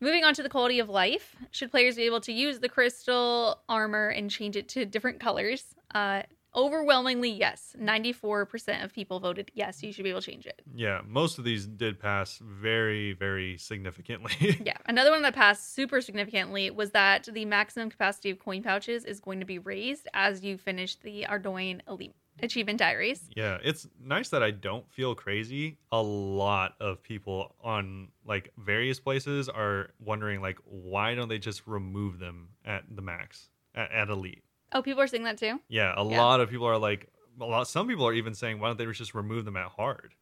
Moving 0.00 0.24
on 0.24 0.34
to 0.34 0.42
the 0.42 0.50
quality 0.50 0.78
of 0.78 0.90
life, 0.90 1.34
should 1.50 1.70
players 1.70 1.96
be 1.96 2.02
able 2.02 2.20
to 2.20 2.32
use 2.32 2.58
the 2.58 2.68
crystal 2.68 3.62
armor 3.68 4.08
and 4.08 4.30
change 4.30 4.54
it 4.54 4.68
to 4.70 4.84
different 4.84 5.20
colors? 5.20 5.74
Uh, 5.94 6.22
overwhelmingly, 6.56 7.30
yes. 7.30 7.76
94% 7.78 8.82
of 8.82 8.92
people 8.92 9.20
voted 9.20 9.50
yes, 9.54 9.82
you 9.82 9.92
should 9.92 10.04
be 10.04 10.10
able 10.10 10.22
to 10.22 10.30
change 10.30 10.46
it. 10.46 10.62
Yeah, 10.74 11.02
most 11.06 11.38
of 11.38 11.44
these 11.44 11.66
did 11.66 12.00
pass 12.00 12.40
very, 12.42 13.12
very 13.12 13.58
significantly. 13.58 14.32
Yeah. 14.66 14.76
Another 14.86 15.10
one 15.10 15.22
that 15.22 15.34
passed 15.34 15.74
super 15.74 16.00
significantly 16.00 16.70
was 16.70 16.90
that 16.90 17.28
the 17.30 17.44
maximum 17.44 17.90
capacity 17.90 18.30
of 18.30 18.38
coin 18.38 18.62
pouches 18.62 19.04
is 19.04 19.20
going 19.20 19.38
to 19.40 19.46
be 19.46 19.58
raised 19.58 20.08
as 20.14 20.42
you 20.42 20.56
finish 20.56 20.96
the 20.96 21.26
Ardougne 21.28 21.80
Elite 21.88 22.14
Achievement 22.42 22.78
Diaries. 22.78 23.28
yeah, 23.36 23.58
it's 23.62 23.86
nice 24.02 24.28
that 24.30 24.42
I 24.42 24.50
don't 24.50 24.90
feel 24.90 25.14
crazy. 25.14 25.78
A 25.92 26.02
lot 26.02 26.74
of 26.80 27.02
people 27.02 27.54
on 27.62 28.08
like 28.26 28.52
various 28.58 28.98
places 29.00 29.48
are 29.48 29.90
wondering 30.04 30.40
like 30.40 30.58
why 30.64 31.14
don't 31.14 31.28
they 31.28 31.38
just 31.38 31.66
remove 31.66 32.18
them 32.18 32.48
at 32.64 32.84
the 32.94 33.02
max 33.02 33.48
at, 33.74 33.90
at 33.92 34.08
elite? 34.10 34.42
Oh, 34.72 34.82
people 34.82 35.00
are 35.02 35.06
saying 35.06 35.24
that 35.24 35.38
too? 35.38 35.60
Yeah, 35.68 35.94
a 35.96 36.04
Yeah. 36.08 36.20
lot 36.20 36.40
of 36.40 36.50
people 36.50 36.66
are 36.66 36.78
like 36.78 37.08
a 37.40 37.44
lot. 37.44 37.68
Some 37.68 37.86
people 37.88 38.06
are 38.06 38.12
even 38.14 38.34
saying 38.34 38.58
why 38.60 38.68
don't 38.68 38.78
they 38.78 38.86
just 38.92 39.14
remove 39.14 39.44
them 39.44 39.56
at 39.56 39.68
hard? 39.70 40.14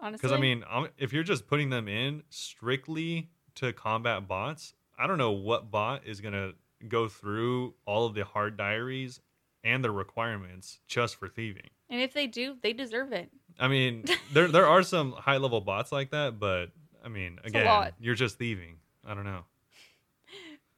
Honestly. 0.00 0.18
Because 0.28 0.32
I 0.32 0.40
mean, 0.40 0.64
if 0.96 1.12
you're 1.12 1.24
just 1.24 1.46
putting 1.46 1.70
them 1.70 1.88
in 1.88 2.22
strictly 2.30 3.30
to 3.56 3.72
combat 3.72 4.26
bots, 4.28 4.74
I 4.98 5.06
don't 5.06 5.18
know 5.18 5.32
what 5.32 5.70
bot 5.70 6.06
is 6.06 6.20
gonna 6.20 6.52
go 6.88 7.08
through 7.08 7.74
all 7.86 8.06
of 8.06 8.14
the 8.14 8.24
hard 8.24 8.56
diaries 8.56 9.20
and 9.64 9.82
the 9.84 9.90
requirements 9.90 10.78
just 10.86 11.16
for 11.16 11.28
thieving. 11.28 11.70
and 11.90 12.00
if 12.00 12.12
they 12.12 12.26
do, 12.26 12.56
they 12.62 12.72
deserve 12.72 13.12
it. 13.12 13.30
I 13.58 13.66
mean, 13.68 14.04
there 14.32 14.48
there 14.48 14.66
are 14.66 14.82
some 14.82 15.12
high 15.12 15.38
level 15.38 15.60
bots 15.60 15.90
like 15.92 16.10
that, 16.10 16.38
but 16.38 16.70
I 17.04 17.08
mean, 17.08 17.38
again, 17.44 17.92
you're 17.98 18.14
just 18.14 18.38
thieving. 18.38 18.76
I 19.04 19.14
don't 19.14 19.24
know. 19.24 19.44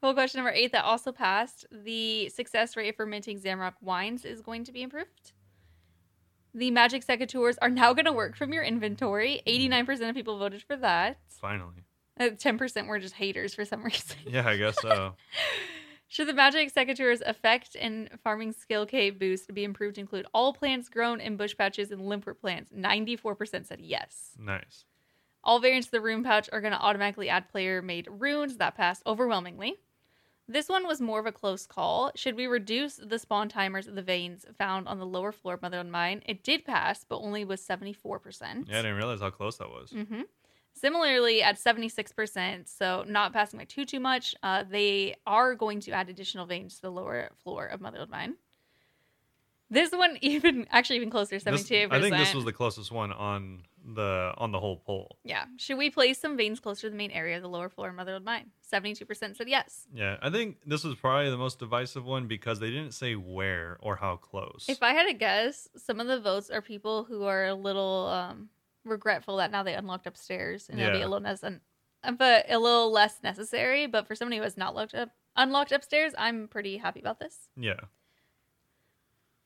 Well, 0.03 0.15
question 0.15 0.39
number 0.39 0.53
eight 0.57 0.73
that 0.73 0.85
also 0.85 1.13
passed 1.13 1.67
the 1.71 2.29
success 2.31 2.77
rate 2.77 2.97
for 2.97 3.05
minting 3.07 3.39
Zamorak 3.41 3.75
wines 3.83 4.25
is 4.25 4.41
going 4.41 4.65
to 4.65 4.73
be 4.73 4.83
improved. 4.83 5.33
The 6.55 6.71
magic 6.71 7.07
secateurs 7.07 7.57
are 7.63 7.69
now 7.69 7.93
going 7.93 8.07
to 8.07 8.13
work 8.13 8.35
from 8.37 8.53
your 8.53 8.63
inventory. 8.65 9.43
89% 9.47 10.09
of 10.09 10.15
people 10.15 10.39
voted 10.39 10.63
for 10.63 10.77
that. 10.77 11.19
Finally, 11.29 11.85
Uh, 12.19 12.31
10% 12.31 12.87
were 12.89 12.99
just 12.99 13.15
haters 13.15 13.55
for 13.55 13.65
some 13.65 13.83
reason. 13.85 14.17
yeah, 14.27 14.49
I 14.49 14.57
guess 14.57 14.81
so. 14.81 15.15
Should 16.09 16.27
the 16.27 16.35
magic 16.35 16.75
secateurs 16.75 17.21
effect 17.25 17.77
and 17.79 18.09
farming 18.25 18.53
skillcape 18.53 19.21
boost 19.21 19.55
be 19.55 19.63
improved 19.63 19.97
include 19.97 20.27
all 20.35 20.53
plants 20.53 20.89
grown 20.89 21.21
in 21.21 21.37
bush 21.37 21.57
patches 21.57 21.93
and 21.93 22.01
limpwort 22.01 22.41
plants? 22.41 22.73
94% 22.73 23.65
said 23.67 23.81
yes. 23.81 24.31
nice. 24.39 24.85
All 25.45 25.59
variants 25.61 25.87
of 25.87 25.93
the 25.93 26.01
rune 26.01 26.23
pouch 26.25 26.51
are 26.53 26.61
going 26.61 26.73
to 26.75 26.81
automatically 26.81 27.29
add 27.31 27.49
player 27.49 27.81
made 27.81 28.09
runes. 28.11 28.57
That 28.57 28.75
passed 28.75 29.03
overwhelmingly. 29.07 29.77
This 30.51 30.69
one 30.69 30.85
was 30.85 31.01
more 31.01 31.21
of 31.21 31.27
a 31.27 31.33
close 31.33 31.65
call. 31.65 32.11
Should 32.17 32.35
we 32.35 32.49
reduce 32.49 32.97
the 32.97 33.21
spawn 33.21 33.49
timers 33.49 33.87
of 33.87 33.95
the 33.95 34.03
veins 34.03 34.45
found 34.59 34.89
on 34.89 34.99
the 34.99 35.07
lower 35.07 35.31
floor 35.31 35.55
of 35.55 35.61
Motherlode 35.61 35.89
Mine? 35.89 36.23
It 36.27 36.43
did 36.43 36.65
pass, 36.65 37.05
but 37.09 37.19
only 37.19 37.45
with 37.45 37.61
74%. 37.61 38.67
Yeah, 38.69 38.79
I 38.81 38.83
didn't 38.83 38.97
realize 38.97 39.21
how 39.21 39.31
close 39.31 39.59
that 39.59 39.71
was. 39.71 39.91
hmm 39.93 40.23
Similarly, 40.73 41.43
at 41.43 41.57
76%, 41.57 42.67
so 42.69 43.05
not 43.07 43.33
passing 43.33 43.59
by 43.59 43.65
too, 43.65 43.85
too 43.85 44.01
much, 44.01 44.35
uh, 44.43 44.65
they 44.69 45.15
are 45.27 45.55
going 45.55 45.79
to 45.81 45.93
add 45.93 46.09
additional 46.09 46.47
veins 46.47 46.77
to 46.77 46.83
the 46.83 46.91
lower 46.91 47.31
floor 47.45 47.67
of 47.67 47.81
Motherlode 47.81 48.09
Mine. 48.09 48.35
This 49.71 49.93
one 49.93 50.19
even 50.21 50.67
actually 50.71 50.97
even 50.97 51.11
closer, 51.11 51.37
This- 51.37 51.45
seventy-two 51.45 51.89
I 51.95 52.01
think 52.01 52.17
this 52.17 52.35
was 52.35 52.45
the 52.45 52.53
closest 52.53 52.91
one 52.91 53.13
on 53.13 53.63
the 53.85 54.33
on 54.37 54.53
the 54.53 54.61
whole 54.61 54.77
poll. 54.77 55.19
Yeah. 55.25 55.45
Should 55.57 55.79
we 55.79 55.91
place 55.91 56.19
some 56.19 56.37
veins 56.37 56.61
closer 56.61 56.83
to 56.87 56.91
the 56.91 56.97
main 56.97 57.11
area 57.11 57.37
of 57.37 57.43
the 57.43 57.49
lower 57.49 57.69
floor 57.69 57.89
of 57.89 57.95
Motherlode 57.97 58.25
Mine? 58.25 58.51
Seventy-two 58.61 59.05
percent 59.07 59.37
said 59.37 59.49
yes. 59.49 59.87
Yeah, 59.95 60.17
I 60.23 60.31
think 60.31 60.59
this 60.67 60.85
was 60.85 60.95
probably 60.97 61.31
the 61.31 61.37
most 61.39 61.59
divisive 61.59 62.05
one 62.05 62.27
because 62.29 62.61
they 62.61 62.71
didn't 62.71 62.93
say 62.93 63.15
where 63.15 63.79
or 63.81 63.97
how 63.97 64.17
close. 64.17 64.67
If 64.69 64.83
I 64.83 64.93
had 64.93 65.07
to 65.07 65.15
guess, 65.15 65.69
some 65.77 65.99
of 66.01 66.07
the 66.07 66.21
votes 66.21 66.51
are 66.51 66.63
people 66.63 67.05
who 67.05 67.25
are 67.25 67.47
a 67.47 67.55
little 67.55 68.07
um, 68.09 68.49
regretful 68.85 69.37
that 69.39 69.51
now 69.51 69.63
they 69.63 69.75
unlocked 69.75 70.07
upstairs 70.07 70.69
and 70.69 70.79
it'll 70.81 70.93
be 70.93 71.03
a 71.03 71.09
little 71.09 71.25
less, 71.25 71.43
un- 71.43 71.61
but 72.19 72.47
a 72.51 72.59
little 72.59 72.91
less 72.93 73.23
necessary. 73.23 73.87
But 73.87 74.07
for 74.07 74.15
somebody 74.15 74.37
who 74.39 74.43
has 74.45 74.57
not 74.57 74.75
looked 74.75 74.95
up, 74.95 75.11
unlocked 75.37 75.73
upstairs, 75.73 76.13
I'm 76.19 76.49
pretty 76.49 76.77
happy 76.77 77.01
about 77.01 77.19
this. 77.19 77.49
yeah, 77.57 77.81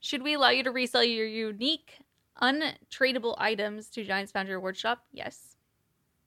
Should 0.00 0.22
we 0.22 0.34
allow 0.34 0.50
you 0.50 0.64
to 0.64 0.70
resell 0.70 1.04
your 1.04 1.26
unique, 1.26 1.98
untradeable 2.40 3.34
items 3.38 3.88
to 3.90 4.04
Giants 4.04 4.32
Foundry 4.32 4.54
Award 4.54 4.76
Shop? 4.76 5.04
Yes. 5.12 5.56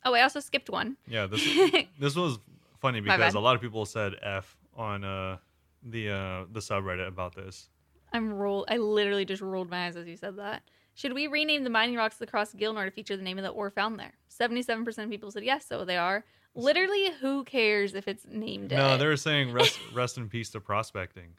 Oh, 0.06 0.14
I 0.14 0.22
also 0.22 0.40
skipped 0.40 0.70
one. 0.70 0.98
yeah. 1.08 1.28
This 1.28 1.44
this 2.00 2.16
was 2.16 2.40
funny 2.80 3.02
because 3.02 3.34
a 3.34 3.40
lot 3.40 3.56
of 3.56 3.62
people 3.62 3.86
said 3.86 4.14
F 4.22 4.56
on 4.76 5.04
uh 5.04 5.38
the 5.84 6.10
uh 6.10 6.46
the 6.52 6.60
subreddit 6.60 7.08
about 7.08 7.36
this. 7.36 7.70
I'm 8.14 8.32
roll. 8.32 8.66
I 8.70 8.78
literally 8.78 9.26
just 9.26 9.42
rolled 9.42 9.70
my 9.70 9.88
eyes 9.88 9.96
as 9.98 10.08
you 10.08 10.16
said 10.16 10.38
that. 10.38 10.64
Should 10.96 11.14
we 11.14 11.28
rename 11.28 11.64
the 11.64 11.70
mining 11.70 11.96
rocks 11.96 12.20
across 12.22 12.54
Gielinor 12.54 12.86
to 12.86 12.92
feature 12.92 13.16
the 13.18 13.24
name 13.24 13.38
of 13.38 13.44
the 13.44 13.50
ore 13.50 13.70
found 13.70 14.00
there? 14.00 14.14
Seventy-seven 14.30 14.86
percent 14.86 15.06
of 15.06 15.12
people 15.12 15.30
said 15.30 15.44
yes, 15.44 15.66
so 15.68 15.86
they 15.86 15.98
are. 15.98 16.24
Literally, 16.56 17.12
who 17.22 17.44
cares 17.44 17.94
if 17.94 18.08
it's 18.08 18.26
named? 18.28 18.72
No, 18.72 18.96
it? 18.96 18.98
they 18.98 19.06
were 19.06 19.18
saying 19.18 19.52
rest 19.52 19.80
rest 19.94 20.18
in 20.18 20.30
peace 20.30 20.50
to 20.52 20.60
prospecting. 20.60 21.34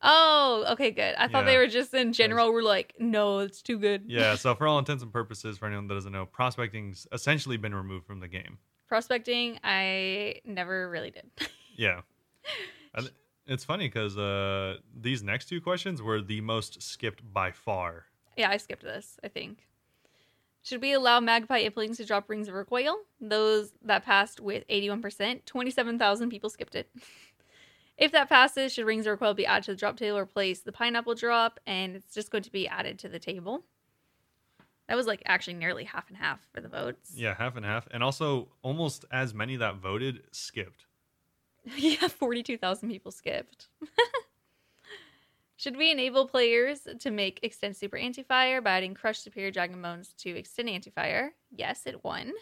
Oh, 0.00 0.64
okay, 0.72 0.90
good. 0.92 1.14
I 1.18 1.26
thought 1.28 1.44
they 1.44 1.56
were 1.56 1.66
just 1.66 1.92
in 1.92 2.12
general. 2.12 2.52
We're 2.52 2.62
like, 2.62 2.94
no, 2.98 3.40
it's 3.40 3.62
too 3.62 3.78
good. 3.78 4.04
Yeah, 4.06 4.34
so 4.36 4.54
for 4.54 4.66
all 4.66 4.78
intents 4.78 5.02
and 5.02 5.12
purposes, 5.12 5.58
for 5.58 5.66
anyone 5.66 5.88
that 5.88 5.94
doesn't 5.94 6.12
know, 6.12 6.24
prospecting's 6.26 7.06
essentially 7.12 7.56
been 7.56 7.74
removed 7.74 8.06
from 8.06 8.20
the 8.20 8.28
game. 8.28 8.58
Prospecting, 8.86 9.58
I 9.64 10.36
never 10.44 10.88
really 10.88 11.10
did. 11.10 11.30
Yeah. 11.76 12.00
Th- 12.98 13.12
it's 13.46 13.64
funny 13.64 13.86
because 13.86 14.18
uh, 14.18 14.78
these 15.00 15.22
next 15.22 15.46
two 15.48 15.60
questions 15.60 16.02
were 16.02 16.20
the 16.20 16.40
most 16.40 16.82
skipped 16.82 17.22
by 17.32 17.52
far. 17.52 18.06
yeah, 18.36 18.50
I 18.50 18.56
skipped 18.56 18.82
this. 18.82 19.16
I 19.22 19.28
think. 19.28 19.68
Should 20.64 20.82
we 20.82 20.92
allow 20.92 21.20
Magpie 21.20 21.66
Implings 21.68 21.98
to 21.98 22.04
drop 22.04 22.28
Rings 22.28 22.48
of 22.48 22.54
Recoil? 22.54 22.96
Those 23.20 23.72
that 23.84 24.04
passed 24.04 24.40
with 24.40 24.66
81%. 24.68 25.44
27,000 25.44 26.30
people 26.30 26.50
skipped 26.50 26.74
it. 26.74 26.90
if 27.98 28.12
that 28.12 28.28
passes, 28.28 28.72
should 28.72 28.86
Rings 28.86 29.06
of 29.06 29.10
Recoil 29.12 29.34
be 29.34 29.44
added 29.44 29.64
to 29.64 29.72
the 29.72 29.76
drop 29.76 29.96
table 29.96 30.18
or 30.18 30.22
replace 30.22 30.60
the 30.60 30.72
Pineapple 30.72 31.16
drop? 31.16 31.58
And 31.66 31.96
it's 31.96 32.14
just 32.14 32.30
going 32.30 32.44
to 32.44 32.52
be 32.52 32.68
added 32.68 32.98
to 33.00 33.08
the 33.08 33.18
table. 33.18 33.64
That 34.88 34.96
was 34.96 35.06
like 35.06 35.22
actually 35.26 35.54
nearly 35.54 35.84
half 35.84 36.08
and 36.08 36.16
half 36.16 36.40
for 36.54 36.60
the 36.60 36.68
votes. 36.68 37.12
Yeah, 37.14 37.34
half 37.34 37.56
and 37.56 37.66
half. 37.66 37.86
And 37.90 38.02
also, 38.02 38.48
almost 38.62 39.04
as 39.10 39.34
many 39.34 39.56
that 39.56 39.76
voted 39.76 40.22
skipped. 40.30 40.86
yeah, 41.76 42.08
42,000 42.08 42.88
people 42.88 43.10
skipped. 43.10 43.68
Should 45.56 45.76
we 45.76 45.90
enable 45.90 46.28
players 46.28 46.86
to 47.00 47.10
make 47.10 47.40
extend 47.42 47.76
super 47.76 47.96
anti-fire 47.96 48.62
by 48.62 48.76
adding 48.76 48.94
crushed 48.94 49.24
superior 49.24 49.50
dragon 49.50 49.82
bones 49.82 50.14
to 50.18 50.30
extend 50.30 50.68
anti-fire? 50.68 51.32
Yes, 51.50 51.82
it 51.84 52.04
won. 52.04 52.32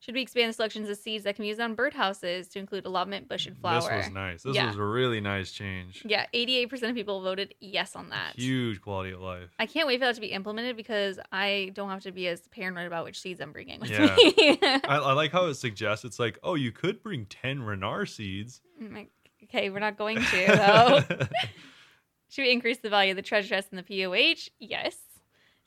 Should 0.00 0.14
we 0.14 0.22
expand 0.22 0.48
the 0.48 0.54
selections 0.54 0.88
of 0.88 0.96
seeds 0.96 1.24
that 1.24 1.36
can 1.36 1.42
be 1.42 1.48
used 1.48 1.60
on 1.60 1.76
birdhouses 1.76 2.50
to 2.52 2.58
include 2.58 2.86
allotment, 2.86 3.28
bush, 3.28 3.46
and 3.46 3.54
flower? 3.58 3.80
This 3.82 4.06
was 4.06 4.10
nice. 4.10 4.42
This 4.42 4.56
Yeah. 4.56 4.66
was 4.68 4.76
a 4.76 4.82
really 4.82 5.20
nice 5.20 5.52
change. 5.52 6.02
Yeah, 6.06 6.24
88% 6.32 6.88
of 6.88 6.94
people 6.96 7.20
voted 7.20 7.54
yes 7.60 7.94
on 7.94 8.08
that. 8.08 8.34
Huge 8.34 8.80
quality 8.80 9.10
of 9.12 9.20
life. 9.20 9.50
I 9.58 9.66
can't 9.66 9.86
wait 9.86 9.98
for 10.00 10.06
that 10.06 10.14
to 10.14 10.20
be 10.22 10.28
implemented 10.28 10.76
because 10.78 11.20
I 11.30 11.72
don't 11.74 11.90
have 11.90 12.02
to 12.04 12.12
be 12.12 12.28
as 12.28 12.40
paranoid 12.48 12.86
about 12.86 13.04
which 13.04 13.20
seeds 13.20 13.42
I'm 13.42 13.52
bringing 13.52 13.78
with 13.78 13.90
Yeah. 13.90 14.16
me. 14.16 14.58
I, 14.62 14.80
I 14.88 15.12
like 15.12 15.32
how 15.32 15.44
it 15.46 15.54
suggests 15.56 16.06
it's 16.06 16.18
like, 16.18 16.38
oh, 16.42 16.54
you 16.54 16.72
could 16.72 17.02
bring 17.02 17.26
10 17.26 17.58
Ranarr 17.58 18.08
seeds. 18.08 18.62
Like, 18.80 19.10
okay, 19.44 19.68
we're 19.68 19.80
not 19.80 19.98
going 19.98 20.16
to, 20.16 20.46
though. 20.46 21.26
Should 22.30 22.42
we 22.42 22.52
increase 22.52 22.78
the 22.78 22.88
value 22.88 23.10
of 23.10 23.16
the 23.16 23.22
treasure 23.22 23.48
chest 23.50 23.68
in 23.70 23.76
the 23.76 23.82
POH? 23.82 24.48
Yes. 24.60 24.96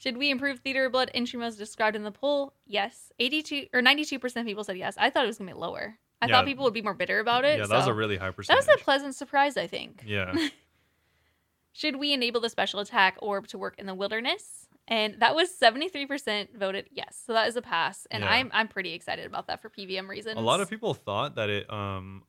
Should 0.03 0.17
we 0.17 0.29
improve 0.31 0.59
theater 0.59 0.89
blood 0.89 1.09
entry 1.13 1.41
as 1.43 1.55
described 1.55 1.95
in 1.95 2.03
the 2.03 2.11
poll? 2.11 2.53
Yes. 2.67 3.11
82 3.19 3.67
or 3.73 3.81
92% 3.81 4.35
of 4.35 4.45
people 4.45 4.63
said 4.65 4.77
yes. 4.77 4.95
I 4.97 5.09
thought 5.09 5.23
it 5.23 5.27
was 5.27 5.37
going 5.37 5.47
to 5.47 5.53
be 5.55 5.59
lower. 5.59 5.97
I 6.21 6.25
Yeah. 6.27 6.33
thought 6.33 6.45
people 6.45 6.65
would 6.65 6.73
be 6.73 6.81
more 6.81 6.93
bitter 6.93 7.19
about 7.19 7.45
it. 7.45 7.57
yeah, 7.59 7.65
that 7.67 7.75
was 7.77 7.87
a 7.87 7.93
really 7.93 8.17
high 8.17 8.31
percentage. 8.31 8.65
that 8.65 8.71
was 8.73 8.81
a 8.81 8.83
pleasant 8.83 9.15
surprise, 9.15 9.55
I 9.57 9.67
think. 9.67 10.03
yeah. 10.05 10.33
Should 11.75 11.95
we 11.95 12.13
enable 12.13 12.39
the 12.41 12.49
special 12.49 12.79
attack 12.81 13.17
orb 13.21 13.47
to 13.47 13.57
work 13.57 13.75
in 13.79 13.85
the 13.87 13.95
wilderness? 13.95 14.67
And 14.87 15.15
that 15.21 15.33
was 15.35 15.49
73% 15.51 16.55
voted 16.55 16.87
yes. 16.91 17.21
So 17.25 17.33
that 17.33 17.47
is 17.47 17.55
a 17.55 17.61
pass. 17.61 18.05
And 18.11 18.23
Yeah. 18.23 18.29
I'm 18.31 18.51
I'm 18.53 18.67
pretty 18.67 18.93
excited 18.93 19.25
about 19.25 19.47
that 19.47 19.61
for 19.61 19.69
PVM 19.69 20.07
reasons. 20.09 20.37
A 20.37 20.41
lot 20.41 20.59
of 20.61 20.69
people 20.69 20.93
thought 20.93 21.35
that 21.35 21.49
it 21.49 21.71
um 21.71 22.23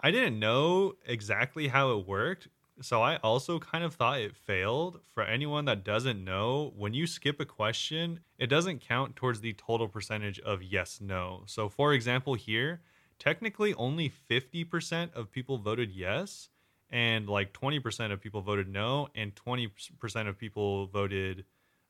I 0.00 0.10
didn't 0.10 0.38
know 0.38 0.94
exactly 1.04 1.68
how 1.68 1.98
it 1.98 2.06
worked. 2.06 2.48
So 2.82 3.02
I 3.02 3.16
also 3.16 3.58
kind 3.58 3.84
of 3.84 3.94
thought 3.94 4.20
it 4.20 4.36
failed. 4.36 5.00
For 5.14 5.22
anyone 5.22 5.64
that 5.66 5.84
doesn't 5.84 6.22
know, 6.22 6.72
when 6.76 6.94
you 6.94 7.06
skip 7.06 7.40
a 7.40 7.44
question, 7.44 8.20
it 8.38 8.48
doesn't 8.48 8.80
count 8.80 9.16
towards 9.16 9.40
the 9.40 9.52
total 9.54 9.88
percentage 9.88 10.40
of 10.40 10.62
yes 10.62 11.00
no. 11.00 11.44
So 11.46 11.68
for 11.68 11.92
example 11.92 12.34
here, 12.34 12.82
technically 13.18 13.72
only 13.74 14.10
50% 14.10 15.14
of 15.14 15.30
people 15.30 15.58
voted 15.58 15.92
yes 15.92 16.48
and 16.90 17.28
like 17.28 17.52
20% 17.52 18.12
of 18.12 18.20
people 18.20 18.42
voted 18.42 18.68
no 18.68 19.08
and 19.14 19.34
20% 19.34 20.28
of 20.28 20.38
people 20.38 20.86
voted 20.88 21.44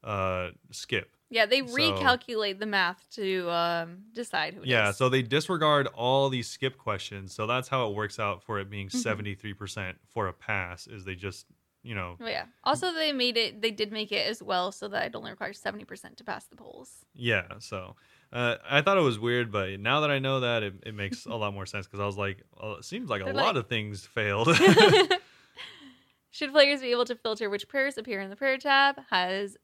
uh 0.04 0.50
skip. 0.70 1.16
Yeah, 1.32 1.46
they 1.46 1.66
So- 1.66 1.74
recalculate 1.74 2.58
the 2.58 2.66
math 2.66 3.08
to 3.16 3.50
um, 3.50 4.04
decide 4.12 4.54
who 4.54 4.60
it 4.62 4.66
Yeah, 4.68 4.90
is. 4.90 4.96
so 4.98 5.08
they 5.08 5.22
disregard 5.22 5.86
all 5.94 6.28
these 6.28 6.46
skip 6.48 6.76
questions. 6.78 7.34
So 7.34 7.46
that's 7.46 7.68
how 7.68 7.88
it 7.88 7.94
works 7.94 8.18
out 8.20 8.42
for 8.44 8.60
it 8.60 8.68
being 8.70 8.88
Mhm. 8.88 9.02
73% 9.02 9.96
for 10.12 10.28
a 10.28 10.32
pass 10.32 10.86
is 10.86 11.04
they 11.06 11.14
just, 11.14 11.46
you 11.82 11.94
know, 11.94 12.16
Oh, 12.20 12.26
yeah. 12.28 12.44
Also, 12.64 12.92
they 12.92 13.12
made 13.12 13.36
it. 13.36 13.62
They 13.62 13.70
did 13.70 13.90
make 13.92 14.12
it 14.12 14.26
as 14.28 14.42
well, 14.42 14.70
so 14.72 14.86
that 14.88 15.06
it 15.06 15.16
only 15.16 15.30
requires 15.30 15.58
seventy 15.58 15.84
percent 15.84 16.16
to 16.18 16.24
pass 16.24 16.44
the 16.46 16.54
polls. 16.56 17.04
yeah, 17.14 17.58
so 17.58 17.96
uh, 18.32 18.56
I 18.70 18.82
thought 18.82 18.96
it 18.98 19.02
was 19.02 19.18
weird, 19.18 19.50
but 19.50 19.80
now 19.80 20.00
that 20.00 20.10
I 20.10 20.18
know 20.18 20.40
that, 20.40 20.62
it, 20.62 20.74
it 20.86 20.94
makes 20.94 21.26
a 21.26 21.34
lot 21.34 21.52
more 21.54 21.66
sense 21.66 21.86
because 21.86 22.00
I 22.00 22.06
was 22.06 22.16
like, 22.16 22.42
well, 22.60 22.76
it 22.76 22.84
seems 22.84 23.10
like 23.10 23.20
a 23.22 23.24
They're 23.24 23.34
lot 23.34 23.56
like- 23.56 23.64
of 23.64 23.68
things 23.68 24.06
failed. 24.06 24.48
Should 26.30 26.52
players 26.52 26.80
be 26.80 26.90
able 26.92 27.04
to 27.06 27.14
filter 27.14 27.50
which 27.50 27.68
prayers 27.68 27.98
appear 27.98 28.20
in 28.20 28.30
the 28.30 28.36
prayer 28.36 28.56
tab? 28.56 28.96
Has 29.10 29.56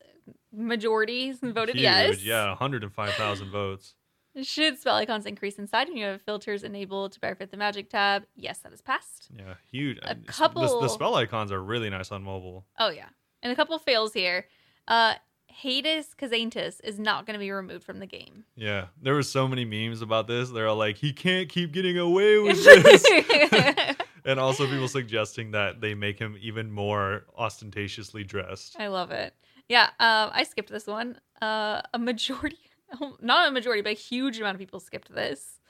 majority 0.52 1.32
voted 1.32 1.74
Huge, 1.76 1.82
yes. 1.82 2.22
Yeah, 2.24 2.48
105,000 2.48 3.50
votes. 3.50 3.94
Should 4.42 4.78
spell 4.78 4.94
icons 4.96 5.26
increase 5.26 5.58
inside 5.58 5.88
when 5.88 5.96
you 5.96 6.04
have 6.06 6.22
filters 6.22 6.62
enabled 6.62 7.12
to 7.12 7.20
benefit 7.20 7.50
the 7.50 7.56
magic 7.56 7.90
tab? 7.90 8.24
Yes, 8.36 8.58
that 8.58 8.72
is 8.72 8.80
passed. 8.80 9.28
Yeah, 9.36 9.54
huge. 9.70 9.98
A 9.98 10.10
s- 10.10 10.16
the- 10.26 10.32
couple- 10.32 10.80
The, 10.80 10.88
spell 10.88 11.14
icons 11.16 11.50
are 11.50 11.62
really 11.62 11.90
nice 11.90 12.12
on 12.12 12.22
mobile. 12.22 12.64
Oh 12.78 12.90
yeah, 12.90 13.08
and 13.42 13.52
a 13.52 13.56
couple 13.56 13.76
fails 13.78 14.12
here. 14.12 14.46
Uh, 14.86 15.14
Hatius 15.64 16.14
Cosaintus 16.16 16.78
is 16.84 17.00
not 17.00 17.26
going 17.26 17.34
to 17.34 17.40
be 17.40 17.50
removed 17.50 17.82
from 17.82 17.98
the 17.98 18.06
game. 18.06 18.44
Yeah, 18.54 18.86
there 19.02 19.14
were 19.14 19.24
so 19.24 19.48
many 19.48 19.64
memes 19.64 20.02
about 20.02 20.28
this. 20.28 20.50
They're 20.50 20.68
all 20.68 20.76
like, 20.76 20.96
he 20.98 21.12
can't 21.12 21.48
keep 21.48 21.72
getting 21.72 21.98
away 21.98 22.38
with 22.42 22.62
this. 22.64 23.04
and 24.24 24.38
also 24.38 24.66
people 24.68 24.86
suggesting 24.86 25.50
that 25.52 25.80
they 25.80 25.94
make 25.94 26.16
him 26.18 26.36
even 26.40 26.70
more 26.70 27.24
ostentatiously 27.36 28.22
dressed. 28.22 28.76
I 28.78 28.86
love 28.86 29.10
it. 29.10 29.34
Yeah, 29.68 29.84
um, 30.00 30.30
I 30.32 30.44
skipped 30.44 30.70
this 30.70 30.86
one. 30.86 31.18
Uh, 31.42 31.82
a 31.92 31.98
majority, 31.98 32.58
not 33.20 33.48
a 33.48 33.50
majority, 33.50 33.82
but 33.82 33.90
a 33.92 33.94
huge 33.94 34.38
amount 34.40 34.54
of 34.54 34.58
people 34.58 34.80
skipped 34.80 35.12
this. 35.14 35.60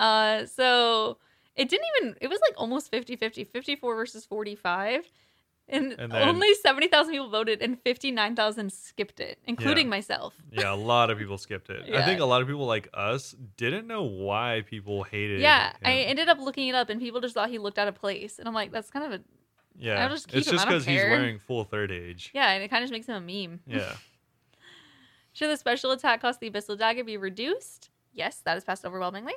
Uh, 0.00 0.44
so 0.46 1.18
it 1.54 1.68
didn't 1.68 1.86
even, 2.00 2.16
it 2.20 2.28
was 2.28 2.40
like 2.40 2.54
almost 2.56 2.90
50 2.90 3.16
50, 3.16 3.44
54 3.44 3.94
versus 3.94 4.24
45. 4.26 5.04
And, 5.66 5.92
And 5.98 6.12
then- 6.12 6.28
only 6.28 6.52
70,000 6.54 7.12
people 7.12 7.30
voted 7.30 7.62
and 7.62 7.80
59,000 7.80 8.70
skipped 8.70 9.18
it, 9.20 9.38
including 9.46 9.86
Yeah. 9.86 9.90
myself. 9.90 10.34
Yeah, 10.52 10.72
a 10.72 10.76
lot 10.76 11.10
of 11.10 11.16
people 11.18 11.38
skipped 11.38 11.70
it. 11.70 11.92
I 11.94 12.04
think 12.04 12.20
a 12.20 12.24
lot 12.24 12.42
of 12.42 12.48
people 12.48 12.66
like 12.66 12.88
us 12.92 13.34
didn't 13.56 13.86
know 13.86 14.02
why 14.02 14.62
people 14.68 15.04
hated 15.04 15.40
Yeah, 15.40 15.68
him. 15.70 15.76
I 15.84 15.92
ended 16.00 16.28
up 16.28 16.38
looking 16.38 16.68
it 16.68 16.74
up 16.74 16.90
and 16.90 17.00
people 17.00 17.20
just 17.20 17.34
thought 17.34 17.48
he 17.50 17.58
looked 17.58 17.78
out 17.78 17.88
of 17.88 17.94
place. 17.94 18.38
And 18.38 18.46
I'm 18.46 18.52
like, 18.54 18.72
that's 18.72 18.90
kind 18.90 19.06
of 19.06 19.20
a, 19.20 19.24
yeah. 19.78 20.02
I'll 20.02 20.08
just 20.10 20.28
keep 20.28 20.38
it's 20.38 20.48
him, 20.48 20.52
just 20.54 20.66
I 20.66 20.70
don't 20.70 20.78
because 20.78 20.86
he's 20.86 21.00
care. 21.00 21.10
wearing 21.10 21.38
full 21.38 21.64
third 21.64 21.90
age. 21.90 22.30
yeah, 22.34 22.50
and 22.52 22.62
it 22.62 22.68
kind 22.68 22.82
of 22.82 22.88
just 22.88 22.92
makes 22.92 23.06
him 23.06 23.14
a 23.16 23.20
meme. 23.20 23.60
Yeah. 23.66 23.92
Should 25.32 25.50
the 25.50 25.56
special 25.56 25.90
attack 25.90 26.20
cost 26.22 26.40
the 26.40 26.48
Abyssal 26.50 26.78
Dagger 26.78 27.02
be 27.04 27.16
reduced? 27.16 27.90
Yes, 28.12 28.40
that 28.44 28.56
is 28.56 28.64
passed 28.64 28.84
overwhelmingly. 28.84 29.34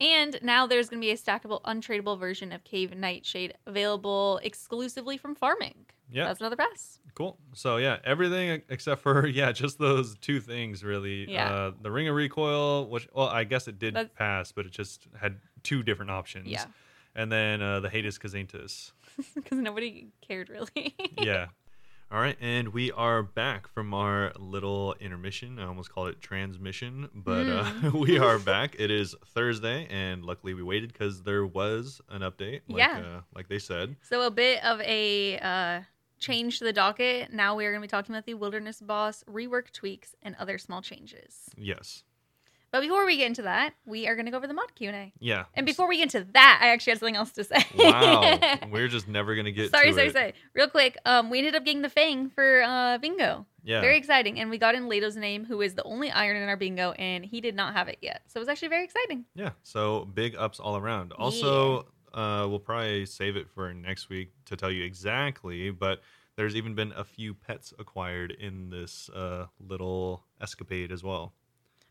And 0.00 0.38
now 0.42 0.66
there's 0.66 0.88
going 0.88 1.00
to 1.00 1.04
be 1.06 1.10
a 1.10 1.16
stackable, 1.16 1.62
untradeable 1.62 2.18
version 2.18 2.52
of 2.52 2.64
Cave 2.64 2.94
Nightshade 2.96 3.54
available 3.66 4.40
exclusively 4.42 5.16
from 5.16 5.34
farming. 5.34 5.74
Yeah. 6.10 6.24
That's 6.24 6.40
another 6.40 6.56
pass. 6.56 6.98
Cool. 7.14 7.38
So 7.54 7.76
yeah, 7.76 7.98
everything 8.04 8.62
except 8.68 9.00
for 9.02 9.26
yeah, 9.28 9.52
just 9.52 9.78
those 9.78 10.16
two 10.18 10.40
things 10.40 10.82
really. 10.82 11.30
Yeah. 11.30 11.50
Uh, 11.52 11.72
the 11.80 11.90
ring 11.90 12.08
of 12.08 12.14
recoil, 12.14 12.86
which 12.88 13.08
well, 13.14 13.28
I 13.28 13.44
guess 13.44 13.68
it 13.68 13.78
did 13.78 13.94
That's- 13.94 14.10
pass, 14.16 14.52
but 14.52 14.66
it 14.66 14.72
just 14.72 15.06
had 15.18 15.36
two 15.62 15.82
different 15.82 16.10
options. 16.10 16.48
Yeah. 16.48 16.64
And 17.14 17.30
then 17.30 17.60
uh, 17.62 17.80
the 17.80 17.88
Hatius 17.88 18.18
Cosaintus. 18.18 18.92
Because 19.34 19.58
nobody 19.58 20.08
cared 20.20 20.48
really. 20.48 20.94
yeah. 21.18 21.46
All 22.12 22.18
right, 22.18 22.36
and 22.40 22.70
we 22.70 22.90
are 22.90 23.22
back 23.22 23.68
from 23.68 23.94
our 23.94 24.32
little 24.36 24.96
intermission. 24.98 25.60
I 25.60 25.66
almost 25.66 25.92
called 25.92 26.08
it 26.08 26.20
transmission, 26.20 27.08
but 27.14 27.46
uh, 27.46 27.64
Mm. 27.64 27.92
we 28.00 28.18
are 28.18 28.40
back. 28.40 28.74
It 28.80 28.90
is 28.90 29.14
Thursday, 29.26 29.86
and 29.90 30.24
luckily 30.24 30.54
we 30.54 30.64
waited 30.64 30.92
because 30.92 31.22
there 31.22 31.46
was 31.46 32.00
an 32.08 32.22
update. 32.22 32.62
Like, 32.68 32.78
Yeah. 32.78 32.98
uh, 32.98 33.20
like 33.36 33.48
they 33.48 33.60
said. 33.60 33.94
So 34.02 34.22
a 34.22 34.30
bit 34.30 34.64
of 34.64 34.80
a 34.80 35.38
uh, 35.38 35.80
change 36.18 36.58
to 36.58 36.64
the 36.64 36.72
docket. 36.72 37.32
Now 37.32 37.54
we 37.54 37.64
are 37.64 37.70
going 37.70 37.80
to 37.80 37.86
be 37.86 37.90
talking 37.90 38.12
about 38.12 38.26
the 38.26 38.34
Wilderness 38.34 38.80
Boss 38.80 39.22
rework 39.30 39.70
tweaks 39.70 40.16
and 40.20 40.34
other 40.36 40.58
small 40.58 40.82
changes. 40.82 41.48
Yes. 41.56 42.02
But 42.72 42.82
before 42.82 43.04
we 43.04 43.16
get 43.16 43.26
into 43.26 43.42
that, 43.42 43.74
we 43.84 44.06
are 44.06 44.14
going 44.14 44.26
to 44.26 44.30
go 44.30 44.36
over 44.36 44.46
the 44.46 44.54
mod 44.54 44.74
Q 44.74 44.88
and 44.88 44.96
A. 44.96 45.12
Yeah. 45.18 45.44
And 45.54 45.66
before 45.66 45.88
we 45.88 45.96
get 45.96 46.14
into 46.14 46.30
that, 46.34 46.60
I 46.62 46.68
actually 46.68 46.92
have 46.92 47.00
something 47.00 47.16
else 47.16 47.32
to 47.32 47.44
say. 47.44 47.64
wow, 47.76 48.38
we're 48.70 48.88
just 48.88 49.08
never 49.08 49.34
gonna 49.34 49.50
get. 49.50 49.70
sorry, 49.70 49.88
to 49.88 49.94
sorry, 49.94 50.06
it. 50.08 50.12
sorry. 50.12 50.34
Real 50.54 50.68
quick, 50.68 50.96
um, 51.04 51.30
we 51.30 51.38
ended 51.38 51.54
up 51.56 51.64
getting 51.64 51.82
the 51.82 51.88
Fang 51.88 52.30
for 52.30 52.62
uh, 52.62 52.98
bingo. 52.98 53.46
Yeah. 53.62 53.80
Very 53.80 53.96
exciting, 53.96 54.40
and 54.40 54.50
we 54.50 54.58
got 54.58 54.74
in 54.74 54.88
Lato's 54.88 55.16
name, 55.16 55.44
who 55.44 55.60
is 55.60 55.74
the 55.74 55.82
only 55.82 56.10
iron 56.10 56.36
in 56.36 56.48
our 56.48 56.56
bingo, 56.56 56.92
and 56.92 57.24
he 57.24 57.40
did 57.40 57.54
not 57.54 57.74
have 57.74 57.88
it 57.88 57.98
yet. 58.00 58.22
So 58.28 58.38
it 58.38 58.40
was 58.40 58.48
actually 58.48 58.68
very 58.68 58.84
exciting. 58.84 59.24
Yeah. 59.34 59.50
So 59.62 60.06
big 60.14 60.36
ups 60.36 60.60
all 60.60 60.76
around. 60.76 61.12
Also, 61.12 61.86
uh, 62.14 62.46
we'll 62.48 62.58
probably 62.58 63.04
save 63.04 63.36
it 63.36 63.48
for 63.50 63.74
next 63.74 64.08
week 64.08 64.32
to 64.46 64.56
tell 64.56 64.70
you 64.70 64.84
exactly, 64.84 65.70
but 65.70 66.00
there's 66.36 66.56
even 66.56 66.74
been 66.74 66.92
a 66.96 67.04
few 67.04 67.34
pets 67.34 67.74
acquired 67.78 68.30
in 68.30 68.70
this 68.70 69.10
uh, 69.10 69.46
little 69.58 70.24
escapade 70.40 70.90
as 70.90 71.02
well. 71.02 71.34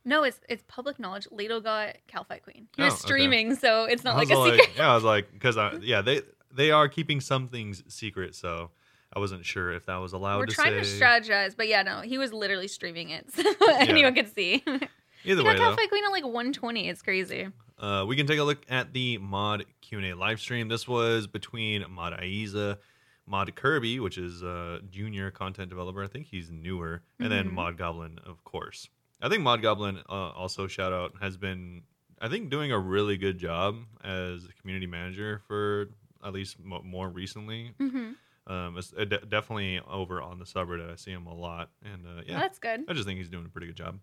No, 0.06 0.24
it's 0.24 0.40
it's 0.50 0.64
public 0.68 1.00
knowledge. 1.00 1.28
Lato 1.32 1.62
got 1.64 1.98
Kalphite 2.08 2.44
Queen. 2.44 2.68
He 2.76 2.82
Oh, 2.82 2.86
was 2.86 2.94
okay. 2.96 3.02
streaming, 3.02 3.56
so 3.56 3.86
it's 3.86 4.04
not 4.04 4.16
I 4.16 4.20
like 4.20 4.30
was 4.30 4.52
a 4.54 4.58
secret. 4.58 4.78
yeah, 4.78 4.92
I 4.92 4.96
was 4.96 5.04
like, 5.04 5.32
because 5.32 5.58
yeah, 5.82 6.02
they 6.02 6.22
they 6.52 6.72
are 6.72 6.88
keeping 6.88 7.20
some 7.22 7.48
things 7.48 7.84
secret, 7.88 8.34
so 8.36 8.72
I 9.14 9.20
wasn't 9.20 9.46
sure 9.46 9.72
if 9.72 9.86
that 9.88 9.98
was 9.98 10.14
allowed 10.14 10.40
We're 10.40 10.46
to 10.48 10.54
trying 10.54 10.84
say. 10.84 10.98
to 11.00 11.06
strategize, 11.06 11.56
but 11.58 11.68
yeah, 11.68 11.82
no, 11.84 12.02
he 12.02 12.18
was 12.18 12.32
literally 12.34 12.68
streaming 12.68 13.10
it, 13.10 13.32
so 13.34 13.44
anyone 13.72 14.16
could 14.16 14.34
see. 14.34 14.64
he 15.24 15.32
Either 15.32 15.44
got 15.44 15.50
way, 15.50 15.56
though. 15.58 15.64
Kalphite 15.66 15.90
Queen 15.90 16.04
at 16.06 16.12
like 16.12 16.24
120. 16.24 16.88
It's 16.90 17.02
crazy. 17.02 17.48
Uh, 17.78 18.06
we 18.08 18.16
can 18.16 18.26
take 18.28 18.40
a 18.40 18.44
look 18.44 18.62
at 18.70 18.92
the 18.94 19.18
mod 19.20 19.66
Q&A 19.82 20.14
live 20.14 20.40
stream. 20.40 20.68
This 20.68 20.88
was 20.88 21.28
between 21.28 21.86
Mod 21.90 22.14
Ayiza, 22.20 22.78
Mod 23.26 23.56
Kirby, 23.56 24.00
which 24.02 24.18
is 24.18 24.44
a 24.44 24.80
junior 24.90 25.32
content 25.32 25.70
developer. 25.70 26.04
I 26.04 26.08
think 26.08 26.28
he's 26.28 26.50
newer, 26.52 27.04
and 27.20 27.32
then 27.32 27.50
Mhm. 27.50 27.54
Mod 27.54 27.78
Goblin, 27.78 28.20
of 28.26 28.44
course. 28.44 28.90
I 29.22 29.30
think 29.30 29.44
Mod 29.44 29.62
Goblin, 29.62 30.00
uh, 30.10 30.12
also 30.32 30.68
shout 30.68 30.94
out, 30.94 31.14
has 31.22 31.38
been 31.38 31.84
I 32.22 32.28
think 32.30 32.50
doing 32.50 32.72
a 32.72 32.80
really 32.80 33.18
good 33.18 33.38
job 33.38 33.78
as 34.04 34.46
a 34.46 34.54
community 34.62 34.88
manager 34.88 35.42
for 35.48 35.90
at 36.24 36.34
least 36.34 36.60
mo- 36.60 36.82
more 36.84 37.10
recently. 37.10 37.74
hmm 37.78 38.12
Um, 38.48 38.78
it's 38.78 38.94
uh, 38.98 39.06
de- 39.06 39.26
definitely 39.26 39.80
over 39.90 40.22
on 40.22 40.40
the 40.40 40.46
subreddit. 40.46 40.92
I 40.92 40.96
see 40.96 41.12
him 41.12 41.28
a 41.28 41.34
lot, 41.34 41.70
and 41.84 42.06
uh, 42.06 42.22
yeah, 42.26 42.40
that's 42.40 42.60
good. 42.60 42.84
I 42.90 42.94
just 42.94 43.06
think 43.06 43.20
he's 43.20 43.30
doing 43.30 43.46
a 43.46 43.50
pretty 43.50 43.68
good 43.68 43.76
job. 43.78 44.00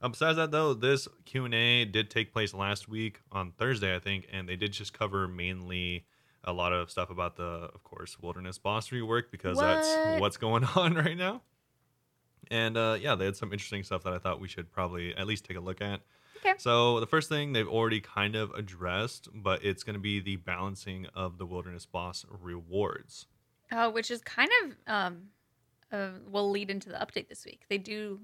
Um, 0.00 0.12
besides 0.12 0.36
that, 0.36 0.50
though, 0.52 0.74
this 0.74 1.06
Q 1.26 1.44
and 1.44 1.54
A 1.54 1.84
did 1.84 2.08
take 2.10 2.32
place 2.32 2.54
last 2.54 2.88
week 2.88 3.20
on 3.32 3.52
Thursday, 3.58 3.94
I 3.94 3.98
think, 3.98 4.26
and 4.32 4.48
they 4.48 4.54
did 4.56 4.72
just 4.72 4.92
cover 4.92 5.26
mainly 5.28 6.06
a 6.44 6.52
lot 6.52 6.72
of 6.72 6.88
stuff 6.90 7.10
about 7.10 7.36
the, 7.36 7.42
of 7.74 7.82
course, 7.84 8.16
wilderness 8.20 8.58
boss 8.58 8.90
rework 8.90 9.24
because 9.32 9.56
What? 9.56 9.64
that's 9.66 10.20
what's 10.20 10.36
going 10.36 10.64
on 10.76 10.94
right 10.94 11.16
now. 11.16 11.42
And 12.50 12.76
uh, 12.76 12.96
yeah, 13.00 13.14
they 13.14 13.24
had 13.24 13.36
some 13.36 13.52
interesting 13.52 13.82
stuff 13.82 14.04
that 14.04 14.12
I 14.12 14.18
thought 14.18 14.40
we 14.40 14.48
should 14.48 14.70
probably 14.72 15.14
at 15.16 15.26
least 15.26 15.44
take 15.44 15.56
a 15.56 15.60
look 15.60 15.80
at. 15.80 16.00
Okay. 16.38 16.54
So 16.58 17.00
the 17.00 17.06
first 17.06 17.28
thing 17.28 17.52
they've 17.52 17.68
already 17.68 18.00
kind 18.00 18.36
of 18.36 18.52
addressed, 18.52 19.28
but 19.34 19.64
it's 19.64 19.82
going 19.82 19.94
to 19.94 20.00
be 20.00 20.20
the 20.20 20.36
balancing 20.36 21.06
of 21.14 21.38
the 21.38 21.46
wilderness 21.46 21.84
boss 21.84 22.24
rewards. 22.40 23.26
Uh, 23.70 23.90
which 23.90 24.10
is 24.10 24.22
kind 24.22 24.48
of 24.62 24.76
um, 24.86 25.22
uh, 25.92 26.10
will 26.30 26.50
lead 26.50 26.70
into 26.70 26.88
the 26.88 26.96
update 26.96 27.28
this 27.28 27.44
week. 27.44 27.62
They 27.68 27.78
do, 27.78 28.20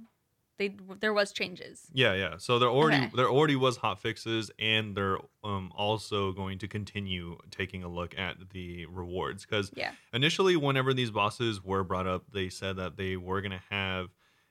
they 0.57 0.75
there 1.01 1.13
was 1.13 1.33
changes. 1.33 1.89
Yeah, 1.93 2.15
yeah. 2.15 2.37
So 2.39 2.59
there 2.59 2.69
already 2.69 2.97
Okay. 3.07 3.11
there 3.17 3.29
already 3.29 3.57
was 3.57 3.77
hot 3.79 4.01
fixes, 4.01 4.51
and 4.59 4.97
they're 4.97 5.19
um 5.43 5.73
also 5.75 6.33
going 6.33 6.59
to 6.59 6.69
continue 6.69 7.39
taking 7.51 7.83
a 7.83 7.89
look 7.89 8.17
at 8.19 8.51
the 8.51 8.87
rewards 8.87 9.45
because 9.45 9.71
Yeah, 9.75 9.93
initially, 10.13 10.57
whenever 10.57 10.95
these 10.95 11.11
bosses 11.11 11.63
were 11.63 11.83
brought 11.85 12.07
up, 12.07 12.25
they 12.33 12.49
said 12.49 12.77
that 12.77 12.97
they 12.97 13.17
were 13.17 13.41
gonna 13.41 13.63
have 13.71 14.11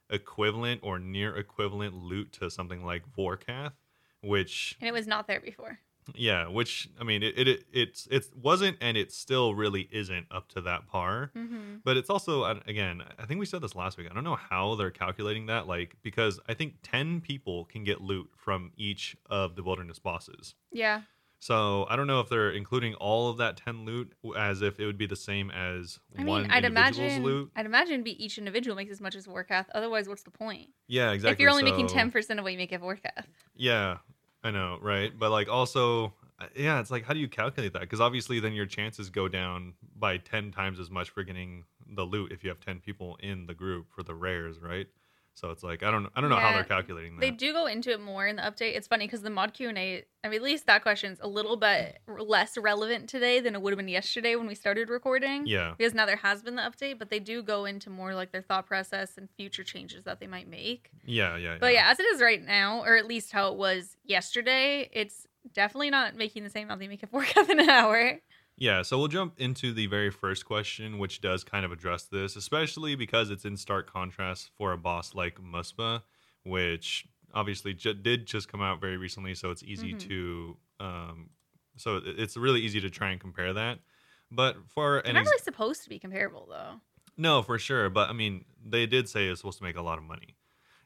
equivalent 0.09 0.81
or 0.83 0.99
near 0.99 1.35
equivalent 1.37 1.95
loot 1.95 2.31
to 2.33 2.49
something 2.49 2.85
like 2.85 3.03
Vorkath, 3.17 3.73
which 4.21 4.77
and 4.81 4.87
it 4.87 4.93
was 4.93 5.07
not 5.07 5.27
there 5.27 5.39
before. 5.39 5.79
Yeah, 6.15 6.47
which 6.47 6.89
I 6.99 7.03
mean 7.03 7.23
it 7.23 7.37
it 7.47 7.65
it's 7.71 8.07
it 8.11 8.25
wasn't 8.35 8.77
and 8.81 8.97
it 8.97 9.11
still 9.11 9.55
really 9.55 9.87
isn't 9.91 10.27
up 10.31 10.49
to 10.49 10.61
that 10.61 10.87
par. 10.87 11.31
hmm 11.35 11.75
But 11.83 11.97
it's 11.97 12.09
also 12.09 12.43
again, 12.65 13.03
I 13.19 13.25
think 13.25 13.39
we 13.39 13.45
said 13.45 13.61
this 13.61 13.75
last 13.75 13.97
week. 13.97 14.07
I 14.09 14.13
don't 14.13 14.23
know 14.23 14.35
how 14.37 14.75
they're 14.75 14.91
calculating 14.91 15.45
that, 15.47 15.67
like 15.67 15.95
because 16.01 16.39
I 16.47 16.53
think 16.53 16.75
ten 16.83 17.21
people 17.21 17.65
can 17.65 17.83
get 17.83 18.01
loot 18.01 18.29
from 18.37 18.71
each 18.77 19.15
of 19.29 19.55
the 19.55 19.63
wilderness 19.63 19.99
bosses. 19.99 20.55
Yeah, 20.71 21.01
So 21.39 21.85
I 21.89 21.95
don't 21.95 22.07
know 22.07 22.19
if 22.21 22.29
they're 22.29 22.51
including 22.51 22.93
all 22.95 23.29
of 23.29 23.37
that 23.37 23.57
ten 23.57 23.85
loot 23.85 24.13
as 24.37 24.61
if 24.61 24.79
it 24.79 24.85
would 24.85 24.97
be 24.97 25.05
the 25.05 25.15
same 25.15 25.51
as 25.51 25.99
I 26.17 26.23
one 26.23 26.43
mean, 26.43 26.51
I'd 26.51 26.63
individual's 26.65 26.97
imagine, 27.17 27.23
loot. 27.23 27.51
I'd 27.55 27.65
imagine 27.65 28.03
be 28.03 28.23
each 28.23 28.37
individual 28.37 28.75
makes 28.75 28.91
as 28.91 29.01
much 29.01 29.15
as 29.15 29.27
Vorkath. 29.27 29.65
Otherwise, 29.75 30.07
what's 30.07 30.23
the 30.23 30.31
point? 30.31 30.69
Yeah, 30.87 31.11
exactly. 31.11 31.33
If 31.33 31.39
you're 31.39 31.51
only 31.51 31.63
making 31.63 31.87
ten 31.87 32.11
percent 32.11 32.39
of 32.39 32.43
what 32.43 32.51
you 32.53 32.57
make 32.57 32.71
at 32.73 32.81
Vorkath. 32.81 33.25
Yeah, 33.55 33.97
I 34.43 34.51
know, 34.51 34.77
right? 34.81 35.17
But 35.17 35.31
like 35.31 35.47
also, 35.47 36.13
uh, 36.39 36.47
yeah, 36.55 36.79
it's 36.79 36.91
like 36.91 37.05
how 37.05 37.13
do 37.13 37.19
you 37.19 37.27
calculate 37.27 37.73
that? 37.73 37.81
Because 37.81 38.01
obviously, 38.01 38.39
then 38.39 38.53
your 38.53 38.65
chances 38.65 39.09
go 39.09 39.27
down 39.27 39.73
by 39.95 40.17
ten 40.17 40.51
times 40.51 40.79
as 40.79 40.89
much 40.91 41.09
for 41.09 41.23
getting 41.23 41.63
the 41.95 42.03
loot 42.03 42.31
if 42.31 42.43
you 42.43 42.49
have 42.49 42.59
ten 42.59 42.79
people 42.79 43.17
in 43.21 43.45
the 43.45 43.53
group 43.53 43.87
for 43.93 44.03
the 44.03 44.13
rares, 44.13 44.59
right? 44.59 44.87
So 45.35 45.49
it's 45.49 45.63
like 45.63 45.81
I 45.83 45.89
don't, 45.91 46.07
I 46.15 46.21
don't 46.21 46.29
know 46.29 46.35
how 46.37 46.53
they're 46.53 46.63
calculating 46.63 47.15
that. 47.15 47.21
They 47.21 47.31
do 47.31 47.53
go 47.53 47.65
into 47.65 47.91
it 47.91 47.99
more 47.99 48.27
in 48.27 48.35
the 48.35 48.43
update. 48.43 48.75
It's 48.75 48.87
funny 48.87 49.07
because 49.07 49.23
the 49.23 49.29
mod 49.29 49.53
Q 49.53 49.69
and 49.69 49.77
A, 49.77 50.03
I 50.23 50.29
mean, 50.29 50.35
at 50.35 50.43
least 50.43 50.67
that 50.67 50.83
question's 50.83 51.19
a 51.21 51.27
little 51.27 51.57
bit 51.57 51.99
less 52.07 52.57
relevant 52.57 53.09
today 53.09 53.39
than 53.39 53.55
it 53.55 53.61
would 53.61 53.73
have 53.73 53.77
been 53.77 53.87
yesterday 53.87 54.35
when 54.35 54.45
we 54.47 54.55
started 54.55 54.89
recording. 54.89 55.45
Yeah, 55.47 55.73
Because 55.77 55.93
now 55.93 56.05
there 56.05 56.17
has 56.17 56.41
been 56.43 56.55
the 56.55 56.61
update, 56.61 56.99
but 56.99 57.09
they 57.09 57.19
do 57.19 57.41
go 57.41 57.65
into 57.65 57.89
more 57.89 58.13
like 58.13 58.31
their 58.31 58.41
thought 58.43 58.67
process 58.67 59.17
and 59.17 59.27
future 59.35 59.63
changes 59.63 60.03
that 60.03 60.19
they 60.19 60.27
might 60.27 60.47
make. 60.47 60.91
yeah, 61.03 61.35
yeah. 61.35 61.57
But 61.59 61.73
yeah, 61.73 61.89
as 61.89 61.99
it 61.99 62.05
is 62.05 62.21
right 62.21 62.41
now, 62.43 62.83
or 62.83 62.95
at 62.95 63.07
least 63.07 63.31
how 63.31 63.51
it 63.51 63.57
was 63.57 63.97
yesterday, 64.03 64.89
it's 64.93 65.27
definitely 65.53 65.89
not 65.89 66.15
making 66.15 66.43
the 66.43 66.49
same 66.49 66.67
amount 66.67 66.79
they 66.79 66.87
make 66.87 67.03
for 67.09 67.25
in 67.49 67.59
an 67.59 67.69
hour. 67.69 68.19
Yeah, 68.55 68.83
so 68.83 68.97
we'll 68.99 69.07
jump 69.07 69.33
into 69.39 69.73
the 69.73 69.87
very 69.87 70.11
first 70.11 70.45
question, 70.45 70.99
which 70.99 71.21
does 71.21 71.43
kind 71.43 71.65
of 71.65 71.71
address 71.71 72.03
this, 72.03 72.35
especially 72.35 72.95
because 72.95 73.29
it's 73.31 73.45
in 73.45 73.57
stark 73.57 73.91
contrast 73.91 74.51
for 74.55 74.71
a 74.73 74.77
boss 74.77 75.15
like 75.15 75.39
Muspah, 75.41 76.03
which 76.43 77.07
obviously 77.33 77.73
ju- 77.73 77.95
did 77.95 78.27
just 78.27 78.47
come 78.47 78.61
out 78.61 78.79
very 78.79 78.95
recently, 78.97 79.33
so 79.33 79.49
it's 79.49 79.63
easy 79.63 79.93
Mhm. 79.95 79.99
to, 80.01 80.57
um, 80.79 81.29
so 81.77 81.99
it's 82.05 82.37
really 82.37 82.61
easy 82.61 82.79
to 82.81 82.89
try 82.91 83.09
and 83.09 83.19
compare 83.19 83.53
that. 83.53 83.79
But 84.31 84.57
for 84.69 84.99
an 84.99 85.15
not 85.15 85.21
ex- 85.21 85.29
really 85.31 85.41
supposed 85.43 85.83
to 85.83 85.89
be 85.89 85.97
comparable 85.99 86.45
though. 86.47 86.79
no, 87.17 87.41
for 87.41 87.57
sure, 87.57 87.89
but 87.89 88.09
I 88.09 88.13
mean, 88.13 88.45
they 88.63 88.85
did 88.85 89.09
say 89.09 89.27
it's 89.27 89.41
supposed 89.41 89.57
to 89.59 89.63
make 89.63 89.75
a 89.77 89.81
lot 89.81 89.97
of 89.97 90.03
money, 90.03 90.35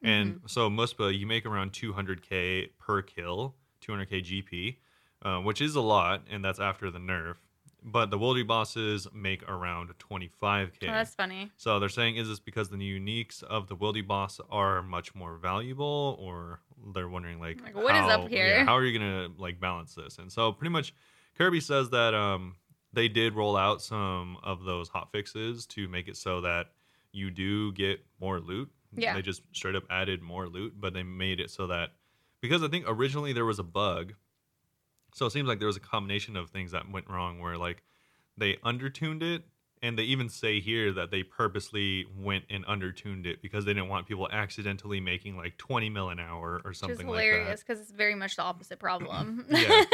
and 0.02 0.40
so 0.46 0.70
Muspah, 0.70 1.16
you 1.16 1.26
make 1.26 1.44
around 1.44 1.72
200k 1.72 2.70
per 2.78 3.02
kill, 3.02 3.56
200k 3.82 4.22
GP, 4.22 4.78
uh, 5.22 5.40
which 5.40 5.60
is 5.60 5.74
a 5.76 5.80
lot, 5.82 6.26
and 6.30 6.42
that's 6.44 6.58
after 6.60 6.90
the 6.90 6.98
nerf. 6.98 7.36
But 7.82 8.10
the 8.10 8.18
Wildy 8.18 8.44
bosses 8.46 9.06
make 9.14 9.48
around 9.48 9.90
25k. 9.98 10.32
Oh, 10.82 10.86
that's 10.86 11.14
funny. 11.14 11.50
so 11.56 11.78
they're 11.78 11.88
saying, 11.88 12.16
is 12.16 12.28
this 12.28 12.40
because 12.40 12.68
the 12.70 12.76
uniques 12.76 13.42
of 13.44 13.68
the 13.68 13.76
Wildy 13.76 14.04
boss 14.06 14.40
are 14.50 14.82
much 14.82 15.14
more 15.14 15.36
valuable, 15.36 16.16
or 16.20 16.60
they're 16.92 17.08
wondering 17.08 17.38
like, 17.40 17.62
Like, 17.62 17.76
what 17.76 17.94
is 17.94 18.02
up 18.02 18.22
how- 18.22 18.26
here? 18.26 18.46
yeah, 18.48 18.64
how 18.64 18.74
are 18.76 18.84
you 18.84 18.98
gonna 18.98 19.28
like 19.38 19.60
balance 19.60 19.94
this? 19.94 20.18
And 20.18 20.30
so 20.30 20.52
pretty 20.52 20.70
much, 20.72 20.92
Kirby 21.36 21.60
says 21.60 21.90
that 21.90 22.14
um 22.14 22.56
they 22.92 23.06
did 23.08 23.34
roll 23.34 23.56
out 23.56 23.80
some 23.80 24.38
of 24.42 24.64
those 24.64 24.88
hot 24.88 25.12
fixes 25.12 25.66
to 25.66 25.86
make 25.88 26.08
it 26.08 26.16
so 26.16 26.40
that 26.40 26.72
you 27.12 27.30
do 27.30 27.72
get 27.72 28.00
more 28.20 28.40
loot. 28.40 28.70
Yeah. 28.96 29.14
they 29.14 29.22
just 29.22 29.42
straight 29.52 29.76
up 29.76 29.84
added 29.90 30.20
more 30.22 30.48
loot, 30.48 30.74
but 30.80 30.94
they 30.94 31.02
made 31.02 31.38
it 31.40 31.50
so 31.50 31.66
that 31.68 31.90
because 32.40 32.62
I 32.62 32.68
think 32.68 32.86
originally 32.88 33.32
there 33.32 33.44
was 33.44 33.58
a 33.58 33.62
bug. 33.64 34.14
So 35.14 35.26
it 35.26 35.30
seems 35.30 35.48
like 35.48 35.58
there 35.58 35.66
was 35.66 35.76
a 35.76 35.80
combination 35.80 36.36
of 36.36 36.50
things 36.50 36.72
that 36.72 36.90
went 36.90 37.08
wrong 37.08 37.40
where 37.40 37.56
like 37.56 37.82
they 38.36 38.56
undertuned 38.64 39.22
it 39.22 39.42
and 39.82 39.96
they 39.98 40.02
even 40.02 40.28
say 40.28 40.60
here 40.60 40.92
that 40.92 41.10
they 41.10 41.22
purposely 41.22 42.04
went 42.18 42.44
and 42.50 42.64
undertuned 42.66 43.26
it 43.26 43.40
because 43.40 43.64
they 43.64 43.72
didn't 43.74 43.88
want 43.88 44.06
people 44.06 44.28
accidentally 44.30 45.00
making 45.00 45.36
like 45.36 45.56
20 45.56 45.88
mil 45.90 46.08
an 46.10 46.18
hour 46.20 46.60
or 46.64 46.70
Which 46.70 46.74
is 46.74 46.78
something 46.80 47.06
like 47.06 47.16
that. 47.18 47.24
hilarious 47.24 47.60
because 47.62 47.80
it's 47.80 47.90
very 47.92 48.14
much 48.14 48.36
the 48.36 48.42
opposite 48.42 48.78
problem. 48.78 49.44
Yeah. 49.50 49.84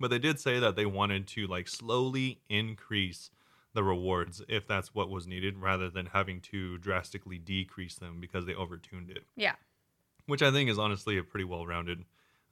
But 0.00 0.10
they 0.10 0.18
did 0.18 0.40
say 0.40 0.58
that 0.58 0.74
they 0.74 0.86
wanted 0.86 1.28
to 1.28 1.46
like 1.46 1.68
slowly 1.68 2.40
increase 2.48 3.30
the 3.74 3.84
rewards 3.84 4.42
if 4.48 4.66
that's 4.66 4.94
what 4.94 5.08
was 5.10 5.26
needed 5.26 5.58
rather 5.58 5.88
than 5.88 6.06
having 6.06 6.40
to 6.40 6.78
drastically 6.78 7.38
decrease 7.38 7.94
them 7.96 8.20
because 8.20 8.44
they 8.46 8.52
overtuned 8.54 9.10
it. 9.10 9.24
yeah, 9.36 9.54
Which 10.26 10.42
I 10.42 10.50
think 10.50 10.68
is 10.68 10.78
honestly 10.78 11.16
a 11.18 11.22
pretty 11.22 11.44
well-rounded 11.44 12.04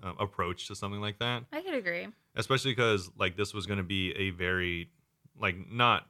uh, 0.03 0.12
approach 0.18 0.68
to 0.68 0.74
something 0.74 1.01
like 1.01 1.18
that, 1.18 1.44
I 1.53 1.61
could 1.61 1.74
agree. 1.74 2.09
especially 2.36 2.72
because 2.72 3.11
like 3.18 3.36
this 3.36 3.53
was 3.55 3.66
going 3.66 3.78
to 3.78 3.84
be 3.84 4.12
a 4.12 4.30
very 4.30 4.90
like 5.40 5.57
not 5.70 6.07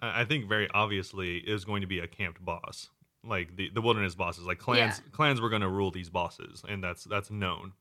I 0.00 0.24
think 0.24 0.46
very 0.46 0.68
obviously 0.74 1.38
is 1.38 1.64
going 1.64 1.80
to 1.80 1.86
be 1.86 2.00
a 2.00 2.06
camped 2.06 2.44
boss, 2.44 2.90
like 3.24 3.56
the 3.56 3.70
the 3.70 3.80
wilderness 3.80 4.14
bosses. 4.14 4.44
Like 4.44 4.58
clans 4.58 5.00
clans 5.12 5.40
were 5.40 5.48
going 5.48 5.62
to 5.62 5.68
rule 5.68 5.90
these 5.90 6.10
bosses, 6.10 6.62
and 6.68 6.84
that's 6.84 7.04
that's 7.04 7.30
known. 7.30 7.72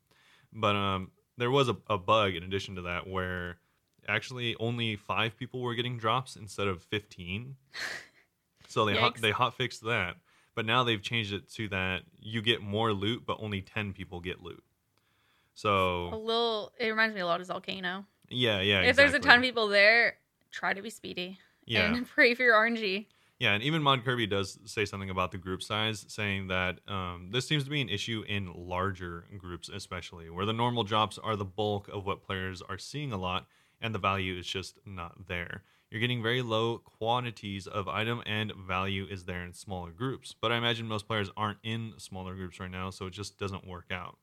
But 0.53 0.75
um, 0.75 1.11
there 1.37 1.51
was 1.51 1.67
a, 1.67 1.75
a 1.89 1.97
bug 1.97 2.33
in 2.35 2.43
addition 2.43 2.75
to 2.75 2.83
that 2.83 3.07
where 3.07 3.57
actually 4.07 4.55
only 4.59 4.95
five 4.95 5.35
people 5.37 5.59
were 5.61 5.75
getting 5.75 5.97
drops 5.97 6.35
instead 6.37 6.67
of 6.67 6.81
fifteen. 6.83 7.55
So 8.67 8.83
they 8.83 8.95
hot, 8.95 9.21
they 9.21 9.31
hot 9.31 9.55
fixed 9.55 9.83
that, 9.85 10.15
but 10.53 10.65
now 10.65 10.83
they've 10.83 11.01
changed 11.01 11.31
it 11.31 11.49
to 11.53 11.69
that 11.69 12.01
you 12.19 12.41
get 12.41 12.61
more 12.61 12.91
loot, 12.91 13.23
but 13.25 13.37
only 13.39 13.61
ten 13.61 13.93
people 13.93 14.19
get 14.19 14.41
loot. 14.41 14.61
So 15.55 16.09
a 16.13 16.17
little. 16.17 16.71
It 16.79 16.87
reminds 16.87 17.15
me 17.15 17.21
a 17.21 17.25
lot 17.25 17.41
of 17.41 17.47
Volcano. 17.47 18.05
yeah, 18.29 18.61
yeah. 18.61 18.81
if 18.81 18.95
there's 18.95 19.13
a 19.13 19.19
ton 19.19 19.37
of 19.37 19.43
people 19.43 19.67
there, 19.67 20.17
try 20.51 20.73
to 20.73 20.81
be 20.81 20.89
speedy. 20.89 21.39
yeah, 21.65 21.93
And 21.93 22.07
pray 22.15 22.35
for 22.35 22.43
your 22.43 22.55
RNG. 22.55 23.07
Yeah, 23.39 23.53
and 23.53 23.63
even 23.63 23.83
Mod 23.83 24.05
Kirby 24.05 24.27
does 24.27 24.59
say 24.65 24.85
something 24.85 25.09
about 25.09 25.31
the 25.31 25.37
group 25.37 25.61
size, 25.61 26.05
saying 26.07 26.47
that 26.47 26.79
um, 26.87 27.29
this 27.31 27.45
seems 27.45 27.65
to 27.65 27.69
be 27.69 27.81
an 27.81 27.89
issue 27.89 28.23
in 28.27 28.53
larger 28.55 29.25
groups, 29.37 29.67
especially 29.67 30.29
where 30.29 30.45
the 30.45 30.53
normal 30.53 30.83
drops 30.83 31.17
are 31.17 31.35
the 31.35 31.43
bulk 31.43 31.89
of 31.89 32.05
what 32.05 32.23
players 32.23 32.61
are 32.61 32.77
seeing 32.77 33.11
a 33.11 33.17
lot, 33.17 33.47
and 33.81 33.93
the 33.93 33.99
value 33.99 34.37
is 34.37 34.47
just 34.47 34.79
not 34.85 35.27
there. 35.27 35.63
You're 35.91 35.99
getting 35.99 36.23
very 36.23 36.41
low 36.41 36.77
quantities 36.77 37.67
of 37.67 37.89
item, 37.89 38.23
and 38.25 38.53
value 38.55 39.05
is 39.09 39.25
there 39.25 39.43
in 39.43 39.53
smaller 39.53 39.91
groups. 39.91 40.33
But 40.39 40.53
I 40.53 40.57
imagine 40.57 40.87
most 40.87 41.07
players 41.07 41.29
aren't 41.35 41.59
in 41.61 41.93
smaller 41.97 42.35
groups 42.35 42.59
right 42.59 42.71
now, 42.71 42.89
so 42.89 43.05
it 43.05 43.13
just 43.13 43.37
doesn't 43.37 43.67
work 43.67 43.91
out. 43.91 44.17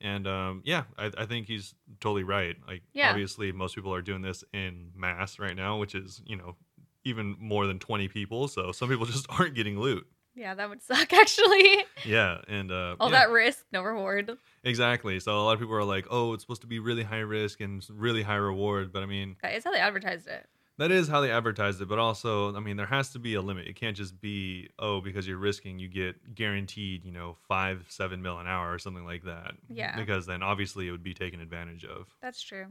And 0.00 0.26
um, 0.26 0.62
yeah, 0.64 0.84
I, 0.98 1.10
I 1.16 1.26
think 1.26 1.46
he's 1.46 1.74
totally 2.00 2.22
right. 2.24 2.56
Like, 2.68 2.82
Yeah. 2.92 3.10
obviously, 3.10 3.50
most 3.52 3.74
people 3.74 3.94
are 3.94 4.02
doing 4.02 4.22
this 4.22 4.44
in 4.52 4.90
mass 4.94 5.38
right 5.38 5.56
now, 5.56 5.78
which 5.78 5.94
is, 5.94 6.20
you 6.26 6.36
know, 6.36 6.56
even 7.04 7.36
more 7.38 7.66
than 7.66 7.78
20 7.78 8.08
people. 8.08 8.48
So 8.48 8.72
some 8.72 8.88
people 8.88 9.06
just 9.16 9.26
aren't 9.30 9.54
getting 9.54 9.78
loot. 9.80 10.06
Yeah, 10.34 10.54
that 10.54 10.68
would 10.68 10.82
suck 10.82 11.10
actually. 11.14 11.84
Yeah. 12.04 12.38
And 12.46 12.70
uh, 12.70 12.96
All 13.00 13.10
yeah, 13.10 13.20
that 13.20 13.30
risk, 13.30 13.64
no 13.72 13.82
reward. 13.82 14.36
exactly. 14.64 15.18
So 15.18 15.32
a 15.34 15.40
lot 15.42 15.52
of 15.54 15.60
people 15.60 15.74
are 15.74 15.82
like, 15.84 16.06
oh, 16.10 16.34
it's 16.34 16.42
supposed 16.42 16.60
to 16.60 16.66
be 16.66 16.78
really 16.78 17.02
high 17.04 17.20
risk 17.20 17.60
and 17.62 17.82
really 17.88 18.22
high 18.22 18.34
reward. 18.36 18.92
But 18.92 19.02
I 19.02 19.06
mean, 19.06 19.36
That 19.42 19.54
is 19.54 19.64
how 19.64 19.72
they 19.72 19.78
advertised 19.80 20.26
it. 20.26 20.46
That 20.78 20.90
is 20.90 21.08
how 21.08 21.22
they 21.22 21.30
advertised 21.30 21.80
it. 21.80 21.88
But 21.88 21.98
also, 21.98 22.54
I 22.54 22.60
mean, 22.60 22.76
there 22.76 22.86
has 22.86 23.10
to 23.10 23.18
be 23.18 23.34
a 23.34 23.40
limit. 23.40 23.66
It 23.66 23.76
can't 23.76 23.96
just 23.96 24.20
be, 24.20 24.68
oh, 24.78 25.00
because 25.00 25.26
you're 25.26 25.38
risking, 25.38 25.78
you 25.78 25.88
get 25.88 26.34
guaranteed, 26.34 27.04
you 27.04 27.12
know, 27.12 27.36
five, 27.48 27.86
seven 27.88 28.20
mil 28.20 28.38
an 28.38 28.46
hour 28.46 28.72
or 28.72 28.78
something 28.78 29.04
like 29.04 29.24
that. 29.24 29.54
Yeah. 29.68 29.96
Because 29.96 30.26
then 30.26 30.42
obviously 30.42 30.86
it 30.86 30.90
would 30.90 31.02
be 31.02 31.14
taken 31.14 31.40
advantage 31.40 31.84
of. 31.84 32.14
That's 32.20 32.42
true. 32.42 32.66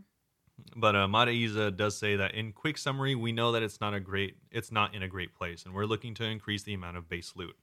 But 0.76 0.96
uh, 0.96 1.08
Mod 1.08 1.28
Ayiza 1.28 1.76
does 1.76 1.98
say 1.98 2.16
that 2.16 2.34
in 2.34 2.54
quick 2.54 2.78
summary, 2.78 3.16
we 3.16 3.32
know 3.32 3.52
that 3.52 3.64
it's 3.64 3.82
not 3.82 3.94
a 3.94 4.00
great, 4.00 4.38
it's 4.52 4.72
not 4.72 4.96
in 4.96 5.04
a 5.04 5.08
great 5.08 5.34
place, 5.34 5.66
and 5.66 5.74
we're 5.74 5.86
looking 5.86 6.14
to 6.16 6.24
increase 6.24 6.64
the 6.64 6.74
amount 6.74 6.98
of 6.98 7.10
base 7.10 7.34
loot. 7.36 7.56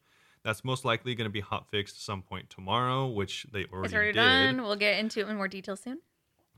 That's 0.45 0.65
most 0.65 0.85
likely 0.85 1.15
going 1.15 1.27
to 1.27 1.33
be 1.33 1.41
hot 1.41 1.71
fixed 1.71 2.05
some 2.05 2.21
point 2.21 2.51
tomorrow, 2.51 3.07
which 3.07 3.47
they 3.53 3.65
already, 3.73 3.87
it's 3.87 3.95
already 3.95 4.13
did. 4.13 4.21
done. 4.21 4.63
We'll 4.63 4.77
get 4.77 4.99
into 4.99 5.21
it 5.21 5.29
in 5.29 5.37
more 5.37 5.49
detail 5.49 5.77
soon. 5.77 6.01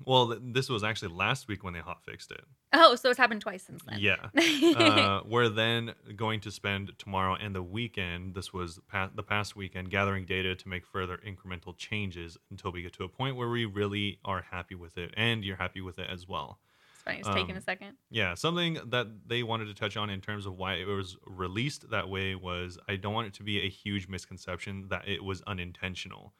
Well, 0.05 0.29
th- 0.29 0.41
this 0.43 0.69
was 0.69 0.83
actually 0.85 1.15
last 1.15 1.47
week 1.49 1.63
when 1.65 1.73
they 1.73 1.81
hot 1.81 2.03
fixed 2.05 2.31
it. 2.33 2.45
Oh, 2.73 2.95
so 2.97 3.09
it's 3.11 3.19
happened 3.19 3.41
twice 3.43 3.63
since 3.63 3.83
then. 3.85 3.99
Yeah. 4.01 4.17
uh, 4.77 5.21
we're 5.27 5.49
then 5.49 5.95
going 6.17 6.41
to 6.41 6.51
spend 6.51 6.93
tomorrow 6.99 7.35
and 7.37 7.55
the 7.55 7.63
weekend. 7.63 8.35
This 8.35 8.53
was 8.53 8.81
pa- 8.89 9.11
the 9.15 9.23
past 9.23 9.55
weekend 9.57 9.91
gathering 9.91 10.25
data 10.27 10.55
to 10.57 10.69
make 10.69 10.85
further 10.85 11.19
incremental 11.27 11.77
changes 11.77 12.37
until 12.51 12.73
we 12.73 12.83
get 12.83 12.93
to 12.95 13.05
a 13.05 13.09
point 13.09 13.37
where 13.37 13.49
we 13.49 13.65
really 13.67 14.19
are 14.25 14.43
happy 14.51 14.75
with 14.75 14.99
it, 14.99 15.15
and 15.17 15.45
you're 15.45 15.57
happy 15.57 15.81
with 15.81 15.99
it 15.99 16.09
as 16.11 16.27
well. 16.29 16.59
it's 16.95 17.03
funny. 17.05 17.19
It's 17.21 17.29
taking 17.29 17.51
Um, 17.53 17.59
a 17.59 17.61
second. 17.63 17.97
Yeah, 18.11 18.35
something 18.35 18.79
that 18.87 19.07
they 19.29 19.43
wanted 19.45 19.67
to 19.67 19.75
touch 19.75 19.97
on 19.97 20.11
in 20.11 20.21
terms 20.21 20.45
of 20.45 20.57
why 20.57 20.75
it 20.75 20.87
was 20.87 21.17
released 21.27 21.91
that 21.91 22.09
way 22.09 22.35
was 22.35 22.79
I 22.89 22.97
don't 22.97 23.15
want 23.15 23.29
it 23.29 23.35
to 23.35 23.43
be 23.45 23.61
a 23.65 23.69
huge 23.69 24.09
misconception 24.09 24.89
that 24.89 25.07
it 25.07 25.23
was 25.23 25.41
unintentional. 25.47 26.33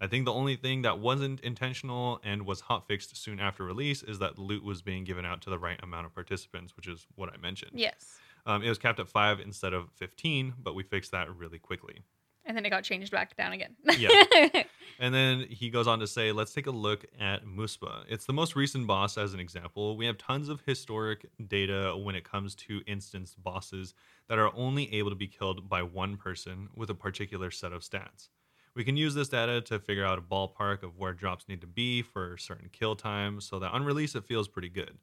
I 0.00 0.06
think 0.06 0.24
the 0.24 0.32
only 0.32 0.56
thing 0.56 0.82
that 0.82 0.98
wasn't 0.98 1.40
intentional 1.40 2.20
and 2.24 2.46
was 2.46 2.60
hot 2.60 2.86
fixed 2.86 3.16
soon 3.16 3.38
after 3.38 3.64
release 3.64 4.02
is 4.02 4.18
that 4.20 4.38
loot 4.38 4.64
was 4.64 4.80
being 4.80 5.04
given 5.04 5.26
out 5.26 5.42
to 5.42 5.50
the 5.50 5.58
right 5.58 5.78
amount 5.82 6.06
of 6.06 6.14
participants, 6.14 6.74
which 6.76 6.88
is 6.88 7.06
what 7.16 7.30
I 7.32 7.36
mentioned. 7.36 7.72
Yes. 7.74 8.18
Um, 8.46 8.62
it 8.62 8.68
was 8.68 8.78
capped 8.78 8.98
at 8.98 9.08
five 9.08 9.40
instead 9.40 9.74
of 9.74 9.90
15, 9.96 10.54
but 10.62 10.74
we 10.74 10.82
fixed 10.82 11.10
that 11.12 11.34
really 11.36 11.58
quickly. 11.58 12.02
And 12.46 12.56
then 12.56 12.64
it 12.64 12.70
got 12.70 12.82
changed 12.82 13.12
back 13.12 13.36
down 13.36 13.52
again. 13.52 13.76
Yeah. 13.98 14.62
And 15.00 15.14
then 15.14 15.46
he 15.48 15.70
goes 15.70 15.86
on 15.86 15.98
to 16.00 16.06
say, 16.06 16.30
let's 16.30 16.52
take 16.52 16.66
a 16.66 16.70
look 16.70 17.06
at 17.18 17.46
Muspah. 17.46 18.04
It's 18.06 18.26
the 18.26 18.34
most 18.34 18.54
recent 18.54 18.86
boss 18.86 19.16
as 19.16 19.32
an 19.32 19.40
example. 19.40 19.96
We 19.96 20.04
have 20.04 20.18
tons 20.18 20.50
of 20.50 20.60
historic 20.66 21.24
data 21.48 21.96
when 21.96 22.14
it 22.14 22.24
comes 22.24 22.54
to 22.56 22.82
instance 22.86 23.34
bosses 23.34 23.94
that 24.28 24.38
are 24.38 24.54
only 24.54 24.92
able 24.94 25.08
to 25.08 25.16
be 25.16 25.26
killed 25.26 25.70
by 25.70 25.82
one 25.82 26.18
person 26.18 26.68
with 26.76 26.90
a 26.90 26.94
particular 26.94 27.50
set 27.50 27.72
of 27.72 27.80
stats. 27.80 28.28
We 28.74 28.84
can 28.84 28.96
use 28.96 29.14
this 29.14 29.28
data 29.28 29.60
to 29.62 29.80
figure 29.80 30.04
out 30.04 30.18
a 30.18 30.22
ballpark 30.22 30.82
of 30.82 30.96
where 30.96 31.12
drops 31.12 31.48
need 31.48 31.60
to 31.60 31.66
be 31.66 32.02
for 32.02 32.36
certain 32.38 32.68
kill 32.72 32.94
times 32.94 33.44
so 33.44 33.58
that 33.58 33.72
on 33.72 33.84
release 33.84 34.14
it 34.14 34.24
feels 34.24 34.46
pretty 34.46 34.68
good. 34.68 34.98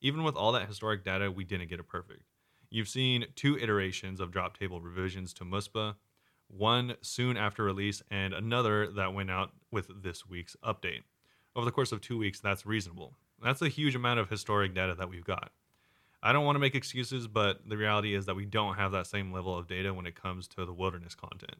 Even 0.00 0.22
with 0.22 0.36
all 0.36 0.52
that 0.52 0.68
historic 0.68 1.04
data, 1.04 1.30
we 1.30 1.44
didn't 1.44 1.68
get 1.68 1.80
it 1.80 1.88
perfect. 1.88 2.22
You've 2.70 2.88
seen 2.88 3.26
two 3.34 3.58
iterations 3.58 4.20
of 4.20 4.30
drop 4.30 4.58
table 4.58 4.80
revisions 4.80 5.32
to 5.34 5.44
Muspah, 5.44 5.96
one 6.48 6.96
soon 7.00 7.36
after 7.36 7.64
release 7.64 8.02
and 8.10 8.34
another 8.34 8.88
that 8.92 9.14
went 9.14 9.30
out 9.30 9.52
with 9.70 10.02
this 10.02 10.26
week's 10.26 10.56
update. 10.62 11.02
Over 11.56 11.64
the 11.64 11.72
course 11.72 11.92
of 11.92 12.02
two 12.02 12.18
weeks, 12.18 12.40
that's 12.40 12.66
reasonable. 12.66 13.14
That's 13.42 13.62
a 13.62 13.68
huge 13.68 13.94
amount 13.94 14.20
of 14.20 14.28
historic 14.28 14.74
data 14.74 14.94
that 14.94 15.08
we've 15.08 15.24
got. 15.24 15.50
I 16.22 16.32
don't 16.32 16.44
want 16.44 16.56
to 16.56 16.60
make 16.60 16.74
excuses, 16.74 17.26
but 17.26 17.68
the 17.68 17.76
reality 17.76 18.14
is 18.14 18.26
that 18.26 18.36
we 18.36 18.44
don't 18.44 18.74
have 18.74 18.92
that 18.92 19.06
same 19.06 19.32
level 19.32 19.56
of 19.56 19.66
data 19.66 19.94
when 19.94 20.06
it 20.06 20.20
comes 20.20 20.46
to 20.48 20.64
the 20.64 20.74
wilderness 20.74 21.14
content. 21.14 21.56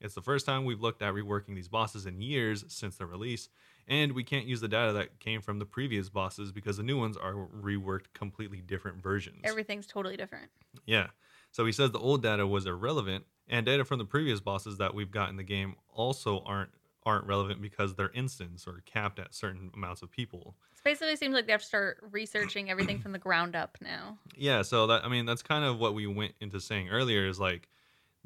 It's 0.00 0.14
the 0.14 0.22
first 0.22 0.46
time 0.46 0.64
we've 0.64 0.80
looked 0.80 1.02
at 1.02 1.12
reworking 1.12 1.54
these 1.54 1.68
bosses 1.68 2.06
in 2.06 2.20
years 2.20 2.64
since 2.68 2.96
their 2.96 3.06
release, 3.06 3.48
and 3.86 4.12
we 4.12 4.24
can't 4.24 4.46
use 4.46 4.60
the 4.60 4.68
data 4.68 4.92
that 4.94 5.18
came 5.20 5.42
from 5.42 5.58
the 5.58 5.66
previous 5.66 6.08
bosses 6.08 6.52
because 6.52 6.76
the 6.78 6.82
new 6.82 6.98
ones 6.98 7.16
are 7.16 7.34
reworked 7.34 8.06
completely 8.14 8.60
different 8.60 9.02
versions. 9.02 9.40
Everything's 9.44 9.86
totally 9.86 10.16
different. 10.16 10.50
Yeah. 10.86 11.08
So 11.52 11.66
he 11.66 11.72
says 11.72 11.90
the 11.90 11.98
old 11.98 12.22
data 12.22 12.46
was 12.46 12.66
irrelevant, 12.66 13.24
and 13.48 13.66
data 13.66 13.84
from 13.84 13.98
the 13.98 14.04
previous 14.04 14.40
bosses 14.40 14.78
that 14.78 14.94
we've 14.94 15.10
got 15.10 15.28
in 15.28 15.36
the 15.36 15.42
game 15.42 15.74
also 15.92 16.42
aren't 16.46 16.70
aren't 17.06 17.26
relevant 17.26 17.62
because 17.62 17.94
they're 17.94 18.10
instance 18.14 18.66
or 18.66 18.82
capped 18.84 19.18
at 19.18 19.34
certain 19.34 19.70
amounts 19.74 20.02
of 20.02 20.10
people. 20.10 20.54
It 20.72 20.84
basically 20.84 21.16
seems 21.16 21.34
like 21.34 21.46
they 21.46 21.52
have 21.52 21.62
to 21.62 21.66
start 21.66 21.98
researching 22.10 22.70
everything 22.70 23.00
from 23.00 23.12
the 23.12 23.18
ground 23.18 23.56
up 23.56 23.78
now. 23.80 24.18
Yeah, 24.36 24.62
so 24.62 24.86
that 24.86 25.04
I 25.04 25.08
mean 25.08 25.26
that's 25.26 25.42
kind 25.42 25.64
of 25.64 25.78
what 25.78 25.94
we 25.94 26.06
went 26.06 26.34
into 26.40 26.60
saying 26.60 26.88
earlier 26.88 27.26
is 27.26 27.40
like 27.40 27.68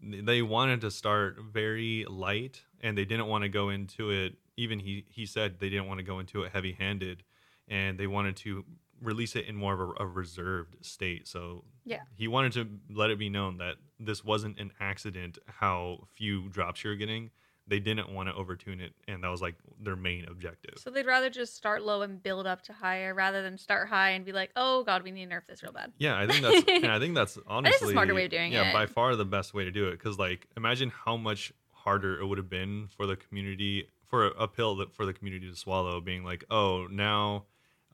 they 0.02 0.42
wanted 0.42 0.80
to 0.82 0.90
start 0.90 1.36
very 1.52 2.04
light 2.08 2.62
and 2.80 2.96
they 2.96 3.04
didn't 3.04 3.26
want 3.26 3.42
to 3.42 3.48
go 3.48 3.68
into 3.70 4.10
it 4.10 4.34
even 4.56 4.78
he 4.78 5.04
he 5.08 5.26
said 5.26 5.58
they 5.58 5.68
didn't 5.68 5.86
want 5.86 5.98
to 5.98 6.04
go 6.04 6.18
into 6.18 6.42
it 6.42 6.52
heavy-handed 6.52 7.22
and 7.68 7.98
they 7.98 8.06
wanted 8.06 8.36
to 8.36 8.64
release 9.00 9.34
it 9.36 9.46
in 9.46 9.56
more 9.56 9.74
of 9.74 9.80
a, 9.80 10.04
a 10.04 10.06
reserved 10.06 10.76
state. 10.84 11.26
So 11.26 11.64
Yeah. 11.84 12.00
he 12.14 12.28
wanted 12.28 12.52
to 12.52 12.68
let 12.94 13.10
it 13.10 13.18
be 13.18 13.28
known 13.28 13.58
that 13.58 13.76
this 13.98 14.24
wasn't 14.24 14.58
an 14.58 14.72
accident 14.80 15.38
how 15.46 16.08
few 16.14 16.48
drops 16.48 16.84
you're 16.84 16.94
getting. 16.96 17.30
They 17.66 17.80
didn't 17.80 18.12
want 18.12 18.28
to 18.28 18.34
overtune 18.34 18.80
it 18.80 18.92
and 19.08 19.24
that 19.24 19.28
was 19.28 19.40
like 19.40 19.54
their 19.80 19.96
main 19.96 20.26
objective. 20.26 20.74
So 20.76 20.90
they'd 20.90 21.06
rather 21.06 21.30
just 21.30 21.56
start 21.56 21.82
low 21.82 22.02
and 22.02 22.22
build 22.22 22.46
up 22.46 22.62
to 22.62 22.72
higher 22.72 23.14
rather 23.14 23.42
than 23.42 23.56
start 23.56 23.88
high 23.88 24.10
and 24.10 24.24
be 24.24 24.32
like, 24.32 24.50
oh 24.56 24.84
god, 24.84 25.02
we 25.02 25.10
need 25.10 25.30
to 25.30 25.34
nerf 25.34 25.46
this 25.46 25.62
real 25.62 25.72
bad. 25.72 25.92
Yeah, 25.98 26.18
I 26.18 26.26
think 26.26 26.42
that's 26.42 26.64
and 26.68 26.92
I 26.92 26.98
think 26.98 27.14
that's 27.14 27.38
honestly 27.46 27.88
a 27.88 27.92
smarter 27.92 28.14
way 28.14 28.24
of 28.24 28.30
doing 28.30 28.52
yeah, 28.52 28.70
it. 28.70 28.72
by 28.72 28.86
far 28.86 29.16
the 29.16 29.24
best 29.24 29.54
way 29.54 29.64
to 29.64 29.70
do 29.70 29.88
it. 29.88 29.92
Because 29.92 30.18
like, 30.18 30.46
imagine 30.56 30.92
how 31.04 31.16
much 31.16 31.52
harder 31.72 32.20
it 32.20 32.26
would 32.26 32.38
have 32.38 32.50
been 32.50 32.88
for 32.96 33.06
the 33.06 33.16
community 33.16 33.88
for 34.06 34.28
a, 34.28 34.30
a 34.42 34.48
pill 34.48 34.76
that 34.76 34.94
for 34.94 35.06
the 35.06 35.12
community 35.12 35.48
to 35.50 35.56
swallow, 35.56 36.00
being 36.00 36.24
like, 36.24 36.44
oh, 36.50 36.86
now 36.90 37.44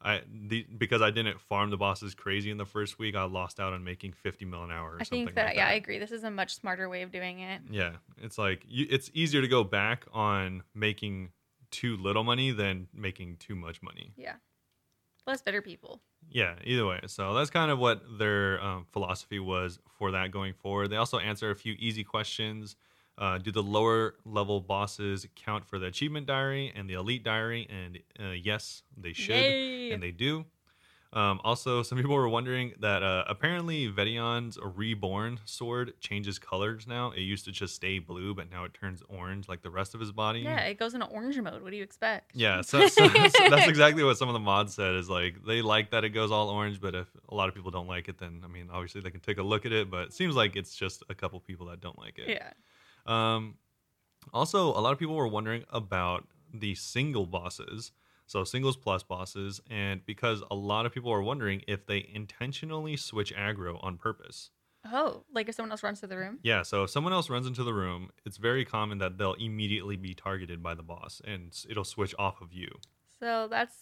I 0.03 0.23
the 0.49 0.67
because 0.79 1.03
I 1.03 1.11
didn't 1.11 1.41
farm 1.41 1.71
the 1.71 1.77
bosses 1.77 2.15
crazy 2.15 2.51
in 2.51 2.57
the 2.57 2.65
first 2.65 2.99
week, 2.99 3.15
I 3.15 3.25
lost 3.25 3.61
out 3.61 3.73
on 3.73 3.85
making 3.85 4.13
fifty 4.13 4.45
mil 4.45 4.65
an 4.65 4.71
hour. 4.71 4.93
Or 4.93 4.97
I 5.01 5.05
something 5.05 5.27
think 5.27 5.37
that, 5.37 5.47
like 5.47 5.57
yeah, 5.57 5.67
that. 5.67 5.73
I 5.73 5.75
agree. 5.75 5.99
This 5.99 6.11
is 6.11 6.25
a 6.25 6.31
much 6.31 6.55
smarter 6.55 6.89
way 6.89 7.03
of 7.03 7.13
doing 7.13 7.41
it. 7.41 7.61
Yeah, 7.71 7.93
it's 8.19 8.39
like 8.39 8.65
you, 8.67 8.87
it's 8.89 9.11
easier 9.13 9.41
to 9.43 9.49
go 9.49 9.63
back 9.63 10.07
on 10.13 10.63
making 10.75 11.31
too 11.71 11.97
little 11.99 12.25
money 12.25 12.51
than 12.51 12.89
making 12.95 13.37
too 13.37 13.55
much 13.55 13.83
money. 13.83 14.13
Yeah. 14.17 14.35
less 15.27 15.43
better 15.43 15.63
people. 15.63 16.01
Yeah, 16.29 16.55
either 16.65 16.87
way. 16.87 17.01
So 17.07 17.35
that's 17.35 17.51
kind 17.51 17.71
of 17.71 17.79
what 17.79 18.03
their 18.19 18.63
um, 18.63 18.87
philosophy 18.93 19.39
was 19.39 19.79
for 19.99 20.11
that 20.13 20.31
going 20.31 20.55
forward. 20.55 20.89
They 20.89 20.97
also 20.97 21.19
answer 21.19 21.51
a 21.51 21.57
few 21.57 21.75
easy 21.79 22.05
questions. 22.05 22.77
Uh, 23.21 23.37
do 23.37 23.53
the 23.53 23.63
lower 23.63 24.15
level 24.25 24.61
bosses 24.61 25.27
count 25.37 25.67
for 25.67 25.79
the 25.79 25.87
achievement 25.87 26.27
diary 26.27 26.73
and 26.75 26.89
the 26.89 26.95
elite 26.95 27.23
diary? 27.23 27.69
And 27.71 27.99
uh, 28.19 28.33
yes, 28.33 28.83
they 28.97 29.13
should, 29.13 29.37
Yay. 29.37 29.93
and 29.93 30.03
they 30.03 30.11
do. 30.11 30.47
Um, 31.13 31.41
also, 31.43 31.83
some 31.83 31.99
people 31.99 32.15
were 32.15 32.29
wondering 32.29 32.73
that 32.81 33.03
uh, 33.03 33.25
apparently 33.27 33.89
Vet'ion's 33.89 34.59
Reborn 34.63 35.41
sword 35.45 35.95
changes 36.01 36.39
colors 36.39 36.87
now. 36.87 37.11
It 37.11 37.23
used 37.23 37.45
to 37.47 37.53
just 37.53 37.75
stay 37.75 37.99
blue, 37.99 38.33
but 38.33 38.49
now 38.49 38.65
it 38.65 38.75
turns 38.75 39.03
orange 39.09 39.49
like 39.49 39.63
the 39.63 39.71
rest 39.71 39.95
of 39.95 40.01
his 40.01 40.13
body. 40.13 40.41
Yeah, 40.41 40.61
it 40.61 40.79
goes 40.79 40.95
into 40.95 41.07
orange 41.07 41.37
mode. 41.41 41.63
What 41.63 41.73
do 41.73 41.77
you 41.77 41.83
expect? 41.83 42.37
Yeah, 42.37 42.61
so, 42.63 42.87
so, 42.87 43.09
so 43.09 43.49
that's 43.49 43.67
exactly 43.67 44.05
what 44.05 44.19
some 44.19 44.29
of 44.29 44.35
the 44.35 44.41
mods 44.41 44.75
said 44.75 44.95
is 44.95 45.11
like 45.11 45.45
they 45.45 45.63
like 45.63 45.91
that 45.91 46.05
it 46.05 46.11
goes 46.11 46.31
all 46.31 46.49
orange, 46.49 46.81
but 46.81 46.95
if 46.95 47.09
a 47.29 47.35
lot 47.35 47.49
of 47.49 47.57
people 47.57 47.73
don't 47.73 47.89
like 47.89 48.09
it, 48.09 48.19
then 48.19 48.43
I 48.45 48.49
mean, 48.49 48.69
obviously 48.73 49.01
they 49.01 49.11
can 49.11 49.21
take 49.21 49.39
a 49.39 49.43
look 49.43 49.67
at 49.67 49.73
it, 49.73 49.91
but 49.91 50.07
it 50.07 50.13
seems 50.13 50.37
like 50.37 50.55
it's 50.55 50.77
just 50.77 51.03
a 51.11 51.15
couple 51.15 51.41
people 51.41 51.67
that 51.67 51.81
don't 51.81 51.99
like 51.99 52.19
it. 52.19 52.29
Yeah. 52.29 52.51
Um, 53.07 53.57
also, 54.33 54.69
a 54.69 54.81
lot 54.81 54.93
of 54.93 54.99
people 54.99 55.15
were 55.15 55.29
wondering 55.29 55.65
about 55.71 56.27
the 56.53 56.75
single 56.75 57.27
bosses, 57.27 57.93
so 58.27 58.45
singles 58.45 58.77
plus 58.77 59.03
bosses, 59.03 59.61
and 59.71 60.05
because 60.07 60.43
a 60.51 60.55
lot 60.55 60.87
of 60.87 60.93
people 60.93 61.13
are 61.13 61.23
wondering 61.23 61.63
if 61.67 61.87
they 61.87 62.09
intentionally 62.13 62.97
switch 62.97 63.35
aggro 63.35 63.83
on 63.83 63.97
purpose. 63.97 64.51
Oh, 64.91 65.25
like 65.35 65.49
if 65.49 65.55
someone 65.55 65.73
else 65.73 65.83
runs 65.83 66.01
to 66.01 66.07
the 66.07 66.17
room? 66.17 66.39
Yeah, 66.43 66.63
so 66.63 66.85
if 66.85 66.91
someone 66.91 67.13
else 67.13 67.29
runs 67.29 67.47
into 67.47 67.65
the 67.65 67.75
room, 67.75 68.11
it's 68.25 68.37
very 68.39 68.65
common 68.65 68.99
that 68.99 69.19
they'll 69.19 69.35
immediately 69.35 69.97
be 69.97 70.15
targeted 70.15 70.63
by 70.63 70.75
the 70.75 70.83
boss, 70.83 71.21
and 71.25 71.53
it'll 71.69 71.85
switch 71.85 72.15
off 72.19 72.41
of 72.41 72.53
you. 72.53 72.69
So 73.19 73.47
that's 73.51 73.75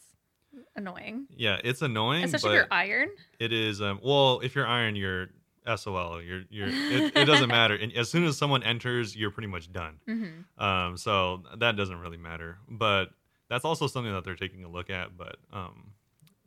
annoying. 0.77 1.27
Yeah, 1.37 1.59
it's 1.63 1.83
annoying, 1.83 2.25
Especially 2.25 2.49
but 2.49 2.53
if 2.53 2.55
you're 2.57 2.67
iron. 2.73 3.09
it 3.39 3.53
is. 3.53 3.81
Um, 3.81 4.01
well, 4.03 4.41
if 4.41 4.55
you're 4.55 4.67
iron, 4.67 4.97
you're 4.97 5.29
SOL. 5.77 6.23
You're 6.23 6.43
you're. 6.51 6.69
It, 6.69 7.17
it 7.17 7.25
doesn't 7.25 7.49
matter. 7.61 7.75
And 7.75 7.93
as 7.95 8.11
soon 8.11 8.25
as 8.25 8.37
someone 8.37 8.63
enters, 8.63 9.15
you're 9.17 9.31
pretty 9.31 9.49
much 9.49 9.73
done. 9.73 9.99
hmm 10.07 10.63
Um, 10.63 10.97
so 10.97 11.43
that 11.59 11.77
doesn't 11.77 11.99
really 11.99 12.17
matter. 12.17 12.59
But 12.69 13.11
that's 13.49 13.65
also 13.65 13.87
something 13.87 14.13
that 14.13 14.25
they're 14.25 14.35
taking 14.37 14.65
a 14.65 14.69
look 14.69 14.91
at. 14.91 15.17
But 15.17 15.37
um, 15.53 15.93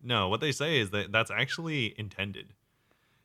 no, 0.04 0.30
what 0.30 0.42
they 0.42 0.52
say 0.52 0.80
is 0.80 0.90
that 0.92 1.12
that's 1.12 1.32
actually 1.32 1.94
intended, 1.98 2.54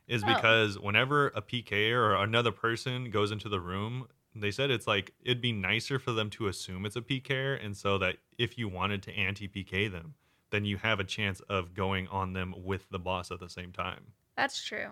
is 0.08 0.22
Oh. 0.24 0.34
because 0.34 0.78
whenever 0.78 1.28
a 1.28 1.42
PK 1.42 1.90
or 1.92 2.14
another 2.14 2.52
person 2.52 3.10
goes 3.10 3.30
into 3.32 3.48
the 3.48 3.60
room, 3.60 4.06
they 4.34 4.50
said 4.50 4.70
it's 4.70 4.86
like 4.86 5.12
it'd 5.22 5.40
be 5.40 5.52
nicer 5.52 5.98
for 5.98 6.12
them 6.12 6.28
to 6.30 6.46
assume 6.48 6.84
it's 6.86 6.96
a 6.96 7.00
PK, 7.00 7.64
and 7.64 7.76
so 7.76 7.98
that 7.98 8.16
if 8.38 8.58
you 8.58 8.68
wanted 8.68 9.02
to 9.04 9.12
anti 9.16 9.48
PK 9.48 9.90
them, 9.90 10.14
then 10.50 10.64
you 10.64 10.76
have 10.76 11.00
a 11.00 11.04
chance 11.04 11.40
of 11.48 11.74
going 11.74 12.06
on 12.08 12.32
them 12.34 12.54
with 12.56 12.88
the 12.90 12.98
boss 12.98 13.30
at 13.30 13.40
the 13.40 13.48
same 13.48 13.72
time. 13.72 14.00
That's 14.36 14.62
true. 14.62 14.88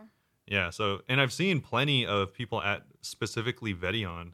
Yeah, 0.46 0.70
so 0.70 1.00
and 1.08 1.20
I've 1.20 1.32
seen 1.32 1.60
plenty 1.60 2.06
of 2.06 2.34
people 2.34 2.62
at 2.62 2.82
specifically 3.00 3.74
Vet'ion 3.74 4.32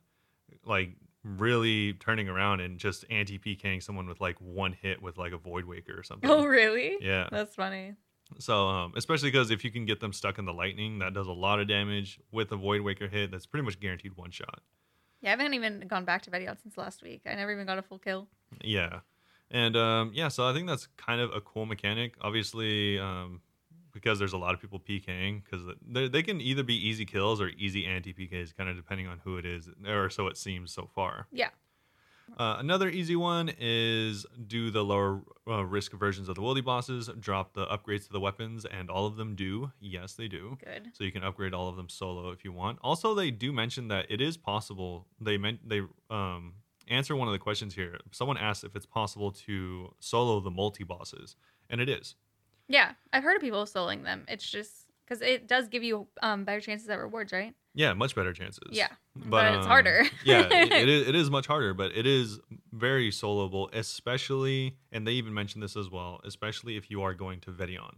like 0.65 0.97
really 1.23 1.93
turning 1.95 2.29
around 2.29 2.61
and 2.61 2.79
just 2.79 3.05
anti 3.11 3.39
PKing 3.39 3.83
someone 3.83 4.07
with 4.07 4.21
like 4.21 4.37
one 4.41 4.73
hit 4.73 5.03
with 5.03 5.19
like 5.19 5.33
a 5.33 5.39
Void 5.39 5.65
Waker 5.65 5.99
or 5.99 6.03
something. 6.03 6.29
Oh, 6.29 6.45
really? 6.45 6.97
Yeah. 7.01 7.29
That's 7.31 7.55
funny. 7.55 7.95
So 8.39 8.69
um 8.69 8.93
especially 8.97 9.31
because 9.31 9.51
if 9.51 9.65
you 9.65 9.71
can 9.71 9.85
get 9.85 10.01
them 10.01 10.13
stuck 10.13 10.39
in 10.39 10.45
the 10.45 10.53
lightning, 10.53 10.99
that 11.01 11.15
does 11.15 11.27
a 11.27 11.33
lot 11.33 11.61
of 11.61 11.69
damage 11.69 12.21
with 12.33 12.51
a 12.53 12.57
Void 12.57 12.81
Waker 12.81 13.09
hit. 13.09 13.31
That's 13.31 13.47
pretty 13.47 13.65
much 13.65 13.79
guaranteed 13.81 14.17
one 14.17 14.31
shot. 14.31 14.61
Yeah, 15.21 15.29
I 15.29 15.31
haven't 15.33 15.55
even 15.55 15.87
gone 15.87 16.05
back 16.05 16.23
to 16.23 16.31
Betty 16.31 16.49
since 16.63 16.79
last 16.79 17.03
week. 17.03 17.23
I 17.27 17.35
never 17.35 17.53
even 17.53 17.67
got 17.67 17.79
a 17.79 17.83
full 17.83 17.99
kill. 17.99 18.27
Yeah. 18.63 19.01
And 19.51 19.77
um, 19.77 20.13
yeah, 20.15 20.29
so 20.29 20.47
I 20.47 20.55
think 20.55 20.69
that's 20.69 20.87
kind 20.97 21.21
of 21.21 21.35
a 21.35 21.41
cool 21.41 21.67
mechanic. 21.67 22.15
Obviously, 22.21 22.99
um, 22.99 23.41
because 24.01 24.19
there's 24.19 24.33
a 24.33 24.39
lot 24.39 24.55
of 24.55 24.61
people 24.61 24.81
PKing, 24.81 25.43
because 25.45 25.67
they, 25.87 26.09
they 26.09 26.23
can 26.23 26.41
either 26.41 26.63
be 26.63 26.75
easy 26.75 27.05
kills 27.05 27.41
or 27.41 27.49
easy 27.49 27.87
anti 27.87 28.13
PKs, 28.13 28.57
kind 28.57 28.69
of 28.71 28.77
depending 28.77 29.07
on 29.07 29.21
who 29.25 29.37
it 29.37 29.47
is, 29.47 29.69
or 29.87 30.11
so 30.11 30.27
it 30.27 30.37
seems 30.37 30.73
so 30.73 30.89
far. 30.95 31.27
Yeah. 31.31 31.51
Uh, 32.39 32.57
another 32.59 32.89
easy 32.89 33.17
one 33.17 33.51
is 33.59 34.25
do 34.47 34.71
the 34.71 34.83
lower 34.85 35.21
uh, 35.49 35.65
risk 35.65 35.93
versions 35.93 36.29
of 36.29 36.37
the 36.37 36.41
wildy 36.41 36.65
bosses, 36.65 37.11
drop 37.19 37.55
the 37.55 37.67
upgrades 37.67 38.07
to 38.07 38.13
the 38.13 38.21
weapons, 38.21 38.65
and 38.65 38.89
all 38.89 39.07
of 39.07 39.17
them 39.17 39.35
do. 39.35 39.73
Yes, 39.81 40.15
they 40.15 40.29
do. 40.29 40.57
Good. 40.65 40.91
So 40.93 41.05
you 41.05 41.13
can 41.13 41.25
upgrade 41.25 41.55
all 41.55 41.69
of 41.69 41.77
them 41.77 41.89
solo 41.89 42.31
if 42.31 42.45
you 42.45 42.53
want. 42.53 42.79
Also, 42.83 43.15
they 43.15 43.31
do 43.31 43.53
mention 43.53 43.89
that 43.89 44.07
it 44.09 44.21
is 44.21 44.37
possible. 44.37 45.07
They 45.21 45.39
meant 45.39 45.69
they 45.69 45.83
um 46.09 46.55
answer 46.89 47.15
one 47.17 47.29
of 47.29 47.33
the 47.33 47.39
questions 47.39 47.75
here. 47.75 47.99
Someone 48.11 48.37
asked 48.37 48.65
if 48.65 48.77
it's 48.77 48.87
possible 48.87 49.31
to 49.33 49.95
solo 50.01 50.41
the 50.41 50.51
multi 50.51 50.85
bosses, 50.85 51.37
and 51.69 51.81
it 51.81 51.89
is. 51.89 52.15
Yeah, 52.71 52.93
I've 53.13 53.25
heard 53.25 53.35
of 53.37 53.43
people 53.43 53.65
soloing 53.65 54.05
them. 54.05 54.25
It's 54.29 54.49
just 54.49 54.87
because 55.05 55.21
it 55.23 55.49
does 55.49 55.69
give 55.69 55.83
you 55.83 56.07
um 56.23 56.45
better 56.45 56.61
chances 56.61 56.89
at 56.89 56.99
rewards, 56.99 57.33
right? 57.33 57.53
Yeah, 57.75 57.93
much 57.95 58.15
better 58.15 58.33
chances. 58.33 58.69
Yeah, 58.71 58.89
but 59.15 59.55
it's 59.55 59.65
um, 59.65 59.69
harder. 59.69 60.05
yeah, 60.25 60.49
it, 60.51 60.73
it 60.85 60.89
is. 60.89 61.09
It 61.09 61.15
is 61.17 61.31
much 61.31 61.47
harder, 61.47 61.75
but 61.75 61.91
it 61.97 62.07
is 62.07 62.39
very 62.73 63.11
soloable, 63.11 63.69
especially. 63.75 64.77
And 64.93 65.07
they 65.07 65.13
even 65.13 65.35
mentioned 65.35 65.63
this 65.63 65.77
as 65.77 65.91
well, 65.91 66.21
especially 66.25 66.77
if 66.77 66.91
you 66.91 67.03
are 67.03 67.13
going 67.15 67.41
to 67.41 67.51
Vet'ion, 67.51 67.97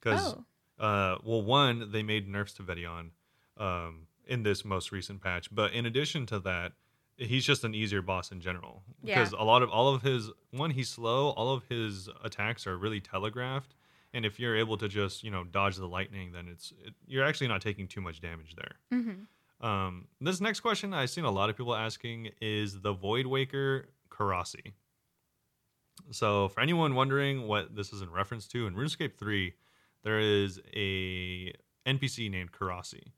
because 0.00 0.34
Oh, 0.80 0.84
uh, 0.84 1.18
well, 1.22 1.42
one 1.42 1.92
they 1.92 2.02
made 2.02 2.26
nerfs 2.26 2.54
to 2.54 2.62
Vet'ion 2.62 3.10
um, 3.58 4.06
in 4.26 4.42
this 4.42 4.64
most 4.64 4.90
recent 4.90 5.22
patch, 5.22 5.54
but 5.54 5.72
in 5.72 5.84
addition 5.86 6.24
to 6.26 6.38
that, 6.40 6.72
he's 7.16 7.44
just 7.44 7.62
an 7.64 7.74
easier 7.74 8.02
boss 8.02 8.32
in 8.32 8.40
general 8.40 8.82
Yeah. 9.02 9.18
because 9.20 9.32
a 9.32 9.44
lot 9.44 9.62
of 9.62 9.70
all 9.70 9.94
of 9.94 10.02
his 10.02 10.30
one 10.50 10.70
he's 10.70 10.88
slow, 10.88 11.28
all 11.30 11.52
of 11.54 11.62
his 11.68 12.08
attacks 12.22 12.66
are 12.66 12.76
really 12.76 13.00
telegraphed, 13.00 13.74
and 14.14 14.24
if 14.24 14.40
you're 14.40 14.56
able 14.56 14.78
to 14.78 14.88
just 14.88 15.22
you 15.22 15.30
know 15.30 15.44
dodge 15.44 15.76
the 15.76 15.86
lightning, 15.86 16.32
then 16.32 16.48
it's 16.48 16.72
it, 16.82 16.94
you're 17.06 17.24
actually 17.24 17.48
not 17.48 17.60
taking 17.60 17.86
too 17.86 18.00
much 18.00 18.20
damage 18.22 18.54
there. 18.56 18.76
hmm 18.90 19.66
Um, 19.66 20.08
this 20.20 20.40
next 20.40 20.60
question 20.60 20.94
I've 20.94 21.10
seen 21.10 21.24
a 21.24 21.30
lot 21.30 21.50
of 21.50 21.56
people 21.56 21.74
asking 21.74 22.30
is 22.40 22.80
the 22.80 22.92
Void 22.94 23.26
Waker 23.26 23.90
Korasi. 24.10 24.72
So, 26.10 26.48
for 26.48 26.60
anyone 26.60 26.94
wondering 26.94 27.46
what 27.46 27.74
this 27.76 27.92
is 27.92 28.00
in 28.02 28.10
reference 28.10 28.48
to, 28.48 28.66
in 28.66 28.74
RuneScape 28.74 29.14
3, 29.16 29.54
there 30.02 30.18
is 30.18 30.60
a 30.74 31.52
NPC 31.86 32.30
named 32.30 32.50
Korasi, 32.52 33.12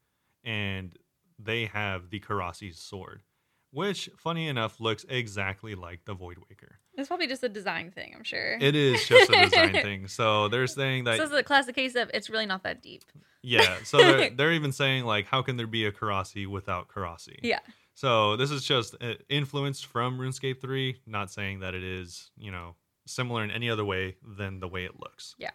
and 0.44 0.94
they 1.38 1.66
have 1.66 2.10
the 2.10 2.20
Korasi's 2.20 2.78
sword, 2.78 3.22
which, 3.70 4.10
funny 4.18 4.46
enough, 4.46 4.78
looks 4.78 5.04
exactly 5.08 5.74
like 5.74 6.04
the 6.04 6.14
Void 6.14 6.36
Waker. 6.48 6.78
It's 6.96 7.08
probably 7.08 7.26
just 7.26 7.42
a 7.42 7.48
design 7.48 7.90
thing. 7.90 8.12
I'm 8.16 8.24
sure. 8.24 8.56
It 8.60 8.74
is 8.74 9.06
just 9.06 9.30
a 9.30 9.42
design 9.44 9.72
thing. 9.82 10.08
So, 10.08 10.48
they're 10.48 10.66
saying 10.66 11.04
that 11.04 11.16
So 11.16 11.22
this 11.24 11.32
is 11.32 11.38
a 11.38 11.42
classic 11.42 11.74
case 11.74 11.94
of 11.94 12.10
it's 12.14 12.30
really 12.30 12.46
not 12.46 12.62
that 12.62 12.82
deep. 12.82 13.04
yeah, 13.42 13.76
so 13.84 13.98
they're, 13.98 14.30
they're 14.36 14.52
even 14.52 14.72
saying 14.72 15.04
like, 15.04 15.26
how 15.26 15.42
can 15.42 15.56
there 15.56 15.66
be 15.66 15.84
a 15.86 15.92
Korasi 15.92 16.46
without 16.46 16.88
Korasi? 16.88 17.36
Yeah. 17.42 17.60
So 17.94 18.36
this 18.36 18.50
is 18.50 18.64
just 18.64 18.94
uh, 19.00 19.14
influenced 19.28 19.86
from 19.86 20.18
RuneScape 20.18 20.60
3, 20.60 21.00
not 21.06 21.30
saying 21.30 21.60
that 21.60 21.74
it 21.74 21.82
is, 21.84 22.30
you 22.36 22.50
know, 22.50 22.74
similar 23.06 23.42
in 23.44 23.50
any 23.50 23.70
other 23.70 23.84
way 23.84 24.16
than 24.36 24.60
the 24.60 24.68
way 24.68 24.84
it 24.84 24.98
looks. 25.00 25.34
Yeah. 25.38 25.50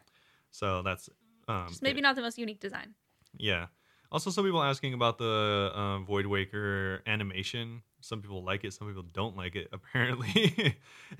So 0.51 0.81
that's 0.81 1.09
um 1.47 1.67
Just 1.69 1.81
maybe 1.83 1.99
it. 1.99 2.03
not 2.03 2.15
the 2.15 2.21
most 2.21 2.37
unique 2.37 2.59
design. 2.59 2.93
Yeah. 3.37 3.67
Also, 4.11 4.29
some 4.29 4.43
people 4.43 4.61
asking 4.61 4.93
about 4.93 5.17
the 5.17 5.71
um, 5.73 6.05
Void 6.05 6.25
Waker 6.25 7.01
animation. 7.07 7.81
Some 8.01 8.21
people 8.21 8.43
like 8.43 8.63
it, 8.63 8.73
some 8.73 8.87
people 8.87 9.03
don't 9.13 9.35
like 9.37 9.55
it, 9.55 9.69
apparently. 9.73 10.77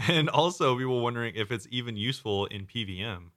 and 0.08 0.30
also, 0.30 0.78
people 0.78 1.02
wondering 1.02 1.36
if 1.36 1.52
it's 1.52 1.68
even 1.72 1.96
useful 1.96 2.46
in 2.48 2.66
PVM. 2.66 3.32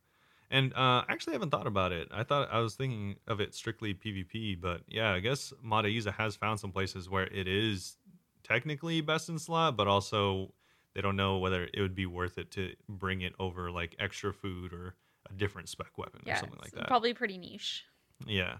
And 0.50 0.72
uh, 0.74 1.02
I 1.02 1.04
actually 1.08 1.32
haven't 1.32 1.50
thought 1.50 1.66
about 1.66 1.90
it. 1.90 2.08
I 2.12 2.22
thought 2.22 2.48
I 2.52 2.60
was 2.60 2.74
thinking 2.74 3.16
of 3.26 3.40
it 3.40 3.54
strictly 3.54 3.94
PvP, 3.94 4.60
but 4.60 4.82
yeah, 4.86 5.12
I 5.12 5.20
guess 5.20 5.52
Mod 5.62 5.84
Ayiza 5.84 6.12
has 6.14 6.36
found 6.36 6.60
some 6.60 6.70
places 6.70 7.08
where 7.08 7.26
it 7.26 7.48
is 7.48 7.96
technically 8.44 9.00
best 9.00 9.28
in 9.28 9.38
slot, 9.38 9.76
but 9.76 9.88
also 9.88 10.52
they 10.94 11.00
don't 11.00 11.16
know 11.16 11.38
whether 11.38 11.68
it 11.72 11.80
would 11.80 11.94
be 11.94 12.06
worth 12.06 12.38
it 12.38 12.50
to 12.52 12.74
bring 12.88 13.22
it 13.22 13.32
over 13.40 13.70
like 13.70 13.96
extra 13.98 14.32
food 14.32 14.72
or 14.72 14.94
a 15.28 15.32
different 15.32 15.68
spec 15.68 15.96
weapon 15.98 16.20
or 16.26 16.36
something 16.36 16.58
like 16.62 16.72
that. 16.72 16.86
probably 16.86 17.14
pretty 17.14 17.38
niche. 17.38 17.84
Yeah. 18.26 18.58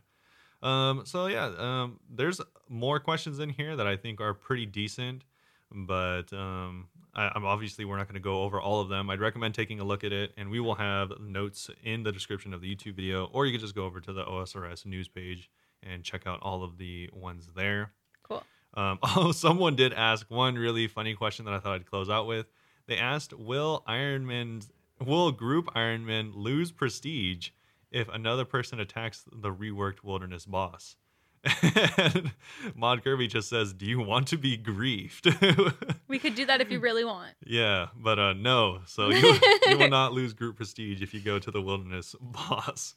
Um, 0.65 1.03
so 1.05 1.27
yeah, 1.27 1.53
um, 1.59 2.01
there's 2.11 2.41
more 2.71 2.99
questions 2.99 3.39
in 3.39 3.51
here 3.51 3.77
that 3.77 3.87
I 3.87 3.97
think 3.97 4.21
are 4.21 4.33
pretty 4.33 4.65
decent, 4.65 5.23
but 5.71 6.33
um, 6.33 6.89
I, 7.15 7.31
I'm 7.35 7.45
obviously 7.45 7.85
we're 7.85 7.99
not 7.99 8.09
going 8.09 8.15
to 8.15 8.21
go 8.21 8.43
over 8.43 8.59
all 8.59 8.81
of 8.81 8.89
them. 8.89 9.11
I'd 9.11 9.21
recommend 9.21 9.55
taking 9.55 9.79
a 9.79 9.85
look 9.85 10.05
at 10.05 10.13
it, 10.13 10.33
and 10.39 10.51
we 10.51 10.61
will 10.61 10.75
have 10.77 11.13
notes 11.21 11.69
in 11.83 12.03
the 12.03 12.11
description 12.11 12.55
of 12.55 12.63
the 12.63 12.75
YouTube 12.75 12.95
video, 12.95 13.27
or 13.27 13.45
you 13.45 13.53
can 13.53 13.61
just 13.61 13.75
go 13.75 13.85
over 13.85 14.01
to 14.01 14.13
the 14.15 14.25
OSRS 14.25 14.87
news 14.87 15.07
page 15.07 15.51
and 15.83 16.03
check 16.03 16.27
out 16.27 16.41
all 16.41 16.65
of 16.65 16.79
the 16.79 17.11
ones 17.13 17.51
there. 17.55 17.93
Cool. 18.23 18.43
Um, 18.73 18.99
oh, 19.17 19.33
someone 19.33 19.77
did 19.77 19.93
ask 19.93 20.31
one 20.31 20.55
really 20.55 20.89
funny 20.89 21.15
question 21.15 21.45
that 21.45 21.53
I 21.53 21.59
thought 21.59 21.75
I'd 21.75 21.91
close 21.91 22.09
out 22.09 22.27
with. 22.27 22.47
They 22.87 22.97
asked, 22.97 23.35
"Will 23.35 23.85
Ironman, 23.87 24.67
will 25.05 25.31
Group 25.31 25.67
Ironman 25.75 26.33
lose 26.35 26.73
prestige 26.73 27.51
if 27.95 28.09
another 28.09 28.45
person 28.45 28.81
attacks 28.81 29.25
the 29.33 29.51
reworked 29.51 30.03
Wilderness 30.03 30.45
boss?" 30.45 30.97
And 31.63 32.33
Mod 32.75 33.05
Kirby 33.05 33.27
just 33.27 33.49
says, 33.49 33.73
"Do 33.73 33.87
you 33.87 34.01
want 34.01 34.29
to 34.29 34.39
be 34.39 34.57
griefed?" 34.59 35.31
We 36.09 36.19
could 36.19 36.35
do 36.37 36.47
that 36.47 36.61
if 36.61 36.71
you 36.71 36.79
really 36.79 37.05
want. 37.05 37.33
yeah, 37.45 37.89
but 37.97 38.19
uh, 38.19 38.35
no. 38.35 38.83
So 38.87 39.09
you, 39.11 39.39
you 39.67 39.79
will 39.79 39.89
not 39.89 40.13
lose 40.13 40.33
group 40.33 40.57
prestige 40.57 41.03
if 41.03 41.13
you 41.13 41.21
go 41.21 41.39
to 41.39 41.51
the 41.51 41.61
Wilderness 41.61 42.15
boss. 42.21 42.95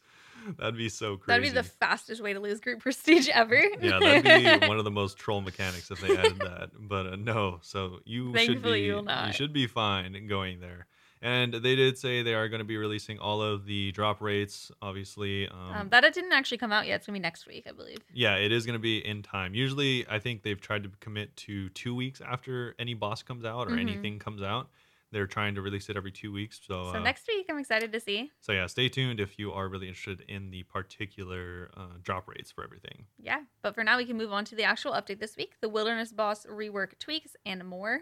That'd 0.60 0.78
be 0.78 0.90
so 0.90 1.18
crazy. 1.18 1.40
That'd 1.40 1.56
be 1.56 1.61
the 1.61 1.64
fastest 1.64 2.22
way 2.22 2.34
to 2.34 2.40
lose 2.40 2.60
group 2.60 2.82
prestige 2.82 3.28
ever. 3.30 3.56
yeah, 3.82 3.99
that'd 3.99 4.61
be 4.61 4.68
one 4.68 4.78
of 4.78 4.84
the 4.84 4.91
most 4.91 5.18
troll 5.18 5.41
mechanics 5.41 5.90
if 5.90 5.99
they 5.99 6.15
added 6.15 6.40
that. 6.40 6.69
But 6.78 7.07
uh, 7.07 7.15
no, 7.15 7.60
so 7.64 7.99
you 8.06 8.38
should 8.38 8.61
be 8.61 8.91
not. 9.02 9.28
you 9.28 9.34
should 9.34 9.53
be 9.53 9.68
fine 9.68 10.28
going 10.28 10.60
there. 10.60 10.86
And 11.22 11.53
they 11.53 11.76
did 11.76 11.98
say 11.98 12.22
they 12.22 12.34
are 12.35 12.48
going 12.48 12.60
to 12.60 12.65
be 12.65 12.77
releasing 12.77 13.18
all 13.19 13.41
of 13.41 13.65
the 13.65 13.91
drop 13.91 14.22
rates, 14.22 14.72
obviously. 14.81 15.48
Um, 15.48 15.72
Um, 15.73 15.89
that 15.89 16.03
it 16.03 16.14
didn't 16.14 16.34
actually 16.34 16.57
come 16.60 16.72
out 16.72 16.85
yet. 16.88 16.95
It's 16.98 17.07
gonna 17.07 17.15
be 17.15 17.22
next 17.22 17.48
week, 17.48 17.65
I 17.68 17.72
believe. 17.72 17.99
yeah, 18.14 18.35
it 18.35 18.52
is 18.52 18.65
going 18.65 18.73
to 18.76 18.80
be 18.80 18.98
in 19.06 19.23
time. 19.23 19.56
Usually, 19.56 20.06
I 20.07 20.19
think 20.19 20.44
they've 20.44 20.60
tried 20.61 20.84
to 20.84 20.89
commit 20.99 21.35
to 21.38 21.69
two 21.69 21.95
weeks 21.95 22.22
after 22.22 22.76
any 22.77 22.94
boss 22.94 23.23
comes 23.23 23.45
out 23.45 23.68
or 23.68 23.72
Mhm. 23.72 23.80
anything 23.81 24.19
comes 24.19 24.41
out. 24.41 24.69
They're 25.10 25.26
trying 25.26 25.56
to 25.56 25.61
release 25.61 25.89
it 25.89 25.95
every 25.95 26.11
two 26.11 26.34
weeks. 26.34 26.60
So, 26.68 26.91
So 26.91 26.98
uh, 26.98 26.99
next 26.99 27.27
week, 27.30 27.45
I'm 27.49 27.57
excited 27.57 27.94
to 27.94 27.99
see. 28.02 28.30
so 28.41 28.52
yeah, 28.52 28.65
stay 28.68 28.89
tuned 28.89 29.19
if 29.22 29.39
you 29.39 29.53
are 29.53 29.69
really 29.69 29.88
interested 29.88 30.22
in 30.27 30.52
the 30.52 30.64
particular 30.64 31.72
uh, 31.77 31.94
drop 32.03 32.27
rates 32.27 32.52
for 32.52 32.61
everything. 32.64 33.06
Yeah, 33.18 33.44
but 33.61 33.73
for 33.73 33.84
now, 33.85 33.95
we 33.98 34.06
can 34.06 34.18
move 34.18 34.34
on 34.34 34.44
to 34.45 34.56
the 34.56 34.64
actual 34.65 34.91
update 34.91 35.19
this 35.19 35.38
week: 35.38 35.53
the 35.61 35.69
Wilderness 35.69 36.11
Boss 36.11 36.45
rework 36.45 36.99
tweaks 36.99 37.35
and 37.45 37.64
more. 37.65 38.02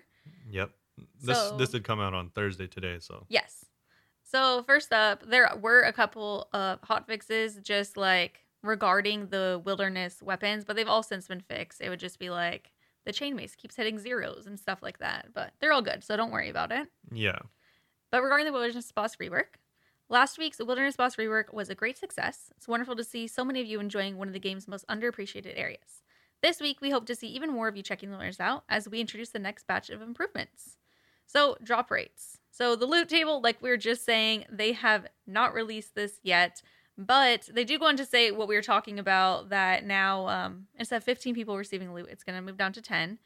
Yep. 0.49 0.71
This 1.21 1.37
So- 1.37 1.57
this 1.57 1.69
did 1.71 1.83
come 1.83 1.99
out 1.99 2.13
on 2.13 2.29
Thursday 2.29 2.67
today, 2.67 2.99
so 2.99 3.25
Yes. 3.29 3.65
So 4.23 4.63
first 4.63 4.91
up, 4.91 5.23
there 5.27 5.49
were 5.61 5.81
a 5.83 5.93
couple 5.93 6.49
of 6.51 6.79
hot 6.81 7.07
fixes 7.07 7.57
just 7.61 7.95
like 7.97 8.45
regarding 8.63 9.27
the 9.27 9.61
wilderness 9.63 10.21
weapons, 10.23 10.65
but 10.65 10.75
they've 10.75 10.87
all 10.87 11.03
since 11.03 11.27
been 11.27 11.41
fixed. 11.41 11.79
It 11.81 11.89
would 11.89 11.99
just 11.99 12.17
be 12.19 12.29
like 12.29 12.71
the 13.05 13.13
chain 13.13 13.35
mace 13.35 13.55
keeps 13.55 13.75
hitting 13.75 13.99
zeros 13.99 14.47
and 14.47 14.59
stuff 14.59 14.81
like 14.81 14.97
that, 14.97 15.29
but 15.33 15.53
they're 15.59 15.71
all 15.71 15.83
good, 15.83 16.03
so 16.03 16.17
don't 16.17 16.31
worry 16.31 16.49
about 16.49 16.71
it. 16.71 16.89
yeah. 17.11 17.37
But 18.11 18.23
regarding 18.23 18.45
the 18.45 18.53
Wilderness 18.53 18.91
Boss 18.91 19.17
rework, 19.17 19.55
last 20.09 20.37
week's 20.37 20.59
Wilderness 20.59 20.95
Boss 20.95 21.17
rework 21.17 21.53
was 21.53 21.69
a 21.69 21.75
great 21.75 21.97
success. 21.97 22.51
It's 22.55 22.67
wonderful 22.67 22.95
to 22.95 23.03
see 23.03 23.27
so 23.27 23.43
many 23.45 23.61
of 23.61 23.67
you 23.67 23.79
enjoying 23.79 24.17
one 24.17 24.27
of 24.27 24.33
the 24.33 24.39
game's 24.39 24.67
most 24.67 24.87
underappreciated 24.87 25.53
areas. 25.57 26.01
This 26.41 26.59
week, 26.61 26.79
we 26.81 26.91
hope 26.91 27.05
to 27.07 27.15
see 27.15 27.27
even 27.27 27.51
more 27.51 27.67
of 27.67 27.75
you 27.75 27.83
checking 27.83 28.11
the 28.11 28.17
winners 28.17 28.39
out 28.39 28.63
as 28.69 28.87
we 28.89 28.99
introduce 29.01 29.29
the 29.29 29.39
next 29.39 29.67
batch 29.67 29.89
of 29.89 30.01
improvements. 30.01 30.77
So, 31.25 31.57
drop 31.63 31.91
rates. 31.91 32.37
So, 32.51 32.75
the 32.75 32.85
loot 32.85 33.09
table, 33.09 33.41
like 33.41 33.61
we 33.61 33.69
were 33.69 33.77
just 33.77 34.05
saying, 34.05 34.45
they 34.49 34.71
have 34.73 35.07
not 35.27 35.53
released 35.53 35.95
this 35.95 36.19
yet, 36.23 36.61
but 36.97 37.49
they 37.53 37.65
do 37.65 37.77
go 37.77 37.87
on 37.87 37.97
to 37.97 38.05
say 38.05 38.31
what 38.31 38.47
we 38.47 38.55
were 38.55 38.61
talking 38.61 38.99
about 38.99 39.49
that 39.49 39.85
now, 39.85 40.27
um, 40.27 40.67
instead 40.75 40.97
of 40.97 41.03
15 41.03 41.35
people 41.35 41.57
receiving 41.57 41.93
loot, 41.93 42.07
it's 42.09 42.23
going 42.23 42.37
to 42.37 42.41
move 42.41 42.57
down 42.57 42.73
to 42.73 42.81
10. 42.81 43.19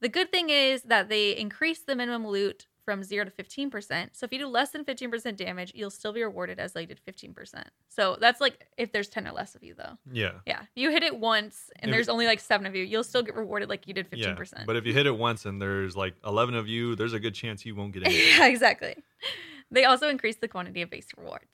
The 0.00 0.08
good 0.08 0.30
thing 0.30 0.50
is 0.50 0.82
that 0.82 1.08
they 1.08 1.36
increase 1.36 1.80
the 1.80 1.96
minimum 1.96 2.26
loot 2.26 2.67
from 2.88 3.04
0 3.04 3.26
to 3.26 3.30
15%. 3.30 4.08
So 4.14 4.24
if 4.24 4.32
you 4.32 4.38
do 4.38 4.46
less 4.46 4.70
than 4.70 4.82
15% 4.82 5.36
damage, 5.36 5.72
you'll 5.74 5.90
still 5.90 6.14
be 6.14 6.22
rewarded 6.22 6.58
as 6.58 6.72
though 6.72 6.80
you 6.80 6.86
did 6.86 7.00
15%. 7.04 7.64
So 7.90 8.16
that's 8.18 8.40
like 8.40 8.66
if 8.78 8.92
there's 8.92 9.10
10 9.10 9.28
or 9.28 9.32
less 9.32 9.54
of 9.54 9.62
you, 9.62 9.74
though. 9.74 9.98
Yeah. 10.10 10.32
Yeah. 10.46 10.62
You 10.74 10.90
hit 10.90 11.02
it 11.02 11.18
once 11.18 11.68
and 11.80 11.90
If- 11.90 11.94
there's 11.94 12.08
only 12.08 12.24
like 12.24 12.40
seven 12.40 12.66
of 12.66 12.74
you, 12.74 12.82
you'll 12.84 13.04
still 13.04 13.22
get 13.22 13.34
rewarded 13.34 13.68
like 13.68 13.86
you 13.86 13.92
did 13.92 14.08
15%. 14.10 14.52
Yeah. 14.60 14.64
But 14.64 14.76
if 14.76 14.86
you 14.86 14.94
hit 14.94 15.06
it 15.06 15.18
once 15.18 15.44
and 15.44 15.60
there's 15.60 15.96
like 15.98 16.14
11 16.24 16.54
of 16.54 16.66
you, 16.66 16.94
there's 16.96 17.12
a 17.12 17.20
good 17.20 17.34
chance 17.34 17.66
you 17.66 17.74
won't 17.76 17.92
get 17.92 18.02
anything. 18.06 18.26
yeah, 18.38 18.46
exactly. 18.46 18.94
They 19.70 19.84
also 19.84 20.08
increase 20.08 20.36
the 20.36 20.48
quantity 20.48 20.80
of 20.80 20.88
base 20.88 21.08
rewards. 21.14 21.44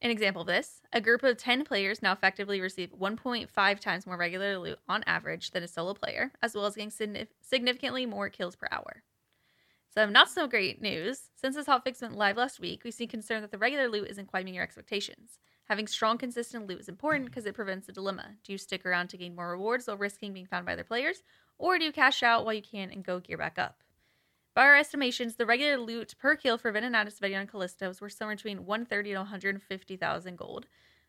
An 0.00 0.12
example 0.12 0.42
of 0.42 0.46
this 0.46 0.80
a 0.92 1.00
group 1.00 1.24
of 1.24 1.36
10 1.38 1.64
players 1.64 2.02
now 2.02 2.12
effectively 2.12 2.60
receive 2.60 2.90
1.5 2.92 3.80
times 3.80 4.06
more 4.06 4.16
regular 4.16 4.56
loot 4.60 4.78
on 4.88 5.02
average 5.08 5.50
than 5.50 5.64
a 5.64 5.68
solo 5.68 5.92
player, 5.92 6.30
as 6.40 6.54
well 6.54 6.66
as 6.66 6.76
getting 6.76 7.26
significantly 7.42 8.06
more 8.06 8.28
kills 8.28 8.54
per 8.54 8.68
hour. 8.70 9.02
Some 9.98 10.12
not 10.12 10.30
so 10.30 10.46
great 10.46 10.80
news. 10.80 11.22
Since 11.34 11.56
this 11.56 11.66
hotfix 11.66 12.00
went 12.00 12.16
live 12.16 12.36
last 12.36 12.60
week, 12.60 12.84
we 12.84 12.92
see 12.92 13.08
concern 13.08 13.42
that 13.42 13.50
the 13.50 13.58
regular 13.58 13.88
loot 13.88 14.06
isn't 14.08 14.28
quite 14.28 14.44
meeting 14.44 14.54
your 14.54 14.62
expectations. 14.62 15.40
Having 15.64 15.88
strong, 15.88 16.18
consistent 16.18 16.68
loot 16.68 16.78
is 16.78 16.88
important 16.88 17.24
mm. 17.24 17.30
because 17.30 17.46
it 17.46 17.54
prevents 17.56 17.88
the 17.88 17.92
dilemma. 17.92 18.36
Do 18.44 18.52
you 18.52 18.58
stick 18.58 18.86
around 18.86 19.08
to 19.08 19.16
gain 19.16 19.34
more 19.34 19.50
rewards 19.50 19.88
while 19.88 19.96
risking 19.96 20.32
being 20.32 20.46
found 20.46 20.66
by 20.66 20.74
other 20.74 20.84
players, 20.84 21.24
or 21.58 21.80
do 21.80 21.84
you 21.84 21.90
cash 21.90 22.22
out 22.22 22.44
while 22.44 22.54
you 22.54 22.62
can 22.62 22.92
and 22.92 23.04
go 23.04 23.18
gear 23.18 23.36
back 23.36 23.58
up? 23.58 23.82
By 24.54 24.66
our 24.66 24.76
estimations, 24.76 25.34
the 25.34 25.46
regular 25.46 25.76
loot 25.76 26.14
per 26.16 26.36
kill 26.36 26.58
for 26.58 26.72
Venenatis, 26.72 27.18
Vet'ion, 27.18 27.40
and 27.40 27.50
Callistos 27.50 28.00
were 28.00 28.08
somewhere 28.08 28.36
between 28.36 28.66
130 28.66 29.10
to 29.10 29.16
150,000 29.16 30.38
gold. 30.38 30.66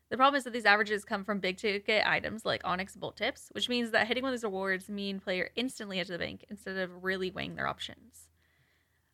The 0.08 0.16
problem 0.16 0.36
is 0.36 0.42
that 0.42 0.52
these 0.52 0.66
averages 0.66 1.04
come 1.04 1.22
from 1.22 1.38
big 1.38 1.58
ticket 1.58 2.04
items 2.04 2.44
like 2.44 2.62
Onyx 2.64 2.96
Bolt 2.96 3.18
Tips, 3.18 3.50
which 3.52 3.68
means 3.68 3.92
that 3.92 4.08
hitting 4.08 4.24
one 4.24 4.32
of 4.32 4.36
these 4.36 4.42
rewards 4.42 4.88
mean 4.88 5.20
player 5.20 5.50
instantly 5.54 5.98
head 5.98 6.06
to 6.06 6.12
the 6.14 6.18
bank 6.18 6.44
instead 6.50 6.76
of 6.76 7.04
really 7.04 7.30
weighing 7.30 7.54
their 7.54 7.68
options. 7.68 8.29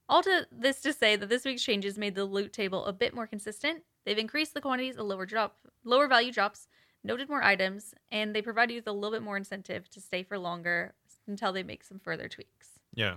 All 0.09 0.23
to 0.23 0.47
this 0.53 0.81
to 0.83 0.93
say 0.93 1.17
that 1.17 1.29
this 1.29 1.45
week's 1.45 1.63
changes 1.63 1.99
made 1.99 2.15
the 2.15 2.25
loot 2.25 2.53
table 2.53 2.85
a 2.85 2.93
bit 2.93 3.15
more 3.15 3.27
consistent. 3.27 3.83
They've 4.05 4.19
increased 4.19 4.55
the 4.55 4.61
quantities 4.61 4.97
of 4.97 5.07
lower 5.07 5.27
drop, 5.27 5.57
lower 5.85 6.07
value 6.07 6.33
drops, 6.33 6.69
noted 7.03 7.29
more 7.29 7.43
items, 7.43 7.93
and 8.13 8.35
they 8.35 8.43
provide 8.43 8.71
you 8.71 8.77
with 8.77 8.87
a 8.87 8.93
little 8.93 9.11
bit 9.11 9.23
more 9.23 9.37
incentive 9.37 9.89
to 9.91 10.01
stay 10.01 10.23
for 10.23 10.39
longer 10.39 10.95
until 11.27 11.53
they 11.53 11.63
make 11.63 11.83
some 11.83 11.99
further 11.99 12.29
tweaks. 12.29 12.79
Yeah. 12.95 13.17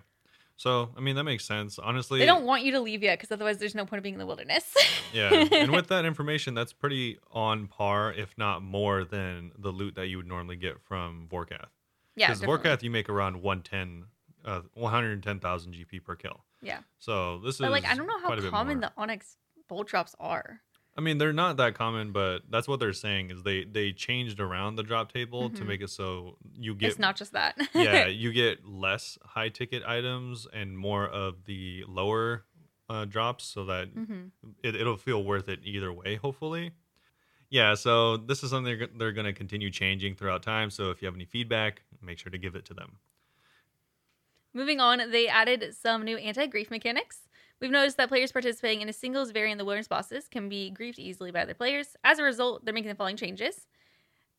So, 0.58 0.90
I 0.98 1.00
mean, 1.00 1.16
that 1.16 1.24
makes 1.24 1.46
sense. 1.46 1.80
Honestly, 1.80 2.20
They 2.20 2.26
don't 2.26 2.44
want 2.44 2.64
you 2.64 2.74
to 2.74 2.82
leave 2.82 3.02
yet 3.02 3.18
because 3.18 3.32
otherwise 3.32 3.60
there's 3.60 3.76
no 3.76 3.86
point 3.86 4.00
of 4.00 4.04
being 4.04 4.16
in 4.16 4.20
the 4.20 4.26
wilderness. 4.26 4.76
yeah. 5.14 5.30
And 5.52 5.72
with 5.72 5.88
that 5.88 6.04
information, 6.04 6.54
that's 6.54 6.74
pretty 6.74 7.18
on 7.32 7.68
par, 7.68 8.12
if 8.12 8.38
not 8.38 8.62
more, 8.62 9.06
than 9.06 9.52
the 9.58 9.70
loot 9.70 9.96
that 9.96 10.08
you 10.08 10.18
would 10.18 10.28
normally 10.28 10.58
get 10.58 10.82
from 10.82 11.28
Vorkath. 11.32 11.68
yeah, 12.18 12.34
Because. 12.34 12.42
Vorkath, 12.42 12.84
you 12.84 12.90
make 12.92 13.08
around 13.08 13.42
110, 13.42 14.04
uh, 14.44 14.62
110,000 14.74 15.74
GP 15.74 16.04
per 16.04 16.16
kill. 16.16 16.44
Yeah, 16.62 16.80
So 17.00 17.40
this 17.40 17.56
is 17.56 17.62
like 17.62 17.86
I 17.86 17.96
don't 17.96 18.08
know 18.08 18.20
how 18.20 18.28
quite 18.28 18.40
a 18.40 18.42
bit 18.42 18.52
common 18.52 18.80
the 18.82 18.92
onyx 18.98 19.38
bolt 19.68 19.88
drops 19.88 20.16
are. 20.20 20.62
I 20.98 21.02
mean, 21.02 21.18
they're 21.18 21.32
not 21.32 21.56
that 21.58 21.76
common, 21.76 22.12
but 22.12 22.40
that's 22.50 22.68
what 22.68 22.80
they're 22.82 22.92
saying 22.94 23.32
is 23.32 23.44
they 23.44 23.64
they 23.64 23.94
changed 23.94 24.40
around 24.42 24.76
the 24.76 24.84
drop 24.84 25.12
table 25.14 25.50
to 25.52 25.64
Mhm. 25.64 25.68
make 25.68 25.82
it 25.82 25.90
so 25.90 26.38
you 26.54 26.76
get 26.76 26.90
it's 26.90 27.00
not 27.00 27.16
just 27.16 27.32
that. 27.34 27.58
yeah 27.74 28.08
you 28.24 28.34
get 28.34 28.66
less 28.66 29.18
high 29.24 29.48
ticket 29.50 29.84
items 29.86 30.48
and 30.52 30.78
more 30.78 31.08
of 31.08 31.46
the 31.46 31.86
lower 31.88 32.46
uh, 32.90 33.06
drops, 33.06 33.46
so 33.46 33.66
that 33.66 33.88
hmm 33.90 34.28
it, 34.64 34.76
it'll 34.76 34.98
feel 34.98 35.24
worth 35.24 35.48
it 35.48 35.60
either 35.64 35.94
way. 35.94 36.16
Hopefully, 36.16 36.72
yeah. 37.50 37.76
So 37.76 38.18
this 38.18 38.44
is 38.44 38.50
something 38.50 38.78
they're, 38.78 38.88
they're 38.98 39.12
going 39.12 39.26
to 39.28 39.34
continue 39.34 39.70
changing 39.72 40.16
throughout 40.16 40.44
time. 40.44 40.70
So 40.70 40.90
if 40.92 41.02
you 41.02 41.06
have 41.06 41.16
any 41.16 41.26
feedback, 41.26 41.84
make 42.02 42.18
sure 42.18 42.32
to 42.32 42.38
give 42.38 42.56
it 42.56 42.66
to 42.66 42.74
them. 42.74 42.98
Moving 44.54 44.80
on, 44.80 45.12
they 45.12 45.28
added 45.28 45.76
some 45.80 46.04
new 46.04 46.18
anti-grief 46.18 46.72
mechanics. 46.72 47.28
We've 47.60 47.72
noticed 47.72 47.98
that 47.98 48.10
players 48.10 48.32
participating 48.32 48.82
in 48.82 48.90
a 48.90 48.94
singles 48.94 49.32
variant 49.32 49.60
of 49.60 49.60
the 49.60 49.66
wilderness 49.66 49.88
bosses 49.88 50.28
can 50.28 50.50
be 50.50 50.74
griefed 50.78 50.98
easily 50.98 51.32
by 51.32 51.42
other 51.42 51.54
players. 51.54 51.96
As 52.04 52.20
a 52.20 52.24
result, 52.24 52.64
they're 52.64 52.74
making 52.74 52.90
the 52.90 52.96
following 52.96 53.18
changes. 53.18 53.68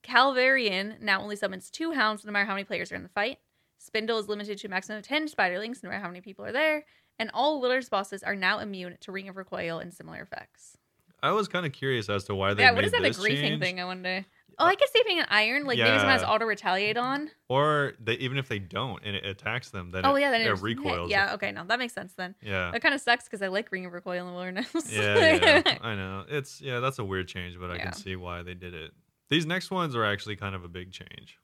Calvar'ion 0.02 1.00
now 1.00 1.20
only 1.20 1.36
summons 1.36 1.70
two 1.70 1.92
hounds 1.92 2.24
no 2.24 2.32
matter 2.32 2.46
how 2.46 2.54
many 2.54 2.64
players 2.64 2.90
are 2.90 2.96
in 2.96 3.02
the 3.02 3.08
fight. 3.10 3.38
Spindel 3.78 4.18
is 4.18 4.28
limited 4.28 4.58
to 4.58 4.66
a 4.66 4.70
maximum 4.70 4.98
of 4.98 5.04
10 5.04 5.28
spiderlings 5.28 5.82
no 5.82 5.90
matter 5.90 6.02
how 6.02 6.08
many 6.08 6.20
people 6.20 6.44
are 6.44 6.52
there. 6.52 6.84
And 7.18 7.30
all 7.34 7.60
wilderness 7.60 7.88
bosses 7.88 8.22
are 8.22 8.34
now 8.34 8.58
immune 8.60 8.96
to 9.00 9.12
Ring 9.12 9.28
of 9.28 9.36
Recoil 9.36 9.78
and 9.78 9.92
similar 9.92 10.22
effects. 10.22 10.78
I 11.22 11.32
was 11.32 11.48
kind 11.48 11.66
of 11.66 11.72
curious 11.72 12.08
as 12.08 12.24
to 12.24 12.34
why 12.34 12.54
they 12.54 12.62
yeah, 12.62 12.70
made 12.70 12.76
what 12.76 12.84
is 12.86 12.92
that 12.92 13.04
a 13.04 13.10
griefing 13.10 13.40
change. 13.40 13.62
thing, 13.62 13.80
I 13.80 13.84
wonder? 13.84 14.24
Oh, 14.59 14.64
I 14.66 14.74
guess 14.74 14.89
being 15.06 15.18
an 15.20 15.27
iron, 15.28 15.64
like 15.64 15.78
maybe 15.78 15.89
someone 15.90 16.09
has 16.09 16.22
Yeah. 16.22 16.28
auto 16.31 16.44
retaliate 16.44 16.97
on. 16.97 17.31
Or 17.48 17.93
they, 18.01 18.14
even 18.14 18.39
if 18.39 18.48
they 18.48 18.59
don't 18.59 19.02
and 19.05 19.16
it 19.16 19.24
attacks 19.24 19.70
them, 19.70 19.90
then 19.90 20.05
Oh 20.05 20.14
it, 20.16 20.20
yeah, 20.20 20.31
then 20.31 20.40
it, 20.43 20.47
it, 20.47 20.51
just- 20.51 20.62
recoils. 20.62 21.10
Yeah, 21.10 21.35
okay, 21.35 21.52
no, 21.52 21.64
that 21.64 21.78
makes 21.78 21.93
sense 21.94 22.12
then. 22.14 22.35
Yeah. 22.43 22.70
That 22.72 22.82
kind 22.82 22.94
of 22.94 23.01
sucks 23.01 23.24
because 23.24 23.43
I 23.43 23.48
like 23.48 23.70
Ring 23.72 23.86
of 23.86 23.93
Recoil 23.93 24.20
in 24.20 24.27
the 24.27 24.32
Wilderness. 24.32 24.68
yeah, 24.93 25.62
yeah, 25.64 25.78
I 25.82 25.94
know. 25.94 26.24
It's 26.28 26.60
yeah, 26.60 26.81
that's 26.81 26.98
a 26.98 27.05
weird 27.05 27.28
change, 27.28 27.59
but 27.59 27.70
I 27.70 27.77
Yeah. 27.77 27.85
can 27.85 27.93
see 27.94 28.16
why 28.16 28.43
they 28.43 28.55
did 28.55 28.74
it. 28.74 28.93
These 29.28 29.47
next 29.47 29.70
ones 29.70 29.94
are 29.94 30.05
actually 30.05 30.36
kind 30.36 30.55
of 30.55 30.64
a 30.64 30.68
big 30.68 30.93
change. 30.93 31.39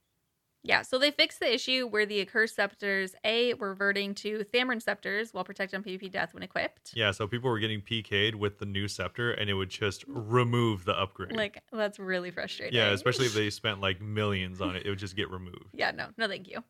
Yeah, 0.67 0.83
so 0.83 0.99
they 0.99 1.13
fixed 1.13 1.39
the 1.39 1.53
issue 1.53 1.87
where 1.87 2.05
the 2.05 2.21
accursed 2.21 2.57
scepters 2.57 3.15
A 3.25 3.55
were 3.55 3.69
reverting 3.69 4.15
to 4.17 4.45
Thammaron 4.53 4.83
scepters 4.83 5.33
while 5.33 5.45
protected 5.45 5.79
on 5.79 5.85
PvP 5.85 6.11
death 6.11 6.35
when 6.35 6.43
equipped. 6.43 6.93
Yeah, 6.95 7.13
so 7.13 7.29
people 7.29 7.49
were 7.49 7.61
getting 7.61 7.81
PK'd 7.81 8.35
with 8.35 8.59
the 8.59 8.67
new 8.67 8.89
scepter, 8.89 9.31
and 9.31 9.49
it 9.49 9.55
would 9.55 9.71
just 9.71 10.05
remove 10.09 10.85
the 10.85 10.99
upgrade. 11.01 11.33
Like 11.37 11.63
that's 11.73 11.99
really 12.01 12.33
frustrating. 12.33 12.75
yeah, 12.77 12.89
especially 12.91 13.27
if 13.27 13.35
they 13.35 13.49
spent 13.51 13.81
like 13.81 14.01
millions 14.01 14.61
on 14.61 14.75
it, 14.75 14.85
it 14.85 14.91
would 14.91 14.99
just 14.99 15.15
get 15.15 15.31
removed. 15.31 15.67
yeah, 15.73 15.93
no, 15.93 16.09
no, 16.17 16.27
thank 16.27 16.49
you. 16.49 16.65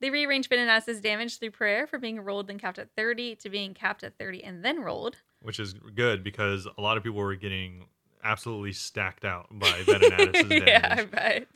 They 0.00 0.08
rearranged 0.08 0.48
Venenatis's 0.48 1.02
damage 1.02 1.38
through 1.38 1.50
prayer 1.50 1.86
from 1.86 2.00
being 2.00 2.18
rolled 2.20 2.48
and 2.48 2.58
capped 2.58 2.78
at 2.78 2.88
30 2.96 3.36
to 3.36 3.50
being 3.50 3.74
capped 3.74 4.02
at 4.02 4.16
30 4.18 4.42
and 4.42 4.64
then 4.64 4.80
rolled. 4.80 5.16
which 5.42 5.60
is 5.60 5.74
good 5.74 6.24
because 6.24 6.66
a 6.78 6.80
lot 6.80 6.96
of 6.96 7.02
people 7.02 7.18
were 7.18 7.34
getting 7.36 7.84
absolutely 8.24 8.72
stacked 8.72 9.26
out 9.26 9.46
by 9.52 9.68
Venenatis' 9.82 10.48
damage. 10.48 10.62
yeah, 10.66 10.94
I 10.98 11.04
bet. 11.04 11.48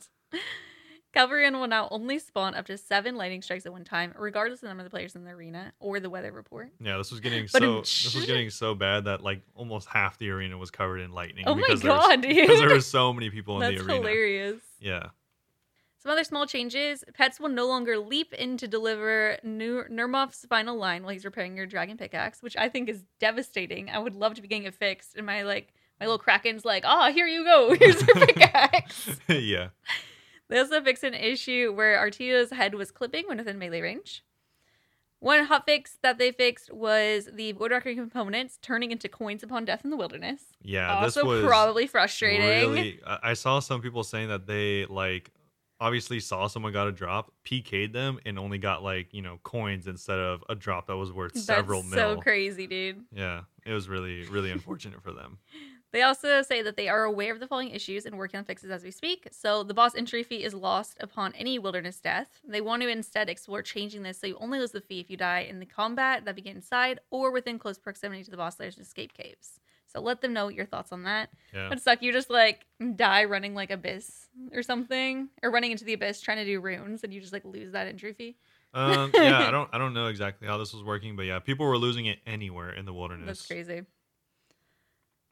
Calvar'ion 1.15 1.53
will 1.53 1.67
now 1.67 1.87
only 1.91 2.19
spawn 2.19 2.55
up 2.55 2.65
to 2.65 2.77
seven 2.77 3.15
lightning 3.15 3.41
strikes 3.41 3.65
at 3.65 3.71
one 3.71 3.83
time, 3.85 4.13
regardless 4.17 4.57
of 4.57 4.61
the 4.61 4.67
number 4.67 4.81
of 4.81 4.85
the 4.85 4.89
players 4.89 5.15
in 5.15 5.23
the 5.23 5.31
arena 5.31 5.71
or 5.79 5.99
the 5.99 6.09
weather 6.09 6.31
report. 6.31 6.71
Yeah, 6.81 6.97
this 6.97 7.11
was 7.11 7.19
getting 7.21 7.47
But 7.53 7.61
so 7.61 7.79
this 7.81 8.15
was 8.15 8.25
getting 8.25 8.49
so 8.49 8.75
bad 8.75 9.05
that 9.05 9.21
like 9.21 9.41
almost 9.55 9.87
half 9.87 10.17
the 10.17 10.29
arena 10.29 10.57
was 10.57 10.71
covered 10.71 10.99
in 10.99 11.11
lightning. 11.13 11.45
Oh 11.47 11.55
my 11.55 11.61
because 11.67 11.81
there 11.81 11.91
was- 11.91 12.05
God, 12.07 12.21
dude. 12.21 12.35
Because 12.35 12.59
there 12.59 12.69
were 12.69 12.81
so 12.81 13.13
many 13.13 13.29
people 13.29 13.55
in 13.55 13.61
That's 13.61 13.81
the 13.83 13.91
arena. 13.91 13.93
hilarious. 14.07 14.61
Yeah. 14.79 15.07
Some 15.99 16.11
other 16.11 16.23
small 16.23 16.45
changes. 16.45 17.03
Pets 17.15 17.39
will 17.39 17.49
no 17.49 17.65
longer 17.65 17.97
leap 17.97 18.31
in 18.33 18.57
to 18.57 18.67
deliver 18.67 19.37
Nur- 19.41 19.87
Nurmof's 19.89 20.45
final 20.47 20.77
line 20.77 21.01
while 21.01 21.13
he's 21.13 21.25
repairing 21.25 21.57
your 21.57 21.65
dragon 21.65 21.97
pickaxe, 21.97 22.43
which 22.43 22.55
I 22.55 22.69
think 22.69 22.89
is 22.89 23.03
devastating. 23.19 23.89
I 23.89 23.97
would 23.97 24.13
love 24.13 24.35
to 24.35 24.41
be 24.43 24.47
getting 24.47 24.65
it 24.65 24.75
fixed. 24.75 25.15
And 25.15 25.25
my 25.25 25.41
like 25.41 25.73
my 25.99 26.05
little 26.05 26.19
Kraken's 26.19 26.63
like, 26.65 26.83
ah, 26.85 27.09
here 27.11 27.25
you 27.25 27.43
go. 27.43 27.73
Here's 27.79 28.05
your 28.05 28.15
pickaxe. 28.27 29.17
yeah. 29.29 29.69
They 30.49 30.59
also 30.59 30.81
fixed 30.81 31.03
an 31.03 31.13
issue 31.13 31.73
where 31.73 31.97
Artio's 31.97 32.51
head 32.51 32.75
was 32.75 32.91
clipping 32.91 33.27
when 33.27 33.37
within 33.37 33.57
melee 33.57 33.81
range. 33.81 34.23
One 35.19 35.47
hotfix 35.47 35.97
that 36.03 36.19
they 36.19 36.31
fixed 36.31 36.71
was 36.71 37.29
the 37.33 37.53
Void 37.53 37.71
Waker 37.71 37.95
components 37.95 38.59
turning 38.61 38.91
into 38.91 39.09
coins 39.09 39.41
upon 39.41 39.65
death 39.65 39.81
in 39.83 39.89
the 39.89 39.97
wilderness. 39.97 40.43
Yeah, 40.61 40.93
also 40.93 41.21
this 41.21 41.23
was 41.23 41.45
probably 41.45 41.87
frustrating. 41.87 42.45
Really, 42.45 42.99
I 43.05 43.33
saw 43.33 43.59
some 43.59 43.81
people 43.81 44.03
saying 44.03 44.27
that 44.27 44.45
they 44.45 44.85
like 44.85 45.31
obviously 45.79 46.19
saw 46.19 46.47
someone 46.47 46.73
got 46.73 46.87
a 46.87 46.91
drop, 46.91 47.31
PK'd 47.43 47.91
them, 47.91 48.19
and 48.25 48.37
only 48.37 48.57
got 48.57 48.83
like 48.83 49.13
you 49.13 49.21
know 49.21 49.39
coins 49.43 49.87
instead 49.87 50.19
of 50.19 50.43
a 50.49 50.53
drop 50.53 50.87
that 50.87 50.97
was 50.97 51.11
worth 51.11 51.35
several 51.37 51.81
That's 51.81 51.95
mil. 51.95 52.15
so 52.15 52.21
crazy, 52.21 52.67
dude. 52.67 53.05
Yeah, 53.11 53.41
it 53.65 53.73
was 53.73 53.89
really 53.89 54.25
really 54.27 54.51
unfortunate 54.51 55.01
for 55.01 55.11
them. 55.11 55.39
They 55.95 56.01
also 56.01 56.41
say 56.41 56.61
that 56.61 56.75
they 56.75 56.89
are 56.89 57.05
aware 57.05 57.31
of 57.31 57.39
the 57.39 57.47
following 57.47 57.69
issues 57.69 58.05
and 58.05 58.17
working 58.17 58.37
on 58.37 58.43
fixes 58.43 58.69
as 58.69 58.83
we 58.83 58.91
speak. 58.91 59.29
So 59.31 59.63
the 59.63 59.73
boss 59.73 59.95
entry 59.95 60.23
fee 60.23 60.43
is 60.43 60.53
lost 60.53 60.97
upon 60.99 61.31
any 61.35 61.57
wilderness 61.57 62.01
death. 62.01 62.41
They 62.45 62.59
want 62.59 62.81
to 62.81 62.89
instead 62.89 63.29
explore 63.29 63.61
changing 63.61 64.03
this 64.03 64.19
so 64.19 64.27
you 64.27 64.35
only 64.41 64.59
lose 64.59 64.71
the 64.71 64.81
fee 64.81 64.99
if 64.99 65.09
you 65.09 65.15
die 65.15 65.47
in 65.49 65.61
the 65.61 65.65
combat 65.65 66.25
that 66.25 66.35
begin 66.35 66.57
inside 66.57 66.99
or 67.11 67.31
within 67.31 67.57
close 67.57 67.77
proximity 67.77 68.25
to 68.25 68.29
the 68.29 68.35
boss 68.35 68.59
layers 68.59 68.75
and 68.75 68.85
escape 68.85 69.13
caves. 69.13 69.61
So 69.87 70.01
let 70.01 70.19
them 70.19 70.33
know 70.33 70.49
your 70.49 70.65
thoughts 70.65 70.91
on 70.91 71.03
that. 71.03 71.29
Yeah, 71.53 71.69
Would 71.69 71.81
suck 71.81 72.01
you 72.01 72.11
just 72.11 72.29
like 72.29 72.65
die 72.97 73.23
running 73.23 73.55
like 73.55 73.71
abyss 73.71 74.27
or 74.51 74.63
something, 74.63 75.29
or 75.43 75.49
running 75.49 75.71
into 75.71 75.85
the 75.85 75.93
abyss 75.93 76.19
trying 76.19 76.39
to 76.39 76.45
do 76.45 76.59
runes, 76.59 77.05
and 77.05 77.13
you 77.13 77.21
just 77.21 77.31
like 77.31 77.45
lose 77.45 77.71
that 77.71 77.87
entry 77.87 78.11
fee. 78.11 78.35
um, 78.73 79.11
yeah. 79.13 79.47
I 79.47 79.51
don't 79.51 79.69
I 79.71 79.77
don't 79.77 79.93
know 79.93 80.07
exactly 80.07 80.45
how 80.45 80.57
this 80.57 80.73
was 80.73 80.83
working, 80.83 81.15
but 81.15 81.23
yeah, 81.23 81.39
people 81.39 81.65
were 81.65 81.77
losing 81.77 82.07
it 82.07 82.19
anywhere 82.27 82.71
in 82.71 82.83
the 82.83 82.93
wilderness. 82.93 83.27
That's 83.27 83.47
crazy. 83.47 83.83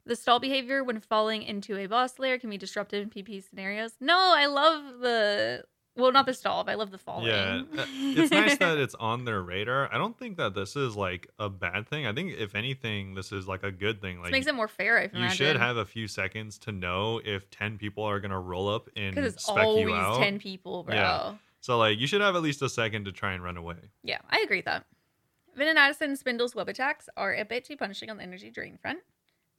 The 0.06 0.16
stall 0.16 0.38
behavior 0.38 0.84
when 0.84 1.00
falling 1.00 1.42
into 1.42 1.76
a 1.76 1.86
boss 1.86 2.18
layer 2.18 2.38
can 2.38 2.50
be 2.50 2.58
disruptive 2.58 3.02
in 3.02 3.10
PP 3.10 3.48
scenarios. 3.48 3.92
No, 4.00 4.16
I 4.36 4.46
love 4.46 5.00
the 5.00 5.64
well, 5.96 6.10
not 6.10 6.26
the 6.26 6.34
stall, 6.34 6.64
but 6.64 6.72
I 6.72 6.74
love 6.74 6.90
the 6.90 6.98
falling. 6.98 7.28
Yeah, 7.28 7.62
uh, 7.78 7.86
it's 7.94 8.32
nice 8.32 8.58
that 8.58 8.78
it's 8.78 8.96
on 8.96 9.24
their 9.24 9.40
radar. 9.40 9.92
I 9.94 9.96
don't 9.96 10.18
think 10.18 10.38
that 10.38 10.52
this 10.54 10.74
is 10.74 10.96
like 10.96 11.28
a 11.38 11.48
bad 11.48 11.88
thing. 11.88 12.04
I 12.04 12.12
think 12.12 12.34
if 12.36 12.56
anything, 12.56 13.14
this 13.14 13.30
is 13.30 13.46
like 13.46 13.62
a 13.62 13.70
good 13.70 14.00
thing. 14.00 14.16
This 14.16 14.24
Like 14.24 14.32
makes 14.32 14.46
it 14.48 14.56
more 14.56 14.66
fair. 14.66 14.98
I 14.98 15.02
you 15.04 15.10
imagine. 15.14 15.36
should 15.36 15.56
have 15.56 15.76
a 15.76 15.84
few 15.84 16.08
seconds 16.08 16.58
to 16.60 16.72
know 16.72 17.20
if 17.24 17.48
10 17.50 17.78
people 17.78 18.02
are 18.02 18.18
going 18.18 18.32
to 18.32 18.38
roll 18.38 18.68
up 18.68 18.88
and 18.96 19.14
because 19.14 19.34
it's 19.34 19.48
always 19.48 20.18
ten 20.18 20.38
people, 20.40 20.82
bro. 20.82 20.96
Yeah. 20.96 21.34
So 21.60 21.78
like 21.78 21.98
you 21.98 22.08
should 22.08 22.20
have 22.20 22.34
at 22.34 22.42
least 22.42 22.60
a 22.62 22.68
second 22.68 23.04
to 23.04 23.12
try 23.12 23.32
and 23.32 23.42
run 23.42 23.56
away. 23.56 23.76
Yeah, 24.02 24.18
I 24.28 24.40
agree 24.40 24.58
with 24.58 24.66
that. 24.66 24.84
Vin 25.56 25.68
and 25.68 25.78
Addison 25.78 26.16
Spindle's 26.16 26.56
web 26.56 26.68
attacks 26.68 27.08
are 27.16 27.34
a 27.34 27.44
bit 27.44 27.64
too 27.64 27.76
punishing 27.76 28.10
on 28.10 28.16
the 28.16 28.24
energy 28.24 28.50
drain 28.50 28.78
front. 28.82 28.98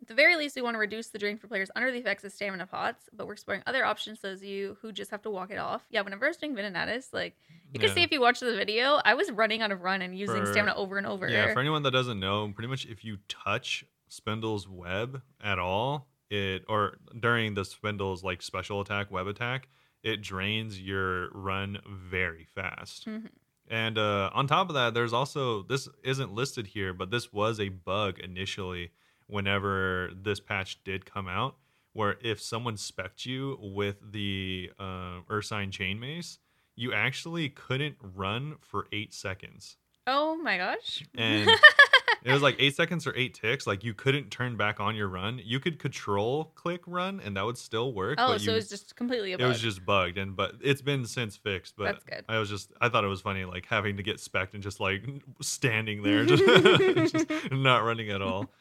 At 0.02 0.08
the 0.08 0.14
very 0.14 0.36
least, 0.36 0.56
we 0.56 0.62
want 0.62 0.76
to 0.76 0.80
reduce 0.80 1.08
the 1.08 1.18
drain 1.18 1.38
for 1.38 1.48
players 1.48 1.72
under 1.76 1.92
the 1.92 1.98
effects 1.98 2.24
of 2.24 2.32
stamina 2.32 2.68
pots, 2.68 3.10
but 3.14 3.26
we're 3.26 3.34
exploring 3.34 3.64
other 3.66 3.84
options 3.86 4.20
so 4.20 4.30
as 4.30 4.44
you 4.44 4.78
who 4.82 4.92
just 4.92 5.10
have 5.12 5.22
to 5.24 5.30
walk 5.30 5.52
it 5.52 5.58
off. 5.58 5.86
Yeah, 5.90 6.02
whenever 6.02 6.26
I 6.26 6.28
was 6.28 6.38
doing 6.38 6.58
Addis, 6.58 7.10
like 7.14 7.36
you 7.74 7.80
can 7.80 7.90
Yeah. 7.90 7.96
see 7.96 8.04
if 8.04 8.12
you 8.12 8.22
watch 8.22 8.40
the 8.40 8.56
video, 8.56 9.00
I 9.06 9.14
was 9.14 9.32
running 9.32 9.62
out 9.62 9.72
of 9.72 9.82
run 9.82 10.02
and 10.02 10.18
using 10.18 10.46
For- 10.46 10.52
stamina 10.52 10.76
over 10.76 10.98
and 10.98 11.08
over. 11.08 11.28
Yeah, 11.30 11.54
for 11.54 11.60
anyone 11.60 11.84
that 11.84 11.92
doesn't 11.92 12.20
know, 12.20 12.52
pretty 12.54 12.68
much 12.68 12.86
if 12.86 13.04
you 13.04 13.18
touch 13.28 13.86
Spindel's 14.08 14.68
web 14.68 15.22
at 15.42 15.60
all, 15.60 16.08
it 16.30 16.66
or 16.68 16.98
during 17.20 17.54
the 17.54 17.64
Spindel's 17.66 18.24
like 18.24 18.42
special 18.42 18.82
attack 18.82 19.10
web 19.12 19.28
attack, 19.28 19.70
it 20.04 20.22
drains 20.22 20.80
your 20.80 21.30
run 21.32 21.80
very 21.88 22.44
fast. 22.46 23.08
Mhm. 23.08 23.30
And 23.68 23.98
uh, 23.98 24.30
on 24.34 24.46
top 24.46 24.70
of 24.70 24.76
that, 24.76 24.94
there's 24.94 25.14
also 25.14 25.64
this 25.64 25.88
isn't 26.04 26.32
listed 26.34 26.68
here, 26.68 26.94
but 26.94 27.10
this 27.10 27.34
was 27.34 27.60
a 27.60 27.70
bug 27.70 28.20
initially 28.20 28.92
whenever 29.27 30.11
this 30.15 30.39
patch 30.39 30.84
did 30.84 31.06
come 31.06 31.27
out, 31.27 31.56
where 31.93 32.18
if 32.22 32.41
someone 32.41 32.76
specced 32.76 33.26
you 33.26 33.57
with 33.61 34.11
the 34.11 34.72
uh, 34.80 35.19
Ursine 35.30 35.72
chain 35.72 35.99
mace, 35.99 36.39
you 36.76 36.93
actually 36.93 37.49
couldn't 37.49 37.95
run 38.02 38.56
for 38.60 38.88
eight 38.91 39.14
seconds. 39.14 39.77
oh 40.07 40.35
my 40.35 40.57
gosh. 40.57 41.03
And 41.15 41.49
it 42.26 42.34
was 42.34 42.41
like 42.41 42.56
eight 42.60 42.76
seconds 42.76 43.06
or 43.06 43.15
eight 43.15 43.34
ticks. 43.35 43.65
Like 43.68 43.84
you 43.84 43.93
couldn't 43.93 44.31
turn 44.31 44.57
back 44.57 44.80
on 44.80 44.95
your 44.95 45.07
run. 45.07 45.39
You 45.43 45.60
could 45.60 45.80
control 45.80 46.52
click 46.56 46.81
run, 46.88 47.22
and 47.23 47.38
that 47.38 47.45
would 47.45 47.57
still 47.57 47.93
work. 47.93 48.15
oh, 48.19 48.38
so 48.38 48.52
you, 48.52 48.57
it's 48.57 48.68
just 48.68 48.95
completely 48.95 49.34
a 49.34 49.38
it 49.38 49.45
was 49.45 49.61
just 49.61 49.85
bugged, 49.85 50.18
and 50.18 50.35
but 50.35 50.56
it's 50.61 50.81
been 50.81 51.06
since 51.06 51.38
fixed. 51.38 51.76
But 51.77 51.85
That's 51.85 52.03
good. 52.03 52.26
I 52.27 52.39
was 52.39 52.49
just 52.49 52.73
I 52.81 52.89
thought 52.89 53.03
it 53.03 53.10
was 53.10 53.22
funny, 53.22 53.45
like 53.45 53.68
having 53.68 53.97
to 53.97 54.03
get 54.03 54.18
specced 54.18 54.53
and 54.53 54.64
just 54.64 54.80
like 54.80 55.03
standing 55.41 56.02
there, 56.03 56.26
just, 56.26 56.43
just 57.14 57.52
not 57.52 57.84
running 57.84 58.10
at 58.10 58.22
all. 58.22 58.52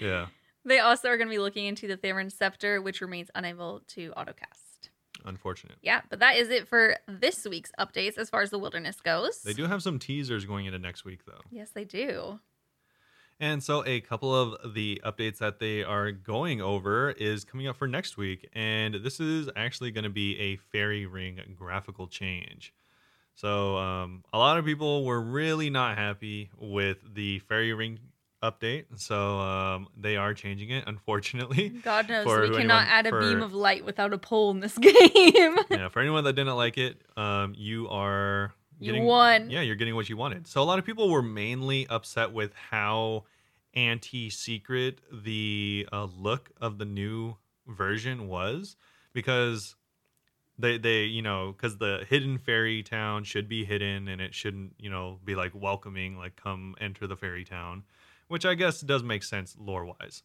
Yeah, 0.00 0.26
They 0.64 0.78
also 0.78 1.08
are 1.08 1.16
going 1.16 1.26
to 1.28 1.32
be 1.32 1.38
looking 1.40 1.66
into 1.66 1.88
the 1.88 1.96
Theron 1.96 2.30
Scepter, 2.30 2.80
which 2.80 3.00
remains 3.00 3.30
unable 3.34 3.80
to 3.88 4.12
autocast. 4.16 4.90
unfortunate. 5.24 5.76
Yeah, 5.82 6.02
but 6.08 6.20
that 6.20 6.36
is 6.36 6.50
it 6.50 6.68
for 6.68 6.96
this 7.08 7.44
week's 7.44 7.72
updates 7.80 8.16
as 8.16 8.30
far 8.30 8.42
as 8.42 8.50
the 8.50 8.58
wilderness 8.58 9.00
goes. 9.00 9.42
They 9.42 9.54
do 9.54 9.66
have 9.66 9.82
some 9.82 9.98
teasers 9.98 10.44
going 10.44 10.66
into 10.66 10.78
next 10.78 11.04
week 11.04 11.24
though. 11.26 11.40
Yes, 11.50 11.70
they 11.70 11.84
do. 11.84 12.38
And 13.40 13.60
so 13.60 13.84
a 13.84 14.00
couple 14.00 14.32
of 14.32 14.72
the 14.74 15.02
updates 15.04 15.38
that 15.38 15.58
they 15.58 15.82
are 15.82 16.12
going 16.12 16.60
over 16.60 17.10
is 17.10 17.44
coming 17.44 17.66
up 17.66 17.74
for 17.74 17.88
next 17.88 18.16
week. 18.16 18.48
And 18.52 18.94
this 19.02 19.18
is 19.18 19.48
actually 19.56 19.90
going 19.90 20.04
to 20.04 20.10
be 20.10 20.38
a 20.38 20.56
fairy 20.56 21.06
ring 21.06 21.40
graphical 21.58 22.06
change. 22.06 22.72
So 23.34 23.78
um, 23.78 24.22
a 24.32 24.38
lot 24.38 24.58
of 24.58 24.64
people 24.64 25.04
were 25.04 25.20
really 25.20 25.70
not 25.70 25.98
happy 25.98 26.50
with 26.56 26.98
the 27.14 27.40
fairy 27.40 27.72
ring 27.72 27.98
update. 28.42 28.84
So 28.96 29.38
um, 29.38 29.88
they 29.96 30.16
are 30.16 30.34
changing 30.34 30.70
it, 30.70 30.84
unfortunately. 30.86 31.68
God 31.68 32.08
knows 32.08 32.26
we 32.26 32.32
anyone- 32.32 32.54
cannot 32.60 32.86
add 32.88 33.06
a 33.06 33.10
for- 33.10 33.20
beam 33.20 33.42
of 33.42 33.52
light 33.54 33.84
without 33.84 34.12
a 34.12 34.18
pole 34.18 34.50
in 34.50 34.60
this 34.60 34.76
game. 34.78 35.56
yeah, 35.70 35.88
for 35.88 36.00
anyone 36.00 36.24
that 36.24 36.32
didn't 36.34 36.56
like 36.56 36.78
it, 36.78 37.00
um, 37.16 37.54
you 37.56 37.88
are 37.88 38.52
You 38.80 38.92
getting, 38.92 39.04
won. 39.06 39.50
Yeah, 39.50 39.60
you're 39.60 39.76
getting 39.76 39.94
what 39.94 40.08
you 40.08 40.16
wanted. 40.16 40.46
So 40.46 40.60
a 40.62 40.64
lot 40.64 40.78
of 40.78 40.84
people 40.84 41.08
were 41.08 41.22
mainly 41.22 41.86
upset 41.88 42.32
with 42.32 42.52
how 42.70 43.24
anti-secret 43.74 44.98
the 45.12 45.88
uh, 45.92 46.04
look 46.18 46.50
of 46.60 46.78
the 46.78 46.84
new 46.84 47.36
version 47.66 48.28
was 48.28 48.76
because 49.12 49.76
they 50.58 50.76
they 50.78 51.04
you 51.04 51.22
know 51.22 51.52
because 51.56 51.78
the 51.78 52.04
hidden 52.08 52.36
fairy 52.38 52.82
town 52.82 53.24
should 53.24 53.48
be 53.48 53.64
hidden 53.64 54.08
and 54.08 54.20
it 54.20 54.34
shouldn't 54.34 54.74
you 54.78 54.90
know 54.90 55.18
be 55.24 55.34
like 55.34 55.52
welcoming 55.54 56.18
like 56.18 56.36
come 56.36 56.74
enter 56.80 57.06
the 57.06 57.16
fairy 57.16 57.44
town 57.44 57.82
which 58.32 58.44
i 58.46 58.54
guess 58.54 58.80
does 58.80 59.02
make 59.02 59.22
sense 59.22 59.54
lore 59.58 59.84
wise 59.84 60.22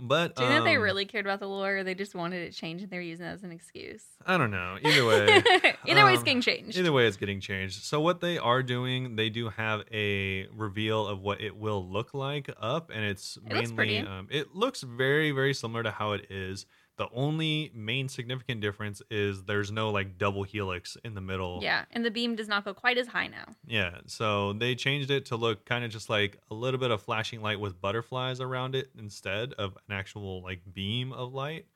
but 0.00 0.36
Do 0.36 0.44
you 0.44 0.48
think 0.48 0.64
they 0.64 0.76
um, 0.76 0.82
really 0.82 1.04
cared 1.04 1.26
about 1.26 1.38
the 1.40 1.46
lore 1.46 1.76
or 1.76 1.84
they 1.84 1.94
just 1.94 2.14
wanted 2.14 2.48
it 2.48 2.52
changed 2.52 2.82
and 2.82 2.90
they're 2.90 3.02
using 3.02 3.26
it 3.26 3.30
as 3.30 3.42
an 3.42 3.52
excuse? 3.52 4.02
i 4.26 4.38
don't 4.38 4.50
know 4.50 4.78
either 4.82 5.04
way 5.12 5.42
Either 5.86 6.04
way, 6.04 6.12
it's 6.12 6.20
um, 6.20 6.24
getting 6.24 6.40
changed. 6.40 6.78
Either 6.78 6.92
way, 6.92 7.06
it's 7.06 7.16
getting 7.16 7.40
changed. 7.40 7.82
So 7.82 8.00
what 8.00 8.20
they 8.20 8.38
are 8.38 8.62
doing, 8.62 9.16
they 9.16 9.30
do 9.30 9.48
have 9.48 9.82
a 9.92 10.46
reveal 10.46 11.06
of 11.06 11.20
what 11.20 11.40
it 11.40 11.56
will 11.56 11.84
look 11.86 12.14
like 12.14 12.48
up, 12.60 12.90
and 12.94 13.04
it's 13.04 13.36
It 13.48 13.52
looks 13.54 13.72
mainly 13.72 13.98
um, 13.98 14.28
it 14.30 14.54
looks 14.54 14.82
very 14.82 15.32
very 15.32 15.54
similar 15.54 15.82
to 15.82 15.90
how 15.90 16.12
it 16.12 16.26
is. 16.30 16.66
The 17.02 17.08
only 17.16 17.72
main 17.74 18.08
significant 18.08 18.60
difference 18.60 19.02
is 19.10 19.42
there's 19.42 19.72
no 19.72 19.90
like 19.90 20.18
double 20.18 20.44
helix 20.44 20.96
in 21.04 21.14
the 21.14 21.20
middle. 21.20 21.58
Yeah, 21.60 21.84
and 21.90 22.04
the 22.04 22.12
beam 22.12 22.36
does 22.36 22.46
not 22.46 22.64
go 22.64 22.72
quite 22.72 22.96
as 22.96 23.08
high 23.08 23.26
now. 23.26 23.56
Yeah. 23.66 23.98
So 24.06 24.52
they 24.52 24.76
changed 24.76 25.10
it 25.10 25.26
to 25.26 25.36
look 25.36 25.64
kind 25.64 25.84
of 25.84 25.90
just 25.90 26.08
like 26.08 26.38
a 26.48 26.54
little 26.54 26.78
bit 26.78 26.92
of 26.92 27.02
flashing 27.02 27.42
light 27.42 27.58
with 27.58 27.80
butterflies 27.80 28.40
around 28.40 28.76
it 28.76 28.90
instead 28.96 29.52
of 29.54 29.76
an 29.88 29.96
actual 29.96 30.44
like 30.44 30.60
beam 30.72 31.12
of 31.12 31.34
light. 31.34 31.66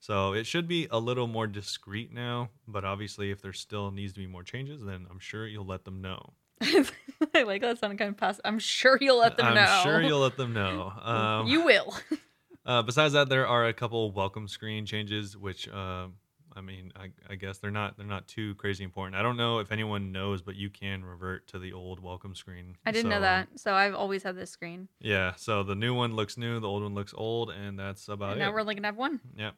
So 0.00 0.34
it 0.34 0.46
should 0.46 0.68
be 0.68 0.86
a 0.90 0.98
little 0.98 1.28
more 1.28 1.46
discreet 1.46 2.12
now, 2.12 2.50
but 2.68 2.84
obviously 2.84 3.30
if 3.30 3.40
there 3.40 3.54
still 3.54 3.90
needs 3.90 4.12
to 4.12 4.20
be 4.20 4.26
more 4.26 4.42
changes, 4.42 4.84
then 4.84 5.06
I'm 5.10 5.18
sure 5.18 5.46
you'll 5.46 5.64
let 5.64 5.86
them 5.86 6.02
know. 6.02 6.34
I 6.60 7.42
like 7.44 7.62
that 7.62 7.78
sounded 7.78 7.98
kind 7.98 8.10
of 8.10 8.18
passive. 8.18 8.42
I'm 8.44 8.58
sure 8.58 8.98
you'll 9.00 9.18
let 9.18 9.38
them 9.38 9.54
know. 9.54 9.62
I'm 9.62 9.82
sure 9.82 10.02
you'll 10.02 10.20
let 10.20 10.36
them 10.36 10.52
know. 10.52 10.92
Um, 11.02 11.46
you 11.46 11.64
will. 11.64 11.96
uh, 12.66 12.82
besides 12.82 13.12
that, 13.14 13.28
there 13.28 13.46
are 13.46 13.66
a 13.66 13.72
couple 13.72 14.10
welcome 14.12 14.48
screen 14.48 14.86
changes, 14.86 15.36
which 15.36 15.68
uh, 15.68 16.06
I 16.56 16.60
mean, 16.60 16.92
I, 16.96 17.10
I 17.28 17.34
guess 17.34 17.58
they're 17.58 17.70
not 17.70 17.96
they're 17.96 18.06
not 18.06 18.28
too 18.28 18.54
crazy 18.54 18.84
important. 18.84 19.16
I 19.16 19.22
don't 19.22 19.36
know 19.36 19.58
if 19.58 19.72
anyone 19.72 20.12
knows, 20.12 20.40
but 20.42 20.54
you 20.54 20.70
can 20.70 21.04
revert 21.04 21.48
to 21.48 21.58
the 21.58 21.72
old 21.72 22.00
welcome 22.00 22.34
screen. 22.34 22.76
I 22.86 22.92
didn't 22.92 23.06
So, 23.10 23.16
know 23.16 23.20
that, 23.22 23.48
so 23.56 23.74
I've 23.74 23.94
always 23.94 24.22
had 24.22 24.36
this 24.36 24.50
screen. 24.50 24.88
Yeah, 25.00 25.32
so 25.36 25.62
the 25.62 25.74
new 25.74 25.94
one 25.94 26.14
looks 26.14 26.36
new, 26.36 26.60
the 26.60 26.68
old 26.68 26.82
one 26.82 26.94
looks 26.94 27.12
old, 27.16 27.50
and 27.50 27.78
that's 27.78 28.08
about 28.08 28.32
and 28.32 28.40
it. 28.40 28.44
now 28.44 28.52
we're 28.52 28.60
only 28.60 28.74
gonna 28.74 28.88
have 28.88 28.96
one. 28.96 29.20
Yeah. 29.36 29.50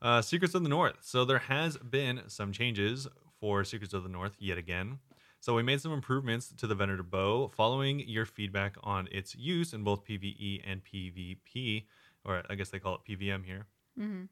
Uh, 0.00 0.22
Secrets 0.22 0.54
of 0.54 0.62
the 0.62 0.68
North. 0.68 0.98
So 1.02 1.24
there 1.24 1.40
has 1.40 1.76
been 1.76 2.22
some 2.28 2.52
changes 2.52 3.08
for 3.40 3.64
Secrets 3.64 3.92
of 3.94 4.04
the 4.04 4.08
North 4.08 4.36
yet 4.38 4.56
again. 4.56 5.00
So 5.40 5.54
we 5.56 5.62
made 5.64 5.80
some 5.80 5.92
improvements 5.92 6.52
to 6.56 6.66
the 6.68 6.74
Venator 6.76 7.02
bow 7.02 7.48
following 7.48 8.00
your 8.00 8.24
feedback 8.26 8.76
on 8.84 9.08
its 9.10 9.34
use 9.34 9.72
in 9.72 9.82
both 9.82 10.04
PvE 10.04 10.62
and 10.64 10.82
PvP, 10.84 11.84
or 12.28 12.42
I 12.50 12.54
guess 12.54 12.68
they 12.68 12.78
call 12.78 12.94
it 12.94 13.00
PVM 13.04 13.44
here. 13.44 13.66
hmm 13.96 14.24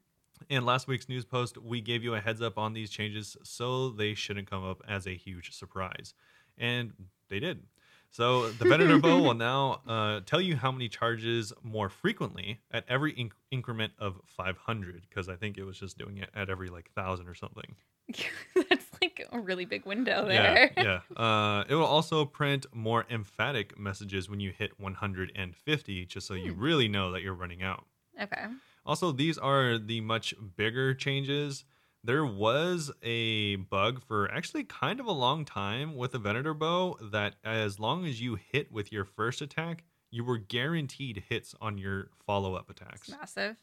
In 0.49 0.65
last 0.65 0.87
week's 0.87 1.09
news 1.09 1.25
post, 1.25 1.57
we 1.57 1.81
gave 1.81 2.03
you 2.03 2.13
a 2.13 2.21
heads 2.21 2.41
up 2.41 2.57
on 2.57 2.73
these 2.73 2.89
changes 2.89 3.35
so 3.43 3.89
they 3.89 4.13
shouldn't 4.13 4.49
come 4.49 4.63
up 4.63 4.81
as 4.87 5.07
a 5.07 5.15
huge 5.15 5.53
surprise. 5.53 6.13
And 6.57 6.93
they 7.29 7.39
did. 7.39 7.63
So 8.11 8.51
the 8.51 8.65
Venator 8.65 8.97
bow 8.99 9.19
will 9.23 9.33
now 9.33 9.81
uh, 9.87 10.21
tell 10.25 10.39
you 10.39 10.55
how 10.55 10.71
many 10.71 10.89
charges 10.89 11.53
more 11.63 11.89
frequently 11.89 12.61
at 12.71 12.85
every 12.87 13.13
inc- 13.13 13.33
increment 13.51 13.93
of 13.99 14.21
500, 14.27 15.05
because 15.09 15.27
I 15.27 15.35
think 15.35 15.57
it 15.57 15.63
was 15.63 15.77
just 15.79 15.97
doing 15.97 16.17
it 16.17 16.29
at 16.33 16.49
every 16.49 16.69
like 16.69 16.91
thousand 16.93 17.27
or 17.27 17.35
something. 17.35 17.75
That's 18.55 18.85
like 19.01 19.27
a 19.31 19.39
really 19.39 19.65
big 19.65 19.85
window 19.85 20.25
there. 20.27 20.71
yeah. 20.77 20.99
Uh, 21.15 21.63
it 21.69 21.75
will 21.75 21.85
also 21.85 22.25
print 22.25 22.65
more 22.73 23.05
emphatic 23.09 23.77
messages 23.79 24.29
when 24.29 24.39
you 24.39 24.51
hit 24.51 24.79
150, 24.79 26.05
just 26.05 26.27
so 26.27 26.33
you 26.33 26.53
Hmm. 26.53 26.59
really 26.59 26.87
know 26.87 27.11
that 27.11 27.21
you're 27.21 27.33
running 27.33 27.63
out. 27.63 27.85
Okay. 28.21 28.45
Also, 28.85 29.11
these 29.11 29.37
are 29.37 29.77
the 29.77 30.01
much 30.01 30.33
bigger 30.55 30.93
changes. 30.93 31.65
There 32.03 32.25
was 32.25 32.89
a 33.03 33.57
bug 33.57 34.01
for 34.01 34.31
actually 34.31 34.63
kind 34.63 34.99
of 34.99 35.07
a 35.07 35.11
long 35.11 35.43
time 35.43 35.95
with 35.95 36.13
the 36.13 36.19
Venator 36.19 36.53
bow 36.53 36.97
that 37.11 37.35
as 37.43 37.79
long 37.79 38.05
as 38.05 38.21
you 38.21 38.35
hit 38.35 38.71
with 38.71 38.91
your 38.91 39.03
first 39.03 39.41
attack, 39.41 39.83
you 40.09 40.23
were 40.23 40.37
guaranteed 40.37 41.23
hits 41.27 41.53
on 41.59 41.77
your 41.77 42.09
follow-up 42.25 42.69
It's 42.69 42.79
attacks 42.81 43.09
massive. 43.09 43.57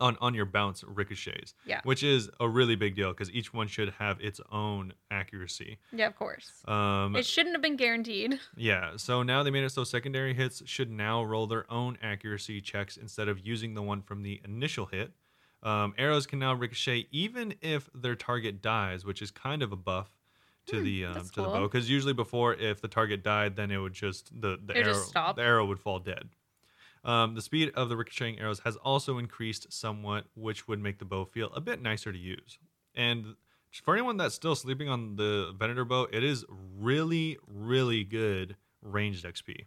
On 0.00 0.16
on 0.20 0.34
your 0.34 0.44
bounce 0.44 0.84
ricochets. 0.84 1.54
Yeah. 1.64 1.80
Which 1.84 2.02
is 2.02 2.30
a 2.40 2.48
really 2.48 2.76
big 2.76 2.94
deal 2.94 3.10
because 3.10 3.30
each 3.30 3.52
one 3.54 3.68
should 3.68 3.90
have 3.98 4.20
its 4.20 4.40
own 4.50 4.92
accuracy. 5.10 5.78
Yeah, 5.92 6.06
of 6.06 6.16
course. 6.16 6.52
Um, 6.66 7.16
It 7.16 7.26
shouldn't 7.26 7.54
have 7.54 7.62
been 7.62 7.76
guaranteed. 7.76 8.38
yeah, 8.56 8.92
so 8.96 9.22
now 9.22 9.42
they 9.42 9.50
made 9.50 9.64
it 9.64 9.70
so 9.70 9.84
secondary 9.84 10.34
hits 10.34 10.62
should 10.66 10.90
now 10.90 11.22
roll 11.22 11.46
their 11.46 11.70
own 11.72 11.98
accuracy 12.02 12.60
checks 12.60 12.96
instead 12.96 13.28
of 13.28 13.46
using 13.46 13.74
the 13.74 13.82
one 13.82 14.02
from 14.02 14.22
the 14.22 14.40
initial 14.44 14.86
hit. 14.86 15.12
Um, 15.62 15.94
arrows 15.98 16.26
can 16.26 16.38
now 16.38 16.54
ricochet 16.54 17.06
even 17.10 17.54
if 17.60 17.88
their 17.94 18.14
target 18.14 18.62
dies, 18.62 19.04
which 19.04 19.20
is 19.20 19.30
kind 19.30 19.62
of 19.62 19.72
a 19.72 19.76
buff 19.76 20.08
to 20.66 20.78
Hmm, 20.78 20.84
the 20.84 21.04
um, 21.06 21.14
to 21.14 21.40
the 21.42 21.48
bow. 21.48 21.62
Because 21.62 21.90
usually 21.90 22.12
before, 22.12 22.54
if 22.54 22.80
the 22.80 22.88
target 22.88 23.24
died, 23.24 23.56
then 23.56 23.70
it 23.70 23.78
would 23.78 23.94
just 23.94 24.30
the 24.40 24.58
the 24.64 24.78
It 24.78 24.86
arrow 24.86 25.32
the 25.34 25.42
arrow 25.42 25.66
would 25.66 25.80
fall 25.80 25.98
dead. 25.98 26.28
Um, 27.04 27.34
the 27.34 27.42
speed 27.42 27.72
of 27.74 27.88
the 27.88 27.96
ricocheting 27.96 28.38
arrows 28.38 28.60
has 28.60 28.76
also 28.76 29.18
increased 29.18 29.72
somewhat, 29.72 30.26
which 30.34 30.68
would 30.68 30.80
make 30.80 30.98
the 30.98 31.04
bow 31.04 31.24
feel 31.24 31.50
a 31.54 31.60
bit 31.60 31.80
nicer 31.80 32.12
to 32.12 32.18
use. 32.18 32.58
And 32.94 33.36
for 33.84 33.94
anyone 33.94 34.16
that's 34.16 34.34
still 34.34 34.54
sleeping 34.54 34.88
on 34.88 35.16
the 35.16 35.54
Venator 35.58 35.84
bow, 35.84 36.08
it 36.12 36.24
is 36.24 36.44
really, 36.78 37.38
really 37.46 38.04
good 38.04 38.56
ranged 38.82 39.24
XP. 39.24 39.66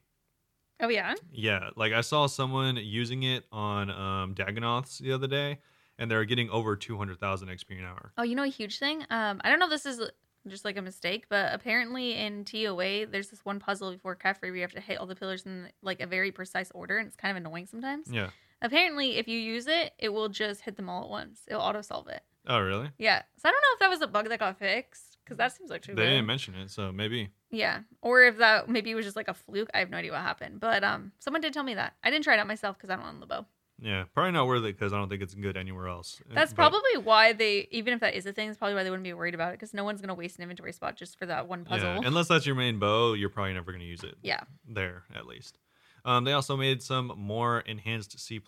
Oh 0.82 0.90
yeah. 0.90 1.14
Yeah, 1.32 1.70
like 1.76 1.94
I 1.94 2.02
saw 2.02 2.26
someone 2.26 2.76
using 2.78 3.24
it 3.24 3.46
on 3.52 3.92
um, 3.92 4.34
Dagannoths 4.34 4.98
the 4.98 5.12
other 5.12 5.28
day, 5.28 5.60
and 6.00 6.10
they're 6.10 6.26
getting 6.26 6.50
over 6.50 6.76
200,000 6.76 7.48
XP 7.50 7.78
an 7.78 7.86
hour. 7.86 8.12
Oh, 8.18 8.24
you 8.24 8.36
know 8.36 8.44
a 8.44 8.48
huge 8.48 8.80
thing? 8.80 9.06
Um, 9.12 9.42
I 9.44 9.50
don't 9.50 9.60
know 9.60 9.66
if 9.66 9.72
this 9.72 9.86
is 9.86 10.10
just 10.48 10.66
like 10.66 10.78
a 10.78 10.82
mistake, 10.82 11.26
but 11.30 11.54
apparently 11.54 12.14
in 12.16 12.46
TOA 12.46 13.06
there's 13.06 13.30
this 13.30 13.44
one 13.46 13.60
puzzle 13.60 13.92
before 13.92 14.16
Kephri 14.16 14.44
where 14.44 14.56
you 14.56 14.62
have 14.62 14.74
to 14.74 14.82
hit 14.82 14.98
all 14.98 15.06
the 15.08 15.16
pillars 15.16 15.46
in 15.46 15.70
like 15.82 16.02
a 16.02 16.08
very 16.08 16.32
precise 16.32 16.72
order 16.74 16.98
and 16.98 17.08
it's 17.08 17.16
kind 17.16 17.38
of 17.38 17.44
annoying 17.44 17.66
sometimes. 17.68 18.08
Yeah. 18.12 18.30
Apparently 18.62 19.18
if 19.18 19.28
you 19.28 19.40
use 19.40 19.68
it, 19.68 19.94
it 20.00 20.10
will 20.10 20.30
just 20.30 20.62
hit 20.62 20.76
them 20.78 20.90
all 20.90 21.04
at 21.04 21.10
once. 21.10 21.42
It'll 21.48 21.62
auto 21.62 21.82
solve 21.82 22.08
it. 22.08 22.22
Oh, 22.48 22.60
really? 22.60 22.90
Yeah. 22.98 23.22
So 23.38 23.48
I 23.50 23.52
don't 23.52 23.62
know 23.62 23.74
if 23.74 23.80
that 23.80 23.90
was 23.90 24.02
a 24.02 24.08
bug 24.08 24.30
that 24.30 24.40
got 24.40 24.58
fixed 24.58 25.18
because 25.24 25.38
that 25.38 25.56
seems 25.56 25.70
like 25.70 25.84
too 25.84 25.94
They 25.94 26.04
good. 26.04 26.10
didn't 26.10 26.26
mention 26.26 26.56
it, 26.56 26.72
so 26.72 26.92
maybe. 26.92 27.30
Yeah, 27.52 27.82
or 28.02 28.24
if 28.24 28.38
that 28.38 28.68
maybe 28.70 28.90
it 28.92 28.96
was 28.96 29.06
just 29.06 29.16
like 29.18 29.28
a 29.28 29.34
fluke. 29.34 29.70
I 29.74 29.80
have 29.80 29.90
no 29.90 29.98
idea 29.98 30.12
what 30.12 30.22
happened, 30.22 30.60
but 30.60 30.84
um, 30.84 31.12
someone 31.20 31.42
did 31.42 31.54
tell 31.54 31.64
me 31.64 31.76
that. 31.76 31.94
I 32.04 32.10
didn't 32.10 32.24
try 32.24 32.34
it 32.36 32.40
out 32.40 32.48
myself 32.48 32.78
because 32.78 32.90
I 32.90 32.96
don't 32.96 33.06
own 33.06 33.20
the 33.20 33.26
bow. 33.28 33.46
Yeah, 33.82 34.04
probably 34.14 34.32
not 34.32 34.46
worth 34.46 34.64
it 34.64 34.78
because 34.78 34.94
I 34.94 34.98
don't 34.98 35.10
think 35.10 35.24
it's 35.24 35.34
good 35.34 35.58
anywhere 35.58 35.88
else. 35.88 36.22
Uh, 36.30 36.36
That's 36.36 36.54
but- 36.54 36.58
probably 36.58 36.98
why 37.04 37.34
they, 37.34 37.68
even 37.72 37.94
if 37.94 38.00
that 38.02 38.14
is 38.14 38.26
a 38.28 38.32
thing, 38.32 38.50
it's 38.50 38.58
probably 38.58 38.76
why 38.76 38.84
they 38.84 38.92
wouldn't 38.92 39.04
be 39.04 39.14
worried 39.14 39.34
about 39.34 39.50
it 39.50 39.60
because 39.60 39.74
no 39.74 39.84
one's 39.84 40.02
gonna 40.02 40.14
waste 40.14 40.38
an 40.38 40.44
inventory 40.44 40.72
spot 40.72 40.96
just 40.96 41.18
for 41.18 41.26
that 41.26 41.48
one 41.48 41.66
puzzle. 41.66 41.96
Yeah, 41.96 42.02
unless 42.06 42.28
that's 42.28 42.46
your 42.46 42.56
main 42.56 42.78
bow, 42.80 43.14
you're 43.14 43.30
probably 43.30 43.54
never 43.54 43.72
going 43.72 43.82
to 43.82 43.88
use 43.88 44.04
it. 44.04 44.16
Yeah. 44.22 44.42
There, 44.68 45.04
at 45.16 45.26
least. 45.26 45.58
Um, 46.04 46.24
they 46.24 46.34
also 46.34 46.58
made 46.58 46.82
some 46.82 47.14
more 47.16 47.60
enhanced 47.62 48.20
C 48.20 48.40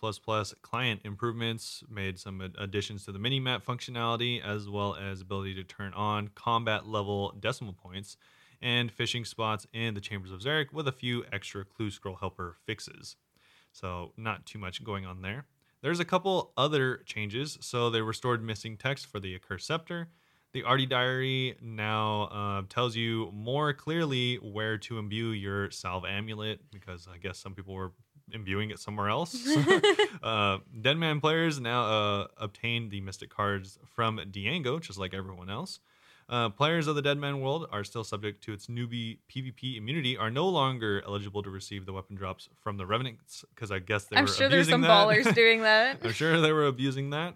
client 0.62 1.00
improvements, 1.04 1.84
made 1.88 2.18
some 2.18 2.40
additions 2.58 3.04
to 3.04 3.12
the 3.12 3.18
mini 3.18 3.38
map 3.38 3.64
functionality, 3.64 4.42
as 4.42 4.68
well 4.68 4.96
as 4.96 5.20
ability 5.20 5.54
to 5.54 5.64
turn 5.64 5.92
on 5.94 6.30
combat 6.34 6.86
level 6.86 7.32
decimal 7.38 7.72
points 7.72 8.16
and 8.60 8.90
fishing 8.90 9.24
spots 9.24 9.66
in 9.72 9.94
the 9.94 10.00
Chambers 10.00 10.32
of 10.32 10.40
Xeric 10.40 10.72
with 10.72 10.88
a 10.88 10.92
few 10.92 11.24
extra 11.32 11.64
clue 11.64 11.90
scroll 11.90 12.16
helper 12.16 12.56
fixes. 12.64 13.16
So, 13.74 14.12
not 14.16 14.46
too 14.46 14.58
much 14.58 14.82
going 14.84 15.04
on 15.04 15.20
there. 15.20 15.46
There's 15.82 16.00
a 16.00 16.04
couple 16.04 16.52
other 16.56 17.02
changes. 17.04 17.58
So, 17.60 17.90
they 17.90 18.00
restored 18.00 18.42
missing 18.42 18.76
text 18.76 19.06
for 19.06 19.18
the 19.18 19.34
Accursed 19.34 19.66
Scepter. 19.66 20.08
The 20.52 20.62
Artie 20.62 20.86
Diary 20.86 21.56
now 21.60 22.22
uh, 22.22 22.62
tells 22.68 22.94
you 22.94 23.28
more 23.32 23.72
clearly 23.72 24.36
where 24.36 24.78
to 24.78 24.98
imbue 24.98 25.30
your 25.30 25.72
Salve 25.72 26.04
Amulet 26.04 26.60
because 26.72 27.08
I 27.12 27.18
guess 27.18 27.38
some 27.38 27.54
people 27.54 27.74
were 27.74 27.90
imbuing 28.30 28.70
it 28.70 28.78
somewhere 28.78 29.08
else. 29.08 29.36
uh, 30.22 30.58
Deadman 30.80 31.20
players 31.20 31.58
now 31.58 31.82
uh, 31.82 32.26
obtain 32.36 32.88
the 32.88 33.00
Mystic 33.00 33.30
cards 33.30 33.80
from 33.96 34.18
Diango, 34.18 34.80
just 34.80 34.96
like 34.96 35.12
everyone 35.12 35.50
else. 35.50 35.80
Uh, 36.28 36.48
players 36.48 36.86
of 36.86 36.96
the 36.96 37.02
Deadman 37.02 37.40
world 37.40 37.66
are 37.70 37.84
still 37.84 38.04
subject 38.04 38.42
to 38.44 38.52
its 38.52 38.66
newbie 38.66 39.18
PvP 39.30 39.76
immunity, 39.76 40.16
are 40.16 40.30
no 40.30 40.48
longer 40.48 41.02
eligible 41.06 41.42
to 41.42 41.50
receive 41.50 41.84
the 41.84 41.92
weapon 41.92 42.16
drops 42.16 42.48
from 42.62 42.78
the 42.78 42.86
Revenants 42.86 43.44
because 43.54 43.70
I 43.70 43.78
guess 43.78 44.04
they 44.04 44.16
I'm 44.16 44.24
were 44.24 44.30
sure 44.30 44.48
there's 44.48 44.68
some 44.68 44.80
that. 44.82 45.06
ballers 45.06 45.34
doing 45.34 45.62
that. 45.62 45.98
I'm 46.02 46.12
sure 46.12 46.40
they 46.40 46.52
were 46.52 46.66
abusing 46.66 47.10
that. 47.10 47.34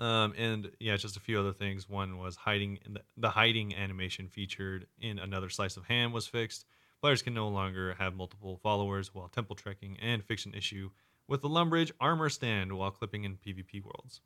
Um, 0.00 0.32
and 0.36 0.70
yeah, 0.80 0.96
just 0.96 1.16
a 1.16 1.20
few 1.20 1.38
other 1.38 1.52
things. 1.52 1.88
One 1.88 2.18
was 2.18 2.34
hiding 2.34 2.78
the, 2.88 3.02
the 3.16 3.30
hiding 3.30 3.74
animation 3.76 4.28
featured 4.28 4.86
in 5.00 5.18
another 5.18 5.48
slice 5.48 5.76
of 5.76 5.84
ham 5.84 6.12
was 6.12 6.26
fixed. 6.26 6.64
Players 7.00 7.22
can 7.22 7.34
no 7.34 7.48
longer 7.48 7.94
have 7.98 8.14
multiple 8.14 8.58
followers 8.62 9.14
while 9.14 9.28
temple 9.28 9.56
trekking 9.56 9.96
and 10.00 10.24
fiction 10.24 10.54
issue 10.54 10.90
with 11.28 11.42
the 11.42 11.48
Lumbridge 11.48 11.92
armor 12.00 12.28
stand 12.28 12.72
while 12.72 12.90
clipping 12.90 13.24
in 13.24 13.36
PvP 13.36 13.82
worlds. 13.84 14.20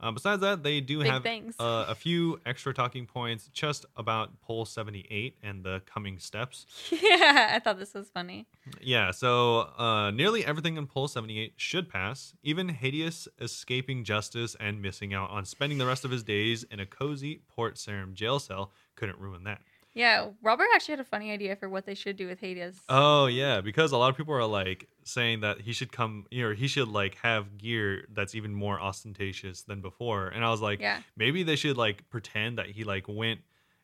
Uh, 0.00 0.10
besides 0.10 0.40
that, 0.40 0.62
they 0.62 0.80
do 0.80 1.00
Big 1.00 1.08
have 1.08 1.26
uh, 1.58 1.86
a 1.88 1.94
few 1.94 2.40
extra 2.46 2.72
talking 2.72 3.06
points 3.06 3.48
just 3.52 3.84
about 3.96 4.40
poll 4.40 4.64
78 4.64 5.36
and 5.42 5.62
the 5.62 5.82
coming 5.86 6.18
steps. 6.18 6.66
yeah, 6.90 7.50
I 7.54 7.58
thought 7.58 7.78
this 7.78 7.94
was 7.94 8.08
funny. 8.08 8.46
Yeah, 8.80 9.10
so 9.10 9.70
uh, 9.78 10.10
nearly 10.10 10.44
everything 10.44 10.76
in 10.76 10.86
poll 10.86 11.08
78 11.08 11.54
should 11.56 11.88
pass. 11.88 12.34
Even 12.42 12.68
Hideous 12.68 13.28
escaping 13.40 14.04
justice 14.04 14.56
and 14.58 14.80
missing 14.80 15.12
out 15.12 15.30
on 15.30 15.44
spending 15.44 15.78
the 15.78 15.86
rest 15.86 16.04
of 16.04 16.10
his 16.10 16.22
days 16.22 16.64
in 16.70 16.80
a 16.80 16.86
cozy 16.86 17.42
Port 17.48 17.74
Sarim 17.76 18.14
jail 18.14 18.38
cell 18.38 18.72
couldn't 18.96 19.18
ruin 19.18 19.44
that. 19.44 19.60
Yeah, 19.94 20.28
Robert 20.42 20.68
actually 20.74 20.92
had 20.92 21.00
a 21.00 21.04
funny 21.04 21.32
idea 21.32 21.56
for 21.56 21.68
what 21.68 21.84
they 21.84 21.94
should 21.94 22.16
do 22.16 22.28
with 22.28 22.38
Hades. 22.38 22.80
Oh 22.88 23.26
yeah, 23.26 23.60
because 23.60 23.92
a 23.92 23.96
lot 23.96 24.10
of 24.10 24.16
people 24.16 24.34
are 24.34 24.46
like 24.46 24.88
saying 25.04 25.40
that 25.40 25.60
he 25.60 25.72
should 25.72 25.90
come, 25.90 26.26
you 26.30 26.48
know, 26.48 26.54
he 26.54 26.68
should 26.68 26.88
like 26.88 27.16
have 27.16 27.58
gear 27.58 28.06
that's 28.12 28.34
even 28.34 28.54
more 28.54 28.80
ostentatious 28.80 29.62
than 29.62 29.80
before. 29.80 30.28
And 30.28 30.44
I 30.44 30.50
was 30.50 30.60
like, 30.60 30.80
yeah, 30.80 31.00
maybe 31.16 31.42
they 31.42 31.56
should 31.56 31.76
like 31.76 32.08
pretend 32.08 32.58
that 32.58 32.66
he 32.66 32.84
like 32.84 33.06
went, 33.08 33.40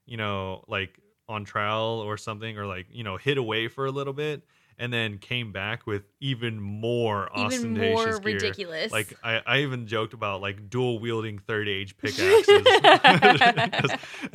you 0.06 0.16
know, 0.16 0.64
like 0.68 1.00
on 1.28 1.44
trial 1.44 2.00
or 2.04 2.16
something, 2.16 2.56
or 2.56 2.66
like 2.66 2.86
you 2.90 3.02
know 3.02 3.16
hid 3.16 3.36
away 3.36 3.66
for 3.66 3.86
a 3.86 3.90
little 3.90 4.12
bit, 4.12 4.42
and 4.78 4.92
then 4.92 5.18
came 5.18 5.52
back 5.52 5.86
with 5.86 6.02
even 6.20 6.60
more 6.60 7.30
even 7.34 7.46
ostentatious 7.46 7.94
more 7.94 8.18
gear. 8.18 8.34
ridiculous. 8.34 8.92
Like 8.92 9.16
I, 9.22 9.40
I 9.46 9.58
even 9.60 9.86
joked 9.86 10.12
about 10.12 10.40
like 10.40 10.68
dual 10.68 10.98
wielding 10.98 11.38
third 11.38 11.68
age 11.68 11.96
pickaxes, 11.98 12.66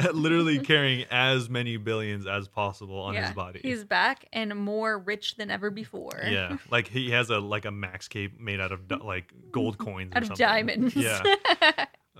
literally 0.13 0.59
carrying 0.59 1.05
as 1.11 1.49
many 1.49 1.77
billions 1.77 2.25
as 2.25 2.47
possible 2.47 2.99
on 2.99 3.13
yeah, 3.13 3.27
his 3.27 3.35
body. 3.35 3.61
He's 3.63 3.83
back 3.83 4.25
and 4.33 4.55
more 4.55 4.97
rich 4.97 5.35
than 5.35 5.51
ever 5.51 5.69
before. 5.69 6.21
yeah, 6.25 6.57
like 6.71 6.87
he 6.87 7.11
has 7.11 7.29
a 7.29 7.39
like 7.39 7.65
a 7.65 7.71
max 7.71 8.07
cape 8.07 8.39
made 8.39 8.59
out 8.59 8.71
of 8.71 8.89
like 9.03 9.31
gold 9.51 9.77
coins 9.77 10.13
out 10.15 10.21
or 10.21 10.21
of 10.23 10.27
something. 10.27 10.45
diamonds. 10.45 10.95
Yeah, 10.95 11.21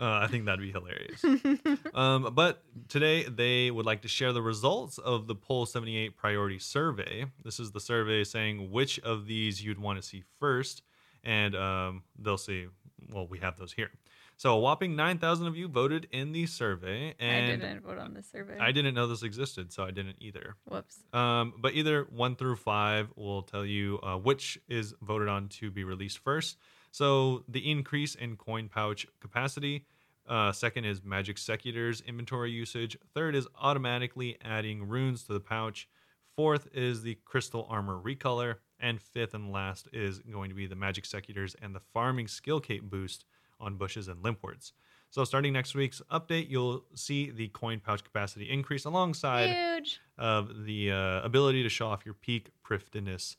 uh, 0.02 0.20
I 0.24 0.28
think 0.28 0.46
that'd 0.46 0.60
be 0.60 0.72
hilarious. 0.72 1.24
Um, 1.94 2.32
but 2.34 2.64
today 2.88 3.24
they 3.24 3.70
would 3.70 3.86
like 3.86 4.02
to 4.04 4.08
share 4.08 4.32
the 4.34 4.42
results 4.42 4.98
of 4.98 5.28
the 5.28 5.36
Poll 5.36 5.66
78 5.66 6.16
Priority 6.18 6.58
Survey. 6.58 7.26
This 7.44 7.60
is 7.60 7.72
the 7.72 7.80
survey 7.80 8.24
saying 8.24 8.72
which 8.72 8.98
of 9.00 9.28
these 9.28 9.64
you'd 9.64 9.80
want 9.80 10.02
to 10.02 10.08
see 10.08 10.24
first, 10.40 10.84
and 11.24 11.56
um, 11.56 12.04
they'll 12.18 12.38
see. 12.38 12.68
Well, 13.14 13.28
we 13.28 13.40
have 13.40 13.58
those 13.58 13.74
here. 13.74 13.92
So 14.38 14.54
a 14.56 14.60
whopping 14.60 14.96
9,000 14.96 15.46
of 15.48 15.56
you 15.56 15.68
voted 15.68 16.08
in 16.12 16.32
the 16.32 16.48
survey, 16.48 17.14
And 17.20 17.46
I 17.46 17.56
didn't 17.56 17.82
vote 17.82 18.00
on 18.00 18.16
this 18.16 18.28
survey. 18.32 18.58
I 18.60 18.72
didn't 18.72 18.96
know 18.96 19.06
this 19.06 19.22
existed, 19.22 19.72
so 19.72 19.84
I 19.84 19.92
didn't 19.92 20.16
either. 20.20 20.56
Whoops. 20.68 20.98
Um, 21.14 21.54
but 21.60 21.74
either 21.74 22.08
one 22.10 22.36
through 22.36 22.56
five 22.56 23.10
will 23.16 23.44
tell 23.44 23.64
you 23.64 24.00
uh, 24.02 24.18
which 24.18 24.60
is 24.68 24.96
voted 25.02 25.28
on 25.28 25.50
to 25.50 25.70
be 25.70 25.84
released 25.84 26.20
first. 26.20 26.58
So 26.92 27.44
the 27.48 27.70
increase 27.70 28.16
in 28.16 28.36
coin 28.36 28.68
pouch 28.68 29.06
capacity. 29.20 29.86
Uh, 30.28 30.52
second 30.52 30.86
is 30.86 31.04
magic 31.04 31.38
secateurs 31.38 32.06
inventory 32.06 32.52
usage. 32.52 32.98
Third 33.14 33.36
is 33.36 33.48
automatically 33.60 34.38
adding 34.44 34.88
runes 34.88 35.24
to 35.24 35.34
the 35.34 35.40
pouch. 35.40 35.90
Fourth 36.36 36.68
is 36.74 37.02
the 37.04 37.18
crystal 37.26 37.68
armor 37.70 38.00
recolor. 38.00 38.56
And 38.80 39.00
fifth 39.00 39.34
and 39.36 39.52
last 39.52 39.88
is 39.94 40.20
going 40.20 40.50
to 40.50 40.56
be 40.56 40.66
the 40.66 40.76
magic 40.76 41.04
secateurs 41.04 41.56
and 41.62 41.76
the 41.76 41.82
farming 41.94 42.28
skill 42.28 42.60
cape 42.60 42.84
boost 42.90 43.26
on 43.60 43.76
bushes 43.76 44.08
and 44.08 44.24
limpwurts. 44.24 44.72
So 45.12 45.24
starting 45.24 45.54
next 45.54 45.76
week's 45.76 46.02
update, 46.10 46.50
you'll 46.50 46.86
see 46.96 47.30
the 47.30 47.50
coin 47.50 47.80
pouch 47.80 48.04
capacity 48.04 48.50
increase 48.50 48.86
alongside 48.86 49.50
Huge. 49.50 50.00
of 50.18 50.64
the 50.66 50.92
uh, 50.92 51.22
ability 51.22 51.64
to 51.64 51.70
show 51.70 51.88
off 51.88 52.06
your 52.06 52.16
peak 52.16 52.50
Prifddinas 52.68 53.36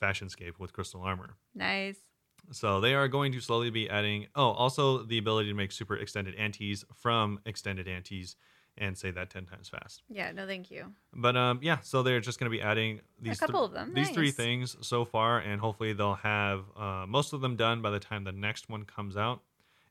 fashionscape 0.00 0.58
with 0.58 0.72
crystal 0.72 1.02
armor. 1.02 1.34
Nice. 1.54 1.98
So 2.50 2.80
they 2.80 2.94
are 2.94 3.08
going 3.08 3.32
to 3.32 3.40
slowly 3.40 3.70
be 3.70 3.88
adding. 3.88 4.26
Oh, 4.34 4.50
also 4.50 5.02
the 5.04 5.18
ability 5.18 5.48
to 5.48 5.54
make 5.54 5.72
super 5.72 5.96
extended 5.96 6.34
antes 6.36 6.84
from 6.94 7.40
extended 7.46 7.88
antes 7.88 8.36
and 8.78 8.96
say 8.96 9.10
that 9.10 9.30
10 9.30 9.44
times 9.44 9.68
fast. 9.68 10.02
Yeah, 10.08 10.32
no, 10.32 10.46
thank 10.46 10.70
you. 10.70 10.92
But 11.12 11.36
um, 11.36 11.60
yeah, 11.62 11.78
so 11.82 12.02
they're 12.02 12.20
just 12.20 12.38
going 12.38 12.50
to 12.50 12.56
be 12.56 12.62
adding 12.62 13.00
these 13.20 13.36
a 13.36 13.46
couple 13.46 13.64
of 13.64 13.72
them. 13.72 13.92
these 13.94 14.10
three 14.10 14.30
things 14.30 14.76
so 14.80 15.04
far, 15.04 15.38
and 15.38 15.60
hopefully 15.60 15.92
they'll 15.92 16.14
have 16.14 16.64
uh, 16.76 17.04
most 17.06 17.32
of 17.32 17.40
them 17.40 17.56
done 17.56 17.82
by 17.82 17.90
the 17.90 18.00
time 18.00 18.24
the 18.24 18.32
next 18.32 18.68
one 18.68 18.84
comes 18.84 19.16
out. 19.16 19.42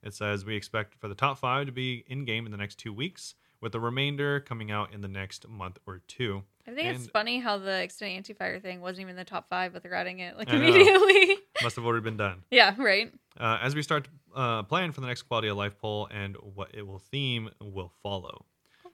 It 0.01 0.13
says 0.13 0.45
we 0.45 0.55
expect 0.55 0.95
for 0.95 1.07
the 1.07 1.15
top 1.15 1.37
five 1.37 1.65
to 1.67 1.71
be 1.71 2.03
in 2.07 2.25
game 2.25 2.45
in 2.45 2.51
the 2.51 2.57
next 2.57 2.75
two 2.75 2.93
weeks, 2.93 3.35
with 3.61 3.73
the 3.73 3.79
remainder 3.79 4.39
coming 4.39 4.71
out 4.71 4.93
in 4.93 5.01
the 5.01 5.07
next 5.07 5.47
month 5.47 5.77
or 5.85 6.01
two. 6.07 6.43
I 6.69 6.75
think 6.75 6.95
it's 6.95 7.07
funny 7.07 7.39
how 7.39 7.57
the 7.57 7.81
extended 7.81 8.15
anti-fire 8.17 8.59
thing 8.59 8.81
wasn't 8.81 9.01
even 9.01 9.15
the 9.15 9.23
top 9.25 9.49
five, 9.49 9.73
but 9.73 9.81
they're 9.83 9.93
adding 9.93 10.19
it 10.19 10.37
like 10.37 10.49
I 10.51 10.55
immediately. 10.57 11.37
Must 11.63 11.75
have 11.75 11.85
already 11.85 12.03
been 12.03 12.17
done. 12.17 12.43
yeah, 12.51 12.75
right. 12.77 13.11
Uh, 13.39 13.57
as 13.61 13.75
we 13.75 13.81
start 13.81 14.07
uh, 14.35 14.63
plan 14.63 14.91
for 14.91 15.01
the 15.01 15.07
next 15.07 15.23
quality 15.23 15.47
of 15.47 15.57
life 15.57 15.77
poll 15.79 16.07
and 16.11 16.35
what 16.37 16.69
it 16.73 16.85
will 16.85 16.99
theme 16.99 17.49
will 17.61 17.91
follow. 18.03 18.45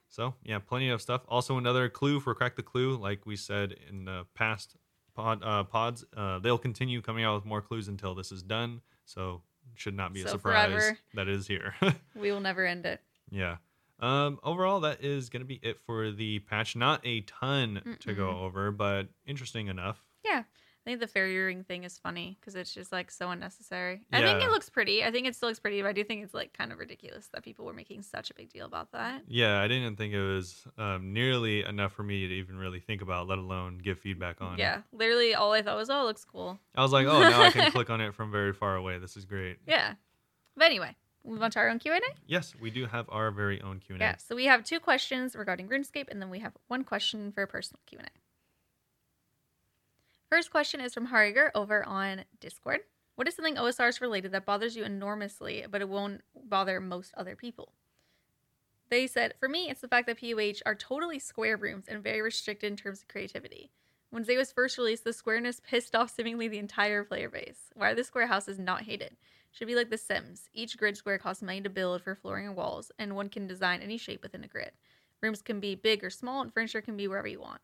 So 0.08 0.34
yeah, 0.44 0.58
plenty 0.60 0.88
of 0.88 1.02
stuff. 1.02 1.22
Also, 1.28 1.58
another 1.58 1.88
clue 1.88 2.20
for 2.20 2.34
crack 2.34 2.56
the 2.56 2.62
clue, 2.62 2.96
like 2.96 3.26
we 3.26 3.36
said 3.36 3.74
in 3.88 4.04
the 4.04 4.24
past 4.34 4.76
pod, 5.14 5.42
uh, 5.44 5.64
pods, 5.64 6.04
uh, 6.16 6.38
they'll 6.38 6.58
continue 6.58 7.02
coming 7.02 7.24
out 7.24 7.34
with 7.34 7.44
more 7.44 7.60
clues 7.60 7.88
until 7.88 8.14
this 8.14 8.30
is 8.32 8.42
done. 8.42 8.80
So 9.04 9.42
should 9.74 9.94
not 9.94 10.12
be 10.14 10.22
a 10.22 10.28
surprise 10.28 10.70
forever. 10.72 10.98
that 11.14 11.28
it 11.28 11.34
is 11.34 11.46
here. 11.46 11.74
We 12.14 12.30
will 12.32 12.40
never 12.40 12.64
end 12.64 12.86
it. 12.86 13.00
yeah. 13.30 13.56
Um, 14.00 14.38
overall, 14.42 14.80
that 14.80 15.02
is 15.04 15.28
going 15.30 15.40
to 15.40 15.46
be 15.46 15.60
it 15.62 15.78
for 15.86 16.10
the 16.10 16.40
patch. 16.40 16.76
Not 16.76 17.00
a 17.04 17.22
ton 17.22 17.96
to 18.00 18.14
go 18.14 18.28
over, 18.40 18.70
but 18.70 19.08
interesting 19.26 19.68
enough. 19.68 20.02
Yeah. 20.24 20.42
I 20.86 20.90
think 20.90 21.00
the 21.00 21.08
fairy 21.08 21.36
ring 21.36 21.64
thing 21.64 21.82
is 21.82 21.98
funny 21.98 22.38
because 22.38 22.54
it's 22.54 22.72
just 22.72 22.92
like 22.92 23.10
so 23.10 23.30
unnecessary. 23.30 24.02
I 24.12 24.20
think 24.20 24.40
it 24.40 24.50
looks 24.50 24.70
pretty. 24.70 25.02
I 25.02 25.10
think 25.10 25.26
it 25.26 25.34
still 25.34 25.48
looks 25.48 25.58
pretty, 25.58 25.82
but 25.82 25.88
I 25.88 25.92
do 25.92 26.04
think 26.04 26.22
it's 26.22 26.32
like 26.32 26.56
kind 26.56 26.70
of 26.70 26.78
ridiculous 26.78 27.28
that 27.34 27.42
people 27.42 27.64
were 27.64 27.72
making 27.72 28.02
such 28.02 28.30
a 28.30 28.34
big 28.34 28.52
deal 28.52 28.66
about 28.66 28.92
that. 28.92 29.22
Yeah, 29.26 29.60
I 29.60 29.66
didn't 29.66 29.96
think 29.96 30.14
it 30.14 30.22
was 30.22 30.64
um, 30.78 31.12
nearly 31.12 31.64
enough 31.64 31.92
for 31.92 32.04
me 32.04 32.28
to 32.28 32.34
even 32.34 32.56
really 32.56 32.78
think 32.78 33.02
about, 33.02 33.26
let 33.26 33.38
alone 33.38 33.78
give 33.78 33.98
feedback 33.98 34.40
on. 34.40 34.58
Yeah. 34.58 34.82
Literally 34.92 35.34
all 35.34 35.52
I 35.52 35.62
thought 35.62 35.76
was, 35.76 35.90
oh, 35.90 36.02
it 36.02 36.04
looks 36.04 36.24
cool. 36.24 36.60
I 36.76 36.82
was 36.82 36.92
like, 36.92 37.08
oh, 37.08 37.20
now 37.20 37.42
I 37.42 37.50
can 37.50 37.72
click 37.72 37.90
on 37.90 38.00
it 38.00 38.14
from 38.14 38.30
very 38.30 38.52
far 38.52 38.76
away. 38.76 38.98
This 38.98 39.16
is 39.16 39.24
great. 39.24 39.58
Yeah. 39.66 39.94
But 40.56 40.66
anyway, 40.66 40.94
move 41.26 41.42
on 41.42 41.50
to 41.52 41.58
our 41.58 41.68
own 41.68 41.78
Q&A. 41.78 42.00
Yes, 42.26 42.54
we 42.60 42.70
do 42.70 42.86
have 42.86 43.06
our 43.08 43.30
very 43.30 43.60
own 43.60 43.80
Q&A. 43.80 43.98
Yeah. 43.98 44.16
So 44.16 44.34
we 44.36 44.46
have 44.46 44.64
two 44.64 44.80
questions 44.80 45.34
regarding 45.36 45.68
RuneScape, 45.68 46.08
and 46.08 46.20
then 46.20 46.30
we 46.30 46.38
have 46.40 46.52
one 46.68 46.84
question 46.84 47.32
for 47.32 47.42
a 47.42 47.46
personal 47.46 47.80
Q 47.86 47.98
and 47.98 48.08
A. 48.08 48.10
First 50.30 50.50
question 50.50 50.80
is 50.80 50.92
from 50.92 51.06
Hariger 51.06 51.50
over 51.54 51.84
on 51.84 52.24
Discord. 52.40 52.80
What 53.14 53.28
is 53.28 53.34
something 53.34 53.56
OSRs 53.56 54.00
related 54.00 54.32
that 54.32 54.44
bothers 54.44 54.76
you 54.76 54.84
enormously, 54.84 55.64
but 55.70 55.80
it 55.80 55.88
won't 55.88 56.22
bother 56.34 56.80
most 56.80 57.14
other 57.16 57.36
people? 57.36 57.72
They 58.88 59.06
said, 59.06 59.34
for 59.40 59.48
me, 59.48 59.68
it's 59.70 59.80
the 59.80 59.88
fact 59.88 60.06
that 60.06 60.18
POH 60.18 60.60
are 60.64 60.74
totally 60.74 61.18
square 61.18 61.56
rooms 61.56 61.86
and 61.88 62.02
very 62.02 62.20
restricted 62.20 62.70
in 62.70 62.76
terms 62.76 63.02
of 63.02 63.08
creativity. 63.08 63.70
When 64.16 64.24
Zeah 64.24 64.38
was 64.38 64.50
first 64.50 64.78
released, 64.78 65.04
the 65.04 65.12
squareness 65.12 65.60
pissed 65.60 65.94
off 65.94 66.08
seemingly 66.08 66.48
the 66.48 66.56
entire 66.56 67.04
player 67.04 67.28
base. 67.28 67.68
Why 67.74 67.90
are 67.90 67.94
the 67.94 68.02
square 68.02 68.28
houses 68.28 68.58
not 68.58 68.84
hated? 68.84 69.14
Should 69.50 69.68
be 69.68 69.74
like 69.74 69.90
The 69.90 69.98
Sims. 69.98 70.48
Each 70.54 70.78
grid 70.78 70.96
square 70.96 71.18
costs 71.18 71.42
money 71.42 71.60
to 71.60 71.68
build 71.68 72.00
for 72.00 72.14
flooring 72.14 72.46
and 72.46 72.56
walls, 72.56 72.90
and 72.98 73.14
one 73.14 73.28
can 73.28 73.46
design 73.46 73.82
any 73.82 73.98
shape 73.98 74.22
within 74.22 74.42
a 74.42 74.48
grid. 74.48 74.70
Rooms 75.22 75.42
can 75.42 75.60
be 75.60 75.74
big 75.74 76.02
or 76.02 76.08
small, 76.08 76.40
and 76.40 76.50
furniture 76.50 76.80
can 76.80 76.96
be 76.96 77.06
wherever 77.06 77.28
you 77.28 77.42
want. 77.42 77.60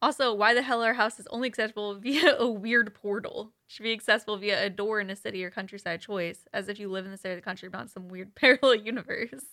Also, 0.00 0.32
why 0.32 0.54
the 0.54 0.62
hell 0.62 0.82
are 0.82 0.94
houses 0.94 1.26
only 1.28 1.48
accessible 1.48 1.94
via 2.00 2.38
a 2.38 2.48
weird 2.48 2.94
portal? 2.94 3.52
Should 3.66 3.82
be 3.82 3.92
accessible 3.92 4.38
via 4.38 4.64
a 4.64 4.70
door 4.70 4.98
in 4.98 5.10
a 5.10 5.14
city 5.14 5.44
or 5.44 5.50
countryside 5.50 6.00
choice, 6.00 6.46
as 6.54 6.70
if 6.70 6.80
you 6.80 6.88
live 6.88 7.04
in 7.04 7.10
the 7.10 7.18
center 7.18 7.34
of 7.34 7.38
the 7.38 7.44
country, 7.44 7.68
not 7.70 7.90
some 7.90 8.08
weird 8.08 8.34
parallel 8.34 8.76
universe. 8.76 9.44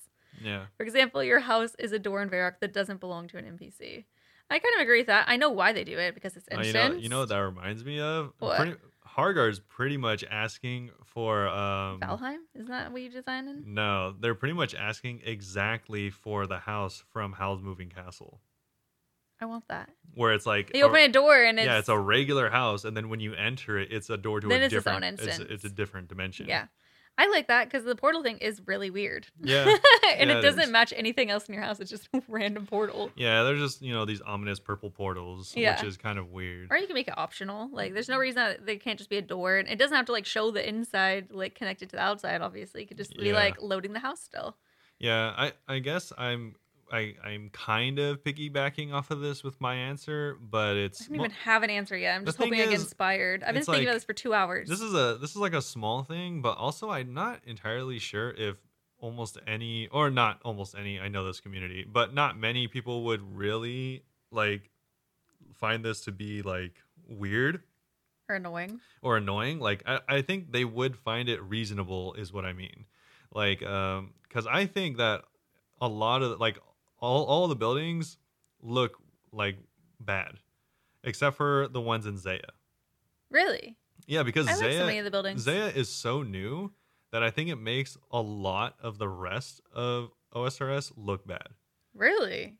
Yeah. 0.41 0.67
For 0.77 0.83
example, 0.83 1.21
your 1.21 1.41
house 1.41 1.75
is 1.79 1.91
a 1.91 1.99
door 1.99 2.21
in 2.21 2.29
Varrock 2.29 2.61
that 2.61 2.71
doesn't 2.71 3.01
belong 3.01 3.27
to 3.27 3.37
an 3.37 3.43
NPC. 3.43 4.05
I 4.49 4.59
kind 4.59 4.75
of 4.75 4.81
agree 4.81 4.99
with 4.99 5.07
that. 5.07 5.25
I 5.27 5.37
know 5.37 5.49
why 5.51 5.73
they 5.73 5.83
do 5.83 5.97
it 5.97 6.13
because 6.15 6.35
it's 6.35 6.47
Oh, 6.51 6.57
instance. 6.57 6.67
you 6.67 6.93
know, 6.97 7.01
you 7.03 7.09
know 7.09 7.19
what 7.19 7.29
that 7.29 7.37
reminds 7.37 7.85
me 7.85 7.99
of? 7.99 8.33
What? 8.39 8.57
Pretty, 8.57 8.75
Hargar's 9.03 9.59
pretty 9.59 9.97
much 9.97 10.23
asking 10.29 10.91
for 11.05 11.47
um. 11.47 11.99
Valheim? 11.99 12.37
Isn't 12.55 12.69
that 12.69 12.91
what 12.91 13.01
you 13.01 13.09
design 13.09 13.47
in? 13.47 13.73
No, 13.73 14.13
they're 14.19 14.35
pretty 14.35 14.53
much 14.53 14.73
asking 14.75 15.21
exactly 15.25 16.09
for 16.09 16.47
the 16.47 16.59
house 16.59 17.03
from 17.11 17.33
Howl's 17.33 17.61
Moving 17.61 17.89
Castle, 17.89 18.39
I 19.41 19.45
want 19.45 19.67
that. 19.69 19.89
where 20.15 20.33
it's 20.33 20.45
like 20.45 20.71
you 20.75 20.83
a- 20.85 20.87
open 20.89 21.01
a 21.01 21.07
door 21.09 21.43
and 21.43 21.59
it's, 21.59 21.65
yeah, 21.65 21.79
it's 21.79 21.89
a 21.89 21.97
regular 21.97 22.49
house, 22.49 22.85
and 22.85 22.95
then 22.95 23.09
when 23.09 23.19
you 23.19 23.33
enter 23.33 23.77
it, 23.77 23.91
it's 23.91 24.09
a 24.09 24.17
door 24.17 24.39
to 24.39 24.47
Then 24.47 24.61
a 24.61 24.65
it's 24.65 24.73
its 24.73 24.85
own 24.87 25.01
different. 25.01 25.21
It's, 25.21 25.39
it's 25.39 25.63
a 25.65 25.69
different 25.69 26.07
dimension. 26.07 26.47
yeah. 26.47 26.65
I 27.21 27.27
like 27.27 27.47
that 27.49 27.65
because 27.65 27.83
the 27.83 27.95
portal 27.95 28.23
thing 28.23 28.37
is 28.37 28.61
really 28.65 28.89
weird. 28.89 29.27
Yeah. 29.41 29.65
and 30.17 30.29
Yeah, 30.29 30.35
it 30.35 30.37
it 30.37 30.41
doesn't 30.41 30.61
is. 30.63 30.69
match 30.71 30.93
anything 30.95 31.29
else 31.29 31.47
in 31.47 31.53
your 31.53 31.61
house. 31.63 31.79
It's 31.79 31.89
just 31.89 32.07
a 32.13 32.21
random 32.29 32.65
portal. 32.65 33.11
Yeah, 33.15 33.43
they're 33.43 33.57
just 33.57 33.81
you 33.81 33.93
know 33.93 34.05
these 34.05 34.21
ominous 34.21 34.59
purple 34.59 34.89
portals, 34.89 35.53
Yeah. 35.55 35.75
which 35.75 35.83
is 35.87 35.97
kind 35.97 36.17
of 36.17 36.31
weird. 36.31 36.67
Or 36.71 36.77
you 36.77 36.87
can 36.87 36.93
make 36.93 37.07
it 37.09 37.17
optional. 37.17 37.69
Like, 37.71 37.93
there's 37.93 38.09
no 38.09 38.17
reason 38.17 38.37
that 38.43 38.65
they 38.65 38.77
can't 38.77 38.97
just 38.97 39.09
be 39.09 39.17
a 39.17 39.21
door, 39.21 39.57
and 39.57 39.67
it 39.67 39.77
doesn't 39.77 39.95
have 39.97 40.05
to 40.05 40.11
like 40.13 40.25
show 40.25 40.49
the 40.51 40.67
inside 40.67 41.27
like 41.31 41.55
connected 41.55 41.89
to 41.89 41.97
the 41.97 42.01
outside. 42.01 42.41
Obviously, 42.41 42.83
it 42.83 42.85
could 42.87 42.97
just 42.97 43.15
be 43.17 43.27
Yeah. 43.27 43.33
like 43.33 43.61
loading 43.61 43.93
the 43.93 43.99
house 43.99 44.21
still. 44.21 44.55
Yeah, 44.97 45.33
I 45.37 45.51
I 45.67 45.79
guess 45.79 46.13
I'm 46.17 46.55
I 46.91 47.15
I'm 47.23 47.49
kind 47.51 47.99
of 47.99 48.23
piggybacking 48.23 48.93
off 48.93 49.11
of 49.11 49.19
this 49.21 49.43
with 49.43 49.59
my 49.61 49.75
answer, 49.75 50.37
but 50.41 50.75
it's 50.75 51.03
I 51.03 51.05
don't 51.07 51.15
even 51.15 51.31
have 51.31 51.63
an 51.63 51.69
answer 51.69 51.97
yet. 51.97 52.15
I'm 52.15 52.25
just 52.25 52.37
hoping 52.37 52.55
I 52.55 52.65
get 52.65 52.73
inspired. 52.73 53.43
I've 53.43 53.53
been 53.53 53.63
thinking 53.63 53.83
about 53.85 53.93
this 53.93 54.03
for 54.03 54.13
two 54.13 54.33
hours. 54.33 54.67
this 54.69 54.81
is 54.81 54.93
a 54.93 55.17
this 55.19 55.31
is 55.31 55.37
like 55.37 55.53
a 55.53 55.61
small 55.61 56.03
thing, 56.03 56.41
but 56.41 56.57
also 56.57 56.89
I'm 56.89 57.13
not 57.13 57.41
entirely 57.45 57.99
sure 57.99 58.31
if 58.31 58.57
almost 58.99 59.37
any 59.47 59.87
or 59.87 60.09
not 60.09 60.39
almost 60.43 60.75
any 60.77 60.99
I 60.99 61.07
know 61.07 61.25
this 61.25 61.39
community, 61.39 61.85
but 61.89 62.13
not 62.13 62.37
many 62.37 62.67
people 62.67 63.03
would 63.05 63.21
really 63.35 64.03
like 64.31 64.69
find 65.55 65.83
this 65.83 66.01
to 66.01 66.11
be 66.11 66.41
like 66.41 66.73
weird 67.07 67.61
or 68.29 68.35
annoying. 68.35 68.79
or 69.01 69.17
annoying 69.17 69.59
like 69.59 69.81
I, 69.87 69.99
I 70.07 70.21
think 70.21 70.51
they 70.51 70.63
would 70.63 70.95
find 70.95 71.27
it 71.27 71.41
reasonable 71.41 72.13
is 72.13 72.31
what 72.31 72.45
i 72.45 72.53
mean 72.53 72.85
like 73.33 73.63
um 73.63 74.13
because 74.21 74.45
i 74.45 74.67
think 74.67 74.97
that 74.97 75.23
a 75.81 75.87
lot 75.87 76.21
of 76.21 76.39
like 76.39 76.59
all, 76.99 77.25
all 77.25 77.47
the 77.47 77.55
buildings 77.55 78.17
look 78.61 78.97
like 79.31 79.57
bad 79.99 80.33
except 81.03 81.37
for 81.37 81.67
the 81.69 81.81
ones 81.81 82.05
in 82.05 82.17
Zeah 82.17 82.51
Really? 83.29 83.77
yeah 84.07 84.23
because 84.23 84.47
I 84.47 84.51
like 84.51 84.59
Zeah 84.59 84.79
so 84.79 84.85
many 84.85 84.97
of 84.99 85.05
the 85.05 85.11
buildings. 85.11 85.41
Zeah 85.41 85.67
is 85.67 85.89
so 85.89 86.23
new 86.23 86.71
that 87.11 87.23
i 87.23 87.29
think 87.31 87.49
it 87.49 87.55
makes 87.57 87.97
a 88.11 88.21
lot 88.21 88.75
of 88.81 88.97
the 88.99 89.07
rest 89.07 89.61
of 89.73 90.09
osrs 90.33 90.91
look 90.95 91.25
bad 91.25 91.47
Really? 91.95 92.55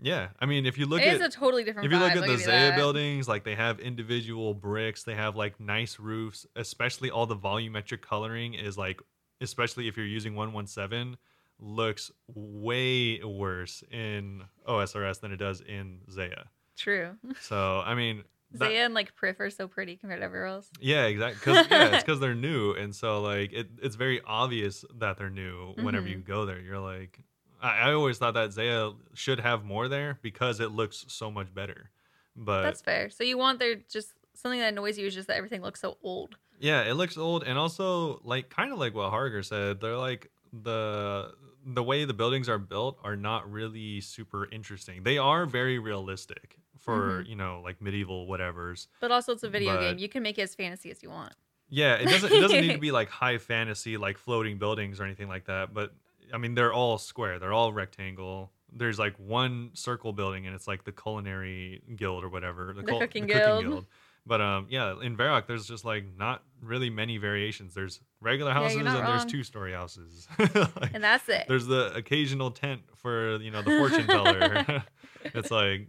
yeah 0.00 0.28
i 0.40 0.46
mean 0.46 0.66
if 0.66 0.76
you 0.78 0.86
look 0.86 1.00
It 1.00 1.08
at 1.08 1.14
is 1.16 1.20
a 1.22 1.28
totally 1.30 1.64
different 1.64 1.86
if 1.86 1.92
you 1.92 1.98
look 1.98 2.12
vibe, 2.12 2.22
at 2.22 2.26
the 2.26 2.36
Zeah 2.38 2.46
that. 2.70 2.76
buildings, 2.76 3.28
like 3.28 3.44
they 3.44 3.54
have 3.54 3.80
individual 3.80 4.52
bricks, 4.54 5.04
they 5.04 5.14
have 5.14 5.36
like 5.36 5.58
nice 5.60 5.98
roofs, 5.98 6.46
especially 6.56 7.10
all 7.10 7.26
the 7.26 7.36
volumetric 7.36 8.00
coloring 8.02 8.54
is 8.54 8.76
like, 8.76 9.00
especially 9.40 9.88
if 9.88 9.96
you're 9.96 10.04
using 10.06 10.34
117, 10.34 11.16
looks 11.58 12.10
way 12.34 13.22
worse 13.22 13.82
in 13.90 14.42
OSRS 14.68 15.20
than 15.20 15.32
it 15.32 15.36
does 15.38 15.60
in 15.60 16.00
Zeah. 16.10 16.46
True. 16.76 17.10
So, 17.40 17.80
I 17.84 17.94
mean, 17.94 18.24
that- 18.52 18.68
Zeah 18.70 18.84
and 18.84 18.94
like 18.94 19.14
Prif 19.16 19.38
are 19.40 19.50
so 19.50 19.68
pretty 19.68 19.96
compared 19.96 20.20
to 20.20 20.24
everywhere 20.24 20.46
else. 20.48 20.68
yeah, 20.80 21.04
exactly. 21.04 21.40
Cause, 21.54 21.66
yeah, 21.70 21.94
it's 21.94 22.04
because 22.04 22.20
they're 22.20 22.34
new. 22.34 22.72
And 22.72 22.94
so, 22.94 23.20
like, 23.22 23.52
it, 23.52 23.68
it's 23.82 23.96
very 23.96 24.20
obvious 24.26 24.84
that 24.98 25.16
they're 25.18 25.30
new 25.30 25.74
whenever 25.80 26.06
Mhm. 26.06 26.10
you 26.10 26.16
go 26.18 26.46
there. 26.46 26.60
You're 26.60 26.80
like, 26.80 27.20
I, 27.62 27.90
I 27.90 27.92
always 27.94 28.18
thought 28.18 28.34
that 28.34 28.52
Zeah 28.52 28.92
should 29.14 29.40
have 29.40 29.64
more 29.64 29.88
there 29.88 30.18
because 30.22 30.60
it 30.60 30.70
looks 30.72 31.04
so 31.08 31.30
much 31.30 31.54
better. 31.54 31.90
But 32.36 32.62
That's 32.62 32.82
fair. 32.82 33.10
So 33.10 33.22
you 33.24 33.38
want 33.38 33.60
there 33.60 33.76
just 33.88 34.12
something 34.34 34.58
that 34.58 34.72
annoys 34.72 34.98
you 34.98 35.06
is 35.06 35.14
just 35.14 35.28
that 35.28 35.36
everything 35.36 35.62
looks 35.62 35.80
so 35.80 35.96
old. 36.02 36.36
Yeah, 36.58 36.82
it 36.82 36.94
looks 36.94 37.16
old, 37.16 37.42
and 37.44 37.56
also 37.58 38.20
like 38.24 38.48
kind 38.50 38.72
of 38.72 38.78
like 38.78 38.94
what 38.94 39.10
Harger 39.10 39.42
said. 39.42 39.80
They're 39.80 39.96
like 39.96 40.30
the 40.62 41.32
the 41.66 41.82
way 41.82 42.04
the 42.04 42.14
buildings 42.14 42.48
are 42.48 42.58
built 42.58 42.98
are 43.02 43.16
not 43.16 43.50
really 43.50 44.00
super 44.00 44.48
interesting. 44.50 45.02
They 45.02 45.18
are 45.18 45.46
very 45.46 45.78
realistic 45.78 46.58
for 46.78 47.20
Mm-hmm. 47.20 47.30
you 47.30 47.36
know 47.36 47.60
like 47.64 47.80
medieval 47.80 48.26
whatevers. 48.26 48.86
But 49.00 49.10
also 49.10 49.32
it's 49.32 49.42
a 49.42 49.48
video 49.48 49.78
game. 49.80 49.98
You 49.98 50.08
can 50.08 50.22
make 50.22 50.38
it 50.38 50.42
as 50.42 50.54
fantasy 50.54 50.90
as 50.90 51.02
you 51.02 51.10
want. 51.10 51.32
Yeah, 51.70 51.94
it 51.94 52.06
doesn't 52.08 52.30
it 52.32 52.40
doesn't 52.40 52.60
need 52.60 52.72
to 52.74 52.78
be 52.78 52.92
like 53.00 53.08
high 53.08 53.38
fantasy 53.38 53.96
like 53.96 54.18
floating 54.18 54.58
buildings 54.58 55.00
or 55.00 55.04
anything 55.04 55.28
like 55.28 55.46
that. 55.46 55.72
But 55.72 55.92
I 56.32 56.38
mean, 56.38 56.54
they're 56.54 56.72
all 56.72 56.98
square. 56.98 57.38
They're 57.38 57.52
all 57.52 57.72
rectangle. 57.72 58.50
There's 58.76 58.98
like 58.98 59.14
one 59.18 59.70
circle 59.74 60.12
building, 60.12 60.46
and 60.46 60.54
it's 60.54 60.66
like 60.66 60.84
the 60.84 60.92
culinary 60.92 61.80
guild 61.96 62.24
or 62.24 62.28
whatever. 62.28 62.72
The 62.76 62.82
cul- 62.82 62.98
cooking 62.98 63.26
guild. 63.26 63.86
But 64.26 64.40
um, 64.40 64.66
yeah, 64.70 64.94
in 65.02 65.16
Varrock, 65.16 65.46
there's 65.46 65.66
just 65.66 65.84
like 65.84 66.04
not 66.16 66.42
really 66.62 66.88
many 66.88 67.18
variations. 67.18 67.74
There's 67.74 68.00
regular 68.20 68.52
Yeah, 68.52 68.54
houses 68.54 68.78
and 68.78 68.86
there's 68.86 69.24
two 69.26 69.42
story 69.44 69.72
houses. 69.72 70.26
Like, 70.54 70.94
And 70.94 71.04
that's 71.04 71.28
it. 71.28 71.44
there's 71.46 71.66
the 71.66 71.92
occasional 71.94 72.50
tent 72.50 72.82
for 72.96 73.36
you 73.36 73.50
know 73.50 73.60
the 73.62 73.70
fortune 73.78 74.06
teller. 74.06 74.82
it's 75.24 75.50
like 75.50 75.88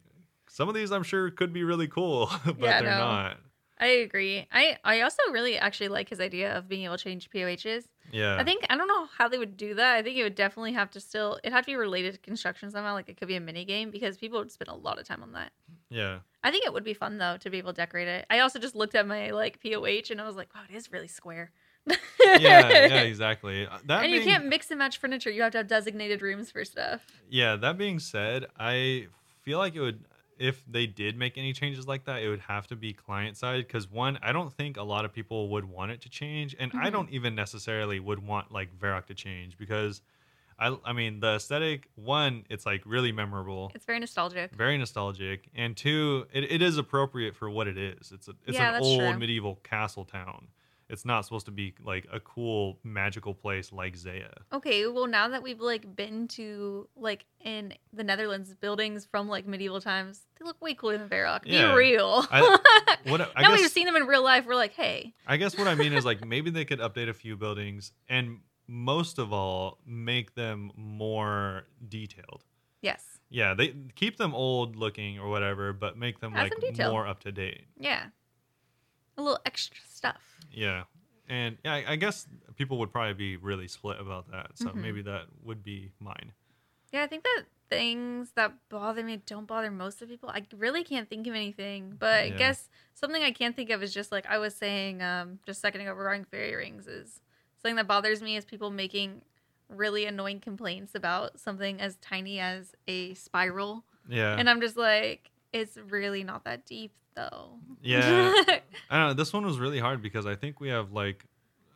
some 0.50 0.68
of 0.68 0.76
these 0.76 0.92
I'm 0.92 1.04
sure 1.04 1.30
could 1.32 1.54
be 1.54 1.64
really 1.64 1.88
cool, 1.88 2.30
but 2.46 2.58
Yeah, 2.60 2.82
they're 2.82 2.92
no. 2.92 2.98
not. 2.98 3.38
I 3.78 3.88
agree. 3.88 4.48
I 4.54 4.78
I 4.86 5.02
also 5.02 5.22
really 5.32 5.58
actually 5.58 5.90
like 5.90 6.08
his 6.10 6.20
idea 6.22 6.58
of 6.58 6.68
being 6.70 6.84
able 6.86 6.98
to 6.98 7.04
change 7.04 7.30
POHs. 7.30 7.88
Yeah. 8.12 8.38
I 8.40 8.44
think 8.46 8.66
I 8.70 8.78
don't 8.78 8.88
know 8.88 9.08
how 9.18 9.28
they 9.28 9.38
would 9.38 9.58
do 9.58 9.76
that. 9.76 9.96
I 9.96 10.02
think 10.02 10.18
it 10.18 10.24
would 10.24 10.36
definitely 10.36 10.74
have 10.74 10.92
to 10.92 11.00
still 11.02 11.40
it 11.44 11.52
had 11.52 11.62
to 11.62 11.66
be 11.68 11.76
related 11.76 12.14
to 12.14 12.20
construction 12.20 12.72
somehow. 12.72 12.94
Like 12.94 13.10
it 13.10 13.18
could 13.18 13.28
be 13.28 13.36
a 13.36 13.42
mini 13.42 13.66
game 13.66 13.92
because 13.92 14.18
people 14.18 14.40
would 14.40 14.52
spend 14.52 14.70
a 14.70 14.76
lot 14.76 14.98
of 15.00 15.06
time 15.08 15.24
on 15.24 15.34
that. 15.34 15.52
yeah. 15.90 16.20
I 16.46 16.52
think 16.52 16.66
it 16.66 16.72
would 16.74 16.84
be 16.86 16.94
fun 16.94 17.18
though 17.18 17.38
to 17.38 17.50
be 17.50 17.58
able 17.58 17.74
to 17.74 17.78
decorate 17.78 18.08
it. 18.08 18.26
I 18.30 18.40
also 18.40 18.60
just 18.60 18.76
looked 18.76 18.96
at 18.96 19.06
my 19.08 19.32
like 19.32 19.60
POH 19.60 20.12
and 20.12 20.22
I 20.22 20.26
was 20.26 20.36
like, 20.36 20.54
wow, 20.56 20.62
it 20.70 20.76
is 20.76 20.92
really 20.92 21.08
square. 21.10 21.52
Yeah. 22.38 22.72
Yeah. 22.72 23.02
Exactly. 23.02 23.66
Uh, 23.68 23.80
That 23.86 24.04
and 24.06 24.12
you 24.14 24.22
can't 24.22 24.46
mix 24.48 24.70
and 24.72 24.80
match 24.80 24.98
furniture. 24.98 25.30
You 25.30 25.42
have 25.44 25.52
to 25.54 25.60
have 25.60 25.68
designated 25.68 26.22
rooms 26.22 26.52
for 26.52 26.64
stuff. 26.66 27.06
Yeah, 27.30 27.56
that 27.58 27.78
being 27.78 28.00
said, 28.00 28.46
I 28.60 29.08
feel 29.44 29.58
like 29.58 29.76
it 29.76 29.82
would 29.82 30.06
if 30.38 30.66
they 30.70 30.86
did 30.86 31.18
make 31.18 31.38
any 31.38 31.54
changes 31.54 31.88
like 31.88 32.04
that, 32.06 32.22
it 32.22 32.28
would 32.28 32.42
have 32.42 32.68
to 32.68 32.76
be 32.76 32.92
client 32.94 33.38
side 33.38 33.66
because 33.66 33.90
one, 33.90 34.20
I 34.22 34.34
don't 34.34 34.52
think 34.52 34.76
a 34.76 34.84
lot 34.84 35.06
of 35.06 35.14
people 35.14 35.48
would 35.50 35.64
want 35.64 35.92
it 35.92 36.02
to 36.02 36.10
change, 36.10 36.56
and 36.60 36.74
I 36.76 36.90
Mhm. 36.90 36.92
don't 36.92 37.10
even 37.10 37.36
necessarily 37.36 38.00
would 38.02 38.20
want 38.20 38.52
like 38.52 38.78
Varrock 38.78 39.06
to 39.08 39.14
change 39.14 39.58
because 39.58 40.02
I 40.60 40.76
I 40.86 40.94
mean 40.94 41.20
the 41.20 41.36
aesthetic 41.36 41.88
one, 41.96 42.46
it's 42.50 42.66
like 42.66 42.82
really 42.86 43.12
memorable. 43.12 43.72
It's 43.76 43.86
very 43.86 44.00
nostalgic. 44.00 44.54
Very 44.56 44.78
nostalgic, 44.78 45.50
and 45.56 45.76
two, 45.76 46.28
it, 46.34 46.50
it 46.52 46.62
is 46.62 46.78
appropriate 46.78 47.36
for 47.36 47.50
what 47.50 47.68
it 47.68 47.78
is. 47.78 48.12
It's 48.14 48.28
a, 48.28 48.34
it's 48.48 48.58
Yeah, 48.58 48.76
an 48.78 48.82
old 48.84 49.00
true. 49.00 49.18
medieval 49.18 49.56
castle 49.64 50.06
town. 50.06 50.48
It's 50.88 51.04
not 51.04 51.26
supposed 51.26 51.48
to 51.48 51.52
be 51.52 51.74
like 51.84 52.06
a 52.14 52.20
cool 52.20 52.78
magical 52.84 53.34
place 53.34 53.72
like 53.74 53.96
Zeah. 53.98 54.36
Okay, 54.54 54.86
well 54.86 55.08
now 55.08 55.28
that 55.30 55.42
we've 55.42 55.60
like 55.60 55.96
been 55.96 56.28
to 56.30 56.88
like 56.96 57.26
in 57.44 57.74
the 57.92 58.04
Netherlands 58.04 58.54
buildings 58.54 59.04
from 59.04 59.28
like 59.28 59.48
medieval 59.48 59.82
times, 59.82 60.22
they 60.40 60.46
look 60.46 60.62
way 60.62 60.76
cooler 60.76 61.00
than 61.00 61.10
Varrock. 61.10 61.42
Yeah. 61.46 61.72
Be 61.72 61.78
real. 61.78 62.26
I- 62.30 62.60
What 63.06 63.20
I 63.36 63.42
now 63.42 63.50
guess, 63.50 63.62
we've 63.62 63.72
seen 63.72 63.88
them 63.88 63.96
in 63.96 64.04
real 64.06 64.24
life, 64.24 64.46
we're 64.46 64.54
like, 64.56 64.74
hey, 64.74 65.16
I 65.26 65.38
guess 65.38 65.58
what 65.58 65.68
I 65.68 65.74
mean 65.74 65.92
is 65.92 66.06
like 66.06 66.24
maybe 66.28 66.52
they 66.52 66.66
could 66.66 66.80
update 66.80 67.10
a 67.10 67.14
few 67.16 67.36
buildings 67.36 67.92
and 68.08 68.42
most 68.68 69.18
of 69.20 69.32
all 69.34 69.80
make 69.86 70.36
them 70.36 70.72
more 70.76 71.66
detailed. 71.88 72.44
yes, 72.82 73.20
Yeah, 73.30 73.54
they 73.54 73.76
keep 73.96 74.18
them 74.18 74.34
old 74.36 74.76
looking 74.76 75.20
or 75.20 75.30
whatever, 75.30 75.74
but 75.74 75.98
make 75.98 76.20
them 76.20 76.36
Add 76.36 76.52
like 76.62 76.78
more 76.78 77.06
up 77.08 77.20
to 77.22 77.32
date. 77.32 77.66
yeah, 77.80 78.08
a 79.18 79.22
little 79.22 79.40
extra 79.46 79.78
stuff. 79.88 80.38
Yeah. 80.52 80.84
And 81.28 81.58
yeah, 81.66 81.74
I, 81.74 81.94
I 81.94 81.96
guess 81.96 82.28
people 82.56 82.78
would 82.80 82.92
probably 82.92 83.14
be 83.16 83.36
really 83.38 83.68
split 83.68 84.00
about 84.00 84.30
that. 84.32 84.52
So 84.58 84.70
Mhm. 84.70 84.76
maybe 84.76 85.02
that 85.04 85.26
would 85.44 85.64
be 85.64 85.92
mine. 86.00 86.34
Yeah, 86.94 87.04
I 87.04 87.08
think 87.08 87.24
that 87.24 87.46
things 87.68 88.32
that 88.36 88.54
bother 88.70 89.04
me 89.04 89.18
don't 89.26 89.48
bother 89.48 89.72
most 89.72 90.02
of 90.04 90.08
people. 90.10 90.30
I 90.30 90.46
really 90.56 90.84
can't 90.84 91.10
think 91.10 91.26
of 91.26 91.34
anything, 91.34 91.96
but 92.00 92.28
Yeah. 92.28 92.36
I 92.36 92.38
guess 92.38 92.70
something 92.94 93.24
I 93.24 93.32
can't 93.32 93.56
think 93.56 93.72
of 93.72 93.82
is 93.82 93.92
just 93.94 94.12
like 94.12 94.28
I 94.28 94.38
was 94.38 94.56
saying 94.56 95.02
um, 95.02 95.40
just 95.48 95.58
a 95.58 95.62
second 95.62 95.82
ago 95.82 95.94
regarding 95.94 96.26
fairy 96.26 96.56
rings 96.56 96.86
is 96.88 97.22
something 97.66 97.78
that 97.78 97.88
bothers 97.88 98.22
me 98.22 98.38
is 98.38 98.46
people 98.46 98.70
making 98.70 99.22
really 99.70 100.06
annoying 100.06 100.40
complaints 100.40 100.94
about 100.94 101.40
something 101.40 101.82
as 101.82 101.96
tiny 101.96 102.40
as 102.40 102.74
a 102.88 103.16
spiral, 103.16 103.84
Yeah. 104.08 104.38
and 104.38 104.48
I'm 104.48 104.62
just 104.62 104.78
like, 104.78 105.32
it's 105.52 105.76
really 105.90 106.24
not 106.24 106.44
that 106.46 106.66
deep 106.66 106.92
though. 107.16 107.54
Yeah. 107.82 108.32
I 108.90 109.00
don't 109.00 109.08
know. 109.08 109.14
This 109.14 109.34
one 109.34 109.46
was 109.46 109.58
really 109.58 109.80
hard 109.80 110.04
because 110.04 110.28
I 110.28 110.36
think 110.36 110.60
we 110.60 110.70
have 110.70 110.92
like 110.92 111.26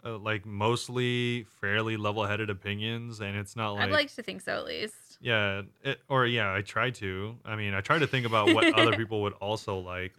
uh, 0.06 0.18
like 0.20 0.46
mostly 0.46 1.46
fairly 1.60 1.98
level-headed 1.98 2.50
opinions 2.50 3.20
and 3.20 3.36
it's 3.36 3.56
not 3.56 3.72
like 3.72 3.84
I'd 3.86 3.92
like 3.92 4.14
to 4.16 4.22
think 4.22 4.42
so 4.42 4.58
at 4.58 4.66
least. 4.66 5.18
Yeah, 5.22 5.64
it, 5.84 6.00
or 6.08 6.26
yeah, 6.28 6.54
I 6.54 6.62
try 6.62 6.92
to. 6.92 7.36
I 7.44 7.56
mean, 7.56 7.74
I 7.74 7.82
try 7.82 7.98
to 7.98 8.08
think 8.08 8.26
about 8.28 8.54
what 8.54 8.78
other 8.78 8.96
people 9.02 9.24
would 9.24 9.34
also 9.34 9.80
like, 9.80 10.14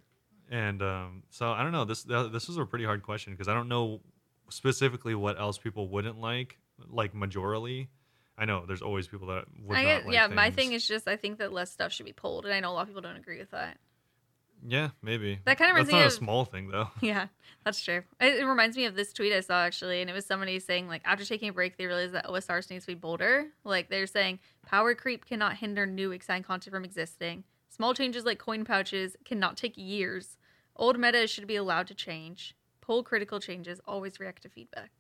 and 0.51 0.83
um, 0.83 1.23
so 1.31 1.53
I 1.53 1.63
don't 1.63 1.73
know. 1.73 1.85
This 1.85 2.03
this 2.03 2.49
was 2.49 2.57
a 2.57 2.65
pretty 2.67 2.85
hard 2.85 3.03
question 3.03 3.33
because 3.33 3.49
I 3.49 3.55
don't 3.55 3.69
know 3.69 4.01
specifically 4.51 5.15
what 5.15 5.39
else 5.39 5.59
people 5.59 5.89
wouldn't 5.89 6.21
like, 6.21 6.59
like 6.89 7.15
majorly. 7.15 7.89
I 8.39 8.45
know 8.47 8.65
there's 8.67 8.83
always 8.83 9.07
people 9.09 9.29
that 9.29 9.45
would 9.65 9.77
I 9.77 9.85
not 9.85 10.05
like 10.07 10.15
yeah, 10.15 10.27
my 10.29 10.51
thing 10.51 10.73
is 10.73 10.87
just 10.89 11.07
I 11.07 11.17
think 11.17 11.39
that 11.39 11.53
less 11.53 11.71
stuff 11.71 11.93
should 11.93 12.07
be 12.07 12.13
pulled, 12.13 12.45
and 12.47 12.55
I 12.55 12.61
know 12.61 12.71
a 12.71 12.73
lot 12.73 12.83
of 12.83 12.89
people 12.89 13.03
don't 13.03 13.17
agree 13.17 13.39
with 13.39 13.51
that. 13.51 13.77
yeah, 14.67 14.91
maybe 15.03 15.39
That 15.45 15.59
kinda 15.59 15.73
reminds 15.75 15.89
That's 15.89 15.95
me 15.95 15.99
not 16.01 16.05
a 16.05 16.07
of- 16.07 16.13
small 16.13 16.45
thing 16.47 16.69
though. 16.69 16.89
Yeah, 17.03 17.27
that's 17.65 17.83
true. 17.85 18.03
It, 18.21 18.41
it 18.41 18.45
reminds 18.47 18.77
me 18.79 18.87
of 18.87 18.95
this 18.95 19.13
tweet 19.13 19.33
I 19.33 19.41
saw 19.41 19.63
actually, 19.65 20.01
and 20.01 20.09
it 20.09 20.15
was 20.15 20.25
somebody 20.27 20.59
saying 20.59 20.89
like 20.89 21.03
after 21.05 21.25
taking 21.25 21.51
a 21.51 21.53
break, 21.53 21.77
they 21.77 21.87
realized 21.87 22.15
that 22.15 22.27
OSRS 22.27 22.71
needs 22.71 22.85
to 22.87 22.93
be 22.93 22.99
bolder. 22.99 23.49
Like 23.65 23.91
they're 23.91 24.07
saying, 24.07 24.39
power 24.67 24.95
creep 24.95 25.27
cannot 25.27 25.57
hinder 25.57 25.85
new 25.87 26.11
exciting 26.13 26.43
content 26.45 26.73
from 26.75 26.85
existing. 26.85 27.45
Small 27.69 27.93
changes 27.95 28.25
like 28.25 28.39
coin 28.39 28.65
pouches 28.65 29.17
cannot 29.25 29.57
take 29.59 29.75
years. 29.77 30.37
Old 30.77 30.99
meta 30.99 31.27
should 31.27 31.47
be 31.47 31.57
allowed 31.57 31.87
to 31.89 31.95
change. 31.95 32.55
Pull 32.81 33.03
critical 33.03 33.41
changes. 33.41 33.81
Always 33.87 34.21
react 34.21 34.43
to 34.43 34.49
feedback. 34.49 34.91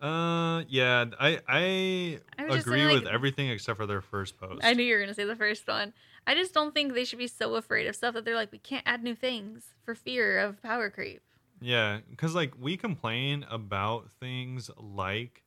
Uh, 0.00 0.62
yeah, 0.68 1.04
I 1.18 1.40
I, 1.46 2.20
I 2.38 2.44
agree 2.44 2.80
saying, 2.80 2.94
with 2.94 3.04
like- 3.04 3.12
everything 3.12 3.50
except 3.50 3.76
for 3.78 3.86
their 3.86 4.00
first 4.00 4.38
post. 4.38 4.64
I 4.64 4.72
knew 4.72 4.82
you 4.82 4.94
were 4.94 5.00
gonna 5.00 5.14
say 5.14 5.24
the 5.24 5.36
first 5.36 5.66
one. 5.66 5.92
I 6.26 6.34
just 6.34 6.54
don't 6.54 6.72
think 6.72 6.94
they 6.94 7.04
should 7.04 7.18
be 7.18 7.26
so 7.26 7.54
afraid 7.56 7.86
of 7.86 7.96
stuff 7.96 8.14
that 8.14 8.24
they're 8.24 8.34
like, 8.34 8.52
we 8.52 8.58
can't 8.58 8.82
add 8.86 9.02
new 9.02 9.14
things 9.14 9.74
for 9.84 9.94
fear 9.94 10.38
of 10.38 10.62
power 10.62 10.90
creep. 10.90 11.22
Yeah, 11.60 11.98
because 12.08 12.34
like 12.34 12.54
we 12.58 12.76
complain 12.78 13.44
about 13.50 14.10
things 14.12 14.70
like 14.78 15.42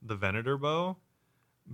the 0.00 0.16
Venator 0.16 0.56
bow 0.56 0.96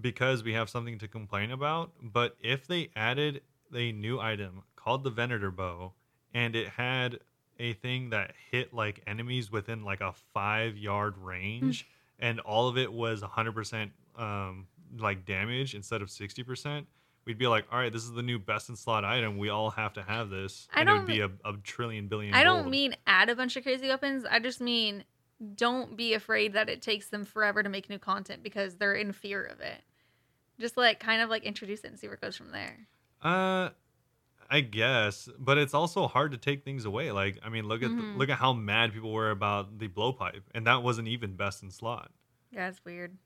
because 0.01 0.43
we 0.43 0.55
have 0.55 0.69
something 0.69 0.99
to 0.99 1.09
complain 1.09 1.53
about. 1.53 1.93
But 2.03 2.37
if 2.41 2.67
they 2.67 2.91
added 2.97 3.43
a 3.73 3.93
new 3.93 4.19
item 4.19 4.63
called 4.75 5.05
the 5.05 5.11
Venator 5.11 5.53
bow 5.53 5.93
and 6.33 6.57
it 6.57 6.69
had 6.71 7.21
a 7.59 7.73
thing 7.75 8.11
that 8.11 8.33
hit 8.51 8.75
like 8.75 9.03
enemies 9.07 9.51
within 9.51 9.85
like 9.85 10.01
a 10.01 10.13
five 10.33 10.77
yard 10.77 11.17
range 11.19 11.87
and 12.19 12.41
all 12.41 12.69
of 12.69 12.79
it 12.79 12.93
was 12.93 13.23
100% 13.23 13.91
um, 14.17 14.67
like 14.99 15.25
damage 15.25 15.75
instead 15.75 16.03
of 16.03 16.09
60%. 16.09 16.87
We'd 17.25 17.39
be 17.39 17.47
like, 17.47 17.67
all 17.73 17.79
right, 17.79 17.93
this 17.93 18.05
is 18.05 18.13
the 18.13 18.23
new 18.23 18.39
best 18.39 18.69
in 18.69 18.77
slot 18.77 19.05
item. 19.05 19.39
We 19.39 19.49
all 19.49 19.71
have 19.71 19.95
to 19.95 20.03
have 20.03 20.29
this, 20.29 20.69
I 20.75 20.81
and 20.81 20.91
it 20.91 20.93
would 20.93 21.07
be 21.07 21.21
a, 21.21 21.31
a 21.45 21.55
trillion 21.63 22.07
billion. 22.07 22.35
I 22.35 22.45
don't 22.45 22.63
gold. 22.63 22.71
mean 22.71 22.97
add 23.07 23.31
a 23.31 23.37
bunch 23.37 23.57
of 23.57 23.63
crazy 23.63 23.89
weapons. 23.89 24.27
I 24.31 24.41
just 24.41 24.61
mean 24.61 25.05
don't 25.57 25.97
be 25.97 26.15
afraid 26.15 26.53
that 26.53 26.69
it 26.69 26.83
takes 26.83 27.09
them 27.09 27.25
forever 27.25 27.63
to 27.63 27.69
make 27.69 27.89
new 27.89 27.99
content 27.99 28.43
because 28.43 28.77
they're 28.77 28.95
in 28.95 29.13
fear 29.13 29.43
of 29.43 29.61
it. 29.61 29.81
Just 30.61 30.77
like 30.77 31.01
kind 31.01 31.23
of 31.23 31.31
like 31.31 31.45
introduce 31.45 31.81
it 31.81 31.89
and 31.89 31.99
see 31.99 32.07
where 32.07 32.15
it 32.15 32.21
goes 32.21 32.37
from 32.37 32.53
there. 32.53 32.87
Uh, 33.23 33.71
I 34.51 34.61
guess, 34.61 35.29
but 35.39 35.59
it's 35.59 35.75
also 35.75 36.07
hard 36.07 36.33
to 36.33 36.39
take 36.39 36.65
things 36.65 36.85
away. 36.85 37.11
Like, 37.13 37.39
I 37.43 37.49
mean, 37.49 37.67
look 37.67 37.83
at 37.83 37.91
Mhm. 37.91 38.17
look 38.17 38.29
at 38.29 38.39
how 38.39 38.53
mad 38.53 38.93
people 38.93 39.13
were 39.13 39.31
about 39.31 39.79
the 39.79 39.89
blowpipe, 39.89 40.43
and 40.55 40.67
that 40.67 40.83
wasn't 40.83 41.09
even 41.09 41.37
best 41.37 41.63
in 41.63 41.71
slot. 41.71 42.11
Yeah, 42.51 42.69
it's 42.69 42.85
weird. 42.85 43.17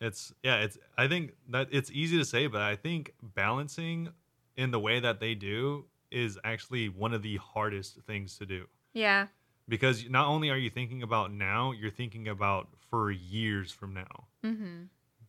It's 0.00 0.32
yeah, 0.42 0.60
it's 0.60 0.78
I 0.96 1.08
think 1.08 1.34
that 1.48 1.68
it's 1.72 1.90
easy 1.90 2.16
to 2.18 2.24
say, 2.24 2.46
but 2.46 2.60
I 2.62 2.76
think 2.76 3.14
balancing 3.22 4.12
in 4.56 4.70
the 4.70 4.78
way 4.80 5.00
that 5.00 5.18
they 5.20 5.34
do 5.34 5.86
is 6.10 6.38
actually 6.44 6.88
one 6.88 7.12
of 7.12 7.22
the 7.22 7.36
hardest 7.36 8.00
things 8.06 8.38
to 8.38 8.46
do 8.46 8.66
Yeah. 8.94 9.28
because 9.68 10.08
not 10.08 10.26
only 10.26 10.50
are 10.50 10.56
you 10.56 10.70
thinking 10.70 11.02
about 11.02 11.32
now, 11.32 11.72
you're 11.72 11.90
thinking 11.90 12.26
about 12.28 12.68
for 12.88 13.10
years 13.10 13.70
from 13.72 13.92
now. 13.94 14.28
Mm-hmm. 14.44 14.84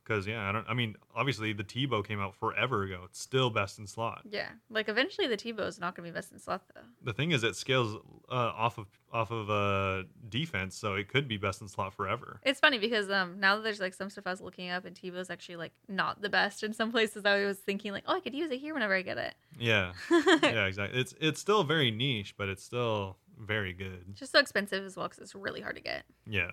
Because 0.10 0.26
yeah, 0.26 0.50
I 0.50 0.52
don't. 0.52 0.66
I 0.68 0.74
mean, 0.74 0.96
obviously 1.16 1.54
the 1.54 1.64
T-bow 1.64 2.02
came 2.02 2.20
out 2.20 2.34
forever 2.34 2.82
ago. 2.82 3.02
It's 3.06 3.20
still 3.22 3.52
best 3.52 3.78
in 3.78 3.86
slot. 3.86 4.24
Yeah. 4.28 4.50
Like 4.72 4.90
eventually 4.90 5.28
the 5.28 5.38
T-bow 5.38 5.64
is 5.68 5.80
not 5.80 5.96
going 5.96 6.08
to 6.08 6.12
be 6.12 6.18
best 6.18 6.32
in 6.32 6.40
slot 6.40 6.64
though. 6.74 6.82
the 7.04 7.14
thing 7.14 7.30
is 7.32 7.44
it 7.44 7.56
scales 7.56 7.96
uh, 8.30 8.34
off 8.34 8.80
of 8.80 8.88
off 9.14 9.30
of 9.32 9.50
uh 9.50 10.04
defense 10.30 10.76
so 10.76 10.94
it 10.96 11.08
could 11.08 11.28
be 11.28 11.38
best 11.38 11.62
in 11.62 11.68
slot 11.68 11.94
forever 11.94 12.40
It's 12.44 12.60
funny 12.60 12.78
because 12.78 13.10
um 13.10 13.40
now 13.40 13.56
that 13.56 13.64
there's 13.64 13.80
like 13.80 13.94
some 13.94 14.10
stuff 14.10 14.26
I 14.28 14.32
was 14.32 14.42
looking 14.42 14.70
up 14.70 14.86
and 14.86 14.96
T-bow's 14.96 15.30
actually 15.30 15.56
like 15.58 15.74
not 15.88 16.22
the 16.22 16.30
best 16.30 16.64
in 16.64 16.74
some 16.74 16.92
places. 16.92 17.24
I 17.26 17.46
was 17.46 17.58
thinking 17.60 17.92
like, 17.92 18.04
oh, 18.08 18.16
I 18.16 18.20
could 18.20 18.34
use 18.34 18.52
it 18.52 18.60
here 18.60 18.74
whenever 18.74 18.96
I 18.96 19.04
get 19.04 19.18
it. 19.20 19.36
yeah 19.60 19.94
yeah 20.12 20.66
exactly 20.66 21.00
it's 21.00 21.14
it's 21.22 21.40
still 21.40 21.64
very 21.64 21.92
niche 21.92 22.34
but 22.38 22.50
it's 22.50 22.64
still 22.64 23.18
very 23.40 23.74
good 23.74 24.04
Just 24.16 24.32
so 24.32 24.40
expensive 24.40 24.84
as 24.86 24.96
well 24.98 25.08
because 25.08 25.20
it's 25.24 25.36
really 25.36 25.62
hard 25.62 25.76
to 25.76 25.82
get. 25.82 26.04
yeah 26.28 26.52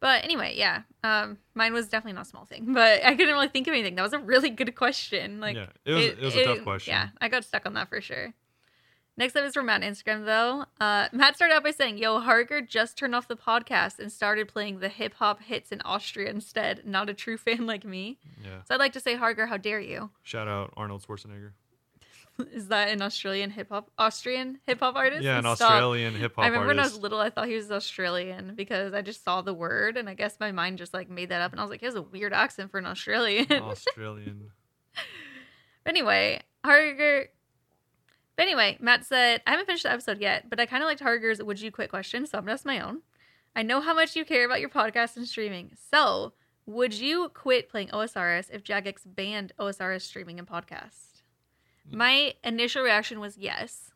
But 0.00 0.24
anyway, 0.24 0.54
yeah. 0.56 0.82
Um, 1.02 1.38
mine 1.54 1.72
was 1.72 1.88
definitely 1.88 2.14
not 2.14 2.26
a 2.26 2.28
small 2.28 2.44
thing, 2.44 2.72
but 2.74 3.04
I 3.04 3.14
couldn't 3.14 3.34
really 3.34 3.48
think 3.48 3.66
of 3.66 3.74
anything. 3.74 3.94
That 3.94 4.02
was 4.02 4.12
a 4.12 4.18
really 4.18 4.50
good 4.50 4.74
question. 4.76 5.40
Like, 5.40 5.56
yeah 5.56 5.66
it 5.84 5.92
was 5.92 6.04
it, 6.04 6.20
was 6.20 6.36
a 6.36 6.44
tough 6.44 6.62
question 6.62 6.92
Yeah, 6.92 7.08
I 7.20 7.28
got 7.28 7.44
stuck 7.44 7.66
on 7.66 7.74
that 7.74 7.88
for 7.88 8.00
sure. 8.00 8.34
Next 9.16 9.34
up 9.34 9.44
is 9.44 9.52
from 9.54 9.66
Matt 9.66 9.82
on 9.82 9.90
Instagram 9.90 10.24
though. 10.26 10.64
Uh, 10.80 11.08
Matt 11.10 11.34
started 11.34 11.54
out 11.54 11.64
by 11.64 11.72
saying, 11.72 11.98
"Yo, 11.98 12.20
Harger 12.20 12.60
just 12.60 12.96
turned 12.96 13.16
off 13.16 13.26
the 13.26 13.36
podcast 13.36 13.98
and 13.98 14.12
started 14.12 14.46
playing 14.46 14.78
the 14.78 14.88
hip 14.88 15.14
hop 15.14 15.42
hits 15.42 15.72
in 15.72 15.80
Austria 15.80 16.30
instead. 16.30 16.86
Not 16.86 17.10
a 17.10 17.14
true 17.14 17.36
fan 17.46 17.66
like 17.66 17.84
me." 17.84 18.18
yeah 18.44 18.62
So 18.64 18.74
I'd 18.74 18.80
like 18.80 18.92
to 18.92 19.00
say, 19.00 19.16
Harger, 19.16 19.46
how 19.46 19.56
dare 19.56 19.80
you? 19.80 20.10
shout 20.22 20.46
out 20.46 20.72
arnold 20.76 21.04
schwarzenegger 21.04 21.50
Is 22.52 22.68
that 22.68 22.88
an 22.90 23.02
Australian 23.02 23.50
hip 23.50 23.68
hop 23.70 23.90
Austrian 23.98 24.60
hip 24.66 24.80
hop 24.80 24.94
artist? 24.94 25.22
yeah 25.22 25.38
an 25.38 25.44
Stop. 25.56 25.70
australian 25.72 26.14
hip-hop 26.14 26.44
I 26.44 26.48
remember 26.48 26.68
when 26.68 26.78
I 26.78 26.84
was 26.84 26.98
little, 26.98 27.18
I 27.18 27.30
thought 27.30 27.48
he 27.48 27.54
was 27.54 27.70
Australian 27.70 28.54
because 28.54 28.94
I 28.94 29.02
just 29.02 29.24
saw 29.24 29.42
the 29.42 29.54
word, 29.54 29.96
and 29.96 30.08
I 30.08 30.14
guess 30.14 30.38
my 30.38 30.52
mind 30.52 30.78
just 30.78 30.94
like 30.94 31.10
made 31.10 31.30
that 31.30 31.40
up, 31.40 31.52
and 31.52 31.60
I 31.60 31.64
was 31.64 31.70
like, 31.70 31.80
he 31.80 31.86
has 31.86 31.94
a 31.94 32.02
weird 32.02 32.32
accent 32.32 32.70
for 32.70 32.78
an 32.78 32.86
Australian. 32.86 33.50
australian 33.52 34.50
anyway, 35.88 36.40
Harger 36.64 37.26
But 38.36 38.42
anyway, 38.42 38.76
Matt 38.80 39.04
said, 39.04 39.42
I 39.46 39.50
haven't 39.50 39.66
finished 39.66 39.82
the 39.82 39.92
episode 39.92 40.20
yet, 40.20 40.48
but 40.48 40.60
I 40.60 40.66
kind 40.66 40.82
of 40.82 40.86
liked 40.86 41.00
Harger's 41.00 41.42
Would 41.42 41.60
You 41.60 41.72
Quit 41.72 41.90
question, 41.90 42.26
so 42.26 42.38
I'm 42.38 42.44
going 42.44 42.56
to 42.56 42.60
ask 42.60 42.66
my 42.66 42.80
own. 42.80 43.00
I 43.56 43.62
know 43.62 43.80
how 43.80 43.94
much 43.94 44.14
you 44.14 44.24
care 44.24 44.44
about 44.44 44.60
your 44.60 44.68
podcast 44.68 45.16
and 45.16 45.26
streaming. 45.26 45.72
So, 45.90 46.34
would 46.66 46.94
you 46.94 47.30
quit 47.30 47.68
playing 47.70 47.88
OSRS 47.88 48.50
if 48.52 48.62
Jagex 48.62 49.00
banned 49.06 49.52
OSRS 49.58 50.02
streaming 50.02 50.38
and 50.38 50.46
podcast? 50.46 51.07
My 51.90 52.34
initial 52.44 52.82
reaction 52.82 53.20
was 53.20 53.36
yes. 53.36 53.90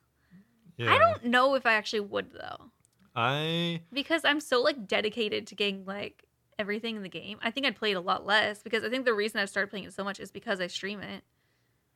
Yeah. 0.77 0.95
I 0.95 0.99
don't 0.99 1.25
know 1.25 1.55
if 1.55 1.67
I 1.67 1.75
actually 1.75 2.01
would 2.01 2.33
though, 2.33 2.71
I 3.15 3.83
because 3.93 4.25
I'm 4.25 4.41
so 4.41 4.63
like 4.63 4.87
dedicated 4.87 5.47
to 5.49 5.55
getting 5.55 5.85
like 5.85 6.25
everything 6.59 6.97
in 6.97 7.03
the 7.03 7.09
game. 7.09 7.39
I 7.43 7.51
think 7.51 7.67
I'd 7.67 7.77
play 7.77 7.93
it 7.93 7.97
a 7.97 8.01
lot 8.01 8.25
less 8.25 8.63
because 8.63 8.85
I 8.85 8.89
think 8.89 9.05
the 9.05 9.15
reason 9.15 9.41
I 9.41 9.45
started 9.45 9.69
playing 9.69 9.85
it 9.85 9.93
so 9.93 10.05
much 10.05 10.19
is 10.19 10.31
because 10.31 10.61
I 10.61 10.67
stream 10.67 11.01
it. 11.01 11.23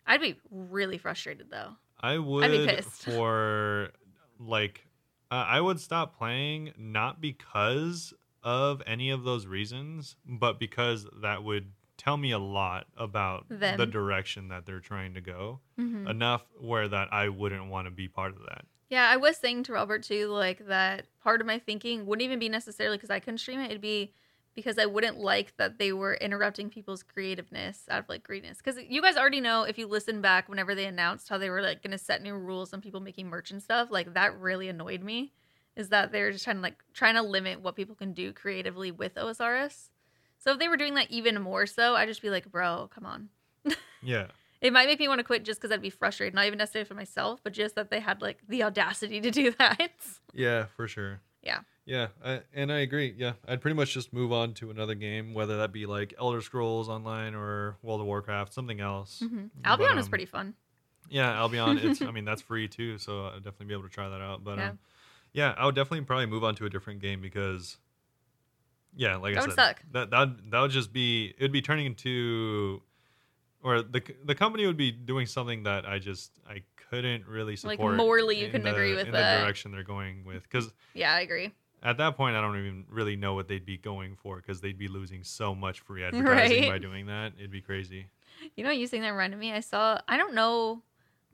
I'd 0.06 0.20
be 0.20 0.36
really 0.50 0.98
frustrated 0.98 1.50
though. 1.50 1.76
I 2.00 2.18
would 2.18 2.50
pissed. 2.68 2.90
for 3.04 3.90
like 4.38 4.86
uh, 5.30 5.44
I 5.48 5.60
would 5.60 5.80
stop 5.80 6.16
playing 6.16 6.72
not 6.78 7.20
because 7.20 8.14
of 8.42 8.82
any 8.86 9.10
of 9.10 9.24
those 9.24 9.46
reasons, 9.46 10.16
but 10.24 10.60
because 10.60 11.06
that 11.22 11.42
would 11.42 11.72
tell 11.96 12.16
me 12.16 12.30
a 12.30 12.38
lot 12.38 12.86
about 12.96 13.48
the 13.48 13.86
direction 13.86 14.48
that 14.48 14.66
they're 14.66 14.80
trying 14.80 15.14
to 15.14 15.20
go. 15.20 15.60
Mhm. 15.78 16.08
Enough 16.08 16.44
where 16.60 16.88
that 16.88 17.12
I 17.12 17.28
wouldn't 17.28 17.66
want 17.66 17.86
to 17.86 17.90
be 17.90 18.08
part 18.08 18.32
of 18.36 18.42
that. 18.46 18.64
Yeah, 18.88 19.08
I 19.08 19.16
was 19.16 19.36
saying 19.36 19.64
to 19.64 19.72
Robert 19.72 20.02
too, 20.04 20.28
like 20.28 20.66
that 20.68 21.06
part 21.20 21.40
of 21.40 21.46
my 21.46 21.58
thinking 21.58 22.06
wouldn't 22.06 22.24
even 22.24 22.38
be 22.38 22.48
necessarily 22.48 22.96
because 22.96 23.10
I 23.10 23.18
couldn't 23.20 23.38
stream 23.38 23.60
it. 23.60 23.66
It'd 23.70 23.80
be 23.80 24.12
because 24.54 24.78
I 24.78 24.86
wouldn't 24.86 25.18
like 25.18 25.56
that 25.58 25.78
they 25.78 25.92
were 25.92 26.14
interrupting 26.14 26.70
people's 26.70 27.02
creativeness 27.02 27.84
out 27.90 27.98
of 27.98 28.08
like 28.08 28.22
greediness. 28.22 28.58
Because 28.58 28.78
you 28.82 29.02
guys 29.02 29.16
already 29.16 29.40
know 29.40 29.64
if 29.64 29.76
you 29.76 29.86
listen 29.86 30.22
back 30.22 30.48
whenever 30.48 30.74
they 30.74 30.86
announced 30.86 31.28
how 31.28 31.36
they 31.36 31.50
were 31.50 31.60
like 31.60 31.82
going 31.82 31.90
to 31.90 31.98
set 31.98 32.22
new 32.22 32.34
rules 32.34 32.72
on 32.72 32.80
people 32.80 33.00
making 33.00 33.28
merch 33.28 33.50
and 33.50 33.62
stuff, 33.62 33.90
like 33.90 34.14
that 34.14 34.38
really 34.38 34.68
annoyed 34.68 35.02
me. 35.02 35.32
Is 35.74 35.90
that 35.90 36.10
they're 36.10 36.32
just 36.32 36.44
trying 36.44 36.56
to 36.56 36.62
like 36.62 36.82
trying 36.94 37.16
to 37.16 37.22
limit 37.22 37.60
what 37.60 37.76
people 37.76 37.94
can 37.94 38.14
do 38.14 38.32
creatively 38.32 38.90
with 38.90 39.16
OSRS. 39.16 39.90
So 40.38 40.52
if 40.52 40.58
they 40.58 40.68
were 40.68 40.76
doing 40.76 40.94
that 40.94 41.10
even 41.10 41.40
more 41.40 41.66
so, 41.66 41.94
I'd 41.96 42.08
just 42.08 42.22
be 42.22 42.30
like, 42.30 42.50
bro, 42.50 42.88
come 42.94 43.06
on. 43.06 43.28
Yeah. 44.02 44.26
It 44.60 44.72
might 44.72 44.86
make 44.86 45.00
me 45.00 45.08
want 45.08 45.18
to 45.18 45.24
quit 45.24 45.44
just 45.44 45.60
because 45.60 45.72
I'd 45.72 45.82
be 45.82 45.90
frustrated, 45.90 46.34
not 46.34 46.46
even 46.46 46.58
necessarily 46.58 46.86
for 46.88 46.94
myself, 46.94 47.40
but 47.42 47.52
just 47.52 47.74
that 47.74 47.90
they 47.90 48.00
had 48.00 48.22
like 48.22 48.38
the 48.48 48.62
audacity 48.62 49.20
to 49.20 49.30
do 49.30 49.50
that. 49.58 49.90
Yeah, 50.32 50.66
for 50.76 50.88
sure. 50.88 51.20
Yeah. 51.42 51.60
Yeah, 51.84 52.08
I, 52.24 52.40
and 52.54 52.72
I 52.72 52.78
agree. 52.78 53.14
Yeah, 53.16 53.32
I'd 53.46 53.60
pretty 53.60 53.74
much 53.76 53.92
just 53.92 54.12
move 54.12 54.32
on 54.32 54.54
to 54.54 54.70
another 54.70 54.94
game, 54.94 55.34
whether 55.34 55.58
that 55.58 55.72
be 55.72 55.86
like 55.86 56.14
Elder 56.18 56.40
Scrolls 56.40 56.88
Online 56.88 57.34
or 57.34 57.76
World 57.82 58.00
of 58.00 58.06
Warcraft, 58.06 58.52
something 58.52 58.80
else. 58.80 59.20
hmm 59.20 59.46
But, 59.62 59.70
Albion 59.70 59.98
is 59.98 60.06
um, 60.06 60.10
pretty 60.10 60.26
fun. 60.26 60.54
Yeah, 61.08 61.32
Albion. 61.32 61.78
It's 61.82 62.02
I 62.02 62.10
mean 62.10 62.24
that's 62.24 62.42
free 62.42 62.66
too, 62.66 62.98
so 62.98 63.26
I'd 63.26 63.44
definitely 63.44 63.66
be 63.66 63.74
able 63.74 63.84
to 63.84 63.88
try 63.90 64.08
that 64.08 64.20
out. 64.20 64.42
But 64.42 64.58
Yeah. 64.58 64.70
um, 64.70 64.78
yeah, 65.32 65.54
I 65.56 65.66
would 65.66 65.74
definitely 65.74 66.04
probably 66.06 66.26
move 66.26 66.44
on 66.44 66.54
to 66.56 66.66
a 66.66 66.70
different 66.70 67.00
game 67.00 67.20
because, 67.20 67.76
yeah, 68.96 69.16
like 69.16 69.34
That 69.34 69.42
I 69.44 69.46
would 69.46 69.54
said, 69.54 69.64
suck. 69.76 69.82
that 69.92 70.10
that 70.10 70.50
that 70.50 70.60
would 70.60 70.70
just 70.72 70.92
be 70.92 71.34
it 71.38 71.42
would 71.42 71.52
be 71.52 71.62
turning 71.62 71.86
into, 71.86 72.82
or 73.62 73.82
the 73.82 74.02
the 74.24 74.34
company 74.34 74.66
would 74.66 74.76
be 74.76 74.90
doing 74.90 75.26
something 75.26 75.62
that 75.64 75.86
I 75.86 75.98
just 75.98 76.32
I 76.48 76.62
couldn't 76.90 77.26
really 77.26 77.52
Like, 77.62 77.76
support. 77.78 77.96
morally, 77.96 78.38
you 78.38 78.46
in 78.46 78.50
couldn't 78.52 78.64
the- 78.64 78.72
agree 78.72 78.94
with 78.94 79.06
in 79.06 79.12
that. 79.12 79.38
the 79.38 79.42
direction 79.44 79.72
they're 79.72 79.82
going 79.82 80.24
with 80.24 80.42
because 80.44 80.72
Yeah, 80.94 81.12
I 81.14 81.20
agree. 81.20 81.52
at 81.82 81.98
that 81.98 82.16
point 82.16 82.36
I 82.36 82.40
don't 82.40 82.56
even 82.58 82.84
really 82.88 83.16
know 83.16 83.34
what 83.34 83.48
they'd 83.48 83.66
be 83.66 83.76
going 83.76 84.16
for 84.16 84.36
because 84.36 84.60
they'd 84.60 84.78
be 84.78 84.88
losing 84.88 85.24
so 85.24 85.54
much 85.54 85.80
free 85.80 86.04
advertising 86.08 86.62
Right. 86.62 86.70
by 86.70 86.78
doing 86.78 87.06
that. 87.06 87.32
It'd 87.38 87.50
be 87.50 87.60
crazy. 87.60 88.06
You 88.56 88.64
know, 88.64 88.70
you 88.70 88.86
saying 88.86 89.02
that 89.02 89.10
reminded 89.10 89.38
me. 89.40 89.52
I 89.52 89.60
saw. 89.60 89.98
I 90.06 90.16
don't 90.16 90.34
know, 90.34 90.82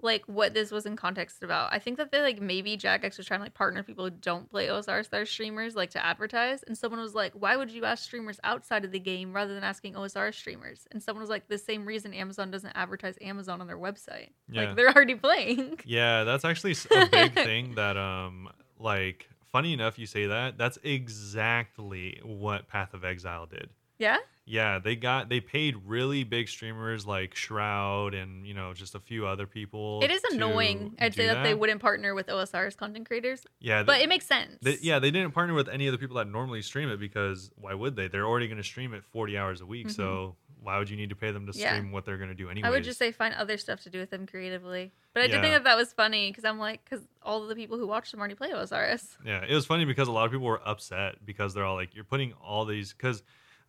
like 0.03 0.25
what 0.27 0.53
this 0.53 0.71
was 0.71 0.85
in 0.87 0.97
context 0.97 1.43
about. 1.43 1.73
I 1.73 1.79
think 1.79 1.97
that 1.99 2.11
they 2.11 2.21
like 2.21 2.41
maybe 2.41 2.77
Jagex 2.77 3.17
was 3.17 3.27
trying 3.27 3.41
to 3.41 3.45
like 3.45 3.55
partner 3.55 3.83
people 3.83 4.05
who 4.05 4.11
don't 4.11 4.51
play 4.51 4.67
OSR 4.67 5.05
Star 5.05 5.25
streamers 5.25 5.75
like 5.75 5.91
to 5.91 6.05
advertise, 6.05 6.63
and 6.65 6.77
someone 6.77 7.01
was 7.01 7.15
like, 7.15 7.33
"Why 7.35 7.57
would 7.57 7.71
you 7.71 7.85
ask 7.85 8.05
streamers 8.05 8.39
outside 8.45 8.85
of 8.85 8.93
the 8.93 8.99
game 8.99 9.33
rather 9.33 9.55
than 9.55 9.65
asking 9.65 9.95
OSR 9.95 10.35
streamers?" 10.35 10.87
And 10.91 11.03
someone 11.03 11.21
was 11.23 11.31
like, 11.31 11.49
"The 11.49 11.59
same 11.59 11.87
reason 11.87 12.13
Amazon 12.13 12.51
doesn't 12.51 12.73
advertise 12.75 13.17
Amazon 13.21 13.61
on 13.61 13.67
their 13.67 13.79
website. 13.79 14.31
Yeah. 14.51 14.63
Like 14.67 14.77
they're 14.77 14.91
already 14.91 15.15
playing." 15.15 15.79
Yeah, 15.85 16.25
that's 16.25 16.45
actually 16.45 16.75
a 16.91 17.07
big 17.09 17.35
thing 17.35 17.75
that 17.77 17.97
um 17.97 18.49
like 18.79 19.29
funny 19.53 19.73
enough 19.73 19.99
you 19.99 20.07
say 20.07 20.27
that. 20.27 20.59
That's 20.59 20.79
exactly 20.83 22.21
what 22.25 22.69
Path 22.69 22.95
of 22.95 23.05
Exile 23.05 23.47
did. 23.47 23.69
yeah. 23.99 24.17
Yeah, 24.45 24.81
they 24.81 24.97
got 24.97 25.29
they 25.29 25.41
paid 25.41 25.77
really 25.87 26.25
big 26.25 26.49
streamers 26.49 27.07
like 27.07 27.35
Shroud 27.37 28.13
and 28.15 28.45
you 28.47 28.55
know 28.55 28.75
just 28.75 28.95
a 28.97 29.01
few 29.01 29.27
other 29.27 29.47
people. 29.47 30.01
It 30.03 30.11
is 30.11 30.23
annoying. 30.33 30.97
I'd 30.99 31.15
say 31.15 31.23
do 31.29 31.35
that, 31.35 31.43
they 31.45 31.55
wouldn't 31.55 31.81
partner 31.81 32.13
with 32.15 32.27
OSRS 32.27 32.77
content 32.77 33.07
creators, 33.07 33.47
Yeah, 33.61 33.85
but 33.85 34.01
it 34.01 34.09
makes 34.09 34.27
sense. 34.27 34.57
they, 34.61 34.79
yeah, 34.83 34.99
they 34.99 35.13
didn't 35.13 35.33
partner 35.33 35.55
with 35.55 35.69
any 35.69 35.87
of 35.87 35.93
the 35.93 35.99
people 35.99 36.17
that 36.17 36.27
normally 36.29 36.61
stream 36.63 36.89
it 36.89 36.99
because 36.99 37.53
why 37.57 37.73
would 37.75 37.95
they? 37.95 38.09
They're 38.09 38.27
already 38.27 38.49
going 38.49 38.59
to 38.59 38.65
stream 38.65 38.95
it 38.95 39.05
40 39.05 39.39
hours 39.39 39.61
a 39.61 39.67
week, 39.67 39.91
so 39.91 40.35
why 40.61 40.79
would 40.79 40.91
you 40.91 40.97
need 40.97 41.11
to 41.11 41.17
pay 41.17 41.31
them 41.31 41.47
to 41.47 41.53
Mm-hmm. 41.53 41.61
Yeah. 41.61 41.75
stream 41.77 41.93
what 41.93 42.05
they're 42.05 42.19
going 42.19 42.29
to 42.31 42.35
do 42.35 42.49
anyway? 42.51 42.67
I 42.67 42.71
would 42.71 42.83
just 42.85 42.99
say 42.99 43.13
find 43.13 43.35
other 43.35 43.57
stuff 43.59 43.83
to 43.83 43.91
do 43.91 44.01
with 44.01 44.11
them 44.11 44.27
creatively. 44.27 44.91
But 45.15 45.23
I 45.25 45.27
did 45.29 45.41
think 45.41 45.55
that 45.55 45.65
that 45.65 45.77
was 45.77 45.93
funny 45.93 46.31
because 46.31 46.45
I'm 46.45 46.59
like, 46.59 46.85
because 46.85 47.05
all 47.23 47.43
of 47.45 47.49
the 47.49 47.55
people 47.55 47.79
who 47.79 47.87
watch 47.87 48.11
them 48.11 48.19
already 48.19 48.35
play 48.35 48.51
OSRS. 48.51 49.19
Yeah, 49.25 49.45
it 49.49 49.55
was 49.55 49.67
funny 49.67 49.85
because 49.85 50.09
a 50.09 50.13
lot 50.13 50.25
of 50.27 50.33
people 50.33 50.47
were 50.47 50.67
upset 50.67 51.25
because 51.25 51.53
they're 51.55 51.65
all 51.65 51.75
like, 51.77 51.95
"You're 51.95 52.05
putting 52.05 52.33
all 52.35 52.65
these." 52.65 52.93
Because, 52.93 53.23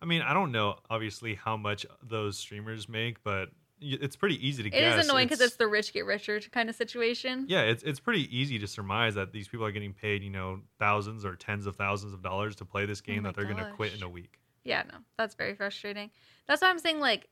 I 0.04 0.06
mean, 0.06 0.20
I 0.20 0.34
don't 0.34 0.52
know 0.52 0.76
obviously 0.90 1.34
how 1.34 1.56
much 1.56 1.86
those 2.02 2.36
streamers 2.36 2.90
make, 2.90 3.24
but 3.24 3.48
it's 3.80 4.16
pretty 4.16 4.46
easy 4.46 4.62
to 4.62 4.68
It 4.68 4.72
guess. 4.72 4.98
is 5.00 5.08
annoying 5.08 5.26
because 5.26 5.40
it's 5.40 5.56
the 5.56 5.66
rich 5.66 5.94
get 5.94 6.04
richer 6.04 6.38
kind 6.40 6.68
of 6.68 6.76
situation. 6.76 7.46
yeah, 7.48 7.62
it's 7.62 7.82
it's 7.82 8.00
pretty 8.00 8.28
easy 8.36 8.58
to 8.58 8.66
surmise 8.66 9.14
that 9.14 9.32
these 9.32 9.48
people 9.48 9.64
are 9.64 9.72
getting 9.72 9.94
paid, 9.94 10.22
you 10.22 10.28
know, 10.28 10.60
thousands 10.78 11.24
or 11.24 11.36
tens 11.36 11.66
of 11.66 11.76
thousands 11.76 12.12
of 12.12 12.20
dollars 12.22 12.54
to 12.56 12.66
play 12.66 12.84
this 12.84 13.00
oh 13.00 13.06
game 13.06 13.20
Oh 13.20 13.28
that 13.28 13.34
they're 13.34 13.46
going 13.46 13.56
to 13.64 13.72
quit 13.76 13.94
in 13.94 14.02
a 14.02 14.08
week. 14.08 14.38
Yeah, 14.62 14.82
no, 14.92 14.98
that's 15.16 15.34
very 15.34 15.54
frustrating. 15.54 16.10
That's 16.46 16.60
why 16.60 16.68
I'm 16.68 16.78
saying 16.78 17.00
like, 17.00 17.28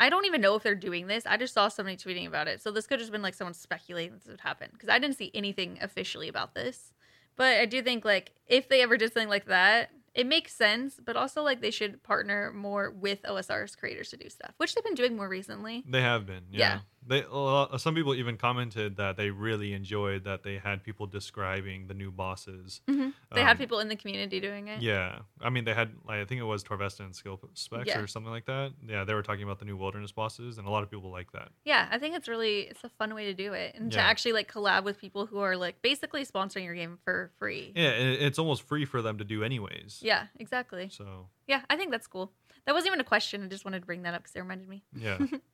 I 0.00 0.08
don't 0.08 0.24
even 0.24 0.40
know 0.40 0.54
if 0.54 0.62
they're 0.62 0.74
doing 0.74 1.06
this. 1.06 1.26
I 1.26 1.36
just 1.36 1.52
saw 1.52 1.68
somebody 1.68 1.98
tweeting 1.98 2.26
about 2.26 2.48
it, 2.48 2.62
so 2.62 2.70
this 2.70 2.86
could 2.86 3.00
just 3.00 3.12
been 3.12 3.22
like 3.22 3.34
someone 3.34 3.54
speculating 3.54 4.14
this 4.14 4.26
would 4.26 4.40
happen 4.40 4.70
because 4.72 4.88
I 4.88 4.98
didn't 4.98 5.18
see 5.18 5.30
anything 5.34 5.76
officially 5.82 6.28
about 6.28 6.54
this. 6.54 6.94
But 7.36 7.58
I 7.60 7.66
do 7.66 7.82
think 7.82 8.02
like 8.06 8.32
if 8.46 8.70
they 8.70 8.80
ever 8.80 8.96
did 8.96 9.12
something 9.12 9.28
like 9.28 9.46
that, 9.46 9.90
it 10.14 10.26
makes 10.26 10.54
sense. 10.54 11.00
But 11.04 11.16
also 11.16 11.42
like 11.42 11.60
they 11.60 11.70
should 11.70 12.02
partner 12.02 12.52
more 12.52 12.90
with 12.90 13.22
OSRS 13.22 13.76
creators 13.76 14.10
to 14.10 14.16
do 14.16 14.28
stuff, 14.28 14.54
which 14.56 14.74
they've 14.74 14.84
been 14.84 14.94
doing 14.94 15.16
more 15.16 15.28
recently. 15.28 15.84
They 15.88 16.02
have 16.02 16.26
been, 16.26 16.44
yeah. 16.50 16.58
Yeah. 16.58 16.78
They 17.06 17.24
lot- 17.26 17.80
some 17.80 17.94
people 17.94 18.14
even 18.14 18.36
commented 18.36 18.96
that 18.96 19.16
they 19.16 19.30
really 19.30 19.72
enjoyed 19.74 20.24
that 20.24 20.42
they 20.42 20.56
had 20.58 20.82
people 20.82 21.06
describing 21.06 21.86
the 21.86 21.94
new 21.94 22.10
bosses. 22.10 22.80
hmm 22.88 23.10
They 23.32 23.42
had 23.42 23.52
Um, 23.52 23.58
people 23.58 23.80
in 23.80 23.88
the 23.88 23.96
community 23.96 24.40
doing 24.40 24.68
it. 24.68 24.80
Yeah, 24.82 25.20
I 25.40 25.50
mean 25.50 25.64
they 25.64 25.74
had 25.74 25.92
like 26.04 26.20
I 26.20 26.24
think 26.24 26.40
it 26.40 26.44
was 26.44 26.64
Torvesta 26.64 27.00
and 27.00 27.14
Skill 27.14 27.38
Specs 27.54 27.88
Yeah. 27.88 28.00
or 28.00 28.06
something 28.06 28.30
like 28.30 28.46
that. 28.46 28.72
Yeah, 28.86 29.04
they 29.04 29.12
were 29.14 29.22
talking 29.22 29.42
about 29.42 29.58
the 29.58 29.64
new 29.64 29.76
wilderness 29.76 30.12
bosses, 30.12 30.56
and 30.58 30.66
a 30.66 30.70
lot 30.70 30.82
of 30.82 30.90
people 30.90 31.10
like 31.10 31.32
that. 31.32 31.48
Yeah, 31.64 31.88
I 31.90 31.98
think 31.98 32.16
it's 32.16 32.28
really 32.28 32.60
it's 32.62 32.84
a 32.84 32.88
fun 32.88 33.14
way 33.14 33.24
to 33.26 33.34
do 33.34 33.52
it 33.52 33.74
and 33.74 33.90
to 33.92 33.98
actually 34.00 34.32
like 34.32 34.50
collab 34.50 34.84
with 34.84 34.98
people 35.00 35.26
who 35.26 35.38
are 35.40 35.56
like 35.56 35.82
basically 35.82 36.24
sponsoring 36.24 36.64
your 36.64 36.74
game 36.74 36.98
for 37.04 37.30
free. 37.38 37.72
Yeah, 37.76 37.90
it's 37.90 38.38
almost 38.38 38.62
free 38.62 38.84
for 38.86 39.02
them 39.02 39.18
to 39.18 39.24
do 39.24 39.42
anyways. 39.44 40.00
Yeah, 40.02 40.26
exactly. 40.38 40.88
So 40.90 41.28
Yeah, 41.46 41.62
I 41.68 41.76
think 41.76 41.90
that's 41.90 42.06
cool. 42.06 42.32
That 42.66 42.72
wasn't 42.72 42.88
even 42.92 43.00
a 43.00 43.04
question. 43.04 43.44
I 43.44 43.48
just 43.48 43.64
wanted 43.66 43.80
to 43.80 43.86
bring 43.86 44.02
that 44.04 44.14
up 44.14 44.22
because 44.22 44.34
it 44.36 44.40
reminded 44.40 44.68
me. 44.68 44.84
yeah, 44.96 45.18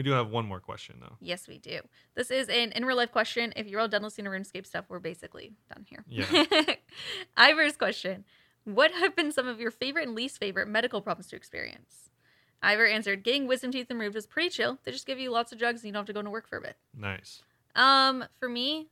we 0.00 0.04
do 0.04 0.12
have 0.12 0.30
one 0.30 0.46
more 0.46 0.60
question 0.60 0.96
though. 0.98 1.16
Yes, 1.20 1.46
we 1.46 1.58
do. 1.58 1.80
This 2.14 2.30
is 2.30 2.48
an 2.48 2.72
in 2.72 2.86
real 2.86 2.96
life 2.96 3.12
question. 3.12 3.52
If 3.54 3.66
you're 3.66 3.80
all 3.80 3.86
done 3.86 4.02
listening 4.02 4.24
to 4.24 4.30
RuneScape 4.30 4.64
stuff, 4.64 4.86
we're 4.88 4.98
basically 4.98 5.52
done 5.68 5.84
here. 5.86 6.06
Yeah. 6.08 6.74
Ivor's 7.36 7.76
question 7.76 8.24
What 8.64 8.92
have 8.92 9.14
been 9.14 9.30
some 9.30 9.46
of 9.46 9.60
your 9.60 9.70
favorite 9.70 10.06
and 10.06 10.14
least 10.14 10.38
favorite 10.38 10.68
medical 10.68 11.02
problems 11.02 11.26
to 11.26 11.36
experience? 11.36 12.08
Ivor 12.62 12.86
answered, 12.86 13.24
Getting 13.24 13.46
wisdom 13.46 13.72
teeth 13.72 13.90
removed 13.90 14.14
was 14.14 14.26
pretty 14.26 14.48
chill. 14.48 14.78
They 14.84 14.92
just 14.92 15.06
give 15.06 15.18
you 15.18 15.30
lots 15.30 15.52
of 15.52 15.58
drugs 15.58 15.82
and 15.82 15.88
you 15.88 15.92
don't 15.92 16.00
have 16.00 16.06
to 16.06 16.14
go 16.14 16.20
into 16.20 16.30
work 16.30 16.48
for 16.48 16.56
a 16.56 16.62
bit. 16.62 16.76
Nice. 16.96 17.42
Um, 17.76 18.24
for 18.38 18.48
me, 18.48 18.88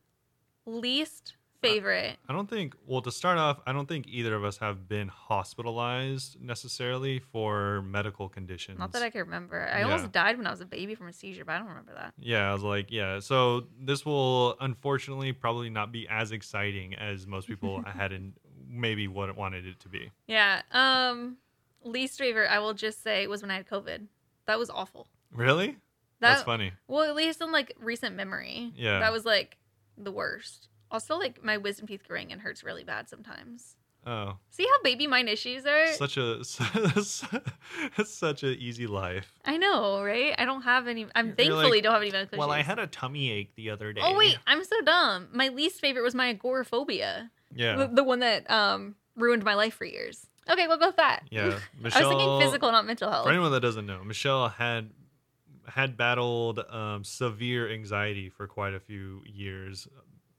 least 0.67 1.37
favorite. 1.61 2.17
I 2.29 2.33
don't 2.33 2.49
think. 2.49 2.75
Well, 2.87 3.03
to 3.03 3.11
start 3.11 3.39
off, 3.39 3.61
I 3.67 3.73
don't 3.73 3.87
think 3.89 4.07
either 4.09 4.35
of 4.35 4.45
us 4.45 4.59
have 4.59 4.89
been 4.89 5.09
hospitalized 5.09 6.41
necessarily 6.41 7.19
for 7.19 7.83
medical 7.83 8.29
conditions. 8.29 8.79
Not 8.79 8.93
that 8.93 9.03
I 9.03 9.11
can 9.11 9.21
remember. 9.23 9.69
I 9.73 9.79
Yeah. 9.81 9.85
almost 9.91 10.13
died 10.13 10.37
when 10.39 10.47
I 10.47 10.51
was 10.51 10.61
a 10.61 10.67
baby 10.67 10.95
from 10.95 11.09
a 11.09 11.13
seizure, 11.13 11.45
but 11.45 11.53
I 11.57 11.59
don't 11.59 11.69
remember 11.69 11.95
that. 11.95 12.15
Yeah, 12.19 12.51
I 12.51 12.53
was 12.53 12.63
like, 12.63 12.91
yeah. 12.91 13.19
So 13.21 13.67
this 13.81 14.05
will 14.07 14.57
unfortunately 14.61 15.33
probably 15.33 15.71
not 15.71 15.91
be 15.93 16.07
as 16.09 16.33
exciting 16.33 16.95
as 16.95 17.27
most 17.27 17.49
people 17.49 17.83
had 17.87 18.13
in 18.13 18.35
maybe 18.69 19.09
what 19.09 19.29
it 19.29 19.37
wanted 19.37 19.67
it 19.67 19.81
to 19.81 19.89
be. 19.89 20.11
Yeah. 20.27 20.63
Um, 20.73 21.39
least 21.83 22.19
favorite, 22.19 22.49
I 22.51 22.59
will 22.59 22.75
just 22.75 23.03
say, 23.03 23.27
was 23.27 23.43
when 23.43 23.51
I 23.51 23.57
had 23.57 23.69
COVID. 23.69 24.07
That 24.47 24.59
was 24.59 24.71
awful. 24.71 25.09
Really? 25.33 25.77
That 26.21 26.33
That's 26.33 26.43
funny. 26.43 26.73
well, 26.89 27.05
at 27.05 27.15
least 27.15 27.41
in 27.41 27.53
like 27.53 27.73
recent 27.79 28.17
memory. 28.17 28.73
Yeah. 28.77 28.99
That 29.01 29.13
was 29.13 29.25
like 29.25 29.57
the 29.97 30.11
worst. 30.13 30.69
Also, 30.91 31.17
like 31.19 31.43
my 31.45 31.57
wisdom 31.57 31.87
teeth 31.87 32.03
growing 32.07 32.33
and 32.33 32.41
hurts 32.41 32.63
really 32.65 32.85
bad 32.85 33.09
sometimes. 33.09 33.77
Oh, 34.07 34.37
See 34.51 34.65
how 34.65 34.83
baby 34.83 35.07
mind 35.07 35.29
issues 35.29 35.67
are? 35.67 35.87
such 35.93 36.17
a 36.17 36.43
such 38.05 38.43
a 38.43 38.47
easy 38.49 38.87
life. 38.87 39.33
I 39.45 39.57
know, 39.57 40.03
right? 40.03 40.35
I 40.39 40.45
don't 40.45 40.63
have 40.63 40.87
any. 40.87 41.07
I'm 41.15 41.27
You're 41.27 41.35
thankfully 41.37 41.71
like, 41.71 41.83
don't 41.83 41.93
have 41.93 42.03
any 42.03 42.11
medical 42.13 42.39
Well, 42.39 42.51
I 42.51 42.63
had 42.63 42.79
a 42.79 42.87
tummy 42.87 43.31
ache 43.31 43.53
the 43.57 43.71
other 43.71 43.93
day. 43.93 44.01
Oh 44.03 44.17
wait, 44.17 44.39
I'm 44.47 44.65
so 44.65 44.81
dumb. 44.83 45.29
My 45.33 45.49
least 45.49 45.81
favorite 45.81 46.03
was 46.03 46.15
my 46.15 46.29
agoraphobia, 46.29 47.31
Yeah, 47.55 47.77
the, 47.77 47.87
the 47.89 48.05
one 48.05 48.21
that 48.21 48.51
um 48.51 48.95
ruined 49.17 49.45
my 49.45 49.55
life 49.55 49.75
for 49.75 49.85
years. 49.85 50.27
Okay, 50.51 50.67
we'll 50.67 50.79
go 50.79 50.87
with 50.87 50.97
that. 50.97 51.25
yeah. 51.31 51.59
Michelle. 51.79 52.03
I 52.05 52.07
was 52.07 52.17
thinking 52.17 52.41
physical, 52.41 52.73
not 52.73 52.87
mental 52.87 53.11
health. 53.11 53.25
For 53.27 53.31
anyone 53.31 53.53
that 53.53 53.61
doesn't 53.61 53.85
know, 53.85 54.03
Michelle 54.05 54.49
had 54.49 54.91
had 55.67 55.99
battled 55.99 56.61
um, 56.71 57.05
severe 57.05 57.71
anxiety 57.71 58.31
for 58.31 58.47
quite 58.47 58.73
a 58.73 58.81
few 58.81 59.21
years, 59.27 59.87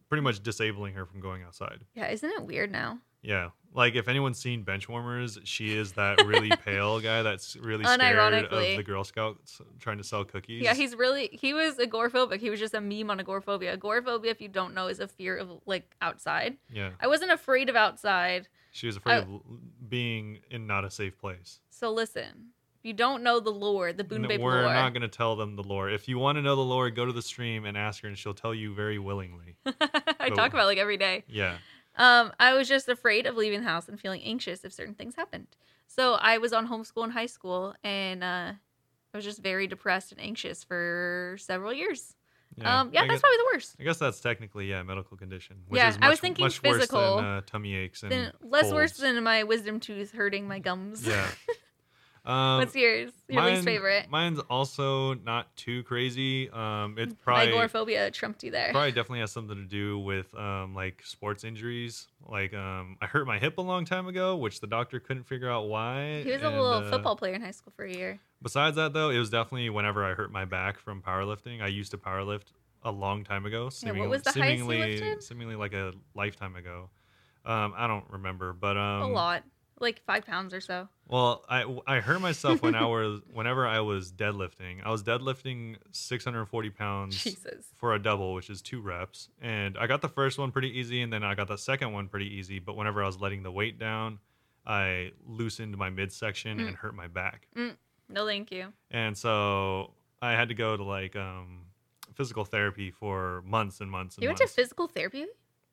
pretty 0.10 0.22
much 0.22 0.41
disabling 0.44 0.94
her 0.95 1.06
from 1.06 1.19
going 1.22 1.44
outside. 1.44 1.80
Yeah, 1.95 2.10
isn't 2.10 2.30
it 2.30 2.44
weird 2.44 2.72
now? 2.72 2.99
Yeah, 3.22 3.49
like 3.73 3.95
if 3.95 4.07
anyone's 4.07 4.40
seen 4.40 4.64
Benchwarmers, 4.64 5.40
she 5.44 5.76
is 5.76 5.91
that 5.94 6.26
really 6.26 6.49
pale 6.65 6.99
guy 7.02 7.22
that's 7.22 7.56
really 7.57 7.84
scared 7.84 8.45
of 8.45 8.49
the 8.77 8.84
Girl 8.84 9.03
Scouts 9.03 9.61
trying 9.80 9.98
to 9.98 10.03
sell 10.06 10.23
cookies. 10.23 10.64
Yeah, 10.64 10.73
he's 10.73 10.95
really 10.95 11.30
he 11.34 11.53
was 11.53 11.76
agoraphobic. 11.76 12.40
He 12.40 12.49
was 12.49 12.60
just 12.61 12.73
a 12.73 12.80
meme 12.81 13.10
on 13.11 13.19
agoraphobia. 13.19 13.73
Agoraphobia, 13.73 14.31
if 14.31 14.40
you 14.41 14.48
don't 14.48 14.73
know, 14.73 14.88
is 14.88 14.99
a 15.02 15.07
fear 15.07 15.36
of 15.38 15.49
like 15.65 15.94
outside. 16.02 16.57
yeah. 16.72 16.91
I 17.02 17.07
wasn't 17.07 17.31
afraid 17.31 17.68
of 17.69 17.76
outside. 17.76 18.48
She 18.72 18.88
was 18.88 18.95
afraid 18.95 19.15
I- 19.15 19.18
of 19.19 19.41
being 19.90 20.40
in 20.49 20.65
not 20.65 20.86
a 20.86 20.90
safe 20.90 21.18
place. 21.19 21.60
So 21.69 21.91
listen, 21.91 22.52
if 22.80 22.85
you 22.85 22.93
don't 22.93 23.23
know 23.23 23.39
the 23.39 23.49
lore, 23.51 23.91
the 23.93 24.03
BoonVape 24.03 24.39
we're 24.39 24.64
lore, 24.64 24.73
not 24.73 24.93
going 24.93 25.01
to 25.01 25.07
tell 25.10 25.35
them 25.35 25.56
the 25.56 25.64
lore. 25.64 25.89
If 25.89 26.07
you 26.07 26.18
want 26.18 26.38
to 26.38 26.41
know 26.41 26.56
the 26.56 26.61
lore, 26.61 26.89
go 26.89 27.06
to 27.06 27.11
the 27.11 27.22
stream 27.22 27.65
and 27.65 27.77
ask 27.77 28.01
her, 28.03 28.07
and 28.07 28.18
she'll 28.18 28.34
tell 28.34 28.53
you 28.56 28.73
very 28.73 28.97
willingly. 28.99 29.56
I 30.19 30.30
talk 30.30 30.53
about 30.53 30.64
it, 30.64 30.68
like 30.68 30.77
every 30.77 30.97
day. 30.97 31.23
Yeah. 31.27 31.57
Um, 31.97 32.31
I 32.39 32.53
was 32.53 32.68
just 32.69 32.88
afraid 32.88 33.26
of 33.26 33.35
leaving 33.35 33.61
the 33.61 33.68
house 33.68 33.89
and 33.89 33.99
feeling 33.99 34.22
anxious 34.23 34.64
if 34.64 34.72
certain 34.72 34.93
things 34.93 35.15
happened. 35.15 35.47
So 35.88 36.14
I 36.14 36.38
was 36.38 36.53
on 36.53 36.68
homeschool 36.69 37.03
in 37.03 37.10
high 37.11 37.26
school, 37.26 37.76
and 37.84 38.23
uh, 38.23 38.53
I 39.14 39.18
was 39.18 39.26
just 39.26 39.41
very 39.43 39.68
depressed 39.68 40.11
and 40.14 40.22
anxious 40.22 40.64
for 40.64 41.35
several 41.39 41.73
years. 41.73 42.15
Yeah, 42.56 42.80
um, 42.81 42.89
yeah, 42.93 43.01
that's 43.01 43.11
guess, 43.11 43.19
probably 43.22 43.38
the 43.38 43.49
worst. 43.53 43.76
I 43.80 43.84
guess 43.84 43.97
that's 43.97 44.19
technically 44.22 44.69
yeah, 44.69 44.81
medical 44.84 45.18
condition. 45.18 45.57
Which 45.68 45.80
Yeah, 45.80 45.89
is 45.89 45.97
I 46.01 46.10
was 46.10 46.18
much- 46.18 46.22
thinking 46.22 46.45
much 46.45 46.60
physical, 46.60 46.99
worse 46.99 47.15
than 47.18 47.26
uh, 47.26 47.41
tummy 47.45 47.76
aches 47.76 48.03
and 48.03 48.11
Then 48.11 48.31
less 48.41 48.72
worse 48.72 48.93
than 48.97 49.22
my 49.23 49.43
wisdom 49.43 49.80
tooth 49.80 50.11
hurting 50.14 50.47
my 50.47 50.60
gums. 50.60 51.06
yeah. 51.06 51.27
Um, 52.26 52.58
What's 52.60 52.76
yours? 52.76 53.12
Your 53.28 53.44
least 53.46 53.64
favorite? 53.64 54.10
Mine's 54.10 54.40
also 54.50 55.14
not 55.16 55.56
too 55.56 55.84
crazy. 55.84 56.50
Um, 56.50 56.96
it's 56.98 57.14
My 57.14 57.18
probably 57.24 57.48
agoraphobia 57.54 58.12
trumped 58.12 58.44
you 58.44 58.52
there. 58.52 58.72
probably 58.72 58.91
definitely 58.91 59.20
has 59.22 59.32
something 59.32 59.56
to 59.56 59.64
do 59.66 60.00
with 60.00 60.34
um 60.36 60.76
like 60.76 61.02
sports 61.04 61.44
injuries. 61.44 62.08
Like 62.28 62.54
um, 62.54 62.98
I 63.02 63.06
hurt 63.06 63.26
my 63.26 63.40
hip 63.40 63.58
a 63.58 63.62
long 63.62 63.86
time 63.86 64.08
ago, 64.08 64.36
which 64.36 64.60
the 64.60 64.68
doctor 64.68 65.00
couldn't 65.00 65.24
figure 65.24 65.50
out 65.50 65.68
why. 65.70 66.22
He 66.24 66.32
was 66.32 66.41
a 66.41 66.50
little 66.50 66.66
uh, 66.66 66.90
football 66.90 67.16
player 67.16 67.34
in 67.34 67.41
high 67.41 67.52
school 67.52 67.74
for 67.76 67.86
a 67.86 67.91
year. 67.94 68.20
Besides 68.41 68.76
that, 68.76 68.94
though, 68.94 69.10
it 69.10 69.18
was 69.20 69.30
definitely 69.30 69.70
whenever 69.70 70.06
I 70.06 70.14
hurt 70.14 70.32
my 70.32 70.46
back 70.46 70.80
from 70.80 71.02
powerlifting. 71.02 71.62
I 71.62 71.68
used 71.68 71.91
to 71.91 71.98
powerlift 71.98 72.54
a 72.84 72.91
long 72.91 73.24
time 73.24 73.46
ago. 73.46 73.58
Yeah, 73.60 73.64
what 73.66 73.74
Seemingly, 73.74 74.08
was 74.08 74.22
the 74.22 74.32
highest 74.32 74.60
you 74.60 74.70
seemingly, 74.70 74.91
lifted? 75.00 75.24
seemingly 75.24 75.56
like 75.56 75.74
a 75.74 75.94
lifetime 76.16 76.56
ago. 76.56 76.90
Um, 77.46 77.74
I 77.76 77.88
don't 77.88 78.06
remember, 78.10 78.54
but 78.54 78.78
um, 78.78 79.02
a 79.02 79.08
lot, 79.08 79.44
like 79.80 80.01
five 80.06 80.26
pounds 80.26 80.53
or 80.53 80.61
so. 80.61 80.88
Well, 81.07 81.43
I 81.49 81.64
I 81.88 81.99
hurt 81.99 82.22
myself 82.22 82.61
when 82.61 82.76
I 82.76 82.85
was 82.85 83.22
whenever 83.34 83.65
I 83.68 83.80
was 83.80 84.11
deadlifting. 84.11 84.84
I 84.84 84.89
was 84.91 85.03
deadlifting 85.03 85.77
640 85.91 86.69
pounds 86.72 87.23
Jesus. 87.23 87.65
for 87.76 87.93
a 87.95 87.99
double, 87.99 88.34
which 88.34 88.49
is 88.49 88.61
two 88.61 88.81
reps, 88.81 89.30
and 89.41 89.77
I 89.77 89.88
got 89.88 90.01
the 90.01 90.10
first 90.10 90.38
one 90.38 90.51
pretty 90.51 90.77
easy, 90.80 91.01
and 91.01 91.11
then 91.11 91.23
I 91.23 91.35
got 91.35 91.47
the 91.47 91.57
second 91.57 91.93
one 91.93 92.07
pretty 92.07 92.27
easy. 92.38 92.60
But 92.60 92.76
whenever 92.76 93.03
I 93.03 93.07
was 93.07 93.19
letting 93.19 93.43
the 93.43 93.51
weight 93.51 93.80
down, 93.80 94.19
I 94.65 95.11
loosened 95.27 95.77
my 95.77 95.89
midsection 95.89 96.60
Mm. 96.60 96.68
and 96.68 96.76
hurt 96.76 96.93
my 96.95 97.07
back. 97.07 97.47
No, 98.07 98.26
thank 98.26 98.51
you. 98.51 98.73
and 98.91 99.18
so 99.18 99.93
I 100.22 100.31
had 100.34 100.49
to 100.49 100.56
go 100.56 100.76
to 100.77 100.84
like 100.84 101.15
um 101.15 101.65
physical 102.15 102.43
therapy 102.43 102.91
for 102.91 103.41
months 103.45 103.80
and 103.81 103.89
months 103.89 104.18
and 104.18 104.22
months. 104.22 104.23
You 104.23 104.27
went 104.30 104.38
to 104.39 104.47
physical 104.47 104.88
therapy? 104.88 105.26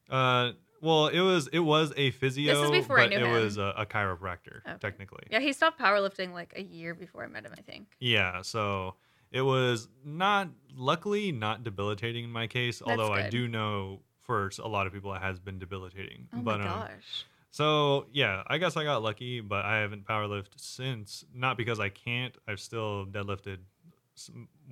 uh, 0.08 0.52
well, 0.80 1.08
it 1.08 1.20
was 1.20 1.48
it 1.48 1.58
was 1.60 1.92
a 1.96 2.10
physio, 2.12 2.70
before 2.70 2.98
I 2.98 3.04
but 3.04 3.10
knew 3.10 3.16
it 3.18 3.22
him. 3.26 3.30
was 3.32 3.56
a, 3.58 3.74
a 3.76 3.86
chiropractor 3.86 4.60
Okay. 4.66 4.76
technically. 4.80 5.24
Yeah, 5.30 5.40
he 5.40 5.52
stopped 5.52 5.80
powerlifting 5.80 6.32
like 6.32 6.52
a 6.56 6.62
year 6.62 6.94
before 6.94 7.24
I 7.24 7.26
met 7.28 7.44
him. 7.44 7.52
I 7.56 7.62
think. 7.62 7.88
Yeah, 7.98 8.42
so 8.42 8.94
it 9.30 9.42
was 9.42 9.88
not 10.04 10.48
luckily 10.74 11.32
not 11.32 11.64
debilitating 11.64 12.24
in 12.24 12.30
my 12.30 12.46
case, 12.46 12.78
That's 12.78 12.90
although 12.90 13.12
I 13.12 13.28
do 13.28 13.48
know 13.48 14.00
for 14.20 14.50
a 14.62 14.68
lot 14.68 14.86
of 14.86 14.92
people 14.92 15.14
it 15.14 15.22
has 15.22 15.38
been 15.38 15.58
debilitating. 15.58 16.28
Oh 16.34 16.40
but 16.40 16.60
my 16.60 16.66
um, 16.66 16.80
gosh. 16.80 17.24
so 17.50 18.06
yeah, 18.12 18.42
I 18.46 18.58
guess 18.58 18.76
I 18.76 18.84
got 18.84 19.02
lucky, 19.02 19.40
but 19.40 19.64
I 19.64 19.78
haven't 19.78 20.04
powerlifted 20.06 20.58
since. 20.58 21.24
Not 21.34 21.56
because 21.56 21.80
I 21.80 21.88
can't. 21.88 22.34
I've 22.46 22.60
still 22.60 23.06
deadlifted 23.06 23.58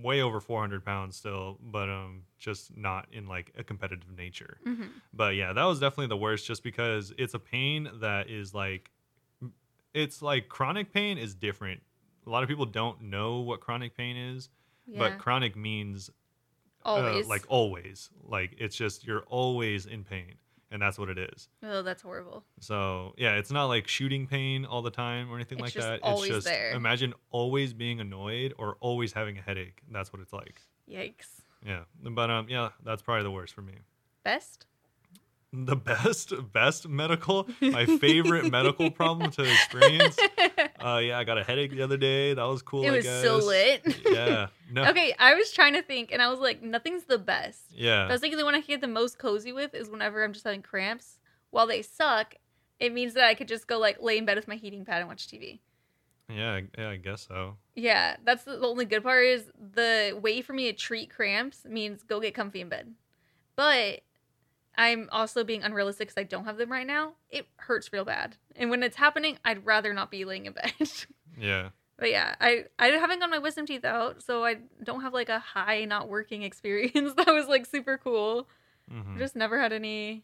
way 0.03 0.21
over 0.23 0.41
400 0.41 0.85
pounds 0.85 1.16
still, 1.16 1.59
but 1.62 1.89
um, 1.89 2.23
just 2.39 2.77
not 2.77 3.07
in 3.12 3.27
like 3.27 3.53
a 3.57 3.65
competitive 3.65 4.16
nature. 4.16 4.59
hmm 4.65 4.85
But 5.12 5.35
yeah, 5.37 5.53
that 5.53 5.65
was 5.65 5.81
definitely 5.81 6.09
the 6.09 6.16
worst, 6.16 6.47
just 6.47 6.62
because 6.62 7.12
it's 7.19 7.35
a 7.35 7.39
pain 7.39 7.89
that 8.01 8.29
is 8.31 8.55
like, 8.55 8.91
it's 9.93 10.23
like 10.23 10.49
chronic 10.49 10.93
pain 10.93 11.19
is 11.19 11.35
different. 11.35 11.81
A 12.27 12.31
lot 12.31 12.43
of 12.43 12.49
people 12.49 12.66
don't 12.66 13.03
know 13.03 13.41
what 13.41 13.61
chronic 13.61 13.97
pain 13.97 14.16
is, 14.16 14.49
Yeah. 14.87 14.99
but 14.99 15.19
chronic 15.19 15.57
means 15.57 16.11
uh, 16.85 17.23
like 17.27 17.45
always. 17.49 18.11
Like 18.23 18.55
it's 18.59 18.77
just 18.77 19.07
you're 19.07 19.23
always 19.23 19.87
in 19.87 20.05
pain, 20.05 20.35
and 20.70 20.81
that's 20.82 20.99
what 20.99 21.09
it 21.09 21.19
is. 21.19 21.49
oh, 21.62 21.82
that's 21.82 22.03
horrible. 22.03 22.45
So 22.61 23.15
yeah, 23.16 23.35
it's 23.36 23.51
not 23.51 23.66
like 23.66 23.86
shooting 23.89 24.27
pain 24.27 24.65
all 24.65 24.82
the 24.82 24.91
time 24.91 25.31
or 25.31 25.36
anything 25.36 25.59
It's 25.61 25.74
like 25.77 25.85
that. 25.85 26.01
always 26.03 26.31
it's 26.31 26.36
just 26.39 26.47
there. 26.47 26.73
imagine 26.73 27.15
always 27.31 27.73
being 27.73 28.01
annoyed 28.01 28.55
or 28.59 28.77
always 28.81 29.12
having 29.12 29.39
a 29.39 29.43
headache. 29.43 29.82
That's 29.91 30.12
what 30.12 30.20
it's 30.23 30.32
like. 30.32 30.61
Yikes. 30.91 31.28
Yeah, 31.66 31.85
but 32.03 32.31
um, 32.31 32.47
yeah, 32.49 32.70
that's 32.85 33.03
probably 33.03 33.23
the 33.23 33.31
worst 33.31 33.55
for 33.55 33.62
me. 33.62 33.74
Best. 34.23 34.66
The 35.57 35.77
best, 35.77 36.32
best 36.53 36.89
medical, 36.89 37.49
my 37.61 37.86
favorite 37.86 38.51
medical 38.51 38.91
problem 38.91 39.31
to 39.32 39.43
experience. 39.45 40.19
Uh, 40.85 40.98
yeah, 40.98 41.19
I 41.19 41.24
got 41.24 41.39
a 41.39 41.44
headache 41.44 41.70
the 41.70 41.82
other 41.82 41.97
day. 41.97 42.35
That 42.35 42.44
was 42.44 42.61
cool. 42.61 42.85
it 42.85 42.89
I 42.90 42.97
was 42.97 43.06
so 43.06 43.39
lit. 43.39 43.82
Yeah. 44.06 44.48
No. 44.70 44.85
okay, 44.90 45.15
I 45.19 45.35
was 45.35 45.51
trying 45.52 45.73
to 45.74 45.82
think, 45.82 46.12
and 46.12 46.20
I 46.20 46.28
was 46.28 46.40
like, 46.40 46.62
nothing's 46.62 47.05
the 47.05 47.16
best. 47.19 47.61
Yeah. 47.70 48.05
I 48.06 48.12
was 48.12 48.20
thinking 48.20 48.36
the 48.39 48.44
one 48.44 48.55
I 48.55 48.61
get 48.61 48.81
the 48.82 48.86
most 48.89 49.19
cozy 49.19 49.52
with 49.52 49.74
is 49.74 49.89
whenever 49.89 50.23
I'm 50.23 50.32
just 50.32 50.44
having 50.44 50.62
cramps. 50.62 51.19
While 51.51 51.66
they 51.66 51.81
suck, 51.82 52.35
it 52.81 52.93
means 52.93 53.15
that 53.15 53.24
I 53.24 53.35
could 53.35 53.48
just 53.48 53.66
go 53.66 53.78
like 53.78 54.02
lay 54.02 54.19
in 54.19 54.24
bed 54.27 54.36
with 54.36 54.48
my 54.48 54.56
heating 54.56 54.85
pad 54.85 54.98
and 55.01 55.09
watch 55.09 55.27
TV. 55.27 55.61
Yeah. 56.28 56.52
I- 56.55 56.65
Yeah. 56.77 56.89
I 56.90 56.97
guess 56.97 57.27
so. 57.28 57.56
Yeah, 57.74 58.16
that's 58.24 58.44
the 58.44 58.59
only 58.59 58.85
good 58.85 59.02
part 59.02 59.24
is 59.24 59.44
the 59.74 60.19
way 60.20 60.43
for 60.43 60.52
me 60.52 60.70
to 60.70 60.77
treat 60.77 61.11
cramps 61.11 61.65
means 61.65 62.02
go 62.02 62.20
get 62.20 62.35
comfy 62.35 62.61
in 62.61 62.69
bed. 62.69 62.93
But 63.56 64.01
I'm 64.77 65.09
also 65.13 65.45
being 65.45 65.63
unrealistic 65.63 66.09
because 66.09 66.21
I 66.21 66.25
don't 66.25 66.45
have 66.45 66.57
them 66.57 66.71
right 66.73 66.87
now. 66.87 67.13
It 67.31 67.47
hurts 67.57 67.93
real 67.93 68.05
bad, 68.05 68.37
and 68.57 68.71
when 68.71 68.83
it's 68.83 68.97
happening, 68.97 69.39
I'd 69.45 69.65
rather 69.67 69.93
not 69.95 70.11
be 70.11 70.25
laying 70.25 70.47
in 70.47 70.53
bed. 70.53 70.73
Yeah. 71.37 71.71
but 71.99 72.11
yeah, 72.11 72.37
I 72.41 72.67
I 72.79 72.87
haven't 72.89 73.19
got 73.19 73.29
my 73.31 73.39
wisdom 73.39 73.67
teeth 73.67 73.85
out, 73.85 74.23
so 74.23 74.45
I 74.45 74.59
don't 74.83 75.01
have 75.03 75.13
like 75.13 75.29
a 75.29 75.41
high 75.41 75.85
not 75.85 76.09
working 76.09 76.43
experience 76.51 77.15
that 77.17 77.27
was 77.27 77.47
like 77.49 77.67
super 77.67 77.99
cool. 77.99 78.47
Mhm. 78.93 79.17
I 79.17 79.19
just 79.19 79.35
never 79.35 79.59
had 79.61 79.73
any, 79.73 80.23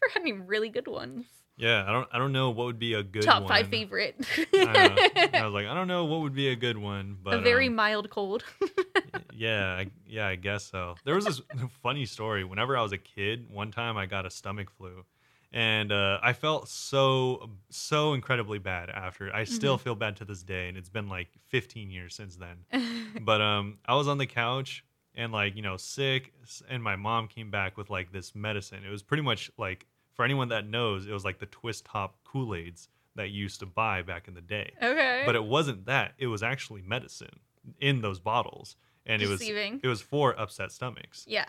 never 0.00 0.12
had 0.12 0.20
any 0.22 0.32
really 0.32 0.68
good 0.70 0.88
ones. 0.88 1.26
Yeah. 1.60 1.84
I 1.86 1.92
don't. 1.92 2.08
I 2.12 2.18
don't 2.18 2.32
know 2.32 2.50
what 2.50 2.66
would 2.66 2.78
be 2.78 2.94
a 2.94 3.02
good 3.02 3.24
Top 3.24 3.42
one. 3.42 3.48
five 3.48 3.68
favorite. 3.68 4.16
I. 4.54 5.28
I 5.34 5.44
was 5.44 5.54
like, 5.54 5.66
I 5.66 5.74
don't 5.74 5.88
know 5.88 6.04
what 6.06 6.20
would 6.20 6.34
be 6.34 6.48
a 6.48 6.56
good 6.56 6.76
one, 6.78 7.16
but 7.22 7.34
a 7.34 7.40
very 7.40 7.68
um, 7.68 7.74
mild 7.76 8.10
cold. 8.10 8.44
yeah, 9.34 9.74
I, 9.74 9.86
yeah, 10.06 10.26
I 10.26 10.36
guess 10.36 10.64
so. 10.64 10.94
There 11.04 11.14
was 11.14 11.24
this 11.24 11.40
funny 11.82 12.06
story. 12.06 12.44
Whenever 12.44 12.76
I 12.76 12.82
was 12.82 12.92
a 12.92 12.98
kid, 12.98 13.46
one 13.50 13.70
time 13.70 13.96
I 13.96 14.06
got 14.06 14.26
a 14.26 14.30
stomach 14.30 14.70
flu, 14.70 15.04
and 15.52 15.92
uh, 15.92 16.18
I 16.22 16.32
felt 16.32 16.68
so 16.68 17.50
so 17.70 18.12
incredibly 18.14 18.58
bad 18.58 18.90
after. 18.90 19.34
I 19.34 19.44
still 19.44 19.76
Mm-hmm. 19.76 19.82
feel 19.84 19.94
bad 19.94 20.16
to 20.16 20.24
this 20.24 20.42
day, 20.42 20.68
and 20.68 20.76
it's 20.76 20.88
been 20.90 21.08
like 21.08 21.28
15 21.48 21.90
years 21.90 22.14
since 22.14 22.36
then. 22.36 22.64
But 23.20 23.40
um, 23.40 23.78
I 23.86 23.94
was 23.94 24.08
on 24.08 24.18
the 24.18 24.26
couch 24.26 24.84
and 25.14 25.32
like 25.32 25.56
you 25.56 25.62
know 25.62 25.76
sick, 25.76 26.32
and 26.68 26.82
my 26.82 26.96
mom 26.96 27.28
came 27.28 27.50
back 27.50 27.76
with 27.76 27.90
like 27.90 28.12
this 28.12 28.34
medicine. 28.34 28.84
It 28.86 28.90
was 28.90 29.02
pretty 29.02 29.22
much 29.22 29.50
like 29.58 29.86
for 30.20 30.24
anyone 30.24 30.50
that 30.50 30.68
knows, 30.68 31.06
it 31.06 31.12
was 31.12 31.24
like 31.24 31.38
the 31.38 31.46
twist 31.46 31.86
top 31.86 32.14
Kool 32.24 32.54
Aids 32.54 32.90
that 33.16 33.30
you 33.30 33.42
used 33.42 33.60
to 33.60 33.64
buy 33.64 34.02
back 34.02 34.28
in 34.28 34.34
the 34.34 34.42
day 34.42 34.70
okay. 34.82 35.22
but 35.24 35.34
it 35.34 35.42
wasn't 35.42 35.86
that 35.86 36.12
it 36.18 36.26
was 36.26 36.42
actually 36.42 36.82
medicine 36.82 37.40
in 37.80 38.02
those 38.02 38.20
bottles 38.20 38.76
and 39.06 39.20
it 39.22 39.28
was 39.28 39.40
it 39.42 39.86
was 39.86 40.00
for 40.00 40.38
upset 40.38 40.70
stomachs 40.70 41.24
yeah. 41.26 41.44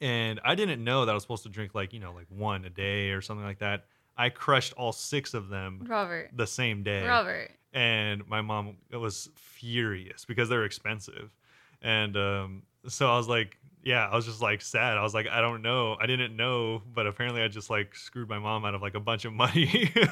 and 0.00 0.40
i 0.44 0.54
didn't 0.54 0.82
know 0.82 1.04
that 1.04 1.12
i 1.12 1.14
was 1.14 1.22
supposed 1.22 1.44
to 1.44 1.48
drink 1.48 1.74
like 1.74 1.92
you 1.92 2.00
know 2.00 2.12
like 2.12 2.26
one 2.28 2.64
a 2.64 2.70
day 2.70 3.10
or 3.10 3.20
something 3.20 3.46
like 3.46 3.60
that 3.60 3.84
i 4.18 4.28
crushed 4.28 4.72
all 4.74 4.92
six 4.92 5.32
of 5.32 5.48
them 5.48 5.86
Robert. 5.86 6.30
the 6.34 6.46
same 6.46 6.82
day 6.82 7.06
Robert. 7.06 7.52
and 7.72 8.26
my 8.28 8.40
mom 8.40 8.76
was 8.92 9.30
furious 9.36 10.24
because 10.24 10.48
they're 10.48 10.64
expensive 10.64 11.30
and 11.84 12.16
um, 12.16 12.62
so 12.88 13.10
I 13.10 13.16
was 13.16 13.28
like, 13.28 13.58
yeah, 13.84 14.08
I 14.10 14.16
was 14.16 14.24
just 14.26 14.40
like 14.42 14.60
sad. 14.62 14.96
I 14.98 15.02
was 15.02 15.14
like, 15.14 15.26
I 15.28 15.40
don't 15.40 15.62
know, 15.62 15.96
I 16.00 16.06
didn't 16.06 16.34
know, 16.36 16.82
but 16.94 17.06
apparently 17.06 17.42
I 17.42 17.48
just 17.48 17.70
like 17.70 17.94
screwed 17.94 18.28
my 18.28 18.38
mom 18.38 18.64
out 18.64 18.74
of 18.74 18.82
like 18.82 18.94
a 18.94 19.00
bunch 19.00 19.24
of 19.24 19.32
money. 19.32 19.92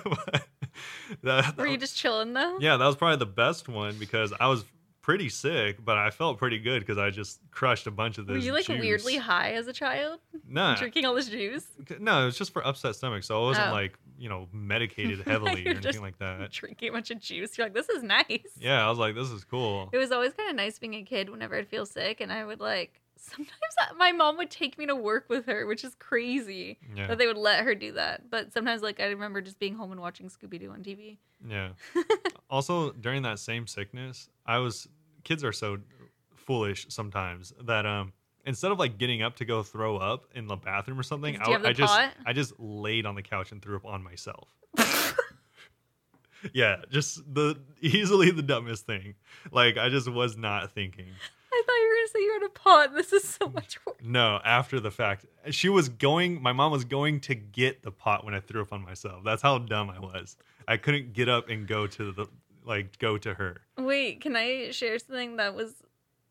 But 1.22 1.22
that- 1.22 1.56
Were 1.58 1.66
you 1.66 1.76
just 1.76 1.96
chilling 1.96 2.32
though? 2.32 2.58
yeah, 2.60 2.76
that 2.76 2.86
was 2.86 2.96
probably 2.96 3.16
the 3.18 3.26
best 3.26 3.68
one 3.68 3.96
because 3.98 4.32
I 4.40 4.46
was 4.48 4.64
pretty 5.02 5.28
sick, 5.28 5.84
but 5.84 5.98
I 5.98 6.10
felt 6.10 6.38
pretty 6.38 6.58
good 6.58 6.80
because 6.80 6.96
I 6.96 7.10
just 7.10 7.40
crushed 7.50 7.86
a 7.86 7.90
bunch 7.90 8.16
of 8.18 8.26
this. 8.26 8.34
Were 8.34 8.38
you 8.38 8.52
like 8.52 8.66
juice. 8.66 8.80
weirdly 8.80 9.16
high 9.16 9.52
as 9.52 9.66
a 9.66 9.72
child, 9.72 10.20
Nah, 10.48 10.76
drinking 10.76 11.04
all 11.04 11.14
this 11.14 11.28
juice, 11.28 11.66
no, 12.00 12.22
it 12.22 12.24
was 12.26 12.38
just 12.38 12.52
for 12.52 12.66
upset 12.66 12.94
stomach, 12.96 13.22
so 13.24 13.38
I 13.38 13.42
wasn't 13.48 13.68
Oh. 13.68 13.72
like 13.72 13.98
you 14.18 14.28
know 14.30 14.48
medicated 14.52 15.20
heavily 15.26 15.66
or 15.66 15.70
anything 15.70 16.00
like 16.00 16.18
that. 16.20 16.50
drinking 16.52 16.88
a 16.88 16.92
bunch 16.92 17.10
of 17.10 17.20
juice? 17.20 17.58
You're 17.58 17.66
like, 17.66 17.74
this 17.74 17.88
is 17.90 18.02
nice. 18.02 18.24
Yeah, 18.58 18.84
I 18.86 18.88
was 18.88 18.98
like, 18.98 19.14
this 19.14 19.28
is 19.30 19.44
cool. 19.44 19.90
It 19.92 19.98
was 19.98 20.10
always 20.12 20.32
kind 20.32 20.48
of 20.48 20.56
nice 20.56 20.78
being 20.78 20.94
a 20.94 21.02
kid 21.02 21.28
whenever 21.28 21.56
I'd 21.56 21.68
feel 21.68 21.84
sick, 21.84 22.20
and 22.22 22.32
I 22.32 22.44
would 22.46 22.60
like. 22.60 23.01
Sometimes 23.24 23.96
my 23.96 24.10
mom 24.10 24.36
would 24.38 24.50
take 24.50 24.76
me 24.76 24.86
to 24.86 24.96
work 24.96 25.26
with 25.28 25.46
her, 25.46 25.64
which 25.66 25.84
is 25.84 25.94
crazy 25.94 26.78
Yeah, 26.94 27.06
that 27.06 27.18
they 27.18 27.26
would 27.28 27.36
let 27.36 27.64
her 27.64 27.74
do 27.74 27.92
that. 27.92 28.28
But 28.28 28.52
sometimes, 28.52 28.82
like, 28.82 28.98
I 28.98 29.06
remember 29.06 29.40
just 29.40 29.60
being 29.60 29.76
home 29.76 29.92
and 29.92 30.00
watching 30.00 30.28
Scooby 30.28 30.58
Doo 30.58 30.70
on 30.72 30.82
TV. 30.82 31.18
yeah. 31.48 31.70
also, 32.50 32.90
during 32.90 33.22
that 33.22 33.38
same 33.38 33.66
sickness, 33.68 34.28
I 34.44 34.58
was 34.58 34.88
kids 35.22 35.44
are 35.44 35.52
so 35.52 35.78
foolish 36.34 36.86
sometimes 36.88 37.52
that 37.62 37.86
um 37.86 38.12
instead 38.44 38.72
of 38.72 38.78
like 38.80 38.98
getting 38.98 39.22
up 39.22 39.36
to 39.36 39.44
go 39.44 39.62
throw 39.62 39.96
up 39.98 40.24
in 40.34 40.48
the 40.48 40.56
bathroom 40.56 40.98
or 40.98 41.04
something, 41.04 41.38
I, 41.40 41.52
I 41.52 41.72
just 41.72 41.92
pot? 41.92 42.12
I 42.26 42.32
just 42.32 42.58
laid 42.58 43.06
on 43.06 43.14
the 43.14 43.22
couch 43.22 43.52
and 43.52 43.62
threw 43.62 43.76
up 43.76 43.86
on 43.86 44.02
myself. 44.02 44.48
yeah, 46.52 46.76
just 46.90 47.22
the 47.32 47.60
easily 47.80 48.30
the 48.32 48.42
dumbest 48.42 48.84
thing. 48.86 49.14
Like 49.52 49.78
I 49.78 49.88
just 49.88 50.10
was 50.10 50.36
not 50.36 50.72
thinking. 50.72 51.10
I 52.12 52.18
thought 52.18 52.20
you 52.20 52.32
were 52.34 52.40
gonna 52.40 52.50
say 52.50 52.58
you 52.58 52.72
had 52.74 52.86
a 52.86 52.88
pot. 52.88 52.94
This 52.94 53.12
is 53.12 53.28
so 53.28 53.48
much 53.48 53.78
worse. 53.86 53.96
No, 54.02 54.40
after 54.44 54.80
the 54.80 54.90
fact, 54.90 55.26
she 55.50 55.68
was 55.68 55.88
going. 55.88 56.42
My 56.42 56.52
mom 56.52 56.72
was 56.72 56.84
going 56.84 57.20
to 57.20 57.34
get 57.34 57.82
the 57.82 57.90
pot 57.90 58.24
when 58.24 58.34
I 58.34 58.40
threw 58.40 58.62
up 58.62 58.72
on 58.72 58.82
myself. 58.82 59.22
That's 59.24 59.42
how 59.42 59.58
dumb 59.58 59.90
I 59.90 59.98
was. 59.98 60.36
I 60.68 60.76
couldn't 60.76 61.12
get 61.12 61.28
up 61.28 61.48
and 61.48 61.66
go 61.66 61.86
to 61.86 62.12
the 62.12 62.26
like 62.64 62.98
go 62.98 63.18
to 63.18 63.34
her. 63.34 63.62
Wait, 63.78 64.20
can 64.20 64.36
I 64.36 64.70
share 64.70 64.98
something 64.98 65.36
that 65.36 65.54
was 65.54 65.74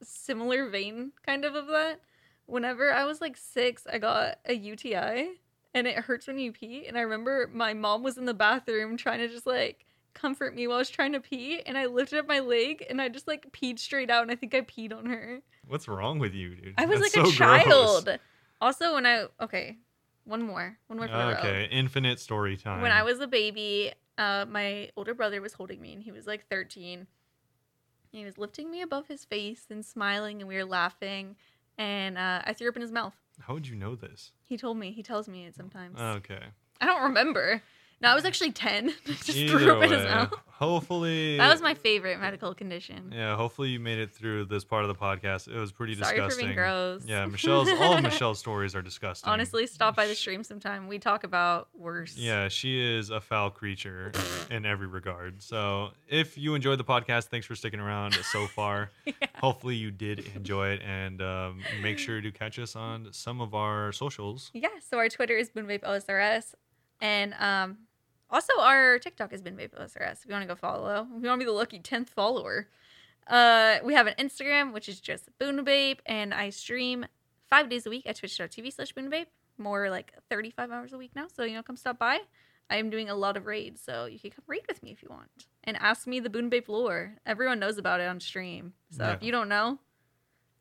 similar 0.02 0.70
vein 0.70 1.12
kind 1.26 1.45
of 1.45 1.56
of 1.56 1.68
that? 1.68 2.02
Whenever 2.45 2.94
I 2.94 3.06
was 3.06 3.22
like 3.22 3.38
six, 3.38 3.88
I 3.91 3.98
got 3.98 4.40
a 4.45 4.53
UTI 4.53 5.30
and 5.74 5.88
it 5.88 5.95
hurts 5.95 6.28
when 6.28 6.38
you 6.38 6.52
pee. 6.52 6.86
And 6.88 6.98
I 6.98 7.02
remember 7.02 7.49
my 7.53 7.74
mom 7.74 8.03
was 8.03 8.18
in 8.18 8.26
the 8.26 8.34
bathroom 8.34 8.98
trying 8.98 9.20
to 9.20 9.28
just 9.28 9.48
like 9.48 9.86
comfort 10.14 10.56
me 10.56 10.68
while 10.68 10.78
I 10.78 10.80
was 10.80 10.90
trying 10.90 11.14
to 11.14 11.20
pee. 11.20 11.62
And 11.66 11.78
I 11.78 11.86
lifted 11.86 12.20
up 12.20 12.28
my 12.28 12.40
leg 12.40 12.86
and 12.90 13.02
I 13.02 13.10
just 13.10 13.28
like 13.28 13.52
peed 13.52 13.80
straight 13.80 14.10
out. 14.10 14.24
And 14.24 14.32
I 14.32 14.36
think 14.36 14.54
I 14.54 14.62
peed 14.62 14.96
on 14.96 15.06
her. 15.08 15.42
What's 15.68 15.88
wrong 15.88 16.20
with 16.20 16.34
you, 16.34 16.56
dude? 16.56 16.74
I 16.78 16.86
was 16.86 17.00
That's 17.00 17.16
like 17.16 17.26
a 17.26 17.30
so 17.32 17.38
gross. 17.38 18.04
child. 18.04 18.20
Also, 18.60 18.94
when 18.96 19.06
I, 19.06 19.26
okay, 19.42 19.78
one 20.26 20.42
more. 20.44 20.78
One 20.88 21.00
more 21.00 21.08
for 21.08 21.18
the 21.18 21.24
road. 21.24 21.38
Okay, 21.40 21.68
infinite 21.72 22.20
story 22.20 22.58
time. 22.58 22.82
When 22.82 22.92
I 22.92 23.04
was 23.04 23.20
a 23.20 23.28
baby, 23.28 23.92
uh, 24.18 24.46
my 24.48 24.90
older 24.96 25.14
brother 25.14 25.42
was 25.42 25.54
holding 25.54 25.82
me, 25.82 25.94
and 25.94 26.04
he 26.04 26.12
was 26.12 26.28
like 26.28 26.48
13. 26.48 27.08
He 28.12 28.26
was 28.26 28.38
lifting 28.38 28.70
me 28.70 28.82
above 28.82 29.08
his 29.08 29.26
face 29.26 29.66
and 29.70 29.86
smiling, 29.86 30.42
and 30.42 30.48
we 30.48 30.56
were 30.56 30.66
laughing. 30.66 31.36
And 31.78 32.18
uh, 32.18 32.42
I 32.46 32.54
threw 32.54 32.70
up 32.70 32.76
in 32.76 32.82
his 32.82 32.92
mouth. 32.92 33.16
how 33.40 33.54
would 33.54 33.68
you 33.68 33.76
know 33.76 33.96
this? 33.96 34.32
He 34.44 34.58
told 34.58 34.78
me. 34.78 34.92
He 34.92 35.02
tells 35.02 35.28
me 35.28 35.46
it 35.46 35.56
sometimes. 35.56 36.00
Okay, 36.00 36.44
I 36.80 36.86
don't 36.86 37.02
remember. 37.04 37.64
No, 38.02 38.10
I 38.10 38.15
was 38.15 38.26
actually 38.26 38.52
10. 38.52 38.94
Just 39.06 39.30
Either 39.30 39.60
threw 39.60 39.72
up 39.78 39.84
in 39.84 39.91
his 39.91 40.03
way, 40.03 40.10
mouth. 40.10 40.34
hopefully 40.48 41.38
That 41.38 41.52
was 41.52 41.61
my 41.61 41.76
favorite 41.76 42.19
medical 42.19 42.56
condition. 42.56 43.11
Yeah, 43.15 43.36
hopefully 43.36 43.69
you 43.69 43.80
made 43.80 43.99
it 43.99 44.11
through 44.11 44.45
this 44.45 44.64
part 44.64 44.84
of 44.84 44.88
the 44.88 44.95
podcast. 44.95 45.48
It 45.48 45.60
was 45.60 45.72
pretty 45.72 45.94
Sorry 45.95 46.15
disgusting. 46.15 46.40
for 46.40 46.45
being 46.48 46.56
gross. 46.56 47.03
Yeah, 47.06 47.26
Michelle's 47.28 47.69
all 47.80 47.94
of 47.98 48.02
Michelle's 48.10 48.40
stories 48.40 48.73
are 48.73 48.82
disgusting. 48.82 49.30
Honestly, 49.30 49.68
stop 49.68 49.95
by 49.95 50.07
the 50.07 50.15
stream 50.15 50.44
sometime. 50.44 50.88
We 50.88 50.98
talk 50.98 51.23
about 51.23 51.68
worse. 51.78 52.18
Yeah, 52.18 52.48
she 52.48 52.80
is 52.98 53.11
a 53.11 53.22
foul 53.22 53.52
creature 53.52 54.11
in 54.49 54.65
every 54.65 54.88
regard. 54.88 55.41
So, 55.44 55.90
if 56.07 56.38
you 56.38 56.56
enjoyed 56.56 56.80
the 56.80 56.84
podcast, 56.84 57.26
thanks 57.26 57.45
for 57.45 57.56
sticking 57.56 57.80
around 57.80 58.15
so 58.15 58.48
far. 58.56 58.90
Yeah. 59.06 59.14
Hopefully, 59.36 59.76
you 59.76 59.91
did 59.91 60.26
enjoy 60.36 60.69
it, 60.69 60.82
and 60.82 61.22
um, 61.22 61.61
make 61.84 61.99
sure 61.99 62.19
to 62.19 62.32
catch 62.32 62.57
us 62.57 62.76
on 62.76 63.10
some 63.11 63.41
of 63.41 63.53
our 63.53 63.91
socials. 63.91 64.49
Yeah, 64.53 64.69
so 64.90 64.98
our 64.98 65.07
Twitter 65.10 65.36
is 65.38 65.49
BoonVape 65.52 65.84
OSRS. 65.84 66.53
And 67.03 67.34
um, 67.40 67.78
also 68.32 68.53
our 68.60 68.98
TikTok 68.99 69.34
is 69.34 69.41
BoonVape 69.41 69.80
OSRS 69.80 70.20
if 70.20 70.26
you 70.26 70.32
want 70.32 70.44
to 70.44 70.48
go 70.48 70.56
follow. 70.56 71.08
If 71.16 71.24
you 71.24 71.30
want 71.30 71.40
to 71.40 71.45
be 71.45 71.45
the 71.45 71.52
lucky 71.52 71.80
10th 71.80 72.10
follower. 72.10 72.68
Uh, 73.28 73.78
we 73.84 73.94
have 73.94 74.08
an 74.08 74.16
Instagram, 74.18 74.74
which 74.74 74.90
is 74.90 74.99
just 74.99 75.30
BoonVape. 75.40 75.99
And 76.06 76.34
I 76.34 76.49
stream 76.49 77.06
five 77.49 77.70
days 77.70 77.86
a 77.86 77.90
week 77.90 78.03
at 78.06 78.16
twitch.tv 78.18 78.74
slash 78.74 78.94
BoonVape. 78.94 79.28
More 79.58 79.90
like 79.90 80.14
35 80.30 80.72
hours 80.72 80.94
a 80.94 80.98
week 80.98 81.12
now. 81.16 81.28
So, 81.34 81.44
you 81.44 81.53
know, 81.53 81.64
come 81.64 81.76
stop 81.76 81.99
by. 81.99 82.20
I 82.70 82.78
am 82.78 82.90
doing 82.90 83.10
a 83.10 83.16
lot 83.16 83.36
of 83.36 83.45
raids, 83.45 83.82
so 83.82 84.06
you 84.06 84.18
can 84.18 84.32
come 84.32 84.45
raid 84.48 84.62
with 84.68 84.82
me 84.82 84.91
if 84.91 85.03
you 85.03 85.10
want. 85.10 85.30
And 85.66 85.76
ask 85.78 86.08
me 86.08 86.22
the 86.22 86.30
BoonVape 86.30 86.70
lore. 86.70 87.16
Everyone 87.26 87.60
knows 87.60 87.78
about 87.78 87.99
it 87.99 88.08
on 88.08 88.22
stream. 88.22 88.74
So 88.91 89.03
if 89.10 89.22
you 89.22 89.32
don't 89.32 89.49
know, 89.49 89.78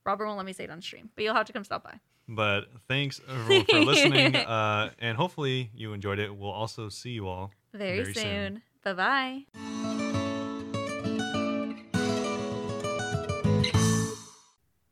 Robert 0.05 0.27
won't 0.27 0.37
let 0.37 0.45
me 0.45 0.53
say 0.53 0.65
it 0.65 0.71
on 0.71 0.83
stream. 0.83 1.11
But 1.15 1.23
you'll 1.23 1.35
have 1.35 1.47
to 1.47 1.53
come 1.53 1.63
stop 1.63 1.85
by. 1.85 2.01
But 2.29 2.67
thanks 2.89 3.21
everyone 3.29 3.65
for 3.65 3.81
listening, 3.81 4.37
uh, 4.37 4.91
and 5.01 5.17
hopefully 5.17 5.71
you 5.75 5.93
enjoyed 5.93 6.19
it. 6.19 6.37
We'll 6.37 6.51
also 6.51 6.89
see 6.89 7.11
you 7.11 7.27
all 7.27 7.53
very, 7.73 8.03
Very 8.03 8.15
soon. 8.15 8.23
soon. 8.23 8.63
Bye 8.85 8.93
bye. 8.95 9.45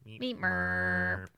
Meet 0.04 0.40
Merp. 0.40 1.28